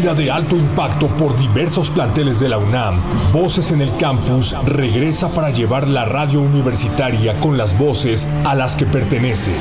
De 0.00 0.30
alto 0.30 0.56
impacto 0.56 1.08
por 1.08 1.36
diversos 1.36 1.90
planteles 1.90 2.40
de 2.40 2.48
la 2.48 2.56
UNAM, 2.56 2.98
Voces 3.34 3.70
en 3.70 3.82
el 3.82 3.94
Campus 3.98 4.56
regresa 4.64 5.28
para 5.34 5.50
llevar 5.50 5.86
la 5.86 6.06
radio 6.06 6.40
universitaria 6.40 7.34
con 7.34 7.58
las 7.58 7.78
voces 7.78 8.26
a 8.46 8.54
las 8.54 8.76
que 8.76 8.86
pertenece. 8.86 9.52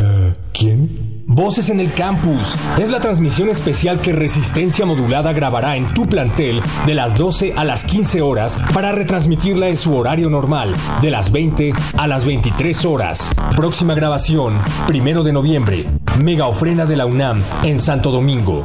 Eh, 0.00 0.34
¿Quién? 0.52 1.24
Voces 1.26 1.68
en 1.68 1.80
el 1.80 1.92
Campus 1.92 2.56
es 2.78 2.90
la 2.90 3.00
transmisión 3.00 3.50
especial 3.50 3.98
que 3.98 4.12
Resistencia 4.12 4.86
Modulada 4.86 5.32
grabará 5.32 5.76
en 5.76 5.92
tu 5.94 6.06
plantel 6.06 6.62
de 6.86 6.94
las 6.94 7.18
12 7.18 7.54
a 7.56 7.64
las 7.64 7.82
15 7.82 8.22
horas 8.22 8.56
para 8.72 8.92
retransmitirla 8.92 9.68
en 9.68 9.76
su 9.76 9.96
horario 9.96 10.30
normal, 10.30 10.76
de 11.02 11.10
las 11.10 11.32
20 11.32 11.72
a 11.98 12.06
las 12.06 12.24
23 12.24 12.84
horas. 12.84 13.32
Próxima 13.56 13.94
grabación, 13.94 14.58
primero 14.86 15.24
de 15.24 15.32
noviembre, 15.32 15.84
Mega 16.22 16.46
Ofrenda 16.46 16.86
de 16.86 16.96
la 16.96 17.06
UNAM 17.06 17.42
en 17.64 17.80
Santo 17.80 18.12
Domingo. 18.12 18.62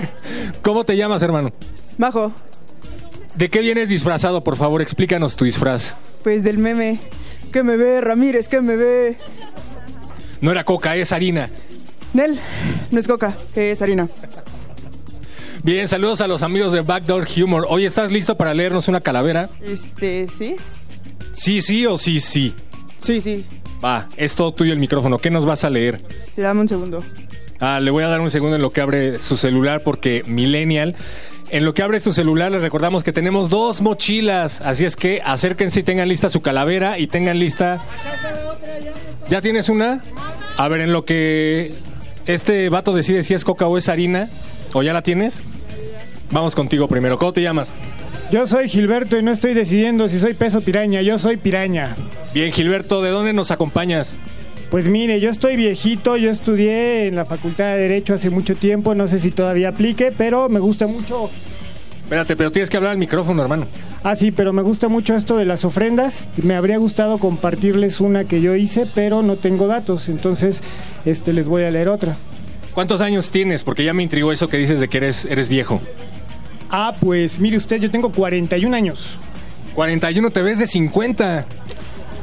¿Cómo 0.62 0.84
te 0.84 0.96
llamas, 0.96 1.22
hermano? 1.22 1.52
Majo, 1.98 2.32
¿De 3.34 3.48
qué 3.48 3.60
vienes 3.60 3.88
disfrazado? 3.88 4.44
Por 4.44 4.56
favor, 4.56 4.80
explícanos 4.80 5.34
tu 5.34 5.44
disfraz. 5.44 5.96
pues 6.22 6.44
del 6.44 6.58
meme. 6.58 7.00
¿Qué 7.52 7.62
me 7.64 7.76
ve, 7.76 8.00
Ramírez? 8.00 8.48
¿Qué 8.48 8.60
me 8.60 8.76
ve? 8.76 9.16
No 10.40 10.50
era 10.52 10.62
coca, 10.64 10.94
es 10.94 11.10
harina. 11.12 11.50
Nel, 12.12 12.38
no 12.92 13.00
es 13.00 13.08
coca, 13.08 13.34
es 13.56 13.82
harina. 13.82 14.08
Bien, 15.64 15.88
saludos 15.88 16.20
a 16.20 16.28
los 16.28 16.42
amigos 16.42 16.72
de 16.72 16.82
Backdoor 16.82 17.26
Humor. 17.42 17.66
Hoy 17.68 17.86
estás 17.86 18.12
listo 18.12 18.36
para 18.36 18.54
leernos 18.54 18.86
una 18.86 19.00
calavera. 19.00 19.48
Este, 19.60 20.28
¿sí? 20.28 20.56
Sí, 21.32 21.60
sí 21.62 21.86
o 21.86 21.96
sí, 21.98 22.20
sí. 22.20 22.54
Sí, 23.00 23.20
sí. 23.20 23.44
Va, 23.84 24.08
es 24.16 24.34
todo 24.34 24.54
tuyo 24.54 24.72
el 24.72 24.78
micrófono. 24.78 25.18
¿Qué 25.18 25.30
nos 25.30 25.44
vas 25.44 25.64
a 25.64 25.70
leer? 25.70 26.00
Dame 26.36 26.62
un 26.62 26.68
segundo. 26.68 27.02
Ah, 27.60 27.80
le 27.80 27.90
voy 27.90 28.02
a 28.02 28.08
dar 28.08 28.20
un 28.20 28.30
segundo 28.30 28.56
en 28.56 28.62
lo 28.62 28.70
que 28.70 28.80
abre 28.80 29.18
su 29.18 29.36
celular 29.36 29.82
porque 29.84 30.22
Millennial. 30.26 30.96
En 31.50 31.64
lo 31.66 31.74
que 31.74 31.82
abre 31.82 32.00
su 32.00 32.12
celular 32.12 32.50
les 32.50 32.62
recordamos 32.62 33.04
que 33.04 33.12
tenemos 33.12 33.50
dos 33.50 33.82
mochilas, 33.82 34.62
así 34.62 34.86
es 34.86 34.96
que 34.96 35.20
acérquense 35.24 35.80
y 35.80 35.82
tengan 35.82 36.08
lista 36.08 36.30
su 36.30 36.40
calavera 36.40 36.98
y 36.98 37.06
tengan 37.06 37.38
lista... 37.38 37.80
¿Ya 39.28 39.40
tienes 39.42 39.68
una? 39.68 40.02
A 40.56 40.68
ver, 40.68 40.80
en 40.80 40.92
lo 40.92 41.04
que 41.04 41.74
este 42.26 42.70
vato 42.70 42.94
decide 42.94 43.22
si 43.22 43.34
es 43.34 43.44
coca 43.44 43.66
o 43.66 43.76
es 43.76 43.88
harina, 43.88 44.30
¿o 44.72 44.82
ya 44.82 44.92
la 44.94 45.02
tienes? 45.02 45.44
Vamos 46.30 46.54
contigo 46.54 46.88
primero. 46.88 47.18
¿Cómo 47.18 47.32
te 47.32 47.42
llamas? 47.42 47.72
Yo 48.34 48.48
soy 48.48 48.68
Gilberto 48.68 49.16
y 49.16 49.22
no 49.22 49.30
estoy 49.30 49.54
decidiendo 49.54 50.08
si 50.08 50.18
soy 50.18 50.34
peso 50.34 50.60
piraña, 50.60 51.02
yo 51.02 51.18
soy 51.18 51.36
piraña. 51.36 51.94
Bien, 52.34 52.50
Gilberto, 52.50 53.00
¿de 53.00 53.10
dónde 53.10 53.32
nos 53.32 53.52
acompañas? 53.52 54.16
Pues 54.72 54.88
mire, 54.88 55.20
yo 55.20 55.30
estoy 55.30 55.54
viejito, 55.54 56.16
yo 56.16 56.32
estudié 56.32 57.06
en 57.06 57.14
la 57.14 57.26
Facultad 57.26 57.66
de 57.66 57.82
Derecho 57.82 58.12
hace 58.12 58.30
mucho 58.30 58.56
tiempo, 58.56 58.96
no 58.96 59.06
sé 59.06 59.20
si 59.20 59.30
todavía 59.30 59.68
aplique, 59.68 60.12
pero 60.18 60.48
me 60.48 60.58
gusta 60.58 60.88
mucho... 60.88 61.30
Espérate, 62.02 62.34
pero 62.34 62.50
tienes 62.50 62.70
que 62.70 62.76
hablar 62.76 62.90
al 62.90 62.98
micrófono, 62.98 63.40
hermano. 63.40 63.68
Ah, 64.02 64.16
sí, 64.16 64.32
pero 64.32 64.52
me 64.52 64.62
gusta 64.62 64.88
mucho 64.88 65.14
esto 65.14 65.36
de 65.36 65.44
las 65.44 65.64
ofrendas. 65.64 66.26
Me 66.42 66.56
habría 66.56 66.78
gustado 66.78 67.18
compartirles 67.18 68.00
una 68.00 68.24
que 68.24 68.40
yo 68.40 68.56
hice, 68.56 68.84
pero 68.96 69.22
no 69.22 69.36
tengo 69.36 69.68
datos, 69.68 70.08
entonces 70.08 70.60
este 71.04 71.32
les 71.32 71.46
voy 71.46 71.62
a 71.62 71.70
leer 71.70 71.88
otra. 71.88 72.16
¿Cuántos 72.72 73.00
años 73.00 73.30
tienes? 73.30 73.62
Porque 73.62 73.84
ya 73.84 73.94
me 73.94 74.02
intrigó 74.02 74.32
eso 74.32 74.48
que 74.48 74.56
dices 74.56 74.80
de 74.80 74.88
que 74.88 74.96
eres, 74.96 75.24
eres 75.24 75.48
viejo. 75.48 75.80
Ah, 76.76 76.92
pues 76.98 77.38
mire 77.38 77.56
usted, 77.56 77.80
yo 77.80 77.88
tengo 77.88 78.10
41 78.10 78.76
años. 78.76 79.16
41, 79.76 80.28
te 80.30 80.42
ves 80.42 80.58
de 80.58 80.66
50. 80.66 81.46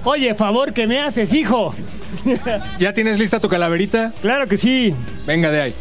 Oye, 0.03 0.36
favor 0.36 0.73
que 0.73 0.88
me 0.88 0.99
haces, 0.99 1.34
hijo. 1.34 1.73
¿Ya 2.78 2.91
tienes 2.91 3.18
lista 3.18 3.40
tu 3.40 3.48
calaverita? 3.48 4.11
Claro 4.22 4.49
que 4.49 4.57
sí. 4.57 4.94
Venga 5.26 5.52
de 5.52 5.61
ahí. 5.61 5.73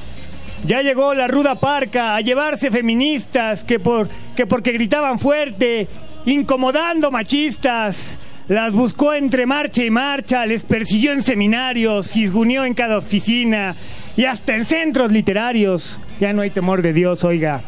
Ya 0.64 0.82
llegó 0.82 1.14
la 1.14 1.26
ruda 1.26 1.56
parca 1.56 2.14
a 2.14 2.20
llevarse 2.20 2.70
feministas 2.70 3.64
que, 3.64 3.80
por, 3.80 4.09
que 4.36 4.47
porque 4.47 4.70
gritaban 4.70 5.18
fuerte, 5.18 5.88
incomodando 6.24 7.10
machistas. 7.10 8.18
Las 8.47 8.72
buscó 8.72 9.14
entre 9.14 9.47
marcha 9.47 9.82
y 9.82 9.90
marcha, 9.90 10.47
les 10.47 10.62
persiguió 10.62 11.10
en 11.10 11.22
seminarios, 11.22 12.12
fisguneó 12.12 12.64
en 12.64 12.74
cada 12.74 12.98
oficina 12.98 13.74
y 14.16 14.26
hasta 14.26 14.55
en 14.55 14.64
centros 14.64 15.10
literarios. 15.10 15.98
Ya 16.20 16.32
no 16.32 16.42
hay 16.42 16.51
temor 16.51 16.82
de 16.82 16.92
Dios, 16.92 17.24
oiga. 17.24 17.62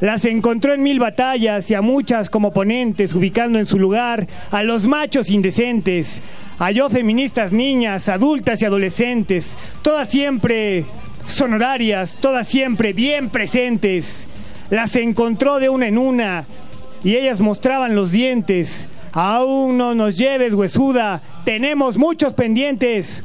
Las 0.00 0.26
encontró 0.26 0.74
en 0.74 0.82
mil 0.82 0.98
batallas 0.98 1.70
y 1.70 1.74
a 1.74 1.80
muchas 1.80 2.28
como 2.28 2.52
ponentes, 2.52 3.14
ubicando 3.14 3.58
en 3.58 3.64
su 3.64 3.78
lugar 3.78 4.26
a 4.50 4.62
los 4.62 4.86
machos 4.86 5.30
indecentes. 5.30 6.20
Halló 6.58 6.90
feministas 6.90 7.52
niñas, 7.52 8.08
adultas 8.08 8.60
y 8.60 8.66
adolescentes, 8.66 9.56
todas 9.82 10.10
siempre 10.10 10.84
sonorarias, 11.26 12.18
todas 12.20 12.46
siempre 12.46 12.92
bien 12.92 13.30
presentes. 13.30 14.28
Las 14.70 14.96
encontró 14.96 15.58
de 15.58 15.70
una 15.70 15.86
en 15.86 15.96
una 15.96 16.44
y 17.02 17.16
ellas 17.16 17.40
mostraban 17.40 17.94
los 17.94 18.10
dientes. 18.10 18.88
Aún 19.12 19.78
no 19.78 19.94
nos 19.94 20.18
lleves, 20.18 20.52
huesuda, 20.52 21.22
tenemos 21.46 21.96
muchos 21.96 22.34
pendientes. 22.34 23.24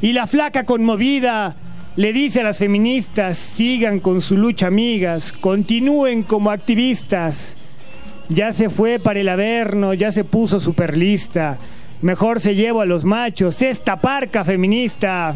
Y 0.00 0.12
la 0.12 0.26
flaca 0.26 0.64
conmovida 0.64 1.56
le 1.98 2.12
dice 2.12 2.42
a 2.42 2.44
las 2.44 2.58
feministas, 2.58 3.36
sigan 3.36 3.98
con 3.98 4.20
su 4.20 4.36
lucha, 4.36 4.68
amigas, 4.68 5.32
continúen 5.32 6.22
como 6.22 6.52
activistas. 6.52 7.56
Ya 8.28 8.52
se 8.52 8.70
fue 8.70 9.00
para 9.00 9.18
el 9.18 9.28
averno, 9.28 9.94
ya 9.94 10.12
se 10.12 10.22
puso 10.22 10.60
super 10.60 10.96
lista. 10.96 11.58
Mejor 12.00 12.38
se 12.38 12.54
llevo 12.54 12.82
a 12.82 12.86
los 12.86 13.02
machos, 13.02 13.62
esta 13.62 14.00
parca 14.00 14.44
feminista. 14.44 15.34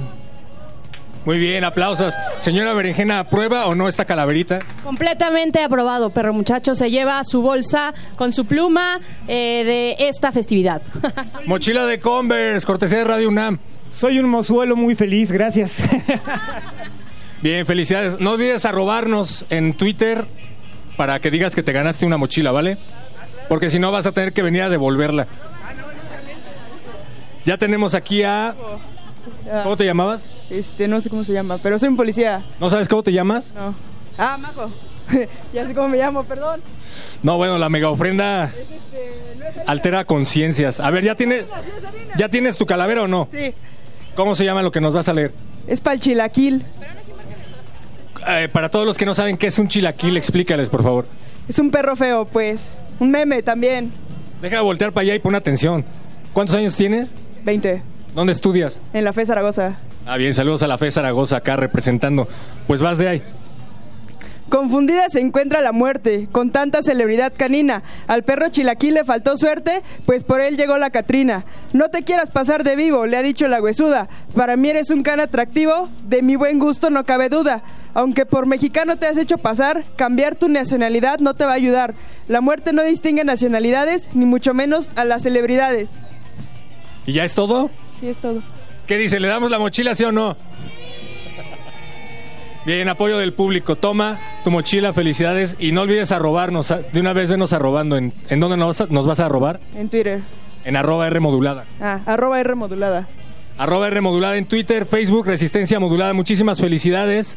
Muy 1.24 1.38
bien, 1.38 1.64
aplausos. 1.64 2.14
Señora 2.38 2.74
Berenjena, 2.74 3.18
¿aprueba 3.18 3.66
o 3.66 3.74
no 3.74 3.88
esta 3.88 4.04
calaverita? 4.04 4.60
Completamente 4.84 5.64
aprobado, 5.64 6.10
perro 6.10 6.32
muchacho. 6.32 6.76
Se 6.76 6.92
lleva 6.92 7.24
su 7.24 7.42
bolsa 7.42 7.92
con 8.14 8.32
su 8.32 8.44
pluma 8.44 9.00
eh, 9.26 9.64
de 9.98 10.08
esta 10.08 10.30
festividad. 10.30 10.80
Mochila 11.46 11.86
de 11.86 11.98
Converse, 11.98 12.64
cortesía 12.64 12.98
de 12.98 13.04
Radio 13.04 13.28
UNAM. 13.30 13.58
Soy 13.92 14.18
un 14.18 14.28
mozuelo 14.28 14.74
muy 14.74 14.94
feliz, 14.94 15.30
gracias. 15.30 15.82
Bien, 17.42 17.66
felicidades. 17.66 18.18
No 18.20 18.32
olvides 18.32 18.64
arrobarnos 18.64 19.44
en 19.50 19.74
Twitter 19.74 20.26
para 20.96 21.20
que 21.20 21.30
digas 21.30 21.54
que 21.54 21.62
te 21.62 21.72
ganaste 21.72 22.06
una 22.06 22.16
mochila, 22.16 22.52
¿vale? 22.52 22.78
Porque 23.48 23.70
si 23.70 23.78
no 23.78 23.92
vas 23.92 24.06
a 24.06 24.12
tener 24.12 24.32
que 24.32 24.42
venir 24.42 24.62
a 24.62 24.70
devolverla. 24.70 25.26
Ya 27.44 27.58
tenemos 27.58 27.94
aquí 27.94 28.22
a... 28.22 28.54
¿Cómo 29.62 29.76
te 29.76 29.84
llamabas? 29.84 30.28
Este, 30.50 30.88
no 30.88 31.00
sé 31.00 31.10
cómo 31.10 31.24
se 31.24 31.32
llama, 31.32 31.58
pero 31.62 31.78
soy 31.78 31.88
un 31.88 31.96
policía. 31.96 32.42
¿No 32.60 32.70
sabes 32.70 32.88
cómo 32.88 33.02
te 33.02 33.12
llamas? 33.12 33.52
No. 33.54 33.74
Ah, 34.16 34.38
Majo. 34.38 34.70
ya 35.52 35.66
sé 35.66 35.74
cómo 35.74 35.88
me 35.88 35.98
llamo, 35.98 36.24
perdón. 36.24 36.60
No, 37.22 37.36
bueno, 37.36 37.58
la 37.58 37.68
mega 37.68 37.90
ofrenda 37.90 38.50
altera 39.66 40.04
conciencias. 40.04 40.80
A 40.80 40.90
ver, 40.90 41.04
¿ya 41.04 41.14
tienes, 41.14 41.44
¿ya 42.16 42.28
tienes 42.28 42.56
tu 42.56 42.66
calavera 42.66 43.02
o 43.02 43.08
no? 43.08 43.28
Sí. 43.30 43.52
¿Cómo 44.14 44.34
se 44.34 44.44
llama 44.44 44.62
lo 44.62 44.70
que 44.70 44.80
nos 44.80 44.94
vas 44.94 45.08
a 45.08 45.12
leer? 45.14 45.32
Es 45.66 45.80
para 45.80 45.94
el 45.94 46.00
chilaquil. 46.00 46.64
Eh, 48.28 48.48
para 48.52 48.68
todos 48.68 48.86
los 48.86 48.96
que 48.96 49.06
no 49.06 49.14
saben 49.14 49.36
qué 49.36 49.48
es 49.48 49.58
un 49.58 49.68
chilaquil, 49.68 50.16
explícales, 50.16 50.68
por 50.68 50.82
favor. 50.82 51.06
Es 51.48 51.58
un 51.58 51.70
perro 51.70 51.96
feo, 51.96 52.24
pues. 52.24 52.70
Un 53.00 53.10
meme 53.10 53.42
también. 53.42 53.90
Deja 54.40 54.56
de 54.56 54.62
voltear 54.62 54.92
para 54.92 55.02
allá 55.02 55.14
y 55.14 55.18
pon 55.18 55.34
atención. 55.34 55.84
¿Cuántos 56.32 56.54
años 56.54 56.76
tienes? 56.76 57.14
20. 57.44 57.82
¿Dónde 58.14 58.32
estudias? 58.32 58.80
En 58.92 59.04
la 59.04 59.12
FE 59.12 59.26
Zaragoza. 59.26 59.76
Ah, 60.06 60.16
bien, 60.16 60.34
saludos 60.34 60.62
a 60.62 60.66
la 60.66 60.78
FE 60.78 60.90
Zaragoza 60.90 61.36
acá 61.36 61.56
representando. 61.56 62.28
Pues 62.66 62.80
vas 62.80 62.98
de 62.98 63.08
ahí. 63.08 63.22
Confundida 64.52 65.08
se 65.08 65.20
encuentra 65.20 65.62
la 65.62 65.72
muerte, 65.72 66.28
con 66.30 66.50
tanta 66.50 66.82
celebridad 66.82 67.32
canina. 67.34 67.82
Al 68.06 68.22
perro 68.22 68.50
chilaquil 68.50 68.92
le 68.92 69.02
faltó 69.02 69.38
suerte, 69.38 69.80
pues 70.04 70.24
por 70.24 70.42
él 70.42 70.58
llegó 70.58 70.76
la 70.76 70.90
Catrina. 70.90 71.46
No 71.72 71.88
te 71.88 72.02
quieras 72.02 72.28
pasar 72.28 72.62
de 72.62 72.76
vivo, 72.76 73.06
le 73.06 73.16
ha 73.16 73.22
dicho 73.22 73.48
la 73.48 73.62
huesuda. 73.62 74.10
Para 74.36 74.56
mí 74.56 74.68
eres 74.68 74.90
un 74.90 75.02
can 75.04 75.20
atractivo, 75.20 75.88
de 76.06 76.20
mi 76.20 76.36
buen 76.36 76.58
gusto 76.58 76.90
no 76.90 77.02
cabe 77.04 77.30
duda. 77.30 77.62
Aunque 77.94 78.26
por 78.26 78.44
mexicano 78.44 78.98
te 78.98 79.06
has 79.06 79.16
hecho 79.16 79.38
pasar, 79.38 79.84
cambiar 79.96 80.34
tu 80.34 80.50
nacionalidad 80.50 81.18
no 81.20 81.32
te 81.32 81.46
va 81.46 81.52
a 81.52 81.54
ayudar. 81.54 81.94
La 82.28 82.42
muerte 82.42 82.74
no 82.74 82.82
distingue 82.82 83.24
nacionalidades, 83.24 84.10
ni 84.12 84.26
mucho 84.26 84.52
menos 84.52 84.92
a 84.96 85.06
las 85.06 85.22
celebridades. 85.22 85.88
¿Y 87.06 87.14
ya 87.14 87.24
es 87.24 87.34
todo? 87.34 87.70
Sí, 87.98 88.06
es 88.06 88.18
todo. 88.18 88.42
¿Qué 88.86 88.98
dice? 88.98 89.18
¿Le 89.18 89.28
damos 89.28 89.50
la 89.50 89.58
mochila, 89.58 89.94
sí 89.94 90.04
o 90.04 90.12
no? 90.12 90.36
Bien, 92.64 92.88
apoyo 92.88 93.18
del 93.18 93.32
público. 93.32 93.74
Toma 93.76 94.20
tu 94.44 94.50
mochila, 94.50 94.92
felicidades. 94.92 95.56
Y 95.58 95.72
no 95.72 95.82
olvides 95.82 96.12
arrobarnos. 96.12 96.72
De 96.92 97.00
una 97.00 97.12
vez 97.12 97.30
venos 97.30 97.52
arrobando. 97.52 97.96
¿En, 97.96 98.12
¿en 98.28 98.40
dónde 98.40 98.56
nos, 98.56 98.78
vas 98.78 98.88
a- 98.88 98.92
nos 98.92 99.06
vas 99.06 99.18
a 99.20 99.26
arrobar? 99.26 99.58
En 99.74 99.88
Twitter. 99.88 100.20
En 100.64 100.76
arroba 100.76 101.08
R 101.08 101.18
modulada. 101.18 101.64
Ah, 101.80 102.00
arroba 102.06 102.40
R 102.40 102.54
modulada. 102.54 103.08
Arroba 103.58 103.88
R 103.88 104.00
modulada 104.00 104.36
en 104.36 104.46
Twitter, 104.46 104.86
Facebook, 104.86 105.26
Resistencia 105.26 105.80
modulada. 105.80 106.12
Muchísimas 106.14 106.60
felicidades. 106.60 107.36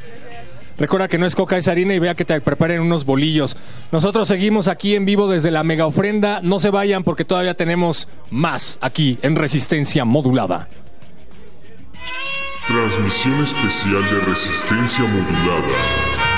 Recuerda 0.77 1.07
que 1.07 1.17
no 1.17 1.25
es 1.25 1.35
coca, 1.35 1.57
es 1.57 1.67
harina 1.69 1.93
y 1.95 1.99
vea 1.99 2.15
que 2.15 2.25
te 2.25 2.39
preparen 2.41 2.81
unos 2.81 3.05
bolillos. 3.05 3.57
Nosotros 3.91 4.27
seguimos 4.27 4.67
aquí 4.67 4.93
en 4.95 5.05
vivo 5.05 5.27
desde 5.27 5.49
la 5.49 5.63
mega 5.63 5.85
ofrenda. 5.87 6.39
No 6.43 6.59
se 6.59 6.69
vayan 6.69 7.03
porque 7.03 7.25
todavía 7.25 7.53
tenemos 7.55 8.07
más 8.29 8.77
aquí 8.81 9.17
en 9.21 9.35
Resistencia 9.37 10.05
modulada. 10.05 10.67
Transmisión 12.67 13.39
especial 13.43 14.03
de 14.09 14.19
resistencia 14.21 15.05
modulada 15.05 15.77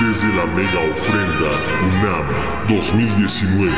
desde 0.01 0.27
la 0.35 0.45
mega 0.47 0.91
ofrenda 0.91 1.51
UNAM 1.81 2.27
2019. 2.67 3.73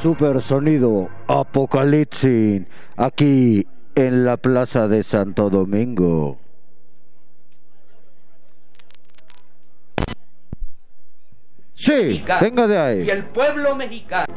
Super 0.00 0.40
sonido 0.40 1.10
Apocalipsis 1.28 2.62
aquí 2.96 3.66
en 3.94 4.24
la 4.24 4.38
Plaza 4.38 4.88
de 4.88 5.02
Santo 5.02 5.50
Domingo. 5.50 6.38
Sí, 11.74 12.24
venga 12.40 12.66
de 12.66 12.74
Y 12.74 12.78
ahí. 12.78 13.10
el 13.10 13.24
pueblo 13.24 13.74
mexicano, 13.74 14.32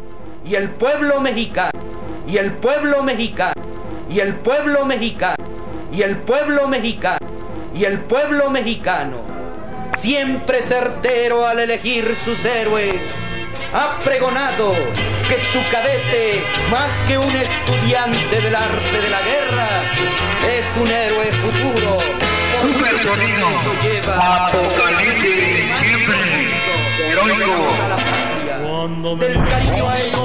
y 0.45 0.55
el 0.55 0.69
pueblo 0.71 1.21
mexicano, 1.21 1.71
y 2.27 2.37
el 2.37 2.51
pueblo 2.51 3.03
mexicano, 3.03 3.53
y 4.09 4.19
el 4.19 4.35
pueblo 4.35 4.85
mexicano, 4.85 5.35
y 5.91 6.01
el 6.01 6.17
pueblo 6.17 6.67
mexicano, 6.67 7.17
y 7.75 7.85
el 7.85 7.99
pueblo 7.99 8.49
mexicano, 8.49 9.21
siempre 9.97 10.61
certero 10.61 11.45
al 11.45 11.59
elegir 11.59 12.15
sus 12.23 12.43
héroes, 12.45 12.95
ha 13.73 13.99
pregonado 13.99 14.73
que 15.27 15.35
tu 15.35 15.59
cadete, 15.71 16.41
más 16.71 16.89
que 17.07 17.17
un 17.17 17.35
estudiante 17.35 18.41
del 18.41 18.55
arte 18.55 19.01
de 19.01 19.09
la 19.09 19.21
guerra, 19.21 19.67
es 20.47 20.65
un 20.81 20.87
héroe 20.87 21.31
futuro. 21.31 21.97
Super 22.61 23.03
sonido 23.03 23.47
Apocalipsis 24.19 25.65
siempre 25.81 26.15
heroico. 27.11 27.55
Del 29.19 29.35
cariño 29.47 29.87
a 29.87 29.97
este 29.99 30.16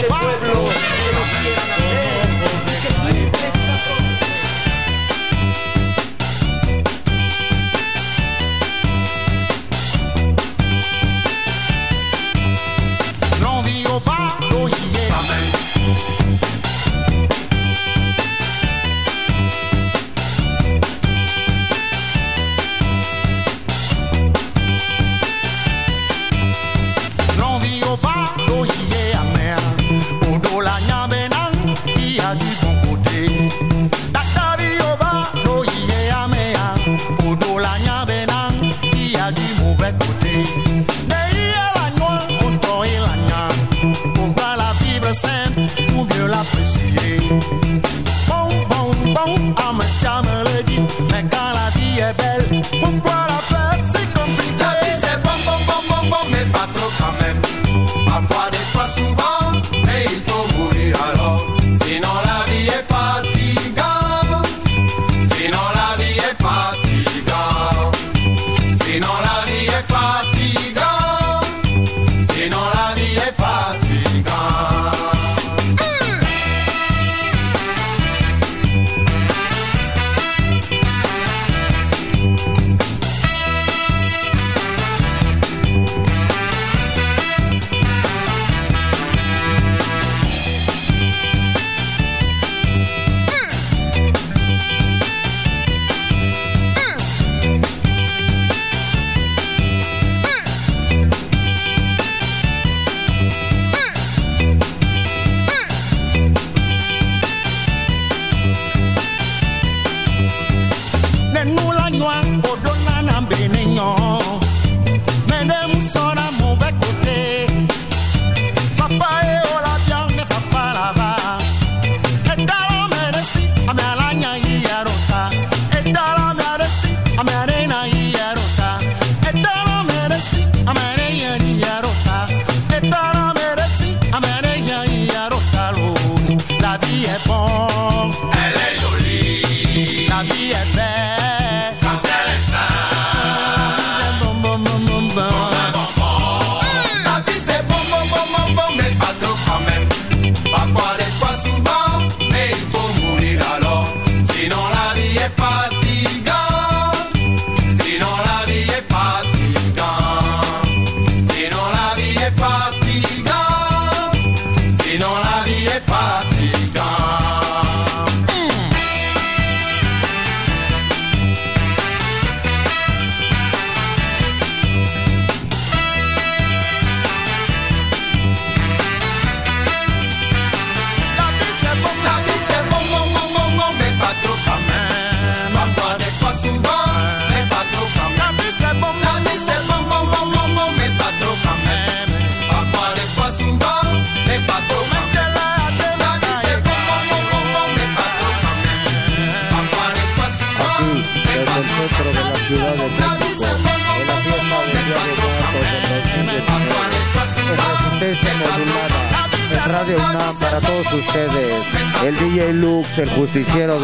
ah 49.57 49.73
mais 49.77 49.85
ça 49.85 50.23
me 50.23 50.45
le 50.45 50.63
dit. 50.65 50.81
Mais 51.11 51.25
quand 51.31 51.53
la 51.59 51.69
vie 51.79 51.99
est 52.01 52.17
belle, 52.17 52.63
pourquoi 52.81 53.27
la 53.29 53.41
faire 53.51 53.79
si 53.93 54.07
compliqué? 54.19 54.65
La 54.65 54.81
vie 54.81 54.99
c'est 55.01 55.19
bon, 55.23 55.37
bon, 55.47 55.59
bon, 55.67 55.83
bon, 55.89 56.09
bon, 56.11 56.25
mais 56.31 56.45
pas 56.53 56.69
trop 56.75 56.91
quand 56.99 57.15
même. 57.23 57.41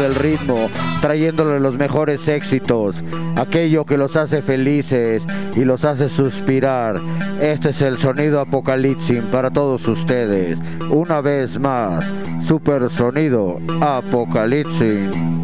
Del 0.09 0.15
ritmo, 0.15 0.69
trayéndole 1.01 1.59
los 1.59 1.75
mejores 1.75 2.27
éxitos, 2.27 3.03
aquello 3.35 3.85
que 3.85 3.97
los 3.97 4.15
hace 4.15 4.41
felices 4.41 5.23
y 5.55 5.63
los 5.63 5.85
hace 5.85 6.09
suspirar. 6.09 7.01
Este 7.41 7.69
es 7.69 7.81
el 7.81 7.97
sonido 7.97 8.39
apocalipsis 8.39 9.23
para 9.25 9.51
todos 9.51 9.87
ustedes. 9.87 10.57
Una 10.89 11.21
vez 11.21 11.59
más, 11.59 12.05
super 12.47 12.89
sonido 12.89 13.59
apocalipsis. 13.81 15.38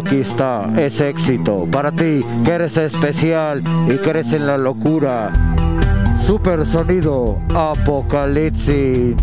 Aquí 0.00 0.20
está, 0.20 0.68
es 0.76 1.00
éxito 1.00 1.66
para 1.70 1.92
ti 1.92 2.24
que 2.44 2.50
eres 2.50 2.76
especial 2.76 3.62
y 3.88 3.96
eres 4.08 4.32
en 4.32 4.46
la 4.46 4.56
locura. 4.56 5.32
Super 6.20 6.66
sonido 6.66 7.38
apocalipsis. 7.54 9.14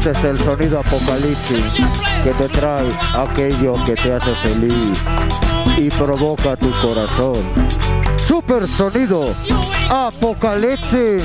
Este 0.00 0.12
es 0.12 0.24
el 0.24 0.36
sonido 0.38 0.80
apocalipsis 0.80 1.62
que 2.24 2.30
te 2.30 2.48
trae 2.48 2.88
aquello 3.14 3.74
que 3.84 3.92
te 3.92 4.14
hace 4.14 4.34
feliz 4.34 5.04
y 5.76 5.90
provoca 5.90 6.56
tu 6.56 6.72
corazón. 6.72 7.34
Super 8.16 8.66
sonido 8.66 9.26
apocalipsis. 9.90 11.22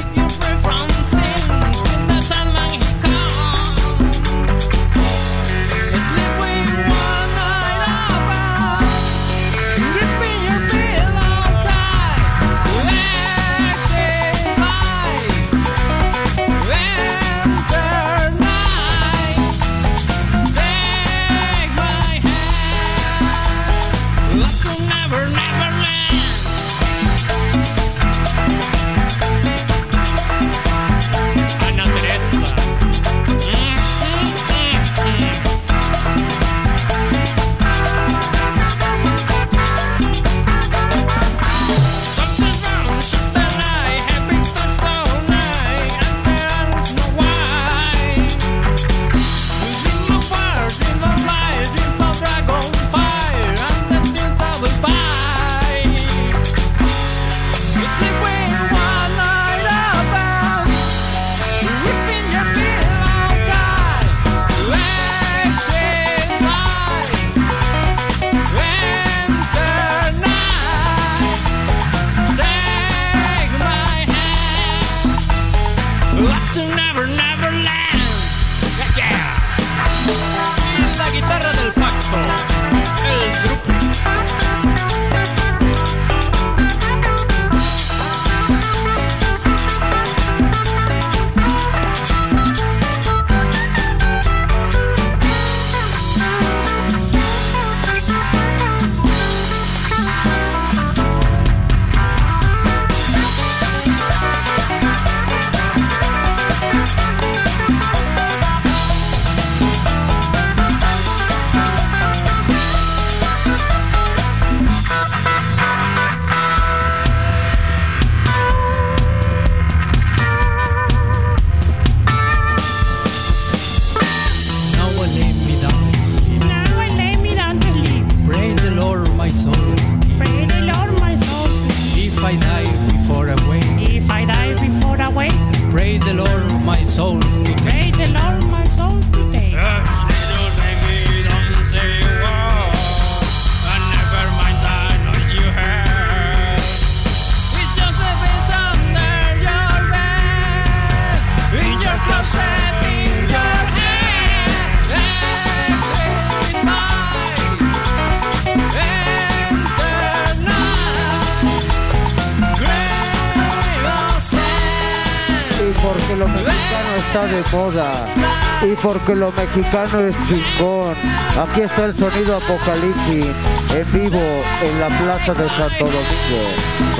Porque 168.85 169.15
lo 169.15 169.31
mexicano 169.31 169.99
es 170.01 170.15
chingón. 170.27 170.95
Aquí 171.41 171.61
está 171.61 171.85
el 171.85 171.97
sonido 171.97 172.37
apocalipsis 172.37 173.25
en 173.73 173.91
vivo 173.91 174.21
en 174.61 174.79
la 174.79 174.89
plaza 174.89 175.33
de 175.33 175.49
Santo 175.49 175.85
Domingo. 175.85 176.43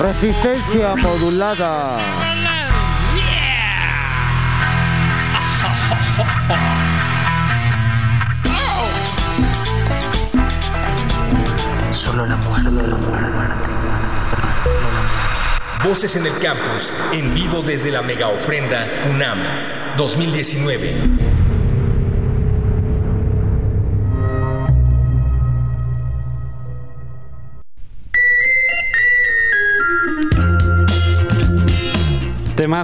Resistencia 0.02 0.96
modulada. 0.96 2.00
Voces 15.84 16.16
en 16.16 16.26
el 16.26 16.34
campus, 16.40 16.92
en 17.14 17.36
vivo 17.36 17.62
desde 17.62 17.92
la 17.92 18.02
mega 18.02 18.30
ofrenda 18.30 18.88
UNAM 19.08 19.38
2019. 19.98 21.45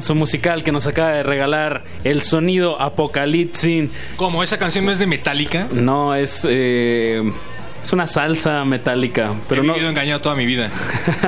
Temazo 0.01 0.15
musical 0.15 0.63
que 0.63 0.71
nos 0.71 0.87
acaba 0.87 1.11
de 1.11 1.21
regalar 1.21 1.83
el 2.03 2.23
sonido 2.23 2.81
Apocalipsin. 2.81 3.91
¿Cómo? 4.15 4.41
¿Esa 4.41 4.57
canción 4.57 4.83
no 4.83 4.91
es 4.91 4.97
de 4.97 5.05
Metallica? 5.05 5.67
No, 5.71 6.15
es. 6.15 6.43
eh, 6.49 7.21
es 7.83 7.93
una 7.93 8.07
salsa 8.07 8.65
metálica. 8.65 9.35
Pero 9.47 9.61
He 9.61 9.67
no, 9.67 9.73
vivido 9.73 9.91
engañado 9.91 10.19
toda 10.19 10.35
mi 10.35 10.47
vida. 10.47 10.71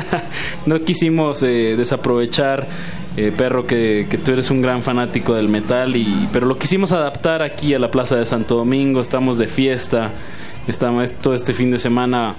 no 0.66 0.82
quisimos 0.82 1.44
eh, 1.44 1.76
desaprovechar, 1.78 2.68
eh, 3.16 3.32
perro, 3.38 3.68
que, 3.68 4.08
que 4.10 4.18
tú 4.18 4.32
eres 4.32 4.50
un 4.50 4.64
gran 4.64 4.82
fanático 4.82 5.36
del 5.36 5.50
metal, 5.50 5.95
y, 5.95 6.28
pero 6.34 6.48
lo 6.48 6.58
quisimos 6.58 6.91
adaptar 6.94 7.44
aquí 7.44 7.76
a 7.76 7.80
la 7.80 7.91
Plaza 7.91 8.16
de 8.16 8.26
Santo 8.26 8.56
Domingo. 8.56 9.02
Estamos 9.02 9.38
de 9.38 9.45
fiesta. 9.45 10.10
Estamos, 10.68 11.12
todo 11.20 11.36
este 11.36 11.54
fin 11.54 11.70
de 11.70 11.78
semana 11.78 12.34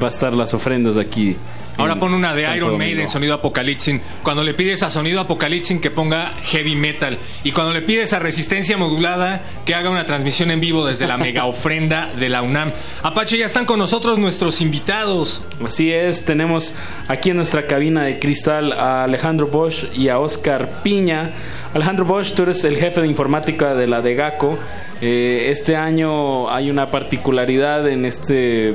va 0.00 0.06
a 0.06 0.10
estar 0.10 0.34
las 0.34 0.54
ofrendas 0.54 0.96
aquí. 0.96 1.36
Ahora 1.76 1.98
pon 1.98 2.14
una 2.14 2.34
de 2.34 2.44
Santo 2.44 2.56
Iron. 2.56 2.78
Maiden, 2.78 3.08
sonido 3.08 3.34
Apocalipsin. 3.34 4.00
Cuando 4.22 4.44
le 4.44 4.54
pides 4.54 4.82
a 4.82 4.90
sonido 4.90 5.20
Apocalipsin 5.20 5.80
que 5.80 5.90
ponga 5.90 6.34
heavy 6.42 6.76
metal. 6.76 7.18
Y 7.44 7.52
cuando 7.52 7.72
le 7.72 7.82
pides 7.82 8.12
a 8.12 8.18
resistencia 8.18 8.76
modulada 8.76 9.42
que 9.64 9.74
haga 9.74 9.90
una 9.90 10.04
transmisión 10.04 10.50
en 10.50 10.60
vivo 10.60 10.86
desde 10.86 11.06
la 11.06 11.16
mega 11.18 11.46
ofrenda 11.46 12.12
de 12.18 12.28
la 12.28 12.42
UNAM. 12.42 12.72
Apache, 13.02 13.38
ya 13.38 13.46
están 13.46 13.64
con 13.64 13.78
nosotros 13.78 14.18
nuestros 14.18 14.60
invitados. 14.60 15.42
Así 15.64 15.92
es, 15.92 16.24
tenemos 16.24 16.74
aquí 17.08 17.30
en 17.30 17.36
nuestra 17.36 17.66
cabina 17.66 18.04
de 18.04 18.18
cristal 18.18 18.72
a 18.72 19.04
Alejandro 19.04 19.46
Bosch 19.46 19.84
y 19.94 20.08
a 20.08 20.18
Oscar 20.18 20.82
Piña. 20.82 21.32
Alejandro 21.74 22.04
Bosch, 22.04 22.34
tú 22.34 22.42
eres 22.42 22.64
el 22.64 22.76
jefe 22.76 23.00
de 23.00 23.06
informática 23.06 23.74
de 23.74 23.86
la 23.86 24.02
DEGACO. 24.02 24.58
Eh, 25.00 25.48
este 25.50 25.76
año 25.76 26.50
hay 26.50 26.70
una 26.70 26.90
particularidad 26.90 27.88
en 27.88 28.04
este 28.04 28.74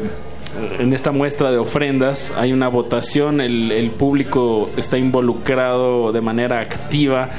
en 0.79 0.93
esta 0.93 1.11
muestra 1.11 1.51
de 1.51 1.57
ofrendas 1.57 2.33
hay 2.37 2.53
una 2.53 2.67
votación, 2.67 3.41
el, 3.41 3.91
público 3.97 4.69
está 4.77 4.97
involucrado 4.97 6.11
de 6.11 6.21
manera 6.21 6.59
activa. 6.59 7.29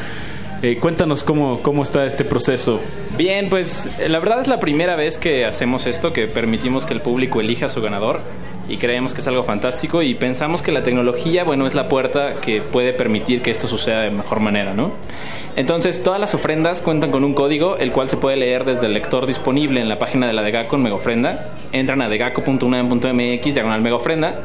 Eh, 0.62 0.78
cuéntanos 0.78 1.22
cómo, 1.22 1.60
cómo 1.62 1.82
está 1.82 2.06
este 2.06 2.24
proceso. 2.24 2.80
Bien, 3.16 3.48
pues 3.50 3.90
eh, 3.98 4.08
la 4.08 4.18
verdad 4.18 4.40
es 4.40 4.48
la 4.48 4.58
primera 4.58 4.96
vez 4.96 5.18
que 5.18 5.44
hacemos 5.44 5.86
esto, 5.86 6.12
que 6.12 6.26
permitimos 6.26 6.86
que 6.86 6.94
el 6.94 7.00
público 7.00 7.40
elija 7.40 7.66
a 7.66 7.68
su 7.68 7.82
ganador 7.82 8.20
y 8.68 8.76
creemos 8.78 9.14
que 9.14 9.20
es 9.20 9.26
algo 9.26 9.44
fantástico 9.44 10.02
y 10.02 10.14
pensamos 10.14 10.62
que 10.62 10.72
la 10.72 10.82
tecnología, 10.82 11.44
bueno, 11.44 11.66
es 11.66 11.74
la 11.74 11.88
puerta 11.88 12.40
que 12.40 12.60
puede 12.60 12.92
permitir 12.92 13.42
que 13.42 13.50
esto 13.50 13.66
suceda 13.66 14.02
de 14.02 14.10
mejor 14.10 14.40
manera, 14.40 14.74
¿no? 14.74 14.92
Entonces, 15.56 16.02
todas 16.02 16.20
las 16.20 16.34
ofrendas 16.34 16.82
cuentan 16.82 17.10
con 17.10 17.24
un 17.24 17.32
código, 17.32 17.76
el 17.78 17.92
cual 17.92 18.10
se 18.10 18.16
puede 18.16 18.36
leer 18.36 18.64
desde 18.64 18.86
el 18.86 18.94
lector 18.94 19.26
disponible 19.26 19.80
en 19.80 19.88
la 19.88 19.98
página 19.98 20.26
de 20.26 20.32
la 20.32 20.42
DEGACO 20.42 20.76
en 20.76 20.82
Mega 20.82 20.96
Ofrenda. 20.96 21.50
Entran 21.72 22.02
a 22.02 22.08
degaco.unam.mx, 22.08 23.54
diagonal 23.54 23.80
Mega 23.80 23.96
Ofrenda. 23.96 24.42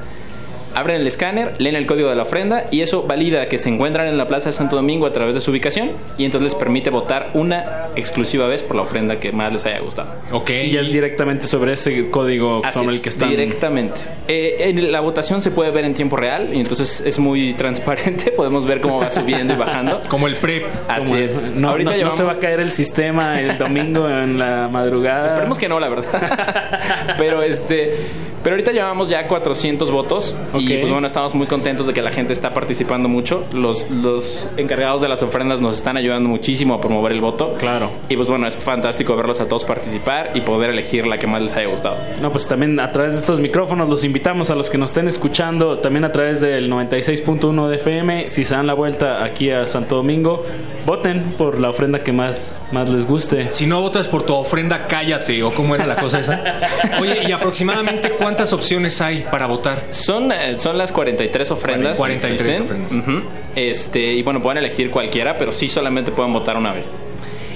Abren 0.76 1.02
el 1.02 1.08
escáner, 1.08 1.54
leen 1.60 1.76
el 1.76 1.86
código 1.86 2.10
de 2.10 2.16
la 2.16 2.24
ofrenda 2.24 2.66
y 2.72 2.82
eso 2.82 3.04
valida 3.04 3.48
que 3.48 3.58
se 3.58 3.70
encuentran 3.70 4.08
en 4.08 4.18
la 4.18 4.26
Plaza 4.26 4.50
de 4.50 4.54
Santo 4.54 4.76
Domingo 4.76 5.06
a 5.06 5.12
través 5.14 5.36
de 5.36 5.42
su 5.42 5.52
ubicación 5.52 5.90
y 6.18 6.26
entonces 6.26 6.52
les 6.54 6.56
permite 6.56 6.90
votar 6.90 7.30
una 7.34 7.88
exclusiva 7.96 8.48
vez 8.48 8.64
por 8.64 8.76
la 8.78 8.84
ofrenda 8.84 9.20
que 9.20 9.32
más 9.32 9.52
les 9.52 9.66
haya 9.66 9.80
gustado. 9.80 10.10
Ok. 10.32 10.50
Y 10.50 10.78
es 10.78 10.92
directamente 10.92 11.48
sobre 11.48 11.74
ese 11.74 12.10
código 12.10 12.62
Así 12.64 12.80
sobre 12.80 12.96
el 12.96 13.02
que 13.02 13.10
están. 13.10 13.30
Directamente. 13.30 14.00
Eh, 14.28 14.70
en 14.70 14.92
la 14.92 15.00
votación 15.02 15.42
se 15.42 15.52
puede 15.52 15.72
ver 15.72 15.86
en 15.86 15.94
tiempo 15.94 16.16
real 16.18 16.50
y 16.54 16.60
entonces 16.60 17.02
es 17.06 17.20
muy 17.20 17.54
transparente. 17.54 18.32
Podemos 18.36 18.66
ver 18.66 18.80
cómo 18.82 19.00
va 19.00 19.10
subiendo 19.10 19.54
y 19.54 19.58
bajando. 19.58 20.02
Como 20.08 20.28
el 20.28 20.36
PREP. 20.36 20.66
Así 20.88 21.10
Como- 21.10 21.20
es. 21.22 21.56
No, 21.56 21.70
Ahorita 21.70 21.90
no- 21.90 21.96
no 21.96 21.98
llevamos- 21.98 22.18
se 22.18 22.24
va 22.24 22.32
a 22.34 22.40
caer 22.40 22.60
el 22.62 22.72
sistema 22.72 23.40
el 23.40 23.58
domingo 23.58 24.08
en 24.10 24.38
la 24.40 24.68
madrugada. 24.70 25.28
Esperemos 25.28 25.58
que 25.58 25.68
no, 25.68 25.80
la 25.80 25.90
verdad. 25.90 27.16
pero 27.18 27.44
este, 27.44 27.96
pero 28.44 28.56
ahorita 28.56 28.72
llevamos 28.72 29.10
ya 29.10 29.28
400 29.28 29.92
votos 29.92 30.36
Ok. 30.54 30.62
y 30.62 30.78
pues 30.78 30.92
bueno, 30.92 31.08
estamos 31.08 31.36
muy 31.36 31.48
contentos 31.48 31.88
de 31.88 31.94
que 31.94 32.02
la 32.02 32.12
gente 32.12 32.34
está 32.34 32.52
participando 32.52 33.08
mucho. 33.10 33.46
Los, 33.54 33.90
los 33.90 34.48
encargados 34.58 35.02
de 35.02 35.10
las 35.10 35.22
ofrendas 35.24 35.62
nos 35.62 35.76
están 35.76 35.98
ayudando 35.98 36.30
muchísimo 36.30 36.74
a 36.76 36.82
promover 36.82 37.12
el 37.12 37.22
voto. 37.22 37.56
Claro. 37.60 37.92
Y 38.10 38.16
pues 38.16 38.28
bueno, 38.30 38.48
es 38.48 38.56
fantástico 38.56 39.16
verlos 39.16 39.42
a 39.42 39.48
todos 39.48 39.64
participar 39.64 40.32
y 40.34 40.42
poder 40.42 40.70
elegir 40.72 41.08
la 41.08 41.18
que 41.18 41.28
más 41.28 41.42
les 41.42 41.56
haya 41.56 41.68
gustado. 41.68 41.98
No, 42.22 42.32
pues 42.32 42.48
también 42.48 42.80
a 42.80 42.92
través 42.92 43.14
de 43.14 43.20
estos 43.20 43.40
micrófonos 43.40 43.90
los 43.90 44.04
invitamos 44.04 44.50
a 44.50 44.56
los 44.56 44.70
que 44.70 44.78
nos 44.78 44.92
estén 44.92 45.08
escuchando, 45.08 45.80
también 45.80 46.04
a 46.06 46.12
través 46.12 46.42
del 46.42 46.72
96.1 46.72 47.68
de 47.68 47.76
FM, 47.76 48.30
si 48.30 48.46
se 48.46 48.54
dan 48.56 48.68
la 48.68 48.74
vuelta 48.74 49.24
aquí 49.24 49.50
a 49.52 49.68
Santo 49.68 49.96
Domingo, 49.98 50.46
voten 50.86 51.34
por 51.38 51.60
la 51.60 51.70
ofrenda 51.70 52.04
que 52.04 52.12
más, 52.12 52.58
más 52.72 52.90
les 52.90 53.06
guste. 53.06 53.52
Si 53.52 53.66
no 53.66 53.82
votas 53.82 54.08
por 54.08 54.24
tu 54.24 54.34
ofrenda, 54.34 54.88
cállate. 54.88 55.42
¿O 55.44 55.52
cómo 55.52 55.76
era 55.76 55.86
la 55.86 55.96
cosa 55.96 56.20
esa? 56.20 56.42
Oye, 57.02 57.28
¿y 57.28 57.32
aproximadamente 57.32 58.12
cuántas 58.32 58.54
opciones 58.54 59.02
hay 59.02 59.26
para 59.30 59.46
votar? 59.46 59.84
Son, 59.92 60.32
eh, 60.32 60.58
son 60.58 60.78
las 60.78 60.94
43 60.94 61.52
ofrendas. 61.52 61.98
43 61.98 62.58
que 62.58 62.64
ofrendas. 62.64 62.92
Ujú. 62.94 63.24
Este, 63.56 64.14
y 64.14 64.24
bueno, 64.24 64.42
pueden 64.42 64.60
elegir 64.60 64.90
cualquiera, 64.90 65.38
pero 65.38 65.52
sí 65.52 65.68
solamente 65.68 66.14
pueden 66.14 66.32
votar 66.32 66.56
una 66.56 66.72
vez. 66.72 66.96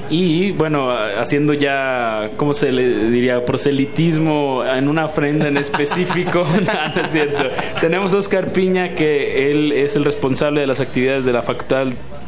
Y 0.10 0.52
bueno, 0.52 0.92
haciendo 0.92 1.54
ya, 1.54 2.30
¿cómo 2.36 2.54
se 2.54 2.74
le 2.74 3.10
diría? 3.10 3.46
Proselitismo 3.46 4.66
en 4.66 4.90
una 4.90 5.06
ofrenda 5.06 5.48
en 5.48 5.56
específico. 5.56 6.46
no, 6.66 6.96
no 6.96 7.02
es 7.02 7.12
cierto. 7.12 7.46
Tenemos 7.80 8.14
a 8.14 8.18
Oscar 8.18 8.52
Piña, 8.52 8.96
que 8.96 9.50
él 9.50 9.72
es 9.72 9.96
el 9.96 10.04
responsable 10.04 10.60
de 10.60 10.68
las 10.68 10.82
actividades 10.82 11.24
de 11.24 11.32
la 11.32 11.42
Facultad 11.42 11.88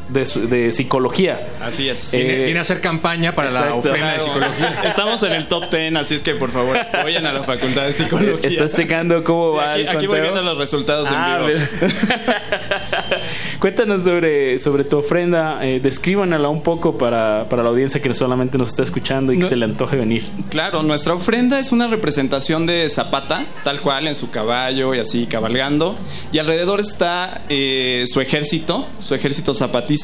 de, 0.10 0.72
Psicología. 0.72 1.48
Así 1.62 1.90
es. 1.90 2.12
Viene, 2.12 2.34
Eh, 2.34 2.46
viene 2.46 2.60
a 2.60 2.62
hacer 2.62 2.82
campaña 2.82 3.34
para 3.34 3.52
la 3.52 3.74
ofrenda 3.76 4.14
de 4.14 4.20
psicología. 4.20 4.70
Estamos 4.86 5.24
en 5.24 5.34
el 5.34 5.48
top 5.48 5.70
10, 5.72 5.96
así 5.96 6.16
es 6.16 6.22
que 6.24 6.36
por 6.36 6.52
favor 6.52 6.78
vayan 6.94 7.26
a 7.26 7.34
la 7.34 7.44
facultad 7.44 7.86
de 7.86 7.94
psicología. 7.94 8.50
¿Estás 8.50 8.74
checando 8.76 9.24
cómo 9.24 9.52
Sí, 9.52 9.58
va 9.58 9.72
aquí, 9.74 9.82
el 9.82 9.90
aquí 9.90 10.08
voy 10.08 10.22
viendo 10.22 10.42
los 10.42 10.58
resultados 10.58 11.08
Ah, 11.12 11.40
en 11.42 11.48
vivo. 11.48 11.66
Cuéntanos 13.60 14.04
sobre, 14.04 14.60
sobre 14.60 14.84
tu 14.84 14.98
ofrenda, 14.98 15.66
eh, 15.66 15.80
descríbanla 15.80 16.48
un 16.50 16.62
poco 16.62 16.98
para, 16.98 17.46
para 17.50 17.64
la 17.64 17.70
audiencia 17.70 18.02
que 18.02 18.14
solamente 18.14 18.58
nos 18.58 18.70
está 18.70 18.84
escuchando 18.84 19.34
y 19.34 19.40
que 19.40 19.46
se 19.46 19.56
le 19.56 19.66
antoje 19.66 19.98
venir. 19.98 20.26
Claro, 20.50 20.84
nuestra 20.84 21.14
ofrenda 21.14 21.60
es 21.60 21.72
una 21.72 21.88
representación 21.88 22.66
de 22.66 22.88
Zapata, 22.90 23.46
tal 23.64 23.82
cual, 23.82 24.08
en 24.08 24.16
su 24.16 24.30
caballo 24.30 24.94
y 24.96 25.00
así 25.00 25.26
cabalgando. 25.26 25.96
Y 26.32 26.40
alrededor 26.40 26.80
está 26.80 27.42
eh, 27.50 28.06
su 28.08 28.22
ejército, 28.22 28.88
su 29.02 29.16
ejército 29.16 29.54
zapatista. 29.56 29.97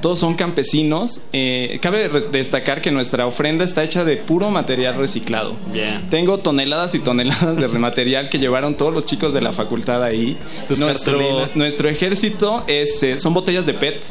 Todos 0.00 0.18
son 0.18 0.34
campesinos. 0.34 1.22
Eh, 1.32 1.78
cabe 1.82 2.08
destacar 2.08 2.80
que 2.80 2.90
nuestra 2.90 3.26
ofrenda 3.26 3.64
está 3.64 3.84
hecha 3.84 4.04
de 4.04 4.16
puro 4.16 4.50
material 4.50 4.96
reciclado. 4.96 5.56
Bien. 5.72 6.02
Tengo 6.10 6.38
toneladas 6.38 6.94
y 6.94 7.00
toneladas 7.00 7.56
de 7.56 7.68
material 7.68 8.28
que 8.28 8.38
llevaron 8.38 8.76
todos 8.76 8.92
los 8.92 9.04
chicos 9.04 9.32
de 9.32 9.40
la 9.40 9.52
facultad 9.52 10.02
ahí. 10.02 10.38
Sus 10.64 10.80
nuestro, 10.80 11.18
cartulinas. 11.18 11.56
nuestro 11.56 11.88
ejército 11.88 12.64
este, 12.66 13.18
son 13.18 13.34
botellas 13.34 13.66
de 13.66 13.74
PET. 13.74 14.02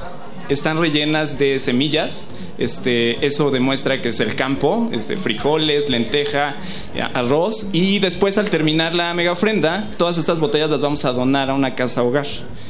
Están 0.49 0.79
rellenas 0.79 1.39
de 1.39 1.59
semillas. 1.59 2.27
Este, 2.57 3.25
eso 3.25 3.51
demuestra 3.51 4.01
que 4.01 4.09
es 4.09 4.19
el 4.19 4.35
campo, 4.35 4.89
este, 4.93 5.17
frijoles, 5.17 5.89
lenteja, 5.89 6.55
eh, 6.93 7.01
arroz. 7.01 7.69
Y 7.73 7.99
después, 7.99 8.37
al 8.37 8.49
terminar 8.49 8.93
la 8.93 9.13
mega 9.13 9.31
ofrenda, 9.31 9.89
todas 9.97 10.17
estas 10.17 10.39
botellas 10.39 10.69
las 10.69 10.81
vamos 10.81 11.03
a 11.05 11.11
donar 11.11 11.49
a 11.49 11.53
una 11.53 11.75
casa 11.75 12.03
hogar. 12.03 12.27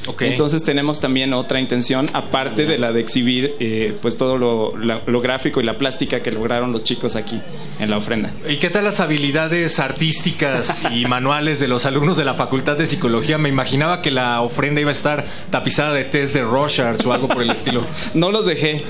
Ok. 0.07 0.23
Entonces 0.23 0.63
tenemos 0.63 0.99
también 1.01 1.33
otra 1.33 1.59
intención, 1.59 2.05
aparte 2.13 2.65
de 2.65 2.77
la 2.77 2.91
de 2.91 3.01
exhibir 3.01 3.55
eh, 3.59 3.95
pues 4.01 4.17
todo 4.17 4.37
lo, 4.37 4.75
lo 4.75 5.21
gráfico 5.21 5.61
y 5.61 5.63
la 5.63 5.77
plástica 5.77 6.21
que 6.21 6.31
lograron 6.31 6.71
los 6.71 6.83
chicos 6.83 7.15
aquí 7.15 7.41
en 7.79 7.89
la 7.89 7.97
ofrenda. 7.97 8.31
¿Y 8.47 8.57
qué 8.57 8.69
tal 8.69 8.83
las 8.83 8.99
habilidades 8.99 9.79
artísticas 9.79 10.83
y 10.91 11.05
manuales 11.05 11.59
de 11.59 11.67
los 11.67 11.85
alumnos 11.85 12.17
de 12.17 12.25
la 12.25 12.35
Facultad 12.35 12.77
de 12.77 12.85
Psicología? 12.85 13.37
Me 13.37 13.49
imaginaba 13.49 14.01
que 14.01 14.11
la 14.11 14.41
ofrenda 14.41 14.81
iba 14.81 14.91
a 14.91 14.93
estar 14.93 15.25
tapizada 15.49 15.93
de 15.93 16.05
test 16.05 16.33
de 16.33 16.43
Rorschach 16.43 17.03
o 17.05 17.13
algo 17.13 17.27
por 17.27 17.41
el 17.41 17.49
estilo. 17.49 17.64
No 18.13 18.31
los 18.31 18.45
dejé. 18.45 18.83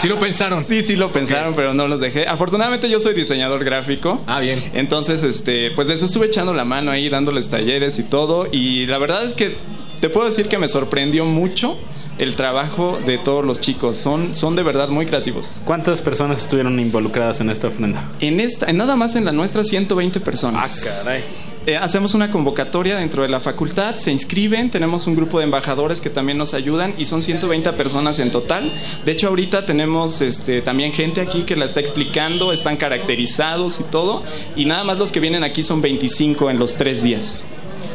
¿Sí 0.00 0.08
lo 0.08 0.18
pensaron? 0.18 0.64
Sí, 0.64 0.82
sí 0.82 0.96
lo 0.96 1.12
pensaron, 1.12 1.54
pero 1.54 1.74
no 1.74 1.88
los 1.88 2.00
dejé. 2.00 2.26
Afortunadamente 2.26 2.88
yo 2.88 3.00
soy 3.00 3.14
diseñador 3.14 3.64
gráfico. 3.64 4.22
Ah, 4.26 4.40
bien. 4.40 4.62
Entonces, 4.74 5.22
este, 5.22 5.70
pues 5.72 5.88
les 5.88 6.02
estuve 6.02 6.26
echando 6.26 6.52
la 6.54 6.64
mano 6.64 6.90
ahí, 6.90 7.08
dándoles 7.08 7.48
talleres 7.48 7.98
y 7.98 8.02
todo. 8.02 8.48
Y 8.50 8.86
la 8.86 8.98
verdad 8.98 9.24
es 9.24 9.34
que 9.34 9.56
te 10.00 10.08
puedo 10.08 10.26
decir 10.26 10.48
que 10.48 10.58
me 10.58 10.68
sorprendió 10.68 11.24
mucho 11.24 11.78
el 12.18 12.36
trabajo 12.36 12.98
de 13.06 13.18
todos 13.18 13.44
los 13.44 13.60
chicos. 13.60 13.96
Son, 13.96 14.34
son 14.34 14.54
de 14.54 14.62
verdad 14.62 14.88
muy 14.88 15.06
creativos. 15.06 15.60
¿Cuántas 15.64 16.02
personas 16.02 16.42
estuvieron 16.42 16.78
involucradas 16.78 17.40
en 17.40 17.50
esta 17.50 17.68
ofrenda? 17.68 18.10
En 18.20 18.40
esta, 18.40 18.66
en 18.66 18.76
nada 18.76 18.94
más 18.94 19.16
en 19.16 19.24
la 19.24 19.32
nuestra 19.32 19.64
120 19.64 20.20
personas. 20.20 20.86
Ah, 20.86 21.02
caray. 21.04 21.24
Eh, 21.66 21.76
hacemos 21.76 22.14
una 22.14 22.30
convocatoria 22.30 22.96
dentro 22.96 23.22
de 23.22 23.28
la 23.28 23.38
facultad, 23.38 23.96
se 23.96 24.10
inscriben, 24.10 24.70
tenemos 24.70 25.06
un 25.06 25.14
grupo 25.14 25.38
de 25.38 25.44
embajadores 25.44 26.00
que 26.00 26.08
también 26.08 26.38
nos 26.38 26.54
ayudan 26.54 26.94
y 26.96 27.04
son 27.04 27.20
120 27.20 27.74
personas 27.74 28.18
en 28.18 28.30
total. 28.30 28.72
De 29.04 29.12
hecho, 29.12 29.28
ahorita 29.28 29.66
tenemos 29.66 30.22
este, 30.22 30.62
también 30.62 30.92
gente 30.92 31.20
aquí 31.20 31.42
que 31.42 31.56
la 31.56 31.66
está 31.66 31.80
explicando, 31.80 32.52
están 32.52 32.78
caracterizados 32.78 33.78
y 33.78 33.84
todo. 33.84 34.22
Y 34.56 34.64
nada 34.64 34.84
más 34.84 34.98
los 34.98 35.12
que 35.12 35.20
vienen 35.20 35.44
aquí 35.44 35.62
son 35.62 35.82
25 35.82 36.48
en 36.48 36.58
los 36.58 36.76
tres 36.76 37.02
días. 37.02 37.44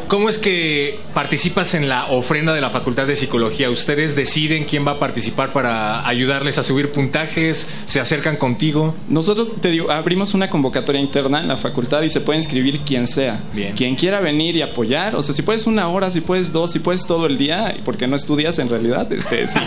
¿Cómo 0.07 0.29
es 0.29 0.37
que 0.37 0.99
participas 1.13 1.73
en 1.73 1.89
la 1.89 2.07
ofrenda 2.07 2.53
de 2.53 2.61
la 2.61 2.69
Facultad 2.69 3.07
de 3.07 3.15
Psicología? 3.15 3.69
¿Ustedes 3.69 4.15
deciden 4.15 4.65
quién 4.65 4.85
va 4.85 4.93
a 4.93 4.99
participar 4.99 5.53
para 5.53 6.07
ayudarles 6.07 6.57
a 6.57 6.63
subir 6.63 6.91
puntajes? 6.91 7.67
¿Se 7.85 7.99
acercan 7.99 8.37
contigo? 8.37 8.95
Nosotros, 9.07 9.55
te 9.61 9.69
digo, 9.69 9.91
abrimos 9.91 10.33
una 10.33 10.49
convocatoria 10.49 11.01
interna 11.01 11.39
en 11.39 11.47
la 11.47 11.57
facultad 11.57 12.01
y 12.01 12.09
se 12.09 12.21
puede 12.21 12.39
inscribir 12.39 12.81
quien 12.81 13.07
sea. 13.07 13.43
Bien. 13.53 13.75
Quien 13.75 13.95
quiera 13.95 14.19
venir 14.19 14.55
y 14.55 14.61
apoyar. 14.61 15.15
O 15.15 15.23
sea, 15.23 15.33
si 15.33 15.41
puedes 15.41 15.67
una 15.67 15.87
hora, 15.87 16.11
si 16.11 16.21
puedes 16.21 16.51
dos, 16.51 16.71
si 16.71 16.79
puedes 16.79 17.05
todo 17.05 17.25
el 17.25 17.37
día, 17.37 17.75
porque 17.83 18.07
no 18.07 18.15
estudias 18.15 18.59
en 18.59 18.69
realidad, 18.69 19.11
este, 19.11 19.47
sí. 19.47 19.59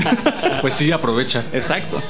pues 0.60 0.74
sí, 0.74 0.92
aprovecha. 0.92 1.44
Exacto. 1.52 2.02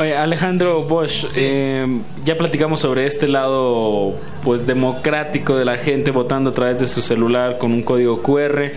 Oye, 0.00 0.16
Alejandro 0.16 0.82
Bosch, 0.84 1.26
eh, 1.36 1.86
ya 2.24 2.38
platicamos 2.38 2.80
sobre 2.80 3.04
este 3.04 3.28
lado 3.28 4.14
pues 4.42 4.66
democrático 4.66 5.54
de 5.58 5.66
la 5.66 5.76
gente 5.76 6.10
votando 6.10 6.48
a 6.48 6.52
través 6.54 6.80
de 6.80 6.88
su 6.88 7.02
celular 7.02 7.58
con 7.58 7.70
un 7.70 7.82
código 7.82 8.22
QR. 8.22 8.72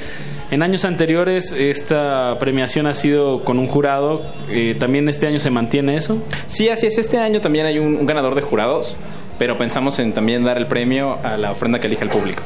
En 0.51 0.63
años 0.63 0.83
anteriores 0.83 1.53
esta 1.53 2.37
premiación 2.41 2.87
ha 2.87 2.93
sido 2.93 3.45
con 3.45 3.57
un 3.57 3.67
jurado. 3.67 4.21
Eh, 4.49 4.75
¿También 4.77 5.07
este 5.07 5.25
año 5.25 5.39
se 5.39 5.49
mantiene 5.49 5.95
eso? 5.95 6.21
Sí, 6.47 6.67
así 6.67 6.87
es. 6.87 6.97
Este 6.97 7.17
año 7.17 7.39
también 7.39 7.67
hay 7.67 7.79
un, 7.79 7.95
un 7.95 8.05
ganador 8.05 8.35
de 8.35 8.41
jurados, 8.41 8.93
pero 9.39 9.57
pensamos 9.57 9.99
en 9.99 10.11
también 10.11 10.43
dar 10.43 10.57
el 10.57 10.67
premio 10.67 11.19
a 11.23 11.37
la 11.37 11.51
ofrenda 11.53 11.79
que 11.79 11.87
elija 11.87 12.03
el 12.03 12.09
público. 12.09 12.43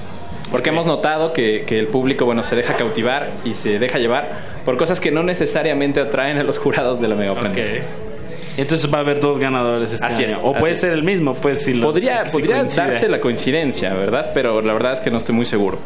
Porque 0.51 0.69
hemos 0.69 0.85
notado 0.85 1.33
que, 1.33 1.63
que 1.65 1.79
el 1.79 1.87
público, 1.87 2.25
bueno, 2.25 2.43
se 2.43 2.55
deja 2.55 2.75
cautivar 2.75 3.31
y 3.43 3.53
se 3.53 3.79
deja 3.79 3.97
llevar 3.97 4.29
por 4.65 4.77
cosas 4.77 5.01
que 5.01 5.09
no 5.09 5.23
necesariamente 5.23 5.99
atraen 5.99 6.37
a 6.37 6.43
los 6.43 6.59
jurados 6.59 7.01
de 7.01 7.07
la 7.07 7.15
mega 7.15 7.31
ofrenda. 7.31 7.59
Entonces 8.57 8.91
va 8.93 8.97
a 8.97 9.01
haber 9.01 9.19
dos 9.19 9.37
ganadores 9.39 9.93
este 9.93 10.05
Así 10.05 10.23
año. 10.25 10.33
es, 10.35 10.39
o 10.43 10.53
puede 10.53 10.73
así 10.73 10.81
ser 10.81 10.91
es. 10.91 10.97
el 10.97 11.03
mismo, 11.03 11.35
pues 11.35 11.63
si 11.63 11.73
los- 11.73 11.85
Podría, 11.93 12.25
si 12.25 12.37
podría 12.39 12.63
darse 12.63 13.07
la 13.07 13.19
coincidencia, 13.19 13.93
¿verdad? 13.93 14.31
Pero 14.33 14.61
la 14.61 14.73
verdad 14.73 14.93
es 14.93 15.01
que 15.01 15.11
no 15.11 15.17
estoy 15.19 15.35
muy 15.35 15.45
seguro. 15.45 15.79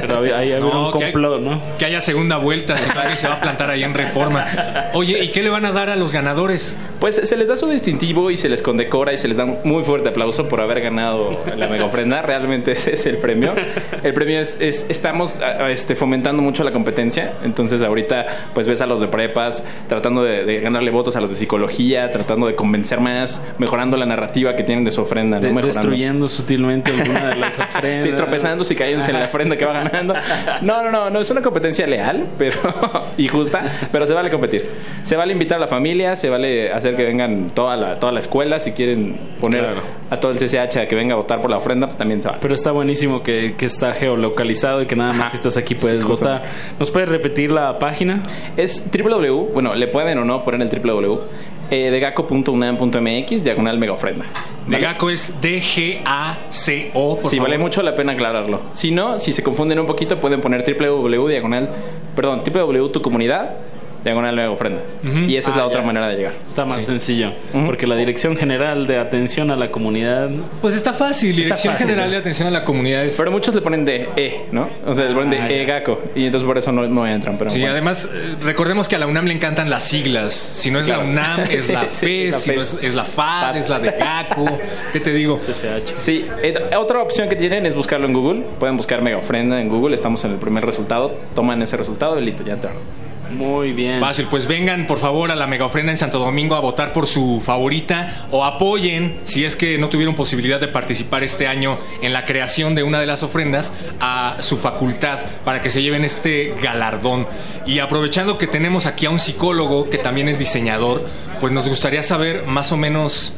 Pero 0.00 0.18
ahí 0.20 0.30
hay 0.52 0.52
un 0.60 0.70
hay- 0.86 0.90
complot, 0.92 1.40
¿no? 1.40 1.60
Que 1.78 1.84
haya 1.84 2.00
segunda 2.00 2.38
vuelta, 2.38 2.76
si 2.78 2.88
nadie 2.94 3.16
se 3.16 3.28
va 3.28 3.34
a 3.34 3.40
plantar 3.40 3.70
ahí 3.70 3.84
en 3.84 3.94
reforma. 3.94 4.46
Oye, 4.94 5.22
¿y 5.22 5.28
qué 5.28 5.42
le 5.42 5.50
van 5.50 5.64
a 5.64 5.72
dar 5.72 5.90
a 5.90 5.96
los 5.96 6.12
ganadores? 6.12 6.78
Pues 7.00 7.14
se 7.16 7.36
les 7.36 7.46
da 7.48 7.56
su 7.56 7.68
distintivo 7.68 8.30
y 8.30 8.36
se 8.36 8.48
les 8.48 8.62
condecora 8.62 9.12
y 9.12 9.16
se 9.18 9.28
les 9.28 9.36
da 9.36 9.44
un 9.44 9.58
muy 9.64 9.84
fuerte 9.84 10.08
aplauso 10.08 10.48
por 10.48 10.60
haber 10.60 10.80
ganado 10.80 11.40
la 11.56 11.68
mega 11.68 11.84
ofrenda. 11.84 12.22
Realmente 12.22 12.72
ese 12.72 12.94
es 12.94 13.06
el 13.06 13.18
premio. 13.18 13.54
El 14.02 14.14
premio 14.14 14.40
es, 14.40 14.58
es- 14.60 14.86
estamos 14.88 15.34
este, 15.68 15.94
fomentando 15.94 16.42
mucho 16.42 16.64
la 16.64 16.72
competencia. 16.72 17.34
Entonces 17.44 17.82
ahorita 17.82 18.26
pues 18.54 18.66
ves 18.66 18.80
a 18.80 18.86
los 18.86 19.00
de 19.00 19.08
prepas 19.08 19.62
tratando 19.88 20.22
de, 20.22 20.44
de 20.44 20.60
ganarle 20.60 20.90
votos 20.90 21.14
a 21.16 21.20
los 21.20 21.30
de 21.30 21.36
psicología, 21.36 21.97
tratando 22.10 22.46
de 22.46 22.54
convencer 22.54 23.00
más, 23.00 23.44
mejorando 23.58 23.96
la 23.96 24.06
narrativa 24.06 24.54
que 24.56 24.62
tienen 24.62 24.84
de 24.84 24.90
su 24.90 25.00
ofrenda, 25.02 25.36
¿no? 25.38 25.42
De- 25.42 25.48
Mejorando. 25.52 25.74
destruyendo 25.80 26.28
sutilmente 26.28 26.90
alguna 26.92 27.28
de 27.30 27.36
las 27.36 27.58
ofrendas. 27.58 28.04
Sí, 28.04 28.12
tropezándose 28.12 28.74
y 28.74 28.76
cayéndose 28.76 29.10
en 29.10 29.18
la 29.20 29.26
ofrenda 29.26 29.56
que 29.56 29.64
va 29.64 29.72
ganando. 29.74 30.14
No, 30.62 30.82
no, 30.82 30.90
no, 30.90 31.10
no 31.10 31.20
es 31.20 31.30
una 31.30 31.42
competencia 31.42 31.86
leal, 31.86 32.26
pero 32.38 32.56
y 33.16 33.28
justa, 33.28 33.62
pero 33.92 34.06
se 34.06 34.14
vale 34.14 34.30
competir. 34.30 34.64
Se 35.02 35.16
vale 35.16 35.32
invitar 35.32 35.56
a 35.56 35.60
la 35.60 35.68
familia, 35.68 36.14
se 36.16 36.30
vale 36.30 36.70
hacer 36.72 36.94
que 36.96 37.04
vengan 37.04 37.50
toda 37.54 37.76
la, 37.76 37.98
toda 37.98 38.12
la 38.12 38.20
escuela, 38.20 38.60
si 38.60 38.72
quieren 38.72 39.18
poner 39.40 39.60
Claro. 39.64 39.80
a 40.10 40.20
todo 40.20 40.32
el 40.32 40.38
CCH 40.38 40.76
a 40.78 40.86
que 40.88 40.94
venga 40.94 41.14
a 41.14 41.16
votar 41.16 41.40
por 41.40 41.50
la 41.50 41.56
ofrenda, 41.58 41.86
pues 41.86 41.96
también 41.98 42.22
se 42.22 42.28
vale. 42.28 42.38
Pero 42.42 42.54
está 42.54 42.70
buenísimo 42.72 43.22
que, 43.22 43.54
que 43.56 43.66
está 43.66 43.92
geolocalizado 43.92 44.82
y 44.82 44.86
que 44.86 44.96
nada 44.96 45.12
más 45.12 45.30
si 45.30 45.36
estás 45.36 45.56
aquí 45.56 45.74
puedes 45.74 46.02
Sí, 46.02 46.08
votar. 46.08 46.42
¿Nos 46.78 46.90
puedes 46.90 47.08
repetir 47.08 47.50
la 47.52 47.78
página? 47.78 48.22
Es 48.56 48.84
www, 48.92 49.52
bueno, 49.52 49.74
le 49.74 49.86
pueden 49.88 50.18
o 50.18 50.24
no 50.24 50.42
poner 50.44 50.62
el 50.62 50.68
www, 50.82 51.20
eh, 51.70 51.90
degaco.unam.mx, 51.90 53.44
diagonal 53.44 53.78
mega 53.78 53.92
ofrenda. 53.92 54.24
Degaco 54.66 55.10
es 55.10 55.40
D-G-A-C-O, 55.40 57.18
por 57.18 57.30
sí, 57.30 57.36
favor. 57.36 57.50
vale 57.50 57.58
mucho 57.58 57.82
la 57.82 57.94
pena 57.94 58.12
aclararlo. 58.12 58.60
Si 58.72 58.90
no, 58.90 59.18
si 59.18 59.32
se 59.32 59.42
confunden 59.42 59.78
un 59.78 59.86
poquito, 59.86 60.20
pueden 60.20 60.40
poner 60.40 60.64
www 60.64 61.28
diagonal, 61.28 61.68
perdón, 62.14 62.42
www 62.44 62.88
tu 62.90 63.02
comunidad 63.02 63.56
diagonal 64.04 64.36
mega 64.36 64.50
ofrenda. 64.50 64.80
Y 65.26 65.36
esa 65.36 65.50
es 65.50 65.56
la 65.56 65.62
Ah, 65.62 65.66
otra 65.66 65.82
manera 65.82 66.08
de 66.08 66.16
llegar. 66.16 66.32
Está 66.46 66.64
más 66.64 66.84
sencillo. 66.84 67.32
Porque 67.66 67.86
la 67.86 67.96
Dirección 67.96 68.36
General 68.36 68.86
de 68.86 68.98
Atención 68.98 69.50
a 69.50 69.56
la 69.56 69.70
Comunidad. 69.70 70.30
Pues 70.60 70.74
está 70.74 70.92
fácil. 70.92 71.30
Está 71.30 71.42
Dirección 71.42 71.72
fácil, 71.74 71.86
General 71.88 72.06
¿no? 72.08 72.12
de 72.12 72.18
Atención 72.18 72.48
a 72.48 72.50
la 72.50 72.64
Comunidad 72.64 73.04
es... 73.04 73.16
Pero 73.16 73.30
muchos 73.30 73.54
le 73.54 73.60
ponen 73.60 73.84
de 73.84 74.08
E, 74.16 74.46
¿no? 74.52 74.68
O 74.86 74.94
sea, 74.94 75.06
le 75.06 75.14
ponen 75.14 75.30
de 75.30 75.38
Ah, 75.38 75.48
ya. 75.48 75.56
E 75.56 75.64
gaco. 75.64 76.00
Y 76.14 76.24
entonces 76.26 76.46
por 76.46 76.56
eso 76.58 76.70
no, 76.72 76.86
no 76.86 77.06
entran. 77.06 77.36
Pero 77.38 77.50
Sí, 77.50 77.58
bueno. 77.58 77.72
además, 77.72 78.10
eh, 78.12 78.36
recordemos 78.42 78.88
que 78.88 78.96
a 78.96 78.98
la 78.98 79.06
UNAM 79.06 79.26
le 79.26 79.34
encantan 79.34 79.68
las 79.70 79.82
siglas. 79.84 80.32
Si 80.32 80.70
no 80.70 80.76
Sí, 80.78 80.80
es 80.80 80.86
claro. 80.86 81.02
la 81.04 81.08
UNAM, 81.10 81.40
es 81.50 81.68
la 81.68 81.88
sí, 81.88 82.06
FES, 82.06 82.32
la 82.32 82.38
si 82.38 82.50
no 82.52 82.56
FES. 82.60 82.74
es, 82.74 82.82
es 82.84 82.94
la 82.94 83.04
FAD, 83.04 83.56
es 83.56 83.68
la 83.68 83.78
de 83.80 83.90
GACO. 83.90 84.58
¿Qué 84.92 85.00
te 85.00 85.12
digo? 85.12 85.38
Sí, 85.94 86.24
eh, 86.42 86.54
otra 86.76 87.00
opción 87.02 87.28
que 87.28 87.36
tienen 87.36 87.66
es 87.66 87.74
buscarlo 87.74 88.06
en 88.06 88.12
Google. 88.12 88.42
Pueden 88.58 88.76
buscar 88.76 89.02
mega 89.02 89.18
ofrenda 89.18 89.60
en 89.60 89.68
Google. 89.68 89.94
Estamos 89.94 90.24
en 90.24 90.32
el 90.32 90.38
primer 90.38 90.64
resultado. 90.64 91.12
Toman 91.34 91.60
ese 91.62 91.76
resultado 91.76 92.18
y 92.18 92.24
listo, 92.24 92.44
ya 92.44 92.54
entraron. 92.54 92.80
Muy 93.30 93.72
bien. 93.72 94.00
Fácil, 94.00 94.26
pues 94.30 94.46
vengan 94.46 94.86
por 94.86 94.98
favor 94.98 95.30
a 95.30 95.36
la 95.36 95.46
mega 95.46 95.66
ofrenda 95.66 95.92
en 95.92 95.98
Santo 95.98 96.18
Domingo 96.18 96.54
a 96.54 96.60
votar 96.60 96.92
por 96.92 97.06
su 97.06 97.42
favorita 97.44 98.26
o 98.30 98.44
apoyen, 98.44 99.18
si 99.22 99.44
es 99.44 99.56
que 99.56 99.78
no 99.78 99.88
tuvieron 99.88 100.14
posibilidad 100.14 100.60
de 100.60 100.68
participar 100.68 101.22
este 101.22 101.46
año 101.46 101.78
en 102.02 102.12
la 102.12 102.24
creación 102.24 102.74
de 102.74 102.82
una 102.82 103.00
de 103.00 103.06
las 103.06 103.22
ofrendas, 103.22 103.72
a 104.00 104.36
su 104.40 104.56
facultad 104.56 105.18
para 105.44 105.62
que 105.62 105.70
se 105.70 105.82
lleven 105.82 106.04
este 106.04 106.54
galardón. 106.62 107.26
Y 107.66 107.80
aprovechando 107.80 108.38
que 108.38 108.46
tenemos 108.46 108.86
aquí 108.86 109.06
a 109.06 109.10
un 109.10 109.18
psicólogo 109.18 109.90
que 109.90 109.98
también 109.98 110.28
es 110.28 110.38
diseñador, 110.38 111.06
pues 111.40 111.52
nos 111.52 111.68
gustaría 111.68 112.02
saber 112.02 112.46
más 112.46 112.72
o 112.72 112.76
menos 112.76 113.34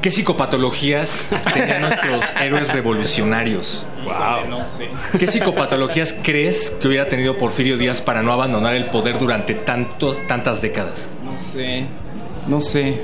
qué 0.00 0.10
psicopatologías 0.10 1.30
tenían 1.52 1.82
nuestros 1.82 2.24
héroes 2.40 2.72
revolucionarios. 2.72 3.84
Wow. 4.04 4.48
No 4.48 4.64
sé. 4.64 4.88
¿Qué 5.18 5.26
psicopatologías 5.26 6.14
crees 6.22 6.70
que 6.70 6.88
hubiera 6.88 7.08
tenido 7.08 7.36
Porfirio 7.36 7.76
Díaz 7.76 8.00
para 8.00 8.22
no 8.22 8.32
abandonar 8.32 8.74
el 8.74 8.86
poder 8.86 9.18
durante 9.18 9.54
tantos, 9.54 10.26
tantas 10.26 10.62
décadas? 10.62 11.08
No 11.24 11.38
sé. 11.38 11.84
No 12.46 12.60
sé. 12.60 13.02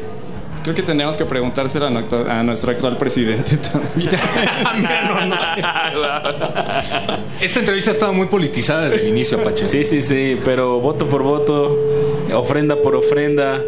Creo 0.64 0.74
que 0.74 0.82
tendríamos 0.82 1.16
que 1.16 1.24
preguntárselo 1.26 1.86
a, 1.86 1.90
nuestro- 1.90 2.28
a 2.28 2.42
nuestro 2.42 2.70
actual 2.72 2.96
presidente 2.96 3.56
también. 3.58 4.10
No, 4.82 5.26
no 5.26 5.36
sé. 5.36 5.44
Esta 7.44 7.60
entrevista 7.60 7.90
ha 7.90 7.92
estado 7.94 8.12
muy 8.12 8.26
politizada 8.26 8.88
desde 8.88 9.02
el 9.02 9.08
inicio, 9.08 9.38
Apache. 9.40 9.64
Sí, 9.64 9.84
sí, 9.84 10.00
sí, 10.02 10.38
pero 10.44 10.80
voto 10.80 11.06
por 11.06 11.22
voto, 11.22 11.76
ofrenda 12.34 12.76
por 12.80 12.96
ofrenda. 12.96 13.60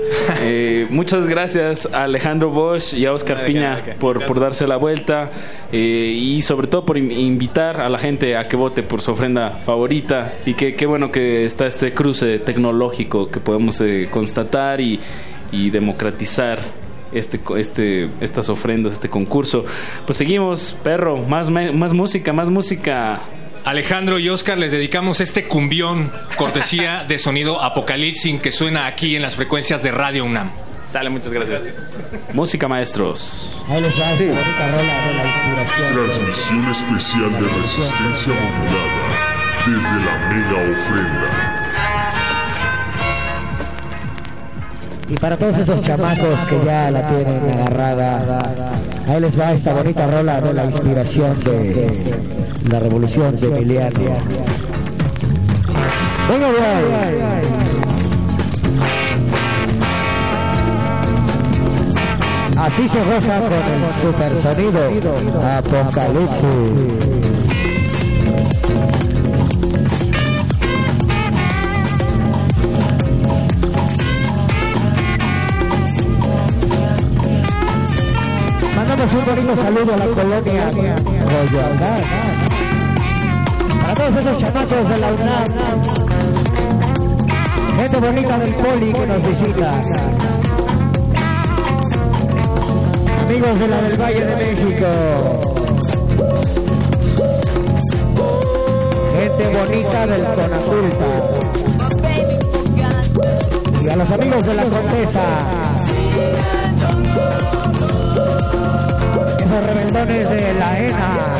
Eh, 0.42 0.86
muchas 0.90 1.26
gracias 1.26 1.86
a 1.92 2.04
Alejandro 2.04 2.50
Bosch 2.50 2.94
y 2.94 3.04
a 3.06 3.12
Oscar 3.12 3.36
Nada 3.36 3.46
Piña 3.46 3.70
nada 3.76 3.94
por, 4.00 4.24
por 4.24 4.40
darse 4.40 4.66
la 4.66 4.76
vuelta 4.76 5.30
eh, 5.72 6.12
y 6.16 6.40
sobre 6.42 6.66
todo 6.66 6.84
por 6.86 6.96
in- 6.98 7.12
invitar 7.12 7.80
a 7.80 7.88
la 7.88 7.98
gente 7.98 8.36
a 8.36 8.44
que 8.44 8.56
vote 8.56 8.82
por 8.82 9.02
su 9.02 9.10
ofrenda 9.12 9.60
favorita 9.64 10.34
y 10.46 10.54
que 10.54 10.74
qué 10.74 10.86
bueno 10.86 11.12
que 11.12 11.44
está 11.44 11.66
este 11.66 11.92
cruce 11.92 12.38
tecnológico 12.38 13.30
que 13.30 13.40
podemos 13.40 13.80
eh, 13.80 14.08
constatar 14.10 14.80
y, 14.80 14.98
y 15.52 15.70
democratizar 15.70 16.58
este, 17.12 17.40
este, 17.56 18.08
estas 18.20 18.48
ofrendas, 18.48 18.94
este 18.94 19.08
concurso. 19.08 19.64
Pues 20.06 20.18
seguimos, 20.18 20.76
perro, 20.82 21.18
más, 21.18 21.50
más 21.50 21.92
música, 21.92 22.32
más 22.32 22.50
música. 22.50 23.20
Alejandro 23.64 24.20
y 24.20 24.28
Oscar 24.28 24.58
les 24.58 24.70
dedicamos 24.70 25.20
este 25.20 25.48
cumbión, 25.48 26.12
cortesía 26.36 27.04
de 27.08 27.18
sonido 27.18 27.60
apocalipsis 27.60 28.40
que 28.40 28.52
suena 28.52 28.86
aquí 28.86 29.16
en 29.16 29.22
las 29.22 29.34
frecuencias 29.34 29.82
de 29.82 29.90
Radio 29.90 30.24
UNAM. 30.24 30.50
Sale, 30.86 31.10
muchas 31.10 31.32
gracias. 31.32 31.64
Música, 32.32 32.68
maestros. 32.68 33.60
Transmisión 35.88 36.68
especial 36.68 37.32
de 37.32 37.48
resistencia 37.48 38.32
modulada 38.34 39.36
desde 39.66 40.04
la 40.04 40.16
mega 40.28 40.72
ofrenda. 40.72 41.45
Y 45.08 45.14
para 45.14 45.36
todos 45.36 45.56
esos 45.58 45.82
chamacos 45.82 46.34
que 46.48 46.64
ya 46.64 46.90
la 46.90 47.06
tienen 47.06 47.40
agarrada, 47.60 48.42
ahí 49.08 49.20
les 49.20 49.38
va 49.38 49.52
esta 49.52 49.72
bonita 49.72 50.06
rola 50.08 50.40
de 50.40 50.52
la 50.52 50.64
inspiración 50.64 51.38
de 51.44 52.14
la 52.70 52.80
revolución 52.80 53.38
de 53.40 53.46
Emiliano. 53.46 54.00
Venga. 56.28 56.48
Así 62.58 62.88
se 62.88 62.98
goza 62.98 63.38
con 63.38 63.52
el 63.52 63.92
super 64.02 64.32
sonido 64.42 64.80
Apocalipsis. 65.56 67.35
Un 79.18 79.24
bonito 79.24 79.56
saludo 79.56 79.94
a 79.94 79.96
la 79.96 80.06
colonia 80.06 80.70
Coyoacán. 81.24 82.02
Para 83.82 83.94
todos 83.94 84.16
esos 84.16 84.38
chamacos 84.38 84.88
de 84.88 84.98
la 84.98 85.12
UNAM. 85.12 85.46
Gente 87.80 88.00
bonita 88.00 88.38
del 88.38 88.54
poli 88.54 88.92
que 88.92 89.06
nos 89.06 89.22
visita. 89.22 89.72
Amigos 93.22 93.58
de 93.58 93.68
la 93.68 93.82
del 93.82 94.00
Valle 94.00 94.24
de 94.24 94.36
México. 94.36 94.86
gente 99.18 99.58
bonita 99.58 100.06
del 100.06 100.24
Conazulta. 100.24 101.06
Y 103.82 103.88
a 103.88 103.96
los 103.96 104.10
amigos 104.10 104.44
de 104.44 104.54
la 104.54 104.62
Condesa. 104.64 105.65
Esos 109.56 109.68
rebeldones 109.68 110.28
de 110.28 110.52
la 110.52 110.78
ENA. 110.78 111.36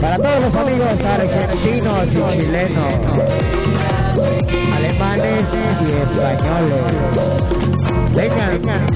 Para 0.00 0.16
todos 0.16 0.44
los 0.44 0.54
amigos 0.54 0.94
argentinos 1.04 2.06
y 2.06 2.38
chilenos, 2.38 2.94
alemanes 4.76 5.44
y 5.82 5.88
españoles. 5.92 6.84
Vengan. 8.14 8.86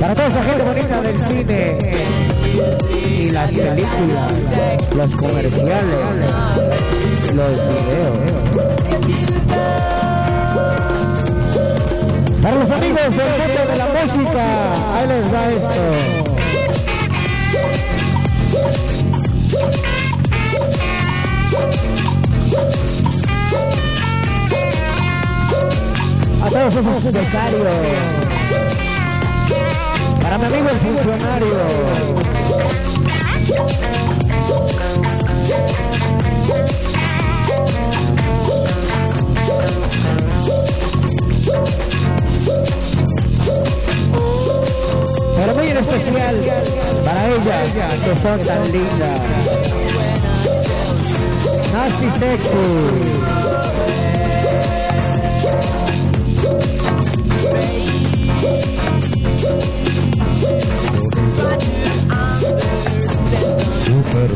Para 0.00 0.14
toda 0.14 0.28
esa 0.28 0.44
gente 0.44 0.62
bonita 0.62 1.02
del 1.02 1.18
cine 1.24 1.78
y 3.06 3.30
las 3.32 3.50
películas, 3.50 4.32
los 4.96 5.10
comerciales, 5.14 6.00
los 7.34 7.52
videos. 7.52 8.73
Para 12.44 12.56
los 12.56 12.70
amigos 12.72 13.00
del 13.00 13.10
mundo 13.10 13.72
de 13.72 13.76
la 13.78 13.86
música, 13.86 14.44
ahí 14.94 15.08
les 15.08 15.32
va 15.32 15.48
esto. 15.48 15.80
A 26.44 26.50
todos 26.50 26.76
esos 26.76 27.12
becarios. 27.14 27.66
Para 30.20 30.36
mi 30.36 30.44
amigo 30.44 30.68
el 30.68 30.76
funcionario. 30.76 32.23
Especial 45.78 46.40
para 47.04 47.28
ellas 47.28 47.70
que 48.04 48.16
son 48.16 48.40
tan 48.40 48.72
lindas. 48.72 49.20
Nasty 51.72 52.08
sexy. 52.18 53.44
Super 63.84 64.30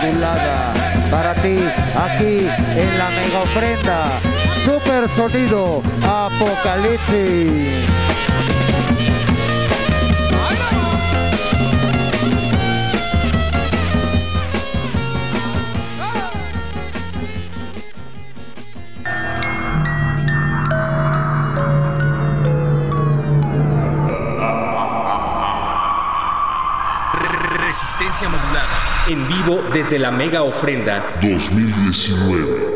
modulada. 0.00 0.72
Para 1.10 1.34
ti, 1.34 1.58
aquí 1.96 2.46
en 2.76 2.98
la 2.98 3.10
mega 3.10 3.42
ofrenda. 3.42 4.20
Super 4.64 5.08
sonido 5.16 5.82
apocalipsis. 6.02 7.86
Desde 29.48 29.98
la 29.98 30.10
mega 30.10 30.42
ofrenda 30.42 31.18
2019. 31.22 32.68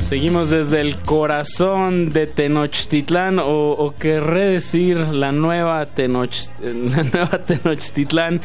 Seguimos 0.00 0.50
desde 0.50 0.80
el 0.80 0.96
corazón 0.96 2.10
de 2.10 2.26
Tenochtitlán, 2.26 3.38
o, 3.38 3.70
o 3.70 3.94
querré 3.94 4.46
decir 4.46 4.96
la 4.96 5.30
nueva, 5.30 5.86
Tenoch, 5.86 6.34
la 6.60 7.04
nueva 7.04 7.44
Tenochtitlán. 7.44 8.40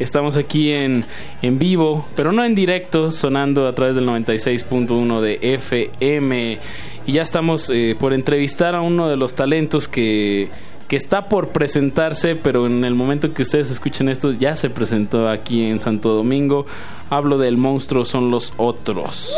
Estamos 0.00 0.38
aquí 0.38 0.70
en, 0.72 1.04
en 1.42 1.58
vivo, 1.58 2.06
pero 2.16 2.32
no 2.32 2.42
en 2.42 2.54
directo, 2.54 3.12
sonando 3.12 3.68
a 3.68 3.74
través 3.74 3.94
del 3.94 4.06
96.1 4.08 5.20
de 5.20 5.38
FM. 5.42 6.58
Y 7.06 7.12
ya 7.12 7.22
estamos 7.22 7.70
eh, 7.70 7.94
por 8.00 8.14
entrevistar 8.14 8.74
a 8.74 8.80
uno 8.80 9.08
de 9.08 9.16
los 9.16 9.34
talentos 9.34 9.88
que 9.88 10.48
que 10.90 10.96
está 10.96 11.28
por 11.28 11.50
presentarse, 11.50 12.34
pero 12.34 12.66
en 12.66 12.84
el 12.84 12.96
momento 12.96 13.32
que 13.32 13.42
ustedes 13.42 13.70
escuchen 13.70 14.08
esto 14.08 14.32
ya 14.32 14.56
se 14.56 14.70
presentó 14.70 15.28
aquí 15.28 15.62
en 15.62 15.80
Santo 15.80 16.12
Domingo. 16.12 16.66
Hablo 17.10 17.38
del 17.38 17.56
monstruo 17.56 18.04
son 18.04 18.32
los 18.32 18.52
otros. 18.56 19.32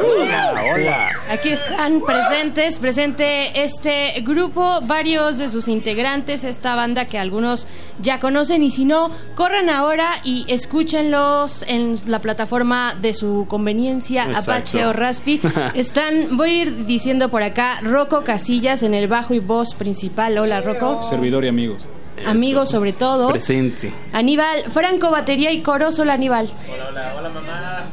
Hola, 0.00 0.54
hola. 0.74 1.10
Aquí 1.28 1.50
están 1.50 2.00
presentes, 2.02 2.78
presente 2.78 3.62
este 3.62 4.20
grupo, 4.22 4.80
varios 4.82 5.38
de 5.38 5.48
sus 5.48 5.68
integrantes, 5.68 6.44
esta 6.44 6.74
banda 6.74 7.06
que 7.06 7.18
algunos 7.18 7.66
ya 8.00 8.20
conocen 8.20 8.62
y 8.62 8.70
si 8.70 8.84
no, 8.84 9.10
corran 9.34 9.70
ahora 9.70 10.20
y 10.24 10.44
escúchenlos 10.48 11.64
en 11.68 11.96
la 12.06 12.20
plataforma 12.20 12.96
de 13.00 13.14
su 13.14 13.46
conveniencia, 13.48 14.24
Exacto. 14.24 14.52
Apache 14.52 14.86
o 14.86 14.92
Raspi. 14.92 15.40
Están, 15.74 16.36
voy 16.36 16.50
a 16.50 16.62
ir 16.62 16.86
diciendo 16.86 17.28
por 17.28 17.42
acá, 17.42 17.80
Rocco 17.82 18.22
Casillas 18.24 18.82
en 18.82 18.94
el 18.94 19.08
bajo 19.08 19.34
y 19.34 19.40
voz 19.40 19.74
principal. 19.74 20.38
Hola, 20.38 20.60
Rocco. 20.60 20.75
Servidor 21.02 21.44
y 21.44 21.48
amigos. 21.48 21.86
Amigos 22.24 22.70
sobre 22.70 22.92
todo. 22.92 23.28
Presente. 23.28 23.92
Aníbal, 24.12 24.70
Franco, 24.70 25.10
batería 25.10 25.52
y 25.52 25.60
coros. 25.62 25.98
Hola, 25.98 26.14
Aníbal. 26.14 26.50
Hola, 26.68 26.88
hola, 26.88 27.14
hola 27.18 27.28
mamá. 27.28 27.84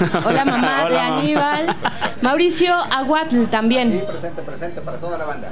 Hola, 0.26 0.44
mamá 0.44 0.84
de 0.88 0.94
mamá. 0.94 1.18
Aníbal. 1.18 1.76
Mauricio 2.22 2.74
Aguatl 2.74 3.44
también. 3.46 4.02
presente, 4.06 4.42
presente 4.42 4.80
para 4.80 4.98
toda 4.98 5.16
la 5.18 5.24
banda. 5.24 5.48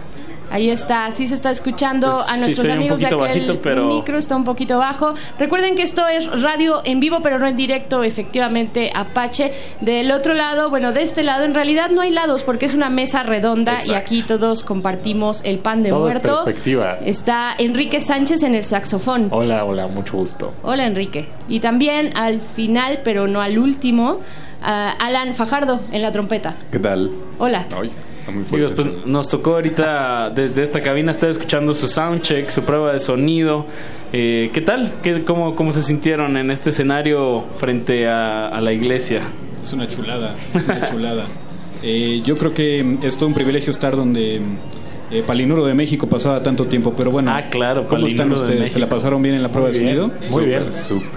Ahí 0.51 0.71
está, 0.71 1.11
sí 1.11 1.27
se 1.27 1.35
está 1.35 1.51
escuchando 1.51 2.11
Pues 2.13 2.29
a 2.31 2.35
sí, 2.35 2.41
nuestros 2.41 2.65
oye 2.65 2.73
amigos 2.73 3.01
de 3.01 3.07
poquito 3.09 3.25
aquel 3.25 3.37
bajito, 3.47 3.63
pero- 3.63 3.89
micro 3.89 4.19
está 4.19 4.35
un 4.37 4.45
poquito 4.45 4.79
bajo. 4.79 5.15
Recuerden 5.39 5.75
que 5.75 5.83
esto 5.83 6.07
es 6.09 6.27
radio 6.43 6.81
en 6.85 7.01
vivo, 7.01 7.21
pero 7.23 7.39
no 7.39 7.47
en 7.47 7.57
directo, 7.57 8.03
efectivamente, 8.03 8.91
Apache. 8.95 9.53
Del 9.81 10.11
otro 10.11 10.33
lado, 10.35 10.71
bueno, 10.71 10.93
de 10.93 11.03
este 11.03 11.23
lado, 11.23 11.45
en 11.45 11.55
realidad 11.55 11.91
no 11.91 12.01
hay 12.01 12.11
lados 12.11 12.43
porque 12.45 12.67
es 12.67 12.75
una 12.75 12.89
mesa 12.91 13.23
redonda 13.23 13.73
y 13.73 13.77
Exacto. 13.77 13.99
aquí 13.99 14.23
todos 14.23 14.65
compartimos 14.65 15.41
el 15.45 15.59
pan 15.59 15.83
de 15.83 15.91
Todo 15.91 16.09
es 16.09 16.15
muerto. 16.15 16.45
perspectiva. 16.45 16.99
Está 17.05 17.55
Enrique 17.59 18.01
Sánchez 18.01 18.43
en 18.43 18.55
el 18.55 18.65
saxofón. 18.65 19.29
Hola, 19.31 19.65
hola, 19.65 19.87
mucho 19.87 20.17
gusto. 20.17 20.55
Hola 20.63 20.87
Enrique. 20.87 21.29
Y 21.49 21.61
también 21.61 22.17
al 22.17 22.41
final, 22.41 23.01
pero 23.05 23.27
no 23.27 23.41
al 23.43 23.59
último, 23.59 24.19
a 24.63 24.91
Alan 24.93 25.35
Fajardo 25.35 25.81
en 25.93 26.03
la 26.03 26.11
trompeta. 26.13 26.55
¿Qué 26.73 26.79
tal? 26.79 27.11
Hola. 27.39 27.67
Ay, 27.79 27.91
está 28.29 28.33
muy 28.33 28.45
Digo, 28.45 28.75
fuerte. 28.75 28.91
pues, 28.93 29.07
nos 29.07 29.29
tocó 29.29 29.55
ahorita 29.55 30.31
desde 30.31 30.63
esta 30.63 30.83
cabina 30.83 31.11
estar 31.11 31.31
escuchando 31.31 31.75
su 31.75 31.89
soundcheck, 31.89 32.51
su 32.51 32.63
prueba 32.63 32.93
de 32.93 33.01
sonido. 33.01 33.67
Eh, 34.13 34.51
¿Qué 34.53 34.61
tal? 34.61 34.93
¿Qué, 35.03 35.25
cómo, 35.25 35.55
¿Cómo 35.55 35.73
se 35.73 35.83
sintieron 35.83 36.37
en 36.37 36.51
este 36.51 36.71
escenario 36.71 37.45
frente 37.59 38.09
a, 38.09 38.49
a 38.49 38.61
la 38.61 38.73
iglesia? 38.73 39.21
Es 39.63 39.73
una 39.73 39.89
chulada, 39.89 40.35
es 40.55 40.65
una 40.65 40.89
chulada. 40.89 41.25
Eh, 41.81 42.23
yo 42.25 42.37
creo 42.37 42.53
que 42.53 42.83
mm, 42.83 43.07
es 43.07 43.17
todo 43.17 43.29
un 43.29 43.35
privilegio 43.35 43.71
estar 43.71 43.95
donde 43.95 44.41
mm, 44.41 45.15
eh, 45.15 45.23
Palinuro 45.25 45.65
de 45.65 45.75
México 45.75 46.09
pasaba 46.09 46.43
tanto 46.43 46.67
tiempo, 46.67 46.93
pero 46.97 47.13
bueno. 47.13 47.31
Ah, 47.33 47.45
claro, 47.49 47.87
¿Cómo 47.87 48.09
están 48.09 48.31
Palinuro 48.31 48.43
ustedes? 48.51 48.73
¿Se 48.73 48.81
la 48.81 48.89
pasaron 48.89 49.23
bien 49.23 49.37
en 49.37 49.45
la 49.45 49.53
prueba 49.53 49.69
Muy 49.69 49.79
de 49.79 49.85
bien, 49.85 49.97
sonido? 49.97 50.21
Muy 50.33 50.45
bien, 50.47 50.65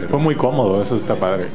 Fue 0.08 0.20
muy 0.20 0.36
cómodo, 0.36 0.80
eso 0.80 0.96
está 0.96 1.16
padre. 1.16 1.48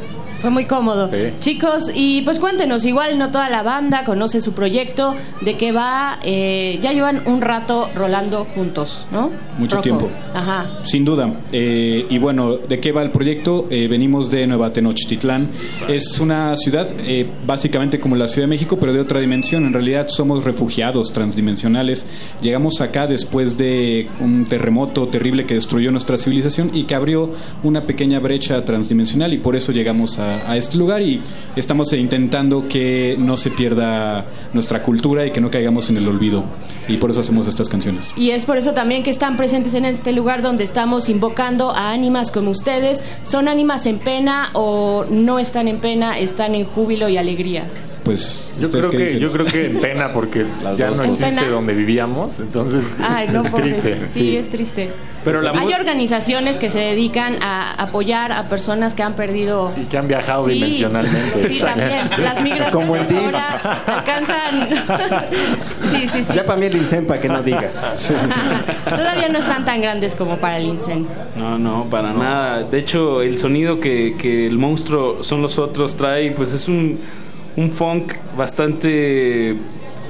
Fue 0.46 0.52
muy 0.52 0.66
cómodo. 0.66 1.08
Sí. 1.08 1.16
Chicos, 1.40 1.90
y 1.92 2.22
pues 2.22 2.38
cuéntenos, 2.38 2.84
igual 2.84 3.18
no 3.18 3.32
toda 3.32 3.50
la 3.50 3.64
banda 3.64 4.04
conoce 4.04 4.40
su 4.40 4.52
proyecto, 4.52 5.16
de 5.40 5.56
qué 5.56 5.72
va, 5.72 6.20
eh, 6.22 6.78
ya 6.80 6.92
llevan 6.92 7.22
un 7.26 7.40
rato 7.40 7.90
rolando 7.96 8.44
juntos, 8.54 9.08
¿no? 9.10 9.32
Mucho 9.58 9.74
Rocco. 9.74 9.82
tiempo. 9.82 10.08
Ajá. 10.32 10.78
Sin 10.84 11.04
duda. 11.04 11.32
Eh, 11.50 12.06
y 12.08 12.18
bueno, 12.18 12.58
¿de 12.58 12.78
qué 12.78 12.92
va 12.92 13.02
el 13.02 13.10
proyecto? 13.10 13.66
Eh, 13.70 13.88
venimos 13.88 14.30
de 14.30 14.46
Nueva 14.46 14.72
Tenochtitlán. 14.72 15.48
Es 15.88 16.20
una 16.20 16.56
ciudad 16.56 16.86
eh, 17.00 17.26
básicamente 17.44 17.98
como 17.98 18.14
la 18.14 18.28
Ciudad 18.28 18.46
de 18.46 18.50
México, 18.50 18.76
pero 18.78 18.92
de 18.92 19.00
otra 19.00 19.18
dimensión. 19.18 19.66
En 19.66 19.72
realidad 19.72 20.06
somos 20.10 20.44
refugiados 20.44 21.12
transdimensionales. 21.12 22.06
Llegamos 22.40 22.80
acá 22.80 23.08
después 23.08 23.58
de 23.58 24.06
un 24.20 24.44
terremoto 24.44 25.08
terrible 25.08 25.44
que 25.44 25.54
destruyó 25.54 25.90
nuestra 25.90 26.16
civilización 26.18 26.70
y 26.72 26.84
que 26.84 26.94
abrió 26.94 27.30
una 27.64 27.80
pequeña 27.82 28.20
brecha 28.20 28.64
transdimensional 28.64 29.32
y 29.32 29.38
por 29.38 29.56
eso 29.56 29.72
llegamos 29.72 30.20
a, 30.20 30.35
a 30.46 30.56
este 30.56 30.76
lugar 30.76 31.02
y 31.02 31.20
estamos 31.56 31.92
intentando 31.92 32.68
que 32.68 33.16
no 33.18 33.36
se 33.36 33.50
pierda 33.50 34.24
nuestra 34.52 34.82
cultura 34.82 35.26
y 35.26 35.30
que 35.30 35.40
no 35.40 35.50
caigamos 35.50 35.90
en 35.90 35.96
el 35.96 36.08
olvido. 36.08 36.44
Y 36.88 36.96
por 36.96 37.10
eso 37.10 37.20
hacemos 37.20 37.46
estas 37.46 37.68
canciones. 37.68 38.12
Y 38.16 38.30
es 38.30 38.44
por 38.44 38.58
eso 38.58 38.72
también 38.72 39.02
que 39.02 39.10
están 39.10 39.36
presentes 39.36 39.74
en 39.74 39.84
este 39.84 40.12
lugar 40.12 40.42
donde 40.42 40.64
estamos 40.64 41.08
invocando 41.08 41.70
a 41.70 41.90
ánimas 41.90 42.30
como 42.30 42.50
ustedes. 42.50 43.04
¿Son 43.24 43.48
ánimas 43.48 43.86
en 43.86 43.98
pena 43.98 44.50
o 44.52 45.04
no 45.08 45.38
están 45.38 45.68
en 45.68 45.78
pena, 45.78 46.18
están 46.18 46.54
en 46.54 46.64
júbilo 46.64 47.08
y 47.08 47.16
alegría? 47.16 47.64
Pues 48.06 48.52
Yo 48.58 48.66
¿ustedes 48.66 48.86
creo, 48.86 48.98
que, 48.98 49.04
dicen? 49.04 49.18
yo 49.20 49.32
creo 49.32 49.44
que 49.46 49.66
en 49.66 49.80
pena 49.80 50.12
porque 50.12 50.46
ya 50.76 50.90
no 50.90 51.02
existe 51.02 51.48
donde 51.50 51.74
vivíamos, 51.74 52.40
entonces 52.40 52.82
Ay, 53.00 53.28
no, 53.32 53.42
es 53.44 53.50
pobres. 53.50 53.80
triste. 53.80 54.08
Sí, 54.08 54.36
es 54.36 54.48
triste. 54.48 54.90
Pero 55.24 55.42
la 55.42 55.50
Hay 55.50 55.72
organizaciones 55.74 56.58
que 56.58 56.70
se 56.70 56.78
dedican 56.78 57.42
a 57.42 57.72
apoyar 57.72 58.30
a 58.32 58.48
personas 58.48 58.94
que 58.94 59.02
han 59.02 59.14
perdido 59.14 59.72
Y 59.76 59.84
que 59.86 59.98
han 59.98 60.06
viajado 60.06 60.42
Sí. 60.42 60.52
dimensionalmente. 60.52 61.48
Sí, 61.52 61.58
también. 61.58 62.08
Las 62.18 62.40
migraciones 62.40 63.12
ahora 63.12 63.82
alcanzan. 63.88 64.68
sí, 65.90 66.08
sí, 66.12 66.22
sí. 66.22 66.32
Ya 66.32 66.44
para 66.46 66.58
mí 66.60 66.66
el 66.66 66.76
INSEM, 66.76 67.06
para 67.06 67.20
que 67.20 67.28
no 67.28 67.42
digas. 67.42 68.12
Todavía 68.88 69.28
no 69.28 69.38
están 69.40 69.64
tan 69.64 69.80
grandes 69.80 70.14
como 70.14 70.36
para 70.38 70.58
el 70.58 70.66
INSEN. 70.66 71.08
No, 71.34 71.58
no, 71.58 71.90
para 71.90 72.12
nada. 72.12 72.62
De 72.62 72.78
hecho, 72.78 73.20
el 73.22 73.36
sonido 73.38 73.80
que, 73.80 74.14
que 74.16 74.46
el 74.46 74.58
monstruo 74.58 75.22
son 75.24 75.42
los 75.42 75.58
otros 75.58 75.96
trae, 75.96 76.30
pues 76.30 76.52
es 76.52 76.68
un, 76.68 77.00
un 77.56 77.70
funk 77.70 78.14
bastante 78.36 79.56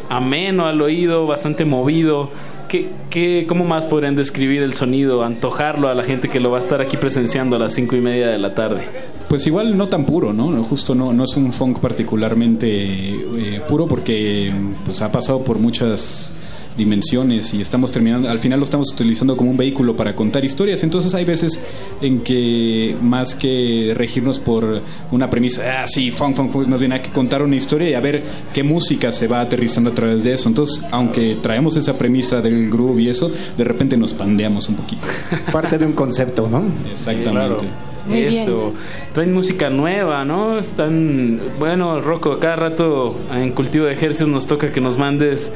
ameno 0.08 0.66
al 0.66 0.81
oído, 0.81 1.26
bastante 1.26 1.65
movido. 1.65 2.31
¿Qué, 2.68 2.91
qué, 3.10 3.44
¿Cómo 3.49 3.65
más 3.65 3.86
podrían 3.86 4.16
describir 4.16 4.62
el 4.62 4.75
sonido, 4.75 5.23
antojarlo 5.23 5.89
a 5.89 5.94
la 5.94 6.02
gente 6.02 6.28
que 6.28 6.41
lo 6.41 6.50
va 6.50 6.57
a 6.57 6.60
estar 6.60 6.81
aquí 6.81 6.97
presenciando 6.97 7.55
a 7.55 7.58
las 7.60 7.75
cinco 7.75 7.94
y 7.94 8.00
media 8.00 8.28
de 8.28 8.39
la 8.39 8.55
tarde? 8.55 8.83
Pues 9.28 9.47
igual 9.47 9.76
no 9.76 9.89
tan 9.89 10.05
puro, 10.05 10.33
¿no? 10.33 10.62
Justo 10.65 10.94
no, 10.94 11.12
no 11.12 11.25
es 11.25 11.36
un 11.36 11.52
funk 11.52 11.78
particularmente 11.78 12.68
eh, 12.68 13.60
puro 13.68 13.86
porque 13.86 14.52
pues, 14.84 15.00
ha 15.00 15.12
pasado 15.12 15.42
por 15.42 15.58
muchas 15.58 16.33
dimensiones 16.76 17.52
y 17.55 17.60
estamos 17.60 17.92
terminando, 17.92 18.28
al 18.28 18.38
final 18.38 18.58
lo 18.58 18.64
estamos 18.64 18.92
utilizando 18.92 19.36
como 19.36 19.50
un 19.50 19.56
vehículo 19.56 19.96
para 19.96 20.14
contar 20.14 20.44
historias, 20.44 20.82
entonces 20.82 21.14
hay 21.14 21.24
veces 21.24 21.60
en 22.00 22.20
que 22.20 22.96
más 23.00 23.34
que 23.34 23.92
regirnos 23.96 24.38
por 24.38 24.82
una 25.10 25.30
premisa, 25.30 25.82
ah, 25.82 25.86
sí, 25.86 26.10
funk, 26.10 26.36
funk, 26.36 26.52
funk, 26.52 26.66
más 26.68 26.80
bien 26.80 26.92
hay 26.92 27.00
que 27.00 27.10
contar 27.10 27.42
una 27.42 27.56
historia 27.56 27.90
y 27.90 27.94
a 27.94 28.00
ver 28.00 28.22
qué 28.52 28.62
música 28.62 29.12
se 29.12 29.26
va 29.26 29.40
aterrizando 29.40 29.90
a 29.90 29.94
través 29.94 30.24
de 30.24 30.34
eso, 30.34 30.48
entonces 30.48 30.82
aunque 30.90 31.36
traemos 31.42 31.76
esa 31.76 31.96
premisa 31.96 32.40
del 32.40 32.70
groove 32.70 33.02
y 33.02 33.08
eso, 33.08 33.30
de 33.56 33.64
repente 33.64 33.96
nos 33.96 34.12
pandeamos 34.14 34.68
un 34.68 34.76
poquito. 34.76 35.02
Parte 35.52 35.78
de 35.78 35.86
un 35.86 35.92
concepto, 35.92 36.48
¿no? 36.48 36.64
Exactamente. 36.92 37.64
Muy 38.06 38.20
Eso. 38.20 38.72
Traen 39.14 39.32
música 39.32 39.68
nueva, 39.68 40.24
¿no? 40.24 40.58
Están, 40.58 41.40
bueno, 41.58 42.00
Rocco, 42.00 42.38
cada 42.38 42.56
rato 42.56 43.16
en 43.32 43.50
Cultivo 43.50 43.86
de 43.86 43.94
Ejercicios 43.94 44.28
nos 44.28 44.46
toca 44.46 44.70
que 44.70 44.80
nos 44.80 44.96
mandes, 44.96 45.52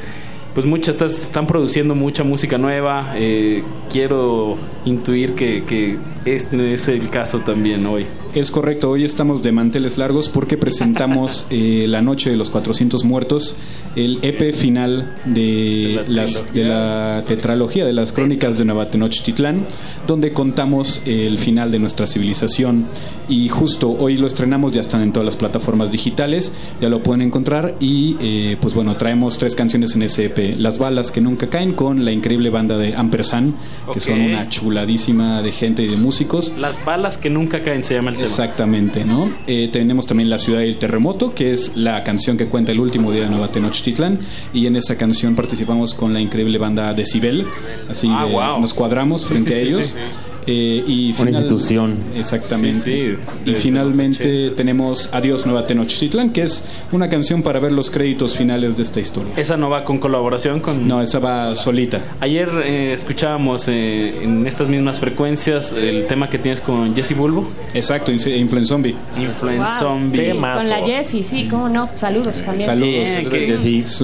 pues 0.53 0.65
muchas, 0.65 0.95
estás- 0.95 1.21
están 1.21 1.47
produciendo 1.47 1.95
mucha 1.95 2.23
música 2.23 2.57
nueva. 2.57 3.13
Eh, 3.15 3.63
quiero 3.89 4.55
intuir 4.85 5.33
que, 5.35 5.63
que 5.63 5.97
este 6.25 6.73
es 6.73 6.87
el 6.87 7.09
caso 7.09 7.39
también 7.39 7.85
hoy. 7.85 8.05
Es 8.33 8.49
correcto, 8.49 8.89
hoy 8.89 9.03
estamos 9.03 9.43
de 9.43 9.51
manteles 9.51 9.97
largos 9.97 10.29
porque 10.29 10.57
presentamos 10.57 11.45
eh, 11.49 11.85
La 11.89 12.01
Noche 12.01 12.29
de 12.29 12.37
los 12.37 12.49
400 12.49 13.03
Muertos, 13.03 13.55
el 13.97 14.19
EP 14.21 14.53
final 14.53 15.17
de, 15.25 16.05
las, 16.07 16.53
de 16.53 16.63
la 16.63 17.25
tetralogía 17.27 17.85
de 17.85 17.91
las 17.91 18.13
crónicas 18.13 18.57
de 18.57 18.63
Nueva 18.63 18.89
Tenochtitlán, 18.89 19.65
donde 20.07 20.31
contamos 20.31 21.01
el 21.05 21.39
final 21.39 21.71
de 21.71 21.79
nuestra 21.79 22.07
civilización. 22.07 22.85
Y 23.27 23.49
justo 23.49 23.91
hoy 23.91 24.15
lo 24.15 24.27
estrenamos, 24.27 24.71
ya 24.71 24.81
están 24.81 25.01
en 25.01 25.11
todas 25.11 25.25
las 25.25 25.35
plataformas 25.35 25.91
digitales, 25.91 26.53
ya 26.79 26.87
lo 26.87 27.03
pueden 27.03 27.21
encontrar. 27.21 27.75
Y 27.81 28.15
eh, 28.21 28.57
pues 28.61 28.73
bueno, 28.73 28.95
traemos 28.95 29.37
tres 29.37 29.55
canciones 29.55 29.95
en 29.95 30.03
ese 30.03 30.25
EP: 30.25 30.55
Las 30.57 30.79
balas 30.79 31.11
que 31.11 31.19
nunca 31.19 31.47
caen, 31.47 31.73
con 31.73 32.05
la 32.05 32.11
increíble 32.13 32.49
banda 32.49 32.77
de 32.77 32.95
Ampersand, 32.95 33.55
que 33.93 33.99
son 33.99 34.21
una 34.21 34.47
chuladísima 34.47 35.41
de 35.41 35.51
gente 35.51 35.83
y 35.83 35.87
de 35.87 35.97
músicos. 35.97 36.51
Las 36.57 36.83
balas 36.83 37.17
que 37.17 37.29
nunca 37.29 37.61
caen 37.61 37.83
se 37.83 37.93
llama 37.95 38.11
el 38.11 38.20
tema. 38.21 38.29
Exactamente, 38.29 39.05
¿no? 39.05 39.31
Eh, 39.47 39.69
tenemos 39.71 40.07
también 40.07 40.29
La 40.29 40.39
Ciudad 40.39 40.59
del 40.59 40.77
Terremoto, 40.77 41.33
que 41.33 41.51
es 41.53 41.71
la 41.75 42.03
canción 42.03 42.37
que 42.37 42.45
cuenta 42.47 42.71
el 42.71 42.79
último 42.79 43.11
día 43.11 43.23
de 43.23 43.29
Nueva 43.29 43.49
Tenochtitlán, 43.49 44.19
y 44.53 44.65
en 44.67 44.75
esa 44.75 44.97
canción 44.97 45.35
participamos 45.35 45.93
con 45.93 46.13
la 46.13 46.19
increíble 46.21 46.57
banda 46.57 46.93
Decibel, 46.93 47.45
así 47.89 48.07
Ah, 48.09 48.25
wow. 48.25 48.59
nos 48.61 48.73
cuadramos 48.73 49.21
Sí, 49.21 49.27
frente 49.27 49.51
sí, 49.51 49.55
a 49.55 49.59
sí, 49.61 49.67
ellos. 49.67 49.85
sí. 49.85 49.99
Eh, 50.47 50.83
y 50.87 51.15
Una 51.19 51.31
institución. 51.31 51.95
Exactamente. 52.15 52.79
Sí, 52.79 53.15
sí, 53.45 53.51
y 53.51 53.53
finalmente 53.55 54.51
tenemos 54.51 55.09
Adiós 55.11 55.45
Nueva 55.45 55.67
Tenochtitlán, 55.67 56.31
que 56.31 56.43
es 56.43 56.63
una 56.91 57.09
canción 57.09 57.43
para 57.43 57.59
ver 57.59 57.71
los 57.71 57.89
créditos 57.89 58.35
finales 58.35 58.77
de 58.77 58.83
esta 58.83 58.99
historia. 58.99 59.33
Esa 59.37 59.57
no 59.57 59.69
va 59.69 59.83
con 59.83 59.99
colaboración 59.99 60.59
con... 60.59 60.87
No, 60.87 61.01
esa 61.01 61.19
va 61.19 61.55
solita. 61.55 62.01
Ayer 62.19 62.49
eh, 62.65 62.93
escuchábamos 62.93 63.67
eh, 63.67 64.23
en 64.23 64.47
estas 64.47 64.67
mismas 64.67 64.99
frecuencias 64.99 65.73
el 65.73 66.07
tema 66.07 66.29
que 66.29 66.37
tienes 66.39 66.61
con 66.61 66.95
Jesse 66.95 67.15
Bulbo. 67.15 67.47
Exacto, 67.73 68.11
Influence 68.11 68.65
Zombie. 68.67 68.95
Influence 69.19 69.61
Wow. 69.61 69.79
Zombie. 69.79 70.29
Con 70.31 70.69
la 70.69 70.79
Jessie, 70.85 71.23
sí, 71.23 71.47
cómo 71.49 71.69
no. 71.69 71.89
Saludos 71.93 72.41
también. 72.43 72.79
Bien, 72.81 73.29
que 73.29 73.57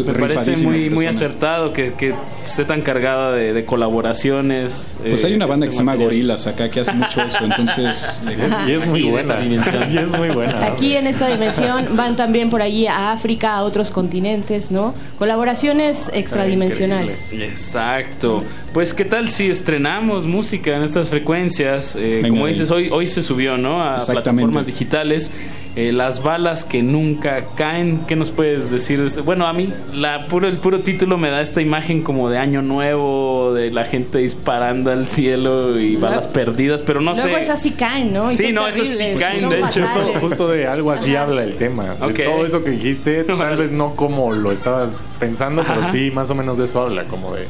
me 0.05 0.13
parece 0.13 0.57
muy, 0.57 0.89
muy 0.89 1.05
acertado 1.05 1.73
que, 1.73 1.93
que 1.93 2.13
esté 2.43 2.65
tan 2.65 2.81
cargada 2.81 3.31
de, 3.31 3.53
de 3.53 3.65
colaboraciones. 3.65 4.97
Pues 5.07 5.23
eh, 5.23 5.27
hay 5.27 5.33
una 5.33 5.45
banda 5.45 5.65
este 5.65 5.71
que 5.71 5.77
se 5.77 5.81
llama 5.81 5.93
material. 5.93 6.26
Acá 6.31 6.69
que 6.69 6.81
hace 6.81 6.93
mucho 6.93 7.21
eso, 7.21 7.43
entonces... 7.43 8.21
Y 8.67 8.71
es 8.71 8.85
muy 8.85 9.03
buena. 9.03 9.43
Y 9.45 9.97
es 9.97 10.09
muy 10.09 10.29
buena. 10.29 10.65
Aquí 10.65 10.95
en 10.95 11.07
esta 11.07 11.27
dimensión 11.31 11.95
van 11.95 12.15
también 12.15 12.49
por 12.49 12.61
allí 12.61 12.87
a 12.87 13.11
África, 13.11 13.55
a 13.55 13.63
otros 13.63 13.91
continentes, 13.91 14.71
¿no? 14.71 14.93
Colaboraciones 15.17 16.11
extradimensionales. 16.13 17.33
Exacto. 17.33 18.43
Pues 18.73 18.93
qué 18.93 19.05
tal 19.05 19.29
si 19.29 19.49
estrenamos 19.49 20.25
música 20.25 20.75
en 20.75 20.83
estas 20.83 21.09
frecuencias. 21.09 21.95
Eh, 21.99 22.23
como 22.27 22.47
dices, 22.47 22.71
hoy, 22.71 22.89
hoy 22.91 23.07
se 23.07 23.21
subió, 23.21 23.57
¿no? 23.57 23.81
A 23.81 23.97
plataformas 23.97 24.65
digitales. 24.65 25.31
Eh, 25.77 25.91
las 25.91 26.23
balas 26.23 26.65
que 26.65 26.81
nunca 26.81 27.49
caen. 27.55 27.99
¿Qué 28.07 28.15
nos 28.15 28.31
puedes 28.31 28.71
decir? 28.71 28.99
de 28.99 29.05
este? 29.05 29.21
Bueno, 29.21 29.45
a 29.45 29.53
mí 29.53 29.71
la 29.93 30.25
puro, 30.25 30.47
el 30.47 30.57
puro 30.57 30.79
título 30.79 31.19
me 31.19 31.29
da 31.29 31.39
esta 31.39 31.61
imagen 31.61 32.01
como 32.01 32.31
de 32.31 32.39
año 32.39 32.63
nuevo, 32.63 33.53
de 33.53 33.69
la 33.69 33.83
gente 33.83 34.17
disparando 34.17 34.91
al 34.91 35.07
cielo 35.07 35.79
y 35.79 35.95
balas 35.95 36.25
perdidas, 36.25 36.81
pero 36.81 36.99
no 36.99 37.11
Luego 37.13 37.27
sé. 37.35 37.39
esas 37.39 37.61
sí 37.61 37.71
caen, 37.73 38.11
¿no? 38.11 38.31
Y 38.31 38.35
Sí, 38.35 38.51
no, 38.51 38.67
esas 38.67 38.87
sí 38.87 39.13
caen, 39.19 39.39
son 39.39 39.51
de 39.51 39.59
hecho. 39.59 39.85
Justo, 39.85 40.19
justo 40.19 40.47
de 40.47 40.65
algo 40.65 40.91
así 40.91 41.15
habla 41.15 41.43
el 41.43 41.55
tema. 41.55 41.93
De 41.93 42.23
todo 42.23 42.43
eso 42.43 42.63
que 42.63 42.71
dijiste, 42.71 43.23
tal 43.23 43.57
vez 43.57 43.71
no 43.71 43.93
como 43.95 44.33
lo 44.33 44.51
estabas 44.51 45.03
pensando, 45.19 45.61
pero 45.61 45.81
Ajá. 45.81 45.91
sí, 45.91 46.09
más 46.09 46.31
o 46.31 46.35
menos 46.35 46.57
de 46.57 46.65
eso 46.65 46.81
habla, 46.81 47.03
como 47.03 47.35
de, 47.35 47.45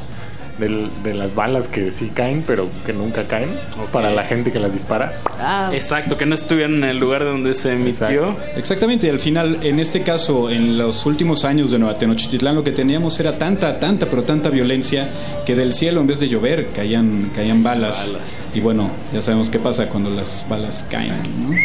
del- 0.58 0.90
de 1.03 1.14
las 1.14 1.36
balas 1.36 1.68
que 1.68 1.92
sí 1.92 2.11
caen, 2.14 2.44
pero 2.45 2.68
que 2.86 2.94
nunca 2.94 3.24
caen, 3.24 3.50
para 3.92 4.11
la 4.11 4.24
gente 4.24 4.52
que 4.52 4.60
las 4.60 4.74
dispara. 4.74 5.14
Ah, 5.40 5.72
Exacto, 5.74 6.18
que 6.18 6.26
no 6.26 6.36
estuvieron 6.36 6.76
en 6.84 6.90
el 6.90 6.98
lugar 7.00 7.24
donde 7.24 7.53
se 7.53 7.74
emitió. 7.74 8.36
Exactamente, 8.56 9.08
y 9.08 9.10
al 9.10 9.19
final, 9.19 9.60
en 9.61 9.80
este 9.80 10.02
caso, 10.02 10.50
en 10.50 10.77
los 10.77 11.06
últimos 11.06 11.45
años 11.45 11.72
de 11.72 11.80
Nueva 11.80 11.98
Tenochtitlán, 11.98 12.56
lo 12.56 12.64
que 12.64 12.72
teníamos 12.72 13.19
era 13.19 13.38
tanta, 13.38 13.77
tanta, 13.80 14.06
pero 14.08 14.24
tanta 14.24 14.50
violencia 14.50 15.10
que 15.45 15.56
del 15.56 15.74
cielo, 15.74 16.02
en 16.02 16.08
vez 16.08 16.19
de 16.19 16.27
llover, 16.30 16.68
caían, 16.76 17.32
caían 17.36 17.64
balas. 17.64 18.11
Balas. 18.14 18.50
Y 18.53 18.60
bueno, 18.60 18.90
ya 19.14 19.22
sabemos 19.22 19.50
qué 19.50 19.60
pasa 19.60 19.88
cuando 19.88 20.10
las 20.10 20.45
balas 20.50 20.86
caen, 20.90 21.14
¿no? 21.48 21.56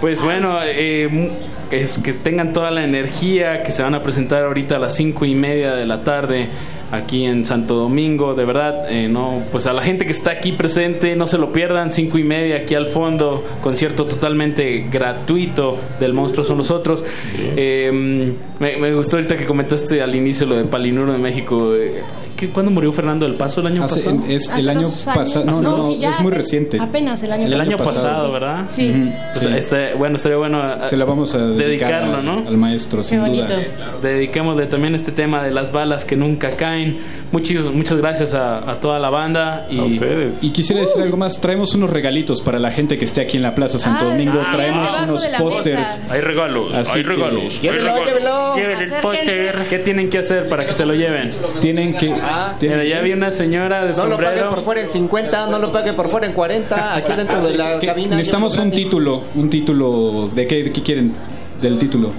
Pues 0.00 0.20
bueno, 0.22 0.58
eh, 0.62 1.30
es 1.70 1.98
que 1.98 2.12
tengan 2.12 2.52
toda 2.52 2.70
la 2.70 2.84
energía 2.84 3.62
que 3.62 3.72
se 3.72 3.82
van 3.82 3.94
a 3.94 4.02
presentar 4.02 4.44
ahorita 4.44 4.76
a 4.76 4.78
las 4.78 4.94
cinco 4.94 5.24
y 5.24 5.34
media 5.34 5.74
de 5.74 5.86
la 5.86 6.04
tarde 6.04 6.48
aquí 6.92 7.24
en 7.24 7.44
Santo 7.44 7.74
Domingo. 7.74 8.34
De 8.34 8.44
verdad, 8.44 8.90
eh, 8.90 9.08
no, 9.08 9.42
pues 9.52 9.66
a 9.66 9.72
la 9.72 9.82
gente 9.82 10.04
que 10.06 10.12
está 10.12 10.30
aquí 10.32 10.52
presente, 10.52 11.16
no 11.16 11.26
se 11.26 11.38
lo 11.38 11.52
pierdan. 11.52 11.90
Cinco 11.90 12.18
y 12.18 12.24
media 12.24 12.56
aquí 12.56 12.74
al 12.74 12.86
fondo, 12.86 13.44
concierto 13.62 14.04
totalmente 14.04 14.86
gratuito 14.90 15.78
del 16.00 16.12
Monstruo 16.14 16.44
son 16.44 16.58
los 16.58 16.70
otros. 16.70 17.04
Eh, 17.56 18.34
me, 18.58 18.76
me 18.76 18.94
gustó 18.94 19.16
ahorita 19.16 19.36
que 19.36 19.44
comentaste 19.46 20.02
al 20.02 20.14
inicio 20.14 20.46
lo 20.46 20.56
de 20.56 20.64
Palinuro 20.64 21.12
de 21.12 21.18
México. 21.18 21.74
eh, 21.74 22.02
¿qué- 22.36 22.48
¿Cuándo 22.50 22.70
murió 22.70 22.92
Fernando 22.92 23.26
del 23.26 23.34
Paso? 23.36 23.60
¿El 23.60 23.66
año 23.68 23.84
Hace- 23.84 24.00
pasado? 24.04 24.22
es 24.28 24.48
Hace 24.50 24.60
el 24.60 24.68
año 24.68 24.88
pasado, 25.14 25.44
no, 25.44 25.60
no, 25.60 25.76
no, 25.78 25.88
sí, 25.88 25.98
ya 25.98 26.10
es 26.10 26.20
muy 26.20 26.32
reciente. 26.32 26.78
Apenas 26.80 27.22
el 27.22 27.32
año 27.32 27.46
El 27.46 27.60
año 27.60 27.76
pasado. 27.76 27.94
pasado. 28.08 28.32
¿verdad? 28.32 28.66
Sí. 28.70 28.90
Ujú, 28.90 29.12
Pues 29.32 29.44
sí. 29.44 29.50
este, 29.56 29.94
bueno, 29.94 30.16
estaría 30.16 30.36
bueno 30.38 30.62
a- 30.62 30.86
Se 30.86 30.96
la 30.96 31.04
vamos 31.04 31.34
a 31.34 31.38
dedicar 31.38 31.66
dedicarlo, 31.66 32.16
a- 32.18 32.22
¿no? 32.22 32.44
al 32.46 32.56
maestro, 32.56 33.02
sin 33.02 33.22
Qué 33.22 33.30
duda. 33.30 33.46
bonito. 33.46 33.70
Dediquémosle 34.02 34.66
también 34.66 34.94
este 34.94 35.12
tema 35.12 35.42
de 35.42 35.50
las 35.50 35.72
balas 35.72 36.04
que 36.04 36.16
nunca 36.16 36.50
caen. 36.50 36.98
Muchis- 37.32 37.72
muchas 37.72 37.96
gracias 37.98 38.34
a, 38.34 38.70
a 38.70 38.80
toda 38.80 38.98
la 38.98 39.10
banda 39.10 39.66
y 39.70 39.78
A 39.78 39.82
ustedes. 39.84 40.38
Y 40.42 40.50
quisiera 40.50 40.82
decir 40.82 41.02
algo 41.02 41.16
más, 41.16 41.40
traemos 41.40 41.74
unos 41.74 41.90
regalitos 41.90 42.40
para 42.40 42.58
la 42.58 42.70
gente 42.70 42.98
que 42.98 43.04
esté 43.04 43.20
aquí 43.22 43.36
en 43.36 43.42
la 43.42 43.54
Plaza 43.54 43.78
Santo 43.78 44.04
Ah, 44.06 44.08
Domingo, 44.10 44.40
ah, 44.44 44.50
traemos 44.52 44.86
debajo 44.92 45.04
unos 45.04 45.26
pósters. 45.38 46.00
hay 46.10 46.20
regalos, 46.20 46.76
Así 46.76 46.98
hay 46.98 47.02
que- 47.04 47.08
regalos. 47.08 47.60
Llévelo, 47.62 47.90
hay 47.94 48.04
regalos. 48.04 48.06
llévelo. 48.06 48.56
Lleven 48.56 48.80
el 48.94 49.00
póster. 49.00 49.66
¿Qué 49.68 49.78
tienen 49.78 50.10
que 50.10 50.18
hacer 50.18 50.48
para 50.48 50.66
que 50.66 50.72
se 50.72 50.84
lo 50.86 50.94
lleven? 50.94 51.34
Tienen 51.60 51.96
que 51.96 52.12
tienen- 52.58 52.78
Mira, 52.80 52.96
ya 52.96 53.00
vi 53.02 53.12
una 53.12 53.30
señora 53.30 53.84
de 53.84 53.92
No 53.92 54.06
lo 54.06 54.16
pague 54.16 54.26
sombrero. 54.28 54.50
por 54.50 54.64
fuera 54.64 54.80
en 54.82 54.90
50, 54.90 55.46
no 55.48 55.58
lo 55.58 55.72
pague 55.72 55.92
por 55.92 56.08
fuera 56.08 56.26
en 56.26 56.32
40, 56.32 56.94
aquí 56.94 57.12
dentro 57.16 57.40
de 57.42 57.54
la 57.56 57.78
cabina. 57.80 58.16
necesitamos 58.16 58.56
un 58.58 58.70
título, 58.70 59.22
un 59.34 59.50
título 59.50 60.28
de 60.34 60.46
qué, 60.46 60.62
de 60.64 60.72
qué 60.72 60.82
quieren 60.82 61.14
del 61.60 61.78
título. 61.78 62.12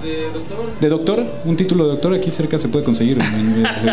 ¿De 0.82 0.90
doctor? 0.90 1.24
Un 1.46 1.56
título 1.56 1.84
de 1.86 1.92
doctor 1.92 2.12
aquí 2.16 2.32
cerca 2.32 2.58
se 2.58 2.70
puede 2.70 2.84
conseguir. 2.84 3.20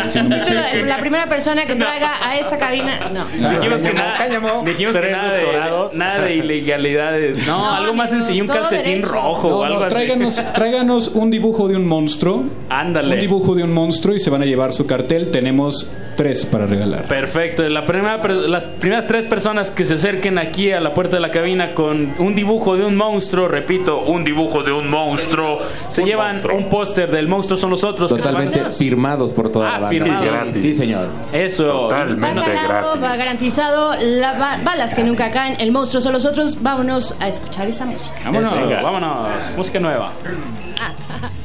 si 0.09 0.19
no 0.23 0.29
Pero 0.43 0.85
la 0.85 0.97
primera 0.99 1.27
persona 1.27 1.65
que 1.67 1.75
traiga 1.75 2.13
a 2.27 2.35
esta 2.39 2.57
cabina. 2.57 3.11
No. 3.13 3.25
Dijimos 3.51 3.81
que 3.83 3.93
nada, 3.93 4.13
cáñamo. 4.17 4.63
dijimos 4.65 4.97
que 4.97 5.11
nada 5.11 5.31
de, 5.33 5.41
doctorados. 5.43 5.93
nada 5.95 6.21
de 6.25 6.35
ilegalidades. 6.37 7.45
No, 7.45 7.59
No, 7.59 7.73
algo 7.75 7.93
más 7.93 8.09
sencillo, 8.09 8.41
un 8.43 8.47
calcetín 8.49 8.83
derecho. 9.01 9.11
rojo 9.11 9.49
No, 9.49 9.55
o 9.57 9.63
algo 9.63 9.79
no, 9.81 9.85
así. 9.85 9.93
tráiganos, 9.93 10.41
tráiganos 10.55 11.07
un 11.09 11.29
dibujo 11.29 11.67
de 11.67 11.75
un 11.75 11.85
monstruo. 11.87 12.43
Ándale. 12.69 13.13
Un 13.13 13.19
dibujo 13.21 13.53
de 13.53 13.63
un 13.63 13.71
monstruo 13.73 14.15
y 14.15 14.19
se 14.19 14.31
van 14.31 14.41
a 14.41 14.45
llevar 14.45 14.73
su 14.73 14.87
cartel. 14.87 15.29
Tenemos 15.29 15.89
tres 16.15 16.45
para 16.45 16.65
regalar. 16.65 17.03
Perfecto. 17.05 17.67
La 17.69 17.85
primera, 17.85 18.17
las 18.47 18.67
primeras 18.67 19.07
tres 19.07 19.25
personas 19.25 19.71
que 19.71 19.85
se 19.85 19.95
acerquen 19.95 20.37
aquí 20.37 20.71
a 20.71 20.79
la 20.79 20.93
puerta 20.93 21.15
de 21.17 21.21
la 21.21 21.31
cabina 21.31 21.73
con 21.73 22.13
un 22.19 22.35
dibujo 22.35 22.75
de 22.77 22.85
un 22.85 22.95
monstruo, 22.95 23.47
repito, 23.47 23.99
un 24.01 24.23
dibujo 24.23 24.63
de 24.63 24.71
un 24.71 24.89
monstruo, 24.89 25.59
se 25.87 26.03
llevan 26.03 26.37
un 26.53 26.69
póster 26.69 27.11
del 27.11 27.27
monstruo 27.27 27.57
son 27.57 27.69
los 27.71 27.83
otros. 27.83 28.13
que 28.13 28.21
se 28.21 28.29
Totalmente 28.29 28.71
firmados 28.71 29.31
por 29.31 29.51
toda 29.51 29.69
Ah, 29.69 29.79
la 29.79 29.87
banda. 29.87 29.89
firmados. 30.05 30.55
Sí, 30.57 30.73
señor. 30.73 31.09
Eso. 31.33 31.65
Va 31.83 32.05
Totalmente 32.05 32.41
ganado, 32.53 32.87
gratis. 32.93 33.03
va 33.03 33.15
garantizado. 33.17 33.95
La 34.01 34.33
ba- 34.33 34.57
balas 34.63 34.93
que 34.93 35.03
nunca 35.03 35.31
caen. 35.31 35.55
El 35.59 35.71
monstruo 35.71 36.01
son 36.01 36.13
los 36.13 36.25
otros. 36.25 36.61
Vámonos 36.61 37.15
a 37.19 37.27
escuchar 37.27 37.67
esa 37.67 37.85
música. 37.85 38.15
Vámonos, 38.25 38.57
Venga. 38.57 38.81
vámonos. 38.81 39.53
Música 39.57 39.79
nueva. 39.79 40.11
Junto 40.23 41.27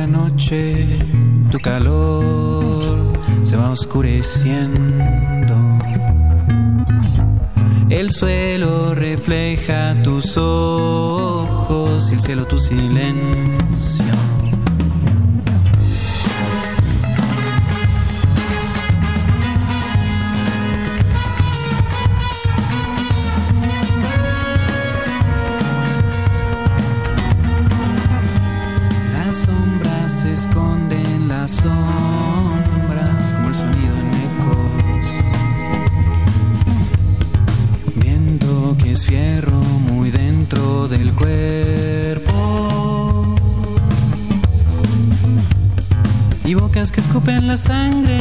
la 0.00 0.06
noche, 0.06 0.86
tu 1.50 1.58
calor 1.58 3.12
se 3.42 3.54
va 3.56 3.70
oscureciendo. 3.70 5.56
El 7.90 8.10
suelo 8.10 8.94
refleja 8.94 10.00
tus 10.02 10.38
ojos 10.38 12.10
y 12.10 12.14
el 12.14 12.20
cielo 12.20 12.46
tu 12.46 12.58
silencio. 12.58 14.29
Bocas 47.30 47.38
que 47.38 47.46
escupen 47.46 47.46
la 47.46 47.56
sangre 47.56 48.19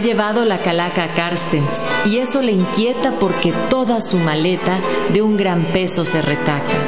llevado 0.00 0.44
la 0.44 0.58
calaca 0.58 1.04
a 1.04 1.14
Carstens 1.14 1.84
y 2.04 2.18
eso 2.18 2.42
le 2.42 2.52
inquieta 2.52 3.12
porque 3.18 3.52
toda 3.68 4.00
su 4.00 4.18
maleta 4.18 4.80
de 5.12 5.22
un 5.22 5.36
gran 5.36 5.62
peso 5.64 6.04
se 6.04 6.22
retaca. 6.22 6.78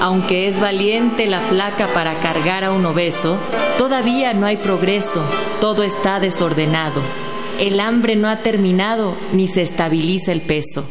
Aunque 0.00 0.46
es 0.46 0.60
valiente 0.60 1.26
la 1.26 1.40
flaca 1.40 1.92
para 1.92 2.20
cargar 2.20 2.64
a 2.64 2.72
un 2.72 2.84
obeso, 2.84 3.38
todavía 3.78 4.34
no 4.34 4.46
hay 4.46 4.56
progreso, 4.56 5.24
todo 5.60 5.82
está 5.82 6.20
desordenado. 6.20 7.00
El 7.58 7.80
hambre 7.80 8.16
no 8.16 8.28
ha 8.28 8.42
terminado 8.42 9.14
ni 9.32 9.48
se 9.48 9.62
estabiliza 9.62 10.32
el 10.32 10.42
peso. 10.42 10.86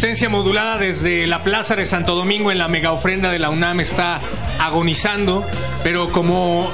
Resistencia 0.00 0.30
modulada 0.30 0.78
desde 0.78 1.26
la 1.26 1.42
Plaza 1.42 1.76
de 1.76 1.84
Santo 1.84 2.14
Domingo 2.14 2.50
en 2.50 2.56
la 2.56 2.68
mega 2.68 2.90
ofrenda 2.90 3.30
de 3.30 3.38
la 3.38 3.50
UNAM 3.50 3.80
está 3.80 4.18
agonizando, 4.58 5.44
pero 5.82 6.08
como 6.08 6.72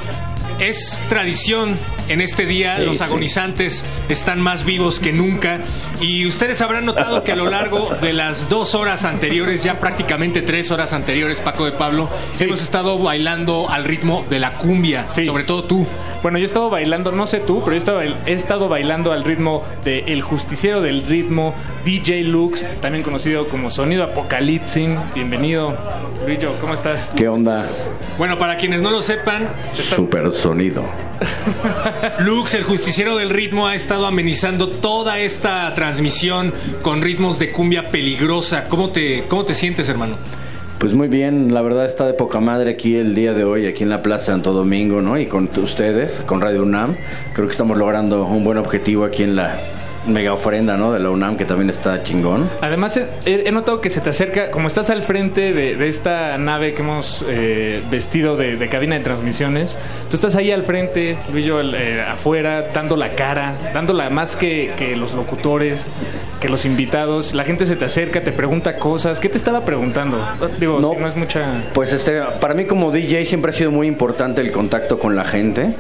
es 0.61 1.03
tradición 1.09 1.77
en 2.09 2.21
este 2.21 2.47
día, 2.47 2.77
Sí, 2.77 2.85
los 2.85 2.99
sí. 2.99 3.03
agonizantes 3.03 3.85
están 4.09 4.41
más 4.41 4.65
vivos 4.65 5.01
que 5.01 5.13
nunca 5.13 5.59
y 6.01 6.25
ustedes 6.25 6.61
habrán 6.61 6.85
notado 6.87 7.25
que 7.25 7.33
a 7.33 7.37
lo 7.37 7.51
largo 7.51 7.91
de 8.01 8.13
las 8.13 8.49
dos 8.49 8.77
horas 8.77 9.05
anteriores, 9.05 9.65
ya 9.65 9.81
prácticamente 9.81 10.41
tres 10.41 10.71
horas 10.71 10.93
anteriores, 10.93 11.41
Paco 11.41 11.65
de 11.65 11.73
Pablo, 11.73 12.09
hemos 12.39 12.63
estado 12.63 12.97
bailando 13.01 13.69
al 13.69 13.83
ritmo 13.83 14.25
de 14.31 14.39
la 14.39 14.53
cumbia, 14.53 15.11
sobre 15.11 15.43
todo 15.43 15.65
tú. 15.65 15.85
Bueno, 16.23 16.39
yo 16.39 16.45
he 16.45 16.47
estado 16.47 16.71
bailando, 16.71 17.11
no 17.13 17.27
sé 17.27 17.41
tú, 17.41 17.61
pero 17.65 17.73
yo 17.73 17.75
he 17.75 17.79
estado, 17.79 18.01
he 18.03 18.33
estado 18.33 18.69
bailando 18.69 19.11
al 19.13 19.25
ritmo 19.25 19.65
de 19.85 20.01
El 20.07 20.23
Justiciero 20.23 20.81
del 20.81 21.03
Ritmo, 21.03 21.55
DJ 21.87 22.25
Lux, 22.25 22.65
también 22.81 23.05
conocido 23.05 23.47
como 23.47 23.71
Sonido 23.71 24.03
Apocalipsin. 24.03 24.99
Bienvenido, 25.15 25.77
Brillo, 26.25 26.55
¿cómo 26.61 26.75
estás? 26.75 27.09
¿Qué 27.15 27.29
onda? 27.29 27.69
Bueno, 28.19 28.41
para 28.41 28.57
quienes 28.57 28.83
no 28.83 28.91
lo 28.91 29.03
sepan, 29.03 29.47
Super 29.73 30.33
sonido. 30.33 30.83
Lux, 32.19 32.55
el 32.55 32.65
justiciero 32.65 33.17
del 33.17 33.31
ritmo, 33.31 33.69
ha 33.69 33.77
estado 33.77 34.09
amenizando 34.09 34.67
toda 34.67 35.21
esta 35.21 35.73
transmisión 35.75 36.53
con 36.83 37.03
ritmos 37.03 37.39
de 37.39 37.53
cumbia 37.53 37.89
peligrosa. 37.89 38.65
¿Cómo 38.65 38.89
te, 38.89 39.23
cómo 39.29 39.45
te 39.45 39.55
sientes, 39.55 39.89
hermano? 39.89 40.17
Pues 40.81 40.93
muy 40.93 41.07
bien, 41.07 41.55
la 41.55 41.63
verdad 41.63 41.87
está 41.87 42.05
de 42.05 42.15
poca 42.15 42.41
madre 42.41 42.73
aquí 42.73 42.97
el 42.97 43.15
día 43.15 43.33
de 43.33 43.45
hoy, 43.45 43.65
aquí 43.69 43.85
en 43.85 43.91
la 43.91 44.03
Plaza 44.03 44.27
Santo 44.27 44.53
Domingo, 44.53 45.03
¿no? 45.03 45.21
Y 45.21 45.27
con 45.27 45.49
ustedes, 45.57 46.21
con 46.27 46.41
Radio 46.41 46.65
UNAM. 46.65 46.97
Creo 47.33 47.47
que 47.47 47.53
estamos 47.53 47.79
logrando 47.79 48.25
un 48.25 48.43
buen 48.43 48.59
objetivo 48.59 49.05
aquí 49.05 49.23
en 49.23 49.37
la 49.37 49.57
mega 50.07 50.33
ofrenda, 50.33 50.76
¿no? 50.76 50.93
De 50.93 50.99
la 51.01 51.10
UNAM, 51.10 51.36
que 51.36 51.44
también 51.44 51.70
está 51.70 52.02
chingón. 52.02 52.49
Además, 52.60 52.97
he, 52.97 53.49
he 53.49 53.52
notado 53.52 53.81
que 53.81 53.91
se 53.91 54.01
te 54.01 54.10
acerca, 54.10 54.51
como 54.51 54.68
estás 54.68 54.91
al 54.91 55.02
frente 55.02 55.52
de, 55.52 55.76
de 55.76 55.89
esta 55.89 56.39
nave 56.39 56.75
que 56.75 56.83
hemos 56.83 57.25
eh, 57.28 57.81
vestido 57.91 58.36
de, 58.36 58.57
de 58.57 58.68
cabina 58.68 58.97
de 58.97 59.02
transmisiones, 59.05 59.78
tú 60.10 60.17
estás 60.17 60.36
ahí 60.36 60.51
al 60.52 60.62
frente, 60.65 61.17
Luillo 61.33 61.60
eh, 61.75 62.01
afuera, 62.02 62.67
dando 62.75 62.97
la 62.97 63.10
cara, 63.15 63.55
dándola 63.75 64.10
más 64.10 64.36
que, 64.36 64.70
que 64.78 64.97
los 64.97 65.15
locutores, 65.15 65.86
que 66.41 66.49
los 66.49 66.65
invitados. 66.65 67.35
La 67.35 67.44
gente 67.44 67.67
se 67.67 67.76
te 67.76 67.85
acerca, 67.86 68.23
te 68.23 68.33
pregunta 68.33 68.76
cosas. 68.76 69.20
¿Qué 69.20 69.28
te 69.28 69.39
estaba 69.39 69.62
preguntando? 69.65 70.18
Digo, 70.60 70.78
No. 70.81 70.91
si 70.93 70.97
no 70.97 71.07
es 71.09 71.17
mucha... 71.17 71.47
Pues 71.75 71.93
este, 71.93 72.20
para 72.41 72.55
mí 72.55 72.65
como 72.67 72.91
DJ 72.91 73.25
siempre 73.26 73.51
ha 73.51 73.55
sido 73.55 73.70
muy 73.70 73.86
importante 73.86 74.41
el 74.41 74.51
contacto 74.52 74.99
con 74.99 75.15
la 75.17 75.25
gente, 75.25 75.70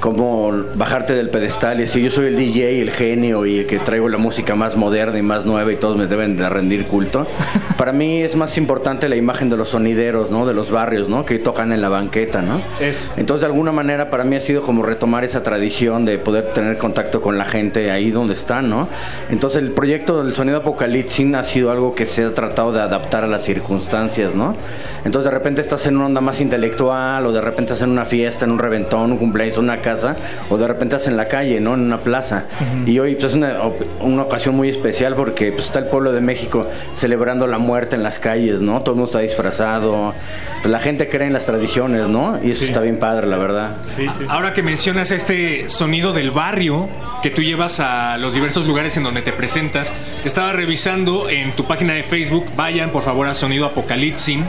como 0.00 0.52
bajarte 0.74 1.14
del 1.14 1.28
pedestal 1.30 1.78
y 1.78 1.80
decir 1.82 2.02
yo 2.02 2.10
soy 2.10 2.26
el 2.26 2.36
DJ, 2.36 2.80
el 2.82 2.90
genio 2.90 3.46
y 3.46 3.58
el 3.60 3.66
que 3.70 3.78
traigo 3.78 4.08
la 4.08 4.18
música 4.18 4.56
más 4.56 4.76
moderna 4.76 5.16
y 5.16 5.22
más 5.22 5.46
nueva 5.46 5.72
y 5.72 5.76
todos 5.76 5.96
me 5.96 6.08
deben 6.08 6.36
de 6.36 6.48
rendir 6.48 6.86
culto. 6.86 7.24
Para 7.76 7.92
mí 7.92 8.20
es 8.20 8.34
más 8.34 8.58
importante 8.58 9.08
la 9.08 9.14
imagen 9.14 9.48
de 9.48 9.56
los 9.56 9.68
sonideros, 9.68 10.28
¿no? 10.28 10.44
De 10.44 10.52
los 10.52 10.72
barrios, 10.72 11.08
¿no? 11.08 11.24
Que 11.24 11.38
tocan 11.38 11.70
en 11.70 11.80
la 11.80 11.88
banqueta, 11.88 12.42
¿no? 12.42 12.60
Eso. 12.80 13.12
Entonces 13.16 13.42
de 13.42 13.46
alguna 13.46 13.70
manera 13.70 14.10
para 14.10 14.24
mí 14.24 14.34
ha 14.34 14.40
sido 14.40 14.62
como 14.62 14.82
retomar 14.82 15.22
esa 15.22 15.44
tradición 15.44 16.04
de 16.04 16.18
poder 16.18 16.52
tener 16.52 16.78
contacto 16.78 17.20
con 17.20 17.38
la 17.38 17.44
gente 17.44 17.92
ahí 17.92 18.10
donde 18.10 18.34
están, 18.34 18.68
¿no? 18.68 18.88
Entonces 19.30 19.62
el 19.62 19.70
proyecto 19.70 20.24
del 20.24 20.34
sonido 20.34 20.58
apocalipsis 20.58 21.32
ha 21.36 21.44
sido 21.44 21.70
algo 21.70 21.94
que 21.94 22.06
se 22.06 22.24
ha 22.24 22.30
tratado 22.30 22.72
de 22.72 22.80
adaptar 22.80 23.22
a 23.22 23.28
las 23.28 23.44
circunstancias, 23.44 24.34
¿no? 24.34 24.56
Entonces 25.04 25.30
de 25.30 25.38
repente 25.38 25.60
estás 25.60 25.86
en 25.86 25.96
una 25.96 26.06
onda 26.06 26.20
más 26.20 26.40
intelectual 26.40 27.24
o 27.24 27.32
de 27.32 27.40
repente 27.40 27.72
estás 27.72 27.84
en 27.84 27.90
una 27.90 28.04
fiesta, 28.04 28.44
en 28.44 28.50
un 28.50 28.58
reventón, 28.58 29.12
un 29.12 29.18
cumpleaños, 29.18 29.58
una 29.58 29.78
casa 29.78 30.16
o 30.48 30.58
de 30.58 30.66
repente 30.66 30.96
estás 30.96 31.08
en 31.08 31.16
la 31.16 31.28
calle, 31.28 31.60
¿no? 31.60 31.74
En 31.74 31.80
una 31.80 31.98
plaza. 31.98 32.46
Y 32.84 32.98
hoy 32.98 33.14
pues, 33.14 33.26
es 33.26 33.34
una, 33.34 33.59
una 34.00 34.22
ocasión 34.22 34.54
muy 34.54 34.68
especial 34.68 35.14
porque 35.14 35.52
pues, 35.52 35.66
está 35.66 35.78
el 35.78 35.86
pueblo 35.86 36.12
de 36.12 36.20
México 36.20 36.66
celebrando 36.94 37.46
la 37.46 37.58
muerte 37.58 37.96
en 37.96 38.02
las 38.02 38.18
calles, 38.18 38.60
¿no? 38.60 38.80
Todo 38.82 38.94
el 38.94 38.96
mundo 38.96 39.10
está 39.10 39.20
disfrazado. 39.20 40.14
Pues, 40.62 40.70
la 40.70 40.80
gente 40.80 41.08
cree 41.08 41.26
en 41.26 41.32
las 41.32 41.46
tradiciones, 41.46 42.08
¿no? 42.08 42.38
Y 42.42 42.50
eso 42.50 42.64
está 42.64 42.80
bien 42.80 42.98
padre, 42.98 43.26
la 43.26 43.36
verdad. 43.36 43.76
Ahora 44.28 44.52
que 44.52 44.62
mencionas 44.62 45.10
este 45.10 45.68
sonido 45.68 46.12
del 46.12 46.30
barrio 46.30 46.88
que 47.22 47.30
tú 47.30 47.42
llevas 47.42 47.80
a 47.80 48.16
los 48.18 48.34
diversos 48.34 48.66
lugares 48.66 48.96
en 48.96 49.02
donde 49.02 49.22
te 49.22 49.32
presentas, 49.32 49.92
estaba 50.24 50.52
revisando 50.52 51.28
en 51.28 51.52
tu 51.52 51.64
página 51.64 51.94
de 51.94 52.02
Facebook, 52.02 52.46
vayan 52.56 52.90
por 52.90 53.02
favor 53.02 53.26
a 53.26 53.34
Sonido 53.34 53.66
Apocalipsin, 53.66 54.44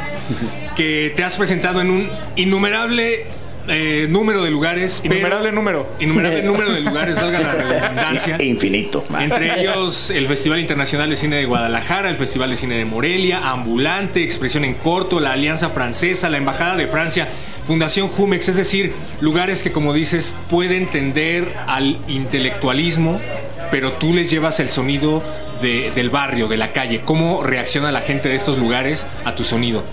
que 0.75 1.11
te 1.15 1.23
has 1.23 1.37
presentado 1.37 1.81
en 1.81 1.89
un 1.89 2.09
innumerable 2.35 3.25
eh, 3.67 4.07
número 4.09 4.43
de 4.43 4.51
lugares. 4.51 4.99
pero- 5.01 5.15
Innumerable 5.15 5.51
número. 5.51 5.87
Innumerable 5.99 6.41
número 6.43 6.71
de 6.71 6.79
lugares, 6.81 7.15
valga 7.15 7.39
la 7.39 7.51
redundancia. 7.53 8.41
Infinito. 8.43 9.05
Entre 9.19 9.59
ellos 9.61 10.09
el 10.09 10.27
Festival 10.27 10.59
Internacional 10.59 11.09
de 11.09 11.15
Cine 11.15 11.35
de 11.37 11.45
Guadalajara, 11.45 12.09
el 12.09 12.15
Festival 12.17 12.49
de 12.49 12.55
Cine 12.55 12.75
de 12.75 12.85
Morelia, 12.85 13.49
Ambulante, 13.49 14.23
Expresión 14.23 14.65
en 14.65 14.73
Corto, 14.75 15.19
la 15.19 15.33
Alianza 15.33 15.69
Francesa, 15.69 16.29
la 16.29 16.37
Embajada 16.37 16.75
de 16.75 16.87
Francia, 16.87 17.27
Fundación 17.67 18.07
Jumex, 18.09 18.49
es 18.49 18.55
decir, 18.55 18.93
lugares 19.21 19.61
que 19.63 19.71
como 19.71 19.93
dices 19.93 20.35
pueden 20.49 20.87
tender 20.87 21.53
al 21.67 21.97
intelectualismo, 22.07 23.21
pero 23.69 23.93
tú 23.93 24.13
les 24.13 24.29
llevas 24.29 24.59
el 24.59 24.67
sonido 24.69 25.23
de- 25.61 25.91
del 25.95 26.09
barrio, 26.09 26.47
de 26.47 26.57
la 26.57 26.73
calle. 26.73 27.01
¿Cómo 27.05 27.43
reacciona 27.43 27.91
la 27.91 28.01
gente 28.01 28.27
de 28.29 28.35
estos 28.35 28.57
lugares 28.57 29.05
a 29.23 29.35
tu 29.35 29.43
sonido? 29.43 29.83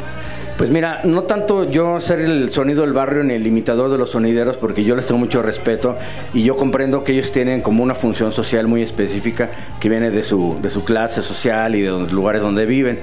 Pues 0.58 0.70
mira, 0.70 1.02
no 1.04 1.22
tanto 1.22 1.70
yo 1.70 2.00
ser 2.00 2.18
el 2.18 2.50
sonido 2.50 2.82
del 2.82 2.92
barrio 2.92 3.22
ni 3.22 3.34
el 3.34 3.46
imitador 3.46 3.92
de 3.92 3.96
los 3.96 4.10
sonideros, 4.10 4.56
porque 4.56 4.82
yo 4.82 4.96
les 4.96 5.06
tengo 5.06 5.20
mucho 5.20 5.40
respeto 5.40 5.96
y 6.34 6.42
yo 6.42 6.56
comprendo 6.56 7.04
que 7.04 7.12
ellos 7.12 7.30
tienen 7.30 7.60
como 7.60 7.84
una 7.84 7.94
función 7.94 8.32
social 8.32 8.66
muy 8.66 8.82
específica 8.82 9.50
que 9.78 9.88
viene 9.88 10.10
de 10.10 10.24
su, 10.24 10.58
de 10.60 10.68
su 10.68 10.82
clase 10.82 11.22
social 11.22 11.76
y 11.76 11.82
de 11.82 11.90
los 11.90 12.10
lugares 12.10 12.42
donde 12.42 12.66
viven. 12.66 12.98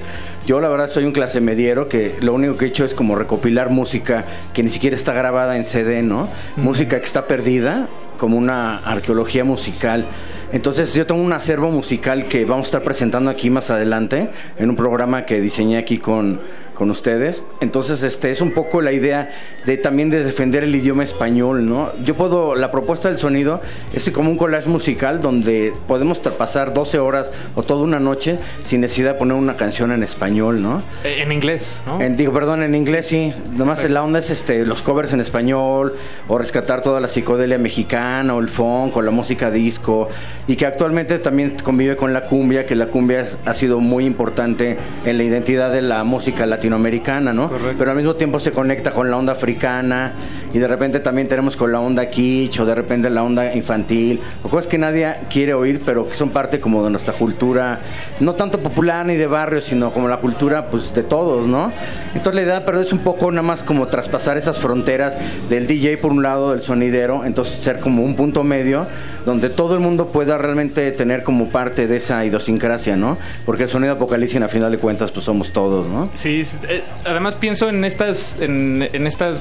Yo 0.46 0.60
la 0.60 0.68
verdad 0.68 0.90
soy 0.90 1.06
un 1.06 1.12
clase 1.12 1.40
mediero 1.40 1.88
que 1.88 2.16
lo 2.20 2.34
único 2.34 2.58
que 2.58 2.66
he 2.66 2.68
hecho 2.68 2.84
es 2.84 2.92
como 2.92 3.14
recopilar 3.14 3.70
música 3.70 4.26
que 4.52 4.62
ni 4.62 4.68
siquiera 4.68 4.94
está 4.94 5.14
grabada 5.14 5.56
en 5.56 5.64
CD, 5.64 6.02
¿no? 6.02 6.28
Música 6.56 6.98
que 6.98 7.06
está 7.06 7.26
perdida, 7.26 7.88
como 8.18 8.36
una 8.36 8.76
arqueología 8.78 9.44
musical. 9.44 10.04
Entonces 10.52 10.94
yo 10.94 11.06
tengo 11.06 11.22
un 11.22 11.32
acervo 11.32 11.70
musical 11.70 12.26
que 12.26 12.44
vamos 12.44 12.66
a 12.66 12.68
estar 12.68 12.82
presentando 12.82 13.30
aquí 13.30 13.50
más 13.50 13.70
adelante 13.70 14.30
en 14.58 14.70
un 14.70 14.76
programa 14.76 15.24
que 15.24 15.40
diseñé 15.40 15.76
aquí 15.76 15.98
con, 15.98 16.40
con 16.76 16.90
ustedes. 16.90 17.42
Entonces 17.60 18.02
este 18.04 18.30
es 18.30 18.40
un 18.40 18.52
poco 18.52 18.80
la 18.80 18.92
idea 18.92 19.30
de 19.64 19.76
también 19.76 20.10
de 20.10 20.22
defender 20.22 20.62
el 20.62 20.74
idioma 20.74 21.02
español, 21.02 21.68
¿no? 21.68 21.90
Yo 22.04 22.14
puedo, 22.14 22.54
la 22.54 22.70
propuesta 22.70 23.08
del 23.08 23.18
sonido 23.18 23.60
es 23.92 24.08
como 24.10 24.30
un 24.30 24.36
collage 24.36 24.68
musical 24.68 25.20
donde 25.20 25.72
podemos 25.88 26.20
pasar 26.20 26.72
12 26.72 26.98
horas 26.98 27.32
o 27.54 27.62
toda 27.62 27.82
una 27.82 27.98
noche 27.98 28.38
sin 28.64 28.82
necesidad 28.82 29.14
de 29.14 29.18
poner 29.18 29.36
una 29.36 29.56
canción 29.56 29.90
en 29.90 30.02
español, 30.02 30.62
¿no? 30.62 30.82
Eh, 31.02 31.22
En 31.22 31.32
inglés, 31.32 31.82
¿no? 31.86 32.00
En, 32.00 32.16
digo, 32.16 32.32
perdón, 32.32 32.62
en 32.62 32.74
inglés 32.74 33.06
sí. 33.06 33.32
Nomás 33.56 33.88
la 33.88 34.02
onda 34.02 34.18
es 34.18 34.30
este, 34.30 34.64
los 34.64 34.82
covers 34.82 35.12
en 35.12 35.20
español 35.20 35.94
o 36.28 36.38
rescatar 36.38 36.82
toda 36.82 37.00
la 37.00 37.08
psicodelia 37.08 37.58
mexicana 37.58 38.34
o 38.34 38.40
el 38.40 38.48
funk 38.48 38.96
o 38.96 39.02
la 39.02 39.10
música 39.10 39.50
disco 39.50 40.08
y 40.46 40.56
que 40.56 40.66
actualmente 40.66 41.18
también 41.18 41.56
convive 41.62 41.96
con 41.96 42.12
la 42.12 42.22
cumbia, 42.22 42.66
que 42.66 42.74
la 42.76 42.86
cumbia 42.86 43.24
ha 43.44 43.54
sido 43.54 43.80
muy 43.80 44.04
importante 44.04 44.76
en 45.04 45.16
la 45.16 45.24
identidad 45.24 45.72
de 45.72 45.82
la 45.82 46.04
música 46.04 46.44
latinoamericana, 46.66 47.32
¿no? 47.32 47.50
Pero 47.78 47.90
al 47.90 47.96
mismo 47.96 48.14
tiempo 48.14 48.38
se 48.38 48.50
conecta 48.50 48.90
con 48.90 49.10
la 49.10 49.16
onda 49.16 49.32
africana 49.32 50.12
y 50.52 50.58
de 50.58 50.66
repente 50.66 51.00
también 51.00 51.28
tenemos 51.28 51.56
con 51.56 51.70
la 51.70 51.80
onda 51.80 52.08
kitsch 52.08 52.60
o 52.60 52.66
de 52.66 52.74
repente 52.74 53.08
la 53.08 53.22
onda 53.22 53.54
infantil 53.54 54.20
o 54.42 54.48
cosas 54.48 54.66
que 54.66 54.78
nadie 54.78 55.14
quiere 55.30 55.54
oír 55.54 55.80
pero 55.84 56.08
que 56.08 56.16
son 56.16 56.30
parte 56.30 56.58
como 56.58 56.84
de 56.84 56.90
nuestra 56.90 57.14
cultura, 57.14 57.80
no 58.20 58.34
tanto 58.34 58.58
popular 58.58 59.06
ni 59.06 59.14
de 59.14 59.26
barrio, 59.26 59.60
sino 59.60 59.92
como 59.92 60.08
la 60.08 60.18
cultura 60.18 60.68
pues 60.70 60.92
de 60.94 61.02
todos, 61.02 61.46
¿no? 61.46 61.72
Entonces 62.08 62.34
la 62.34 62.42
idea 62.42 62.64
pero 62.64 62.80
es 62.80 62.92
un 62.92 62.98
poco 62.98 63.30
nada 63.30 63.42
más 63.42 63.62
como 63.62 63.86
traspasar 63.86 64.36
esas 64.36 64.58
fronteras 64.58 65.16
del 65.48 65.66
DJ 65.66 65.98
por 65.98 66.12
un 66.12 66.22
lado, 66.22 66.52
del 66.52 66.62
sonidero, 66.62 67.24
entonces 67.24 67.62
ser 67.62 67.78
como 67.80 68.02
un 68.02 68.16
punto 68.16 68.42
medio 68.42 68.86
donde 69.24 69.50
todo 69.50 69.74
el 69.74 69.80
mundo 69.80 70.06
pueda 70.06 70.38
realmente 70.38 70.90
tener 70.92 71.22
como 71.22 71.48
parte 71.48 71.86
de 71.86 71.96
esa 71.96 72.24
idiosincrasia, 72.24 72.96
¿no? 72.96 73.18
Porque 73.44 73.64
el 73.64 73.68
sonido 73.68 73.92
apocalipsis, 73.92 74.40
a 74.40 74.48
final 74.48 74.70
de 74.70 74.78
cuentas, 74.78 75.10
pues 75.10 75.24
somos 75.24 75.52
todos, 75.52 75.86
¿no? 75.86 76.08
Sí, 76.14 76.44
sí, 76.44 76.55
eh, 76.68 76.82
además 77.04 77.34
pienso 77.36 77.68
en 77.68 77.84
estas, 77.84 78.38
en, 78.40 78.82
estas 79.06 79.40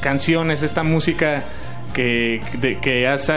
canciones, 0.00 0.62
esta 0.62 0.82
música 0.82 1.42
que, 1.94 2.40
que 2.80 3.08
has, 3.08 3.30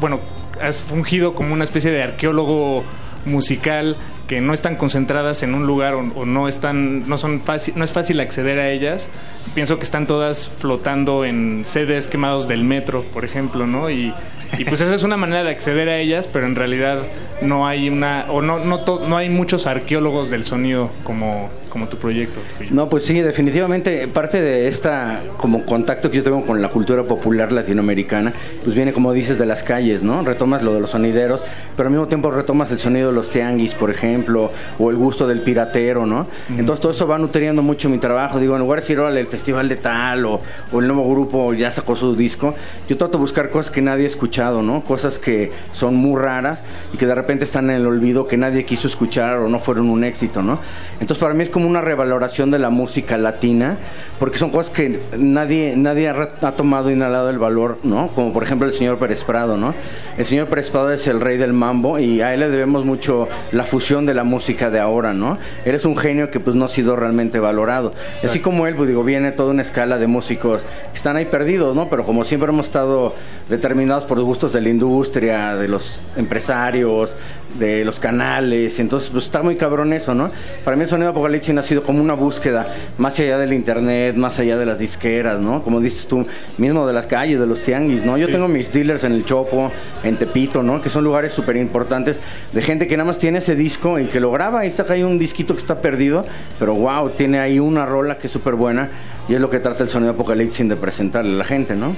bueno, 0.00 0.20
has 0.60 0.76
fungido 0.76 1.34
como 1.34 1.54
una 1.54 1.64
especie 1.64 1.90
de 1.90 2.02
arqueólogo 2.02 2.84
musical 3.24 3.96
que 4.26 4.40
no 4.40 4.54
están 4.54 4.76
concentradas 4.76 5.42
en 5.42 5.54
un 5.54 5.66
lugar 5.66 5.94
o, 5.94 6.00
o 6.14 6.24
no 6.24 6.48
están 6.48 7.08
no 7.08 7.16
son 7.16 7.40
fácil 7.40 7.74
no 7.76 7.84
es 7.84 7.92
fácil 7.92 8.20
acceder 8.20 8.58
a 8.58 8.70
ellas. 8.70 9.08
Pienso 9.54 9.78
que 9.78 9.84
están 9.84 10.06
todas 10.06 10.48
flotando 10.48 11.24
en 11.24 11.64
sedes 11.66 12.08
quemados 12.08 12.48
del 12.48 12.64
metro 12.64 13.02
por 13.02 13.24
ejemplo 13.24 13.66
no 13.66 13.90
y, 13.90 14.14
y 14.58 14.64
pues 14.64 14.80
esa 14.80 14.94
es 14.94 15.02
una 15.02 15.16
manera 15.16 15.42
de 15.44 15.50
acceder 15.50 15.88
a 15.88 15.98
ellas 15.98 16.28
pero 16.32 16.46
en 16.46 16.54
realidad 16.56 16.98
no 17.42 17.66
hay 17.66 17.88
una 17.88 18.26
o 18.30 18.42
no 18.42 18.58
no, 18.64 18.80
to- 18.80 19.06
no 19.08 19.16
hay 19.16 19.28
muchos 19.30 19.66
arqueólogos 19.66 20.30
del 20.30 20.44
sonido 20.44 20.90
como 21.04 21.48
como 21.70 21.86
tu 21.86 21.98
proyecto 21.98 22.40
No, 22.72 22.88
pues 22.88 23.04
sí, 23.04 23.20
definitivamente 23.20 24.08
parte 24.08 24.40
de 24.42 24.66
esta 24.66 25.20
como 25.36 25.64
contacto 25.64 26.10
que 26.10 26.16
yo 26.16 26.24
tengo 26.24 26.44
con 26.44 26.60
la 26.60 26.68
cultura 26.68 27.04
popular 27.04 27.52
latinoamericana, 27.52 28.32
pues 28.64 28.74
viene 28.74 28.92
como 28.92 29.12
dices 29.12 29.38
de 29.38 29.46
las 29.46 29.62
calles, 29.62 30.02
¿no? 30.02 30.24
Retomas 30.24 30.64
lo 30.64 30.74
de 30.74 30.80
los 30.80 30.90
sonideros, 30.90 31.40
pero 31.76 31.86
al 31.86 31.92
mismo 31.92 32.08
tiempo 32.08 32.32
retomas 32.32 32.72
el 32.72 32.80
sonido 32.80 33.10
de 33.10 33.14
los 33.14 33.30
tianguis, 33.30 33.74
por 33.74 33.88
ejemplo, 33.88 34.50
o 34.80 34.90
el 34.90 34.96
gusto 34.96 35.28
del 35.28 35.42
piratero, 35.42 36.06
¿no? 36.06 36.26
Entonces 36.58 36.80
todo 36.82 36.90
eso 36.90 37.06
va 37.06 37.18
nutriendo 37.18 37.62
mucho 37.62 37.88
mi 37.88 37.98
trabajo. 37.98 38.40
Digo, 38.40 38.54
en 38.56 38.62
lugar 38.62 38.80
de 38.80 38.88
decir, 38.88 38.98
el 38.98 39.26
festival 39.28 39.68
de 39.68 39.76
tal 39.76 40.26
o, 40.26 40.40
o 40.72 40.80
el 40.80 40.88
nuevo 40.88 41.08
grupo 41.08 41.54
ya 41.54 41.70
sacó 41.70 41.94
su 41.94 42.16
disco, 42.16 42.52
yo 42.88 42.96
trato 42.96 43.12
de 43.12 43.18
buscar 43.20 43.48
cosas 43.50 43.70
que 43.70 43.80
nadie 43.80 44.06
ha 44.06 44.08
escuchado, 44.40 44.62
¿no? 44.62 44.82
Cosas 44.82 45.18
que 45.18 45.52
son 45.72 45.96
muy 45.96 46.18
raras 46.18 46.60
y 46.94 46.96
que 46.96 47.06
de 47.06 47.14
repente 47.14 47.44
están 47.44 47.68
en 47.68 47.76
el 47.76 47.86
olvido, 47.86 48.26
que 48.26 48.38
nadie 48.38 48.64
quiso 48.64 48.88
escuchar 48.88 49.36
o 49.36 49.48
no 49.48 49.58
fueron 49.58 49.90
un 49.90 50.02
éxito, 50.02 50.42
¿no? 50.42 50.58
Entonces 50.94 51.18
para 51.18 51.34
mí 51.34 51.42
es 51.42 51.50
como 51.50 51.68
una 51.68 51.82
revaloración 51.82 52.50
de 52.50 52.58
la 52.58 52.70
música 52.70 53.18
latina, 53.18 53.76
porque 54.18 54.38
son 54.38 54.50
cosas 54.50 54.72
que 54.72 55.00
nadie, 55.18 55.74
nadie 55.76 56.08
ha, 56.08 56.28
ha 56.40 56.52
tomado 56.52 56.90
inhalado 56.90 57.28
el 57.28 57.38
valor, 57.38 57.78
¿no? 57.82 58.08
Como 58.08 58.32
por 58.32 58.42
ejemplo 58.42 58.66
el 58.66 58.72
señor 58.72 58.98
Pérez 58.98 59.24
Prado, 59.24 59.56
¿no? 59.58 59.74
El 60.16 60.24
señor 60.24 60.46
Pérez 60.46 60.70
Prado 60.70 60.90
es 60.92 61.06
el 61.06 61.20
rey 61.20 61.36
del 61.36 61.52
mambo 61.52 61.98
y 61.98 62.22
a 62.22 62.32
él 62.32 62.40
le 62.40 62.48
debemos 62.48 62.84
mucho 62.84 63.28
la 63.52 63.64
fusión 63.64 64.06
de 64.06 64.14
la 64.14 64.24
música 64.24 64.70
de 64.70 64.80
ahora, 64.80 65.12
¿no? 65.12 65.38
Él 65.64 65.74
es 65.74 65.84
un 65.84 65.96
genio 65.96 66.30
que 66.30 66.40
pues 66.40 66.56
no 66.56 66.64
ha 66.64 66.68
sido 66.68 66.96
realmente 66.96 67.40
valorado. 67.40 67.92
Y 68.22 68.26
así 68.26 68.40
como 68.40 68.66
él, 68.66 68.74
pues 68.74 68.88
digo, 68.88 69.04
viene 69.04 69.32
toda 69.32 69.50
una 69.50 69.62
escala 69.62 69.98
de 69.98 70.06
músicos 70.06 70.64
que 70.92 70.96
están 70.96 71.16
ahí 71.16 71.26
perdidos, 71.26 71.76
¿no? 71.76 71.88
Pero 71.90 72.04
como 72.04 72.24
siempre 72.24 72.50
hemos 72.50 72.66
estado 72.66 73.14
determinados 73.50 74.04
por 74.04 74.18
gustos 74.30 74.52
de 74.52 74.60
la 74.60 74.68
industria, 74.68 75.56
de 75.56 75.66
los 75.66 76.00
empresarios, 76.16 77.16
de 77.58 77.84
los 77.84 77.98
canales, 77.98 78.78
entonces 78.78 79.10
pues 79.10 79.24
está 79.24 79.42
muy 79.42 79.56
cabrón 79.56 79.92
eso, 79.92 80.14
¿no? 80.14 80.30
Para 80.64 80.76
mí 80.76 80.84
el 80.84 80.88
sonido 80.88 81.10
apocalipsis 81.10 81.56
ha 81.56 81.62
sido 81.64 81.82
como 81.82 82.00
una 82.00 82.14
búsqueda 82.14 82.68
más 82.98 83.18
allá 83.18 83.38
del 83.38 83.52
internet, 83.52 84.14
más 84.14 84.38
allá 84.38 84.56
de 84.56 84.64
las 84.66 84.78
disqueras, 84.78 85.40
¿no? 85.40 85.60
Como 85.64 85.80
dices 85.80 86.06
tú, 86.06 86.24
mismo 86.58 86.86
de 86.86 86.92
las 86.92 87.06
calles, 87.06 87.40
de 87.40 87.46
los 87.48 87.60
tianguis, 87.62 88.04
¿no? 88.04 88.16
Yo 88.16 88.26
Sí. 88.26 88.32
tengo 88.32 88.46
mis 88.46 88.72
dealers 88.72 89.02
en 89.02 89.12
el 89.12 89.24
Chopo, 89.24 89.72
en 90.04 90.16
Tepito, 90.16 90.62
¿no? 90.62 90.80
Que 90.80 90.90
son 90.90 91.02
lugares 91.02 91.32
súper 91.32 91.56
importantes 91.56 92.20
de 92.52 92.62
gente 92.62 92.86
que 92.86 92.96
nada 92.96 93.08
más 93.08 93.18
tiene 93.18 93.38
ese 93.38 93.56
disco 93.56 93.98
y 93.98 94.04
que 94.06 94.20
lo 94.20 94.30
graba 94.30 94.64
y 94.64 94.70
saca 94.70 94.94
ahí 94.94 95.02
un 95.02 95.18
disquito 95.18 95.54
que 95.54 95.60
está 95.60 95.80
perdido, 95.82 96.24
pero 96.60 96.74
wow, 96.74 97.10
tiene 97.10 97.40
ahí 97.40 97.58
una 97.58 97.84
rola 97.84 98.16
que 98.18 98.28
es 98.28 98.32
súper 98.32 98.54
buena 98.54 98.88
y 99.28 99.34
es 99.34 99.40
lo 99.40 99.50
que 99.50 99.58
trata 99.58 99.82
el 99.82 99.88
sonido 99.90 100.12
apocalipsis 100.12 100.68
de 100.68 100.76
presentarle 100.76 101.32
a 101.34 101.38
la 101.38 101.44
gente, 101.44 101.74
¿no? 101.74 101.96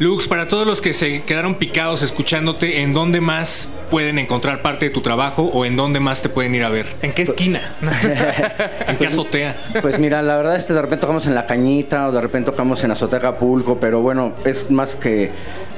Lux, 0.00 0.26
para 0.26 0.48
todos 0.48 0.66
los 0.66 0.80
que 0.80 0.94
se 0.94 1.20
quedaron 1.24 1.56
picados 1.56 2.02
escuchándote, 2.02 2.80
¿en 2.80 2.94
dónde 2.94 3.20
más 3.20 3.68
pueden 3.90 4.18
encontrar 4.18 4.62
parte 4.62 4.86
de 4.86 4.90
tu 4.90 5.02
trabajo 5.02 5.42
o 5.52 5.66
en 5.66 5.76
dónde 5.76 6.00
más 6.00 6.22
te 6.22 6.30
pueden 6.30 6.54
ir 6.54 6.64
a 6.64 6.70
ver? 6.70 6.86
¿En 7.02 7.12
qué 7.12 7.20
esquina? 7.20 7.74
¿En 8.88 8.96
qué 8.96 9.08
azotea? 9.08 9.56
Pues 9.82 9.98
mira, 9.98 10.22
la 10.22 10.38
verdad 10.38 10.56
es 10.56 10.64
que 10.64 10.72
de 10.72 10.80
repente 10.80 11.02
tocamos 11.02 11.26
en 11.26 11.34
La 11.34 11.44
Cañita 11.44 12.08
o 12.08 12.12
de 12.12 12.20
repente 12.22 12.50
tocamos 12.50 12.82
en 12.82 12.92
Azotea 12.92 13.18
Acapulco, 13.18 13.76
pero 13.78 14.00
bueno, 14.00 14.32
es 14.46 14.70
más 14.70 14.94
que, 14.94 15.32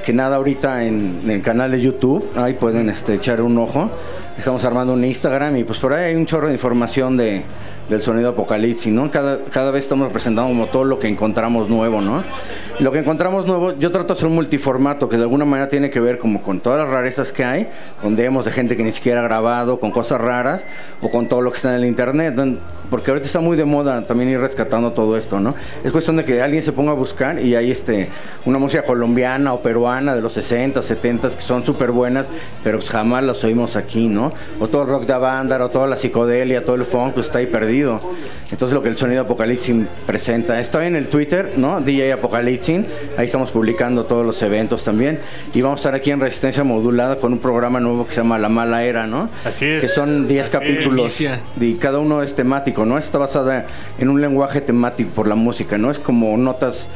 que 0.05 0.13
nada 0.13 0.37
ahorita 0.37 0.85
en, 0.85 1.19
en 1.25 1.29
el 1.29 1.41
canal 1.41 1.71
de 1.71 1.81
YouTube, 1.81 2.31
ahí 2.37 2.53
pueden 2.53 2.89
este, 2.89 3.15
echar 3.15 3.41
un 3.41 3.57
ojo. 3.57 3.91
Estamos 4.37 4.63
armando 4.63 4.93
un 4.93 5.03
Instagram 5.03 5.57
y 5.57 5.65
pues 5.65 5.79
por 5.79 5.91
ahí 5.91 6.11
hay 6.11 6.15
un 6.15 6.25
chorro 6.25 6.47
de 6.47 6.53
información 6.53 7.17
de, 7.17 7.43
del 7.89 8.01
sonido 8.01 8.29
apocalipsis, 8.29 8.91
¿no? 8.91 9.11
Cada, 9.11 9.39
cada 9.51 9.71
vez 9.71 9.83
estamos 9.83 10.11
presentando 10.11 10.49
como 10.49 10.67
todo 10.67 10.83
lo 10.83 10.99
que 10.99 11.07
encontramos 11.07 11.69
nuevo, 11.69 12.01
¿no? 12.01 12.23
Lo 12.79 12.91
que 12.91 12.99
encontramos 12.99 13.45
nuevo, 13.45 13.73
yo 13.73 13.91
trato 13.91 14.07
de 14.07 14.13
hacer 14.13 14.27
un 14.27 14.35
multiformato 14.35 15.09
que 15.09 15.17
de 15.17 15.23
alguna 15.23 15.45
manera 15.45 15.69
tiene 15.69 15.89
que 15.89 15.99
ver 15.99 16.17
como 16.17 16.41
con 16.41 16.59
todas 16.59 16.79
las 16.79 16.89
rarezas 16.89 17.31
que 17.31 17.43
hay, 17.43 17.67
con 18.01 18.15
demos 18.15 18.45
de 18.45 18.51
gente 18.51 18.77
que 18.77 18.83
ni 18.83 18.91
siquiera 18.91 19.21
ha 19.21 19.23
grabado, 19.23 19.79
con 19.79 19.91
cosas 19.91 20.19
raras 20.21 20.63
o 21.01 21.09
con 21.09 21.27
todo 21.27 21.41
lo 21.41 21.51
que 21.51 21.57
está 21.57 21.69
en 21.69 21.83
el 21.83 21.85
internet, 21.85 22.35
¿no? 22.35 22.57
porque 22.93 23.09
ahorita 23.09 23.25
está 23.25 23.39
muy 23.39 23.57
de 23.57 23.65
moda 23.65 24.03
también 24.03 24.29
ir 24.29 24.39
rescatando 24.39 24.91
todo 24.91 25.17
esto, 25.17 25.39
¿no? 25.39 25.55
Es 25.83 25.91
cuestión 25.91 26.17
de 26.17 26.25
que 26.25 26.43
alguien 26.43 26.61
se 26.61 26.71
ponga 26.73 26.91
a 26.91 26.93
buscar 26.93 27.39
y 27.39 27.55
hay 27.55 27.71
este 27.71 28.07
una 28.45 28.59
música 28.59 28.83
colombiana 28.83 29.51
o 29.51 29.61
peruana 29.61 30.13
de 30.13 30.21
los 30.21 30.33
60, 30.33 30.79
70 30.79 31.29
que 31.29 31.41
son 31.41 31.65
súper 31.65 31.89
buenas, 31.89 32.29
pero 32.63 32.77
pues 32.77 32.91
jamás 32.91 33.23
las 33.23 33.43
oímos 33.43 33.75
aquí, 33.77 34.07
¿no? 34.07 34.31
O 34.59 34.67
todo 34.67 34.83
el 34.83 34.89
rock 34.89 35.07
de 35.07 35.13
Avándaro, 35.13 35.69
toda 35.69 35.87
la 35.87 35.97
psicodelia, 35.97 36.65
todo 36.65 36.75
el 36.75 36.85
funk, 36.85 37.13
pues 37.13 37.25
está 37.25 37.39
ahí 37.39 37.47
perdido. 37.47 37.73
Entonces 38.51 38.73
lo 38.73 38.81
que 38.81 38.89
el 38.89 38.95
sonido 38.97 39.21
Apocalipsis 39.23 39.75
presenta. 40.05 40.59
Estoy 40.59 40.87
en 40.87 40.95
el 40.95 41.07
Twitter, 41.07 41.53
¿no? 41.57 41.81
DJ 41.81 42.13
Apocalipsis, 42.13 42.81
ahí 43.17 43.25
estamos 43.25 43.51
publicando 43.51 44.05
todos 44.05 44.25
los 44.25 44.41
eventos 44.41 44.83
también. 44.83 45.19
Y 45.53 45.61
vamos 45.61 45.79
a 45.79 45.81
estar 45.81 45.95
aquí 45.95 46.11
en 46.11 46.19
Resistencia 46.19 46.63
Modulada 46.63 47.17
con 47.17 47.33
un 47.33 47.39
programa 47.39 47.79
nuevo 47.79 48.05
que 48.05 48.13
se 48.13 48.17
llama 48.21 48.37
La 48.37 48.49
Mala 48.49 48.83
Era, 48.83 49.07
¿no? 49.07 49.29
Así 49.45 49.65
es. 49.65 49.81
Que 49.81 49.87
son 49.87 50.27
10 50.27 50.41
Así 50.47 50.51
capítulos 50.51 51.21
es. 51.21 51.39
y 51.59 51.73
cada 51.75 51.99
uno 51.99 52.21
es 52.23 52.35
temático, 52.35 52.85
¿no? 52.85 52.97
Está 52.97 53.17
basada 53.17 53.65
en 53.97 54.09
un 54.09 54.21
lenguaje 54.21 54.61
temático 54.61 55.09
por 55.15 55.27
la 55.27 55.35
música, 55.35 55.77
¿no? 55.77 55.91
Es 55.91 55.99
como 55.99 56.37
notas 56.37 56.89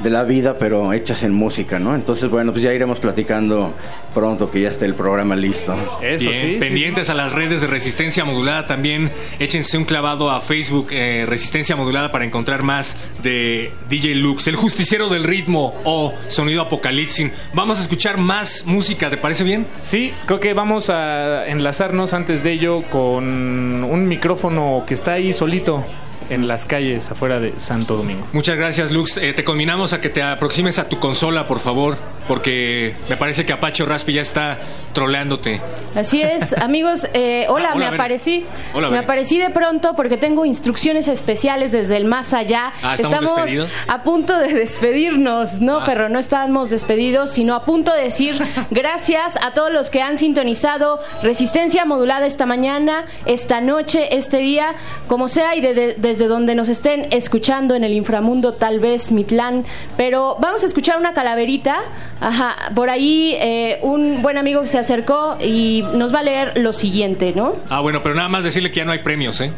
de 0.00 0.10
la 0.10 0.24
vida, 0.24 0.58
pero 0.58 0.92
hechas 0.92 1.22
en 1.22 1.32
música, 1.32 1.78
¿no? 1.78 1.94
Entonces, 1.94 2.28
bueno, 2.28 2.52
pues 2.52 2.64
ya 2.64 2.72
iremos 2.72 2.98
platicando 2.98 3.74
pronto 4.12 4.50
que 4.50 4.60
ya 4.60 4.68
esté 4.68 4.84
el 4.84 4.94
programa 4.94 5.36
listo. 5.36 5.74
Bien, 6.00 6.58
pendientes 6.60 7.08
a 7.08 7.14
las 7.14 7.32
redes 7.32 7.60
de 7.60 7.66
Resistencia 7.66 8.24
Modulada 8.24 8.66
también. 8.66 9.10
Échense 9.38 9.78
un 9.78 9.84
clavado 9.84 10.30
a 10.30 10.40
Facebook 10.40 10.88
eh, 10.90 11.24
Resistencia 11.26 11.76
Modulada 11.76 12.10
para 12.12 12.24
encontrar 12.24 12.62
más 12.62 12.96
de 13.22 13.72
DJ 13.88 14.16
Lux, 14.16 14.46
el 14.46 14.56
justiciero 14.56 15.08
del 15.08 15.24
ritmo 15.24 15.74
o 15.84 16.14
sonido 16.28 16.62
apocalipsis. 16.62 17.30
Vamos 17.52 17.78
a 17.78 17.82
escuchar 17.82 18.18
más 18.18 18.64
música, 18.66 19.10
¿te 19.10 19.16
parece 19.16 19.44
bien? 19.44 19.66
Sí, 19.84 20.12
creo 20.26 20.40
que 20.40 20.54
vamos 20.54 20.90
a 20.90 21.46
enlazarnos 21.46 22.12
antes 22.12 22.42
de 22.42 22.52
ello 22.52 22.82
con 22.90 23.84
un 23.84 24.08
micrófono 24.08 24.84
que 24.86 24.94
está 24.94 25.14
ahí 25.14 25.32
solito 25.32 25.84
en 26.30 26.46
las 26.48 26.64
calles 26.64 27.10
afuera 27.10 27.40
de 27.40 27.54
Santo 27.58 27.96
Domingo. 27.96 28.26
Muchas 28.32 28.56
gracias, 28.56 28.90
Lux. 28.90 29.16
Eh, 29.16 29.32
te 29.32 29.44
combinamos 29.44 29.92
a 29.92 30.00
que 30.00 30.08
te 30.08 30.22
aproximes 30.22 30.78
a 30.78 30.88
tu 30.88 30.98
consola, 30.98 31.46
por 31.46 31.58
favor, 31.60 31.96
porque 32.28 32.94
me 33.08 33.16
parece 33.16 33.44
que 33.44 33.52
Apache 33.52 33.84
Raspi 33.84 34.14
ya 34.14 34.22
está 34.22 34.58
troleándote. 34.92 35.60
Así 35.94 36.22
es, 36.22 36.52
amigos. 36.58 37.06
eh, 37.14 37.46
hola, 37.48 37.70
Ah, 37.70 37.76
hola, 37.76 37.90
me 37.90 37.96
aparecí. 37.96 38.46
Hola, 38.72 38.90
me 38.90 38.98
aparecí 38.98 39.38
de 39.38 39.50
pronto 39.50 39.94
porque 39.96 40.16
tengo 40.16 40.44
instrucciones 40.44 41.08
especiales 41.08 41.72
desde 41.72 41.96
el 41.96 42.04
más 42.04 42.32
allá. 42.34 42.72
Ah, 42.82 42.94
¿estamos 42.94 43.34
despedidos? 43.36 43.72
a 43.88 44.02
punto 44.02 44.36
de 44.38 44.52
despedirnos, 44.54 45.60
no, 45.60 45.78
Ah. 45.78 45.82
pero 45.86 46.08
no 46.08 46.18
estamos 46.18 46.70
despedidos, 46.70 47.30
sino 47.30 47.54
a 47.54 47.64
punto 47.64 47.92
de 47.92 48.02
decir 48.02 48.38
gracias 48.70 49.36
a 49.42 49.52
todos 49.52 49.72
los 49.72 49.90
que 49.90 50.02
han 50.02 50.16
sintonizado 50.16 51.00
Resistencia 51.22 51.84
Modulada 51.84 52.26
esta 52.26 52.46
mañana, 52.46 53.04
esta 53.26 53.60
noche, 53.60 54.16
este 54.16 54.38
día, 54.38 54.74
como 55.08 55.28
sea 55.28 55.54
y 55.56 55.60
de- 55.60 55.74
de- 55.74 55.94
desde 56.14 56.28
donde 56.28 56.54
nos 56.54 56.68
estén 56.68 57.08
escuchando 57.10 57.74
en 57.74 57.82
el 57.82 57.92
inframundo, 57.92 58.54
tal 58.54 58.78
vez 58.78 59.10
Mitlán. 59.10 59.64
Pero 59.96 60.36
vamos 60.40 60.62
a 60.62 60.66
escuchar 60.66 60.96
una 60.96 61.12
calaverita. 61.12 61.76
Ajá, 62.20 62.70
por 62.74 62.88
ahí 62.88 63.34
eh, 63.40 63.80
un 63.82 64.22
buen 64.22 64.38
amigo 64.38 64.60
que 64.60 64.68
se 64.68 64.78
acercó 64.78 65.36
y 65.40 65.84
nos 65.94 66.14
va 66.14 66.20
a 66.20 66.22
leer 66.22 66.52
lo 66.58 66.72
siguiente, 66.72 67.32
¿no? 67.34 67.56
Ah, 67.68 67.80
bueno, 67.80 68.00
pero 68.02 68.14
nada 68.14 68.28
más 68.28 68.44
decirle 68.44 68.70
que 68.70 68.76
ya 68.76 68.84
no 68.84 68.92
hay 68.92 69.00
premios, 69.00 69.40
¿eh? 69.40 69.50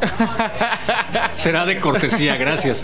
Será 1.36 1.66
de 1.66 1.80
cortesía, 1.80 2.36
gracias. 2.36 2.82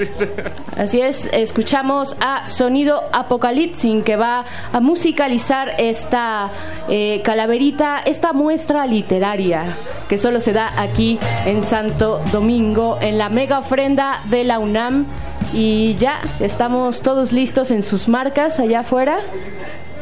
Así 0.77 1.01
es, 1.01 1.29
escuchamos 1.33 2.17
a 2.21 2.47
Sonido 2.47 3.03
Apocalipsis 3.13 4.03
que 4.05 4.17
va 4.17 4.45
a 4.73 4.81
musicalizar 4.81 5.75
esta 5.79 6.51
eh, 6.89 7.21
calaverita, 7.25 8.01
esta 8.05 8.33
muestra 8.33 8.87
literaria 8.87 9.77
que 10.11 10.19
solo 10.19 10.41
se 10.41 10.53
da 10.53 10.73
aquí 10.77 11.21
en 11.47 11.63
Santo 11.63 12.21
Domingo, 12.33 12.99
en 13.01 13.17
la 13.17 13.29
mega 13.29 13.61
ofrenda 13.61 14.21
de 14.25 14.43
la 14.43 14.59
UNAM. 14.59 15.07
Y 15.53 15.95
ya 15.97 16.21
estamos 16.41 17.03
todos 17.03 17.31
listos 17.33 17.71
en 17.71 17.85
sus 17.85 18.09
marcas 18.09 18.59
allá 18.59 18.81
afuera. 18.81 19.19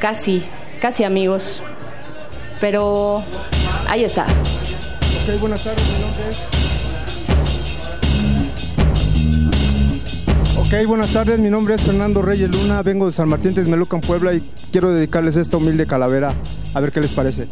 Casi, 0.00 0.42
casi 0.80 1.04
amigos. 1.04 1.62
Pero 2.58 3.22
ahí 3.86 4.02
está. 4.02 4.26
Buenas 5.40 5.62
tardes, 5.62 5.86
mi 5.86 6.00
nombre 6.00 6.28
es. 6.30 6.57
Ok, 10.70 10.86
buenas 10.86 11.14
tardes. 11.14 11.40
Mi 11.40 11.48
nombre 11.48 11.76
es 11.76 11.80
Fernando 11.80 12.20
Reyes 12.20 12.54
Luna. 12.54 12.82
Vengo 12.82 13.06
de 13.06 13.14
San 13.14 13.26
Martín 13.26 13.54
Texmelucan, 13.54 14.02
Puebla 14.02 14.34
y 14.34 14.42
quiero 14.70 14.92
dedicarles 14.92 15.38
esta 15.38 15.56
humilde 15.56 15.86
calavera. 15.86 16.34
A 16.74 16.80
ver 16.80 16.92
qué 16.92 17.00
les 17.00 17.12
parece. 17.12 17.48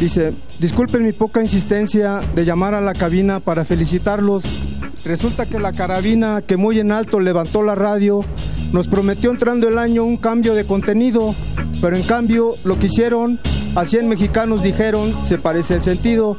Dice, 0.00 0.32
disculpen 0.58 1.04
mi 1.04 1.12
poca 1.12 1.40
insistencia 1.40 2.20
de 2.34 2.44
llamar 2.44 2.74
a 2.74 2.80
la 2.80 2.94
cabina 2.94 3.38
para 3.38 3.64
felicitarlos. 3.64 4.42
Resulta 5.04 5.46
que 5.46 5.60
la 5.60 5.70
carabina 5.70 6.42
que 6.42 6.56
muy 6.56 6.80
en 6.80 6.90
alto 6.90 7.20
levantó 7.20 7.62
la 7.62 7.76
radio 7.76 8.24
nos 8.72 8.88
prometió 8.88 9.30
entrando 9.30 9.68
el 9.68 9.78
año 9.78 10.02
un 10.02 10.16
cambio 10.16 10.54
de 10.54 10.64
contenido, 10.64 11.32
pero 11.80 11.94
en 11.94 12.02
cambio 12.02 12.56
lo 12.64 12.76
que 12.80 12.86
hicieron, 12.86 13.38
a 13.76 13.84
100 13.84 14.08
mexicanos 14.08 14.64
dijeron, 14.64 15.14
se 15.24 15.38
parece 15.38 15.76
el 15.76 15.84
sentido. 15.84 16.38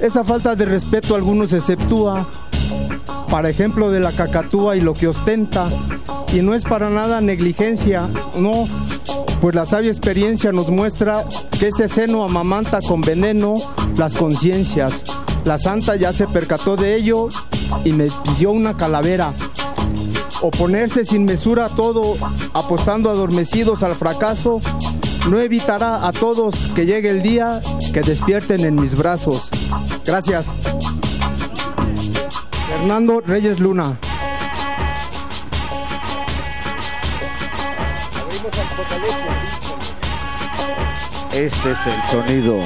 Esa 0.00 0.22
falta 0.22 0.54
de 0.54 0.64
respeto 0.64 1.14
a 1.14 1.16
algunos 1.16 1.52
exceptúa, 1.52 2.24
para 3.30 3.50
ejemplo 3.50 3.90
de 3.90 4.00
la 4.00 4.12
cacatúa 4.12 4.76
y 4.76 4.80
lo 4.80 4.94
que 4.94 5.08
ostenta, 5.08 5.68
y 6.32 6.40
no 6.40 6.54
es 6.54 6.64
para 6.64 6.90
nada 6.90 7.20
negligencia, 7.20 8.08
no, 8.36 8.68
pues 9.40 9.54
la 9.54 9.64
sabia 9.64 9.90
experiencia 9.90 10.52
nos 10.52 10.68
muestra 10.68 11.24
que 11.58 11.68
ese 11.68 11.88
seno 11.88 12.24
amamanta 12.24 12.80
con 12.80 13.00
veneno 13.00 13.54
las 13.96 14.14
conciencias. 14.14 15.04
La 15.44 15.58
santa 15.58 15.96
ya 15.96 16.12
se 16.12 16.26
percató 16.26 16.76
de 16.76 16.96
ello 16.96 17.28
y 17.84 17.92
me 17.92 18.08
pidió 18.24 18.50
una 18.50 18.76
calavera. 18.76 19.32
Oponerse 20.42 21.04
sin 21.04 21.24
mesura 21.24 21.66
a 21.66 21.68
todo, 21.68 22.16
apostando 22.54 23.10
adormecidos 23.10 23.82
al 23.82 23.94
fracaso, 23.94 24.60
no 25.28 25.38
evitará 25.38 26.06
a 26.06 26.12
todos 26.12 26.56
que 26.74 26.86
llegue 26.86 27.10
el 27.10 27.22
día 27.22 27.60
que 27.92 28.00
despierten 28.00 28.64
en 28.64 28.76
mis 28.76 28.96
brazos. 28.96 29.50
Gracias. 30.04 30.46
Fernando 32.68 33.22
Reyes 33.26 33.60
Luna. 33.60 33.96
Este 41.32 41.70
es 41.70 41.78
el 41.86 42.02
sonido, 42.10 42.60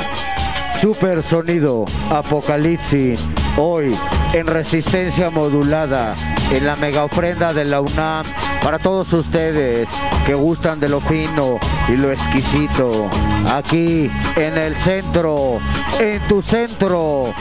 super 0.80 1.22
sonido, 1.22 1.84
Apocalipsis, 2.10 3.20
hoy 3.56 3.96
en 4.32 4.46
resistencia 4.46 5.30
modulada, 5.30 6.14
en 6.50 6.66
la 6.66 6.74
mega 6.76 7.04
ofrenda 7.04 7.52
de 7.52 7.64
la 7.64 7.80
UNAM, 7.80 8.24
para 8.60 8.80
todos 8.80 9.12
ustedes 9.12 9.86
que 10.26 10.34
gustan 10.34 10.80
de 10.80 10.88
lo 10.88 11.00
fino 11.00 11.58
y 11.88 11.96
lo 11.96 12.10
exquisito, 12.10 13.08
aquí 13.52 14.10
en 14.34 14.58
el 14.58 14.74
centro, 14.76 15.58
en 16.00 16.20
tu 16.26 16.42
centro, 16.42 17.34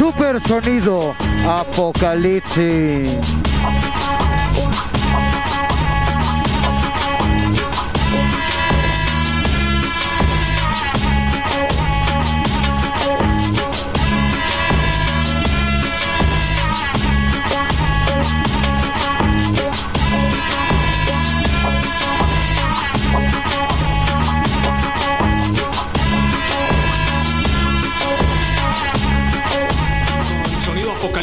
super 0.00 0.40
sonido, 0.40 1.14
Apocalipsis. 1.46 3.49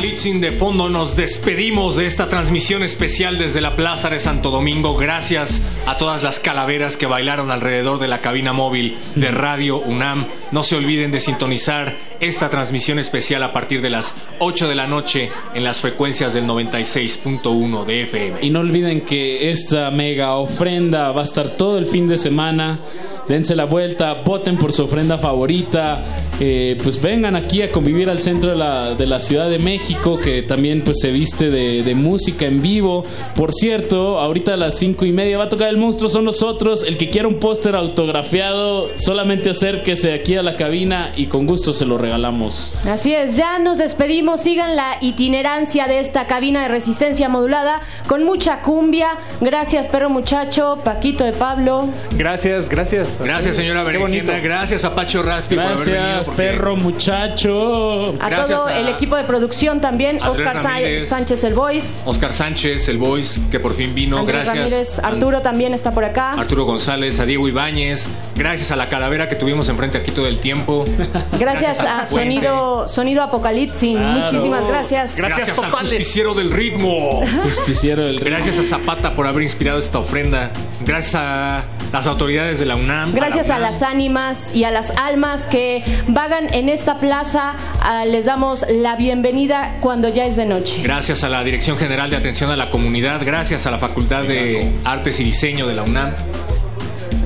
Apocalipsis 0.07 0.39
de 0.39 0.51
fondo, 0.53 0.87
nos 0.87 1.17
despedimos 1.17 1.97
de 1.97 2.05
esta 2.05 2.29
transmisión 2.29 2.81
especial 2.81 3.37
desde 3.37 3.59
la 3.59 3.75
Plaza 3.75 4.09
de 4.09 4.19
Santo 4.19 4.51
Domingo. 4.51 4.95
Gracias 4.95 5.61
a 5.85 5.97
todas 5.97 6.23
las 6.23 6.39
calaveras 6.39 6.95
que 6.95 7.07
bailaron 7.07 7.51
alrededor 7.51 7.99
de 7.99 8.07
la 8.07 8.21
cabina 8.21 8.53
móvil 8.53 8.95
de 9.15 9.31
Radio 9.31 9.79
UNAM. 9.79 10.27
No 10.53 10.63
se 10.63 10.77
olviden 10.77 11.11
de 11.11 11.19
sintonizar 11.19 11.97
esta 12.21 12.49
transmisión 12.49 12.99
especial 12.99 13.43
a 13.43 13.51
partir 13.51 13.81
de 13.81 13.89
las 13.89 14.15
8 14.39 14.69
de 14.69 14.75
la 14.75 14.87
noche 14.87 15.29
en 15.53 15.65
las 15.65 15.81
frecuencias 15.81 16.33
del 16.33 16.45
96.1 16.45 17.85
de 17.85 18.03
FM. 18.03 18.39
Y 18.41 18.49
no 18.49 18.61
olviden 18.61 19.01
que 19.01 19.51
esta 19.51 19.91
mega 19.91 20.35
ofrenda 20.35 21.11
va 21.11 21.19
a 21.19 21.25
estar 21.25 21.57
todo 21.57 21.77
el 21.77 21.85
fin 21.85 22.07
de 22.07 22.15
semana. 22.15 22.79
Dense 23.27 23.55
la 23.55 23.65
vuelta, 23.65 24.21
voten 24.25 24.57
por 24.57 24.73
su 24.73 24.83
ofrenda 24.83 25.17
favorita. 25.17 26.05
eh, 26.39 26.77
pues 26.83 27.01
vengan 27.01 27.35
aquí 27.35 27.61
a 27.61 27.71
convivir 27.71 28.09
al 28.09 28.21
centro 28.21 28.51
de 28.51 28.55
la, 28.55 28.93
de 28.93 29.05
la 29.07 29.19
Ciudad 29.19 29.49
de 29.49 29.59
México, 29.59 30.19
que 30.19 30.43
también 30.43 30.81
pues 30.83 30.99
se 31.01 31.11
viste 31.11 31.49
de, 31.49 31.83
de 31.83 31.95
música 31.95 32.45
en 32.45 32.61
vivo. 32.61 33.03
Por 33.35 33.53
cierto, 33.53 34.19
ahorita 34.19 34.53
a 34.53 34.57
las 34.57 34.77
cinco 34.77 35.05
y 35.05 35.11
media 35.11 35.37
va 35.37 35.45
a 35.45 35.49
tocar 35.49 35.69
el 35.69 35.77
monstruo, 35.77 36.09
son 36.09 36.25
nosotros. 36.25 36.83
El 36.83 36.97
que 36.97 37.09
quiera 37.09 37.27
un 37.27 37.35
póster 37.35 37.75
autografiado, 37.75 38.87
solamente 38.97 39.49
acérquese 39.49 40.13
aquí 40.13 40.35
a 40.35 40.43
la 40.43 40.53
cabina 40.53 41.11
y 41.15 41.25
con 41.25 41.45
gusto 41.47 41.73
se 41.73 41.85
lo 41.85 41.97
regalamos. 41.97 42.73
Así 42.89 43.13
es, 43.13 43.35
ya 43.35 43.59
nos 43.59 43.77
despedimos. 43.77 44.41
Sigan 44.41 44.75
la 44.75 44.97
itinerancia 45.01 45.87
de 45.87 45.99
esta 45.99 46.27
cabina 46.27 46.61
de 46.63 46.67
resistencia 46.69 47.29
modulada 47.29 47.81
con 48.07 48.23
mucha 48.23 48.61
cumbia. 48.61 49.09
Gracias, 49.41 49.87
perro 49.87 50.09
muchacho, 50.09 50.77
Paquito 50.83 51.23
de 51.23 51.33
Pablo. 51.33 51.89
Gracias, 52.11 52.69
gracias. 52.69 53.16
Gracias, 53.19 53.55
señora 53.55 53.83
Qué 53.89 53.97
bonito. 53.97 54.27
Berenjena. 54.27 54.55
Gracias 54.55 54.83
a 54.83 54.93
Pacho 54.93 55.23
Raspi 55.23 55.55
por 55.55 55.63
haber 55.65 55.77
venido. 55.79 56.01
Gracias, 56.03 56.25
porque- 56.27 56.41
perro 56.43 56.75
muchacho. 56.75 58.15
A 58.19 58.29
Gracias 58.29 58.47
todo 58.57 58.67
a- 58.67 58.77
el 58.79 58.87
equipo 58.89 59.15
de 59.15 59.23
producción 59.23 59.81
también. 59.81 60.19
Andrés 60.21 60.47
Oscar 60.47 60.63
Ramírez. 60.63 61.09
Sánchez, 61.09 61.43
el 61.43 61.53
voice. 61.53 62.01
Oscar 62.05 62.33
Sánchez, 62.33 62.87
el 62.89 62.97
voice, 62.97 63.39
que 63.51 63.59
por 63.59 63.73
fin 63.73 63.93
vino. 63.93 64.17
Andrés 64.19 64.43
Gracias. 64.43 64.57
Ramírez. 64.57 64.99
Arturo 64.99 65.41
también 65.41 65.73
está 65.73 65.91
por 65.91 66.03
acá. 66.05 66.33
Arturo 66.33 66.65
González, 66.65 67.19
a 67.19 67.25
Diego 67.25 67.47
Ibáñez, 67.47 68.07
gracias 68.35 68.71
a 68.71 68.75
la 68.75 68.87
calavera 68.87 69.27
que 69.27 69.35
tuvimos 69.35 69.67
enfrente 69.69 69.97
aquí 69.97 70.11
todo 70.11 70.27
el 70.27 70.39
tiempo. 70.39 70.85
Gracias 71.39 71.79
a. 71.81 72.07
Sonido, 72.07 72.87
Sonido 72.89 73.23
Apocalipsis. 73.23 73.95
Claro. 73.97 74.19
Muchísimas 74.21 74.67
gracias. 74.67 75.17
Gracias, 75.17 75.57
al 75.59 75.71
justiciero 75.71 76.33
del 76.33 76.51
ritmo. 76.51 77.23
Justiciero 77.43 78.05
del 78.05 78.17
ritmo. 78.17 78.29
Gracias 78.29 78.59
a 78.59 78.63
Zapata 78.63 79.15
por 79.15 79.27
haber 79.27 79.43
inspirado 79.43 79.79
esta 79.79 79.99
ofrenda. 79.99 80.51
Gracias 80.81 81.15
a 81.15 81.63
las 81.91 82.07
autoridades 82.07 82.59
de 82.59 82.65
la 82.65 82.75
UNAM. 82.75 83.06
Gracias 83.13 83.49
a 83.49 83.59
las 83.59 83.81
ánimas 83.83 84.55
y 84.55 84.63
a 84.63 84.71
las 84.71 84.91
almas 84.91 85.47
que 85.47 85.83
vagan 86.07 86.53
en 86.53 86.69
esta 86.69 86.95
plaza. 86.97 87.53
Ah, 87.81 88.05
les 88.05 88.25
damos 88.25 88.65
la 88.69 88.95
bienvenida 88.95 89.77
cuando 89.81 90.09
ya 90.09 90.25
es 90.25 90.35
de 90.35 90.45
noche. 90.45 90.81
Gracias 90.83 91.23
a 91.23 91.29
la 91.29 91.43
Dirección 91.43 91.77
General 91.77 92.09
de 92.09 92.17
Atención 92.17 92.51
a 92.51 92.55
la 92.55 92.69
Comunidad. 92.69 93.21
Gracias 93.25 93.65
a 93.65 93.71
la 93.71 93.77
Facultad 93.79 94.23
de 94.23 94.75
Artes 94.85 95.19
y 95.19 95.23
Diseño 95.23 95.67
de 95.67 95.75
la 95.75 95.83
UNAM. 95.83 96.13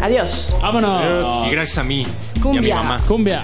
Adiós. 0.01 0.55
Vámonos. 0.61 1.47
Y 1.47 1.51
gracias 1.51 1.77
a 1.77 1.83
mí 1.83 2.01
y 2.01 2.05
a 2.05 2.05
mi 2.05 2.41
Cumbia. 2.41 2.75
mamá. 2.75 2.99
Cumbia. 3.07 3.43